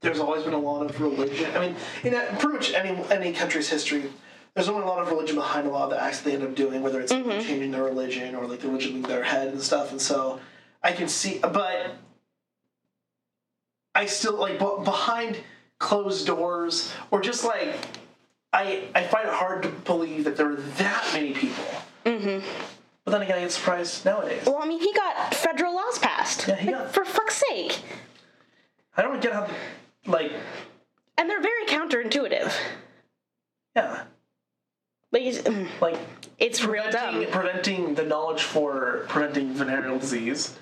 there's 0.00 0.18
always 0.20 0.42
been 0.44 0.54
a 0.54 0.58
lot 0.58 0.86
of 0.88 0.98
religion. 1.00 1.50
I 1.54 1.60
mean, 1.60 1.76
in 2.04 2.12
pretty 2.38 2.54
much 2.54 2.72
any 2.72 2.90
any 3.10 3.32
country's 3.32 3.68
history, 3.68 4.04
there's 4.54 4.68
only 4.68 4.82
a 4.82 4.86
lot 4.86 5.00
of 5.00 5.08
religion 5.10 5.36
behind 5.36 5.66
a 5.66 5.70
lot 5.70 5.84
of 5.84 5.90
the 5.90 6.02
acts 6.02 6.20
they 6.20 6.32
end 6.34 6.42
up 6.42 6.54
doing, 6.54 6.82
whether 6.82 7.00
it's 7.00 7.10
changing 7.12 7.70
their 7.70 7.84
religion 7.84 8.34
or 8.34 8.46
like 8.46 8.60
the 8.60 8.68
religion 8.68 8.92
being 8.92 9.02
their 9.04 9.22
head 9.22 9.48
and 9.48 9.60
stuff. 9.62 9.90
And 9.92 10.00
so, 10.00 10.40
I 10.82 10.92
can 10.92 11.08
see, 11.08 11.38
but 11.38 11.92
I 13.94 14.06
still 14.06 14.36
like 14.38 14.58
b- 14.58 14.84
behind 14.84 15.38
closed 15.78 16.26
doors 16.26 16.92
or 17.10 17.20
just 17.20 17.44
like 17.44 17.74
I 18.52 18.84
I 18.94 19.04
find 19.04 19.28
it 19.28 19.34
hard 19.34 19.62
to 19.64 19.68
believe 19.68 20.24
that 20.24 20.36
there 20.36 20.50
are 20.52 20.56
that 20.56 21.10
many 21.12 21.32
people. 21.32 21.64
Mm-hmm. 22.04 22.46
But 23.04 23.10
then 23.10 23.22
again, 23.22 23.38
I 23.38 23.40
get 23.42 23.52
surprised 23.52 24.04
nowadays. 24.04 24.44
Well, 24.46 24.60
I 24.62 24.66
mean, 24.66 24.80
he 24.80 24.92
got 24.92 25.34
federal 25.34 25.74
laws 25.74 25.98
passed. 25.98 26.46
Yeah, 26.46 26.54
he 26.56 26.66
Like, 26.70 26.84
got- 26.84 26.94
For 26.94 27.04
fuck's 27.04 27.42
sake. 27.48 27.82
I 28.96 29.02
don't 29.02 29.20
get 29.20 29.32
how 29.32 29.48
like 30.06 30.32
And 31.18 31.28
they're 31.28 31.40
very 31.42 31.66
counterintuitive. 31.66 32.52
yeah 33.76 34.04
Like, 35.12 35.22
it's, 35.22 35.46
like 35.80 35.98
it's 36.38 36.64
real 36.64 36.90
dumb. 36.90 37.24
preventing 37.30 37.94
the 37.94 38.02
knowledge 38.04 38.42
for 38.42 39.04
preventing 39.08 39.52
venereal 39.54 39.98
disease, 39.98 40.56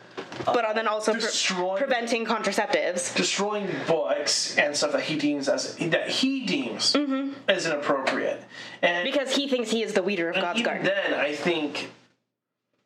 uh, 0.46 0.52
But 0.52 0.74
then 0.74 0.86
also 0.88 1.12
pre- 1.14 1.76
preventing 1.78 2.26
contraceptives. 2.26 3.14
destroying 3.16 3.68
books 3.86 4.58
and 4.58 4.76
stuff 4.76 4.92
that 4.92 5.02
he 5.02 5.16
deems 5.16 5.48
as 5.48 5.76
that 5.76 6.10
he 6.10 6.44
deems 6.44 6.92
mm-hmm. 6.92 7.32
as 7.48 7.66
inappropriate, 7.66 8.42
and 8.82 9.04
Because 9.04 9.34
he 9.36 9.48
thinks 9.48 9.70
he 9.70 9.82
is 9.82 9.92
the 9.94 10.02
leader 10.02 10.28
of 10.28 10.34
God's 10.36 10.60
even 10.60 10.72
garden. 10.82 10.84
then, 10.86 11.14
I 11.14 11.34
think, 11.34 11.90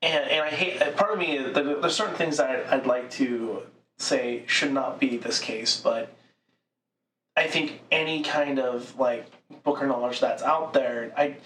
and 0.03 0.31
and 0.31 0.43
I 0.45 0.51
hate. 0.51 0.81
Uh, 0.83 0.91
part 0.93 1.13
of 1.13 1.19
me, 1.19 1.39
there's 1.39 1.97
certain 1.97 2.15
things 2.17 2.37
that 2.37 2.67
I'd 2.73 2.87
like 2.87 3.11
to 3.13 3.63
say 3.97 4.43
should 4.47 4.73
not 4.73 5.01
be 5.01 5.17
this 5.17 5.39
case, 5.39 5.81
but 5.81 6.15
I 7.37 7.47
think 7.47 7.81
any 7.91 8.23
kind 8.23 8.59
of 8.59 8.99
like 8.99 9.27
book 9.63 9.83
or 9.83 9.87
knowledge 9.87 10.21
that's 10.21 10.43
out 10.43 10.73
there, 10.73 11.13
I. 11.17 11.37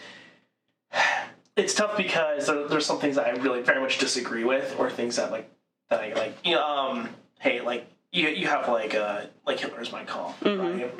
It's 1.56 1.74
tough 1.74 1.96
because 1.96 2.46
there, 2.46 2.68
there's 2.68 2.86
some 2.86 3.00
things 3.00 3.16
that 3.16 3.26
I 3.26 3.30
really 3.40 3.62
very 3.62 3.80
much 3.80 3.98
disagree 3.98 4.44
with, 4.44 4.76
or 4.78 4.88
things 4.90 5.16
that 5.16 5.32
like 5.32 5.50
that 5.90 6.00
I 6.00 6.12
like. 6.14 6.38
You 6.44 6.54
know, 6.54 6.64
um, 6.64 7.08
hey, 7.40 7.60
like 7.60 7.86
you 8.12 8.28
you 8.28 8.46
have 8.46 8.68
like 8.68 8.94
uh 8.94 9.22
like 9.44 9.58
Hitler's 9.58 9.90
Mein 9.92 10.06
Kampf, 10.06 10.40
right? 10.44 10.94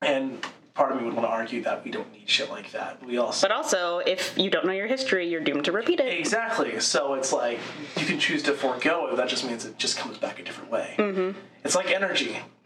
And 0.00 0.38
part 0.74 0.92
of 0.92 0.98
me 0.98 1.04
would 1.04 1.14
want 1.14 1.26
to 1.26 1.30
argue 1.30 1.60
that 1.64 1.84
we 1.84 1.90
don't 1.90 2.10
need 2.12 2.30
shit 2.30 2.48
like 2.48 2.70
that. 2.70 3.04
We 3.04 3.18
also 3.18 3.48
But 3.48 3.56
also, 3.56 3.98
if 3.98 4.38
you 4.38 4.48
don't 4.48 4.64
know 4.64 4.72
your 4.72 4.86
history, 4.86 5.28
you're 5.28 5.40
doomed 5.42 5.64
to 5.64 5.72
repeat 5.72 5.98
it. 5.98 6.16
Exactly. 6.16 6.78
So 6.78 7.14
it's 7.14 7.32
like 7.32 7.58
you 7.96 8.06
can 8.06 8.20
choose 8.20 8.44
to 8.44 8.52
forego 8.52 9.08
it. 9.08 9.16
That 9.16 9.28
just 9.28 9.44
means 9.44 9.64
it 9.64 9.76
just 9.78 9.98
comes 9.98 10.18
back 10.18 10.38
a 10.38 10.44
different 10.44 10.70
way. 10.70 10.94
Mm-hmm. 10.96 11.36
It's 11.64 11.74
like 11.74 11.90
energy. 11.90 12.38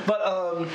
Woo! 0.00 0.06
But 0.06 0.26
um, 0.26 0.68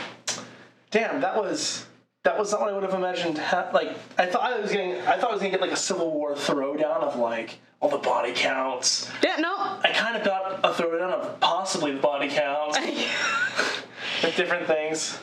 damn, 0.91 1.22
that 1.22 1.35
was 1.35 1.85
that 2.23 2.38
was 2.38 2.52
not 2.52 2.61
what 2.61 2.69
I 2.69 2.73
would 2.73 2.84
have 2.84 2.94
imagined. 2.94 3.38
Ha- 3.38 3.69
like 3.73 3.98
I 4.18 4.26
thought 4.26 4.44
I 4.44 4.60
was 4.60 4.72
getting, 4.72 4.95
I 5.07 5.18
thought 5.18 5.30
I 5.30 5.34
was 5.34 5.39
gonna 5.41 5.52
get 5.52 5.61
like 5.61 5.72
a 5.72 5.76
Civil 5.77 6.11
War 6.11 6.34
throwdown 6.35 7.02
of 7.02 7.18
like 7.18 7.60
all 7.80 7.89
the 7.89 7.98
body 7.98 8.34
counts. 8.35 9.10
Yeah, 9.23 9.38
no. 9.38 9.56
I 9.57 9.91
kind 9.94 10.18
of 10.18 10.23
got 10.23 10.60
a 10.64 10.69
throwdown 10.73 11.11
of 11.14 11.39
possibly 11.39 11.91
the 11.94 11.99
body 11.99 12.27
counts, 12.27 12.77
with 14.23 14.35
different 14.35 14.68
things. 14.68 15.19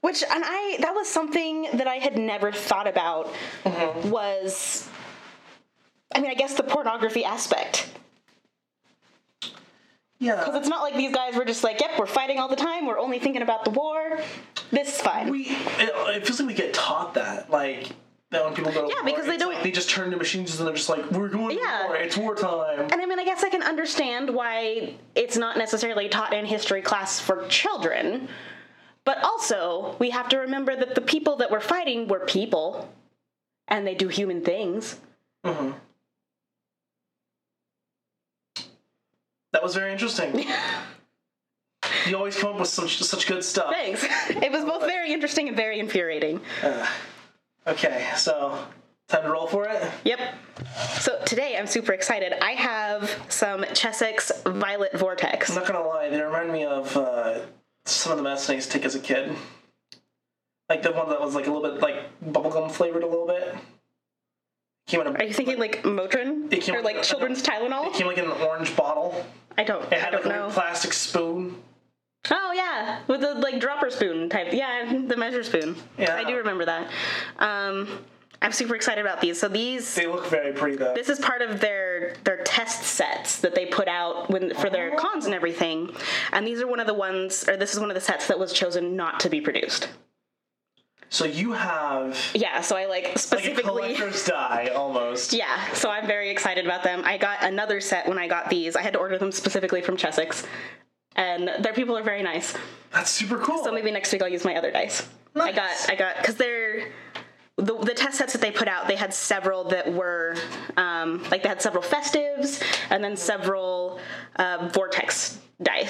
Which 0.00 0.22
and 0.22 0.42
I 0.44 0.78
that 0.80 0.94
was 0.94 1.08
something 1.08 1.68
that 1.74 1.86
I 1.86 1.96
had 1.96 2.18
never 2.18 2.50
thought 2.52 2.88
about 2.88 3.32
Mm-hmm. 3.64 4.10
was 4.10 4.88
I 6.14 6.20
mean, 6.20 6.30
I 6.30 6.34
guess 6.34 6.54
the 6.54 6.64
pornography 6.64 7.24
aspect. 7.24 7.88
Yeah. 10.22 10.36
Because 10.36 10.54
it's 10.54 10.68
not 10.68 10.82
like 10.82 10.94
these 10.96 11.12
guys 11.12 11.34
were 11.34 11.44
just 11.44 11.64
like, 11.64 11.80
yep, 11.80 11.90
we're 11.98 12.06
fighting 12.06 12.38
all 12.38 12.48
the 12.48 12.56
time, 12.56 12.86
we're 12.86 12.98
only 12.98 13.18
thinking 13.18 13.42
about 13.42 13.64
the 13.64 13.70
war. 13.70 14.20
This 14.70 14.88
is 14.94 15.00
fine. 15.00 15.30
we 15.30 15.46
it, 15.78 15.90
it 16.16 16.24
feels 16.26 16.38
like 16.38 16.48
we 16.48 16.54
get 16.54 16.72
taught 16.72 17.14
that 17.14 17.50
like 17.50 17.90
that 18.30 18.44
when 18.44 18.54
people 18.54 18.72
go 18.72 18.88
Yeah, 18.88 19.02
because 19.04 19.26
they 19.26 19.36
don't- 19.36 19.52
like 19.52 19.62
they 19.64 19.72
just 19.72 19.90
turn 19.90 20.10
to 20.12 20.16
machines 20.16 20.58
and 20.58 20.66
they're 20.66 20.74
just 20.76 20.88
like 20.88 21.10
we're 21.10 21.28
going 21.28 21.58
Yeah. 21.58 21.82
to 21.82 21.86
war 21.88 21.96
it's 21.96 22.16
wartime 22.16 22.80
and 22.90 22.94
I 22.94 23.04
mean, 23.04 23.18
I 23.18 23.24
guess 23.24 23.42
I 23.42 23.50
can 23.50 23.62
understand 23.62 24.30
why 24.30 24.94
it's 25.16 25.36
not 25.36 25.58
necessarily 25.58 26.08
taught 26.08 26.32
in 26.32 26.46
history 26.46 26.82
class 26.82 27.18
for 27.20 27.44
children. 27.48 28.28
But 29.04 29.18
also, 29.24 29.96
we 29.98 30.10
have 30.10 30.28
to 30.28 30.38
remember 30.38 30.76
that 30.76 30.94
the 30.94 31.00
people 31.00 31.34
that 31.38 31.50
were 31.50 31.58
fighting 31.60 32.06
were 32.06 32.20
people, 32.20 32.88
and 33.66 33.84
they 33.84 33.96
do 33.96 34.06
human 34.06 34.42
things. 34.44 35.00
Mm-hmm. 35.44 35.72
That 39.62 39.66
was 39.66 39.76
very 39.76 39.92
interesting 39.92 40.44
you 42.08 42.16
always 42.16 42.36
come 42.36 42.54
up 42.54 42.58
with 42.58 42.68
some 42.68 42.88
such 42.88 43.28
good 43.28 43.44
stuff 43.44 43.70
Thanks. 43.72 44.04
It 44.28 44.50
was 44.50 44.64
both 44.64 44.82
very 44.82 45.12
interesting 45.12 45.46
and 45.46 45.56
very 45.56 45.78
infuriating. 45.78 46.40
okay 47.68 48.08
so 48.16 48.58
time 49.06 49.22
to 49.22 49.30
roll 49.30 49.46
for 49.46 49.68
it 49.68 49.88
Yep. 50.04 50.18
So 50.98 51.22
today 51.24 51.56
I'm 51.56 51.68
super 51.68 51.92
excited. 51.92 52.32
I 52.42 52.52
have 52.52 53.24
some 53.28 53.64
Chessex 53.72 54.32
Violet 54.44 54.98
Vortex. 54.98 55.50
I'm 55.50 55.54
not 55.54 55.66
gonna 55.66 55.86
lie 55.86 56.08
they 56.08 56.20
remind 56.20 56.52
me 56.52 56.64
of 56.64 56.96
uh, 56.96 57.38
some 57.84 58.10
of 58.10 58.18
the 58.18 58.24
medicine 58.24 58.54
I 58.54 58.56
used 58.56 58.72
to 58.72 58.78
take 58.78 58.84
as 58.84 58.96
a 58.96 59.00
kid 59.00 59.36
like 60.68 60.82
the 60.82 60.90
one 60.90 61.08
that 61.10 61.20
was 61.20 61.36
like 61.36 61.46
a 61.46 61.52
little 61.52 61.70
bit 61.70 61.80
like 61.80 61.96
bubblegum 62.24 62.68
flavored 62.68 63.04
a 63.04 63.06
little 63.06 63.28
bit 63.28 63.54
came 64.86 65.00
in 65.00 65.06
a 65.06 65.12
Are 65.12 65.24
you 65.24 65.32
thinking 65.32 65.58
like 65.58 65.82
Motrin 65.82 66.52
It 66.52 66.62
came 66.62 66.74
or 66.74 66.82
like 66.82 67.02
children's 67.02 67.42
Tylenol? 67.42 67.88
It 67.88 67.94
came 67.94 68.06
like 68.06 68.18
in 68.18 68.24
an 68.24 68.32
orange 68.32 68.74
bottle 68.76 69.24
I 69.56 69.64
don't. 69.64 69.82
it 69.84 69.94
I 69.94 69.96
had 69.98 70.12
like 70.12 70.22
don't 70.22 70.24
a 70.32 70.34
little 70.34 70.48
know. 70.48 70.54
plastic 70.54 70.92
spoon 70.92 71.56
Oh 72.30 72.52
yeah, 72.54 73.00
with 73.08 73.20
the 73.20 73.34
like 73.34 73.58
dropper 73.58 73.90
spoon 73.90 74.28
type. 74.28 74.52
Yeah, 74.52 75.02
the 75.08 75.16
measure 75.16 75.42
spoon. 75.42 75.74
Yeah. 75.98 76.14
I 76.14 76.22
do 76.22 76.36
remember 76.36 76.64
that. 76.66 76.88
Um, 77.40 77.88
I'm 78.40 78.52
super 78.52 78.76
excited 78.76 79.00
about 79.04 79.20
these. 79.20 79.40
So 79.40 79.48
these. 79.48 79.92
They 79.96 80.06
look 80.06 80.26
very 80.28 80.52
pretty 80.52 80.76
though. 80.76 80.94
This 80.94 81.08
is 81.08 81.18
part 81.18 81.42
of 81.42 81.58
their 81.58 82.14
their 82.22 82.44
test 82.44 82.84
sets 82.84 83.40
that 83.40 83.56
they 83.56 83.66
put 83.66 83.88
out 83.88 84.30
when 84.30 84.54
for 84.54 84.70
their 84.70 84.94
cons 84.94 85.24
and 85.26 85.34
everything, 85.34 85.90
and 86.32 86.46
these 86.46 86.60
are 86.60 86.66
one 86.68 86.78
of 86.78 86.86
the 86.86 86.94
ones, 86.94 87.44
or 87.48 87.56
this 87.56 87.74
is 87.74 87.80
one 87.80 87.90
of 87.90 87.96
the 87.96 88.00
sets 88.00 88.28
that 88.28 88.38
was 88.38 88.52
chosen 88.52 88.94
not 88.94 89.18
to 89.20 89.28
be 89.28 89.40
produced. 89.40 89.88
So 91.12 91.26
you 91.26 91.52
have 91.52 92.18
Yeah, 92.32 92.62
so 92.62 92.74
I 92.74 92.86
like 92.86 93.04
like 93.04 93.16
a 93.16 93.18
specifically. 93.18 93.62
collector's 93.64 94.24
die 94.26 94.70
almost. 94.74 95.34
yeah, 95.34 95.70
so 95.74 95.90
I'm 95.90 96.06
very 96.06 96.30
excited 96.30 96.64
about 96.64 96.82
them. 96.82 97.02
I 97.04 97.18
got 97.18 97.42
another 97.44 97.82
set 97.82 98.08
when 98.08 98.18
I 98.18 98.26
got 98.26 98.48
these. 98.48 98.76
I 98.76 98.80
had 98.80 98.94
to 98.94 98.98
order 98.98 99.18
them 99.18 99.30
specifically 99.30 99.82
from 99.82 99.98
Chessex, 99.98 100.46
and 101.14 101.50
their 101.60 101.74
people 101.74 101.98
are 101.98 102.02
very 102.02 102.22
nice. 102.22 102.54
That's 102.94 103.10
super 103.10 103.36
cool. 103.36 103.62
So 103.62 103.70
maybe 103.72 103.90
next 103.90 104.10
week 104.10 104.22
I'll 104.22 104.28
use 104.28 104.44
my 104.44 104.56
other 104.56 104.70
dice. 104.70 105.06
Nice. 105.34 105.48
I 105.48 105.52
got, 105.52 105.90
I 105.90 105.94
got, 105.96 106.16
because 106.16 106.36
they're 106.36 106.88
the, 107.56 107.76
the 107.76 107.92
test 107.92 108.16
sets 108.16 108.32
that 108.32 108.40
they 108.40 108.50
put 108.50 108.66
out. 108.66 108.88
They 108.88 108.96
had 108.96 109.12
several 109.12 109.64
that 109.64 109.92
were 109.92 110.34
um, 110.78 111.22
like 111.30 111.42
they 111.42 111.48
had 111.50 111.60
several 111.60 111.82
festives 111.84 112.62
and 112.88 113.04
then 113.04 113.18
several 113.18 114.00
uh, 114.36 114.70
vortex 114.72 115.38
die, 115.62 115.88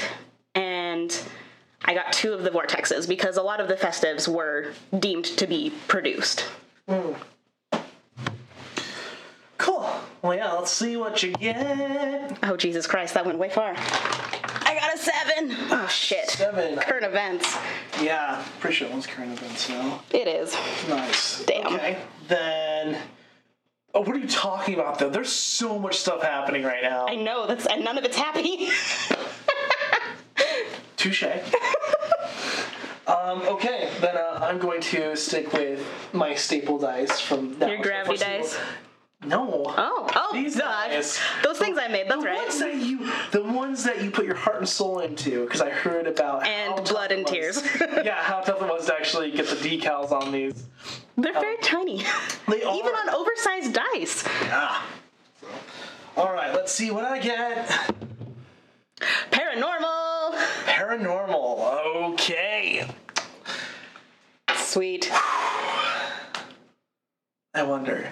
and 0.57 1.17
I 1.85 1.95
got 1.95 2.13
two 2.13 2.33
of 2.33 2.43
the 2.45 2.51
vortexes 2.51 3.09
because 3.09 3.37
a 3.37 3.43
lot 3.43 3.61
of 3.61 3.69
the 3.69 3.75
festives 3.75 4.29
were 4.29 4.73
deemed 4.99 5.25
to 5.25 5.47
be 5.47 5.73
produced. 5.89 6.47
cool. 9.59 9.91
Well, 10.23 10.35
yeah, 10.35 10.53
let's 10.53 10.71
see 10.71 10.97
what 10.97 11.23
you 11.23 11.33
get. 11.33 12.39
Oh, 12.45 12.57
Jesus 12.57 12.87
Christ, 12.87 13.15
that 13.15 13.27
went 13.27 13.39
way 13.39 13.49
far. 13.51 13.75
I 13.77 14.77
got 14.79 14.95
a 14.95 14.99
seven. 14.99 15.57
Ah, 15.71 15.85
oh, 15.85 15.89
shit. 15.89 16.31
Seven. 16.31 16.79
Current 16.79 17.05
events. 17.05 17.57
Yeah, 18.01 18.43
pretty 18.61 18.77
sure 18.77 18.89
that 18.89 18.93
one's 18.93 19.07
current 19.07 19.33
events 19.33 19.69
now. 19.69 20.03
It 20.11 20.29
is. 20.29 20.55
Nice. 20.89 21.45
Damn. 21.45 21.75
Okay. 21.75 21.99
Then. 22.29 22.99
Oh, 23.95 24.01
what 24.01 24.11
are 24.11 24.19
you 24.19 24.29
talking 24.29 24.75
about 24.75 24.99
though? 24.99 25.11
There's 25.11 25.31
so 25.31 25.79
much 25.79 25.99
stuff 25.99 26.23
happening 26.23 26.63
right 26.63 26.83
now. 26.83 27.07
I 27.07 27.15
know, 27.15 27.47
that's 27.47 27.67
and 27.67 27.85
none 27.85 27.99
of 27.99 28.05
it's 28.05 28.17
happy. 28.17 28.71
Touche. 31.03 31.25
um, 33.09 33.43
okay, 33.49 33.91
then 34.01 34.17
uh, 34.17 34.39
I'm 34.41 34.59
going 34.59 34.81
to 34.83 35.17
stick 35.17 35.53
with 35.53 35.85
my 36.13 36.35
staple 36.37 36.79
dice 36.79 37.19
from 37.21 37.59
now. 37.59 37.67
Your 37.67 37.79
So 37.79 37.83
gravity 37.83 38.17
first 38.19 38.23
of 38.23 38.29
all- 38.33 38.39
dice? 38.39 38.59
No. 39.25 39.65
Oh, 39.77 40.09
oh, 40.17 40.31
These 40.33 40.57
duh. 40.57 40.63
guys. 40.63 41.19
Those 41.45 41.57
things 41.59 41.79
I 41.79 41.87
made, 41.89 42.09
that's 42.09 42.21
the 42.23 42.27
right. 42.29 42.39
ones 42.39 42.59
that 42.59 42.75
you, 42.75 43.09
the 43.31 43.43
ones 43.45 43.85
that 43.85 44.03
you 44.03 44.11
put 44.11 44.25
your 44.27 44.35
heart 44.35 44.59
and 44.59 44.69
soul 44.69 44.99
into, 44.99 45.45
because 45.45 45.61
I 45.61 45.71
heard 45.71 46.09
about 46.09 46.45
And 46.45 46.71
how 46.73 46.77
tough 46.79 46.89
blood 46.91 47.13
it 47.13 47.19
and 47.19 47.23
was. 47.25 47.33
tears. 47.33 47.63
yeah, 48.05 48.21
how 48.23 48.41
tough 48.41 48.61
it 48.63 48.69
was 48.69 48.87
to 48.87 48.95
actually 48.95 49.31
get 49.31 49.47
the 49.49 49.55
decals 49.55 50.11
on 50.11 50.33
these. 50.33 50.67
They're 51.17 51.33
very 51.35 51.57
tiny. 51.63 52.05
They 52.49 52.63
are. 52.65 52.75
Even 52.77 52.95
on 52.95 53.11
oversized 53.11 53.73
dice. 53.75 54.25
Ah. 54.51 54.87
All 56.17 56.33
right, 56.33 56.53
let's 56.53 56.73
see 56.73 56.91
what 56.91 57.05
I 57.05 57.21
get. 57.21 57.69
Paranormal. 59.31 60.02
Paranormal. 60.83 62.13
Okay. 62.15 62.85
Sweet. 64.57 65.11
I 67.55 67.63
wonder. 67.63 68.09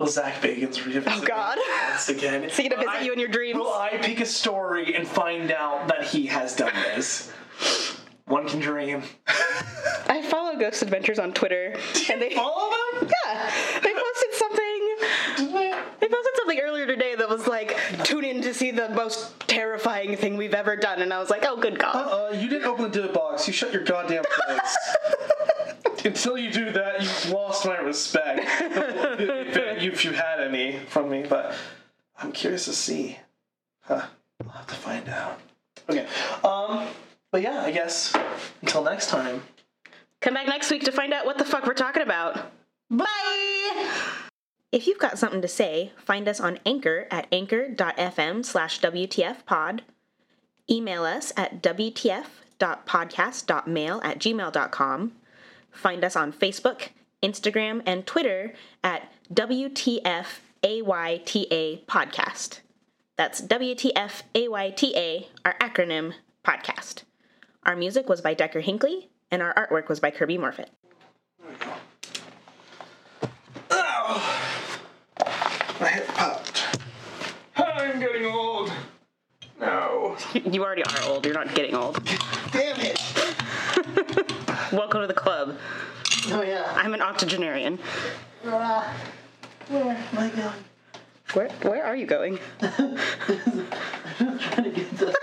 Will 0.00 0.08
Zach 0.08 0.40
Bagans 0.42 0.84
revisit 0.84 1.04
Oh, 1.06 1.20
God. 1.24 1.58
me 1.58 1.62
once 1.90 2.08
again? 2.08 2.42
Is 2.44 2.56
he 2.56 2.68
gonna 2.68 2.82
visit 2.82 3.00
I- 3.00 3.02
you 3.02 3.12
in 3.12 3.20
your 3.20 3.28
dreams? 3.28 3.56
Will 3.58 3.72
I 3.72 3.98
pick 3.98 4.18
a 4.20 4.26
story 4.26 4.96
and 4.96 5.06
find 5.06 5.52
out 5.52 5.86
that 5.88 6.02
he 6.04 6.26
has 6.26 6.56
done 6.56 6.74
this? 6.74 7.30
One 8.24 8.48
can 8.48 8.58
dream. 8.58 9.02
I 10.08 10.22
follow 10.28 10.56
Ghost 10.58 10.82
Adventures 10.82 11.18
on 11.20 11.32
Twitter, 11.32 11.74
and 12.10 12.20
they 12.20 12.34
Follow 12.34 12.70
them? 12.98 13.08
yeah 13.26 13.50
they 13.80 13.92
posted 13.92 14.32
something. 14.32 14.96
They 16.00 16.08
posted 16.08 16.36
something 16.36 16.58
earlier 16.60 16.86
today 16.86 17.11
was 17.32 17.46
like, 17.46 17.76
tune 18.04 18.24
in 18.24 18.42
to 18.42 18.54
see 18.54 18.70
the 18.70 18.88
most 18.90 19.38
terrifying 19.48 20.16
thing 20.16 20.36
we've 20.36 20.54
ever 20.54 20.76
done, 20.76 21.02
and 21.02 21.12
I 21.12 21.18
was 21.18 21.30
like, 21.30 21.44
oh, 21.46 21.56
good 21.56 21.78
God. 21.78 21.94
Uh, 21.96 22.36
you 22.36 22.48
didn't 22.48 22.66
open 22.66 22.90
the 22.90 23.08
box. 23.08 23.46
You 23.46 23.52
shut 23.52 23.72
your 23.72 23.84
goddamn 23.84 24.24
face. 24.46 24.78
Until 26.04 26.36
you 26.36 26.50
do 26.50 26.72
that, 26.72 27.00
you've 27.00 27.30
lost 27.30 27.64
my 27.64 27.78
respect. 27.78 28.40
if, 28.44 29.56
if 29.82 30.04
you 30.04 30.12
had 30.12 30.40
any 30.40 30.78
from 30.88 31.08
me, 31.08 31.24
but 31.28 31.54
I'm 32.18 32.32
curious 32.32 32.64
to 32.64 32.72
see. 32.72 33.18
Huh. 33.82 34.06
I'll 34.44 34.50
have 34.50 34.66
to 34.66 34.74
find 34.74 35.08
out. 35.08 35.38
Okay. 35.88 36.06
Um. 36.42 36.88
But 37.30 37.42
yeah, 37.42 37.62
I 37.62 37.70
guess 37.70 38.14
until 38.60 38.84
next 38.84 39.08
time. 39.08 39.42
Come 40.20 40.34
back 40.34 40.46
next 40.46 40.70
week 40.70 40.84
to 40.84 40.92
find 40.92 41.12
out 41.12 41.24
what 41.24 41.38
the 41.38 41.44
fuck 41.44 41.66
we're 41.66 41.74
talking 41.74 42.02
about. 42.02 42.52
Bye! 42.90 44.28
If 44.72 44.86
you've 44.86 44.98
got 44.98 45.18
something 45.18 45.42
to 45.42 45.48
say, 45.48 45.92
find 45.98 46.26
us 46.26 46.40
on 46.40 46.58
Anchor 46.64 47.06
at 47.10 47.26
anchor.fm 47.30 48.42
slash 48.44 48.80
WTFpod. 48.80 49.80
Email 50.70 51.04
us 51.04 51.32
at 51.36 51.62
WTF.podcast.mail 51.62 54.00
at 54.02 54.18
gmail.com. 54.18 55.12
Find 55.70 56.04
us 56.04 56.16
on 56.16 56.32
Facebook, 56.32 56.88
Instagram, 57.22 57.82
and 57.84 58.06
Twitter 58.06 58.54
at 58.82 59.12
WTFAYTA 59.32 60.34
Podcast. 61.86 62.60
That's 63.16 63.40
WTFAYTA, 63.42 65.26
our 65.44 65.54
acronym, 65.58 66.14
podcast. 66.44 67.02
Our 67.64 67.76
music 67.76 68.08
was 68.08 68.20
by 68.22 68.34
Decker 68.34 68.60
Hinckley, 68.60 69.08
and 69.30 69.40
our 69.42 69.54
artwork 69.54 69.88
was 69.88 70.00
by 70.00 70.10
Kirby 70.10 70.36
Morfitt. 70.38 70.66
Ow! 73.70 74.38
My 75.80 75.88
hip 75.88 76.08
popped. 76.08 76.78
I'm 77.56 78.00
getting 78.00 78.26
old. 78.26 78.70
No. 80.12 80.40
You 80.52 80.64
already 80.64 80.84
are 80.84 81.02
old. 81.04 81.24
You're 81.24 81.34
not 81.34 81.54
getting 81.54 81.74
old. 81.74 82.02
Damn 82.52 82.80
it. 82.80 83.00
Welcome 84.72 85.00
to 85.00 85.06
the 85.06 85.14
club. 85.14 85.56
Oh 86.28 86.42
yeah. 86.42 86.72
I'm 86.76 86.94
an 86.94 87.00
octogenarian. 87.00 87.78
Uh, 88.44 88.92
where 89.68 89.96
am 89.96 90.18
I 90.18 90.28
going? 90.28 90.52
Where 91.32 91.48
Where 91.62 91.84
are 91.84 91.96
you 91.96 92.06
going? 92.06 92.38
I'm 92.60 92.98
trying 94.38 94.64
to 94.64 94.70
get 94.70 94.98
the. 94.98 95.14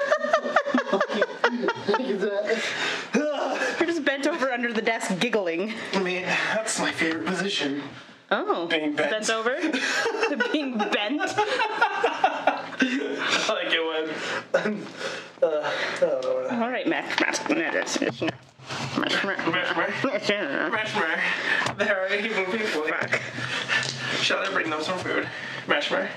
You're 3.79 3.87
just 3.87 4.05
bent 4.05 4.27
over 4.27 4.51
under 4.51 4.73
the 4.73 4.81
desk 4.81 5.19
giggling. 5.19 5.73
I 5.93 5.99
mean, 5.99 6.23
that's 6.23 6.79
my 6.79 6.91
favorite 6.91 7.25
position. 7.25 7.83
Oh. 8.31 8.67
Being 8.67 8.93
bent. 8.95 9.29
over? 9.29 9.55
Being 10.51 10.77
bent? 10.77 11.21
I 12.81 13.45
like 13.49 13.73
it 13.73 13.83
when. 13.83 14.83
Uh, 15.41 15.61
I 15.63 15.99
don't 15.99 16.23
know 16.23 16.33
what 16.35 16.51
All 16.51 16.69
right, 16.69 16.87
Mac. 16.87 17.19
Mac. 17.19 17.49
Mash, 17.49 17.97
Mashmer. 20.69 21.19
There 21.77 21.99
are 22.01 22.13
evil 22.13 22.45
people. 22.45 22.83
Fuck. 22.83 23.21
Shall 24.21 24.39
I 24.39 24.51
bring 24.51 24.69
them 24.69 24.81
some 24.83 24.99
food? 24.99 25.27
Mashmer. 25.65 26.09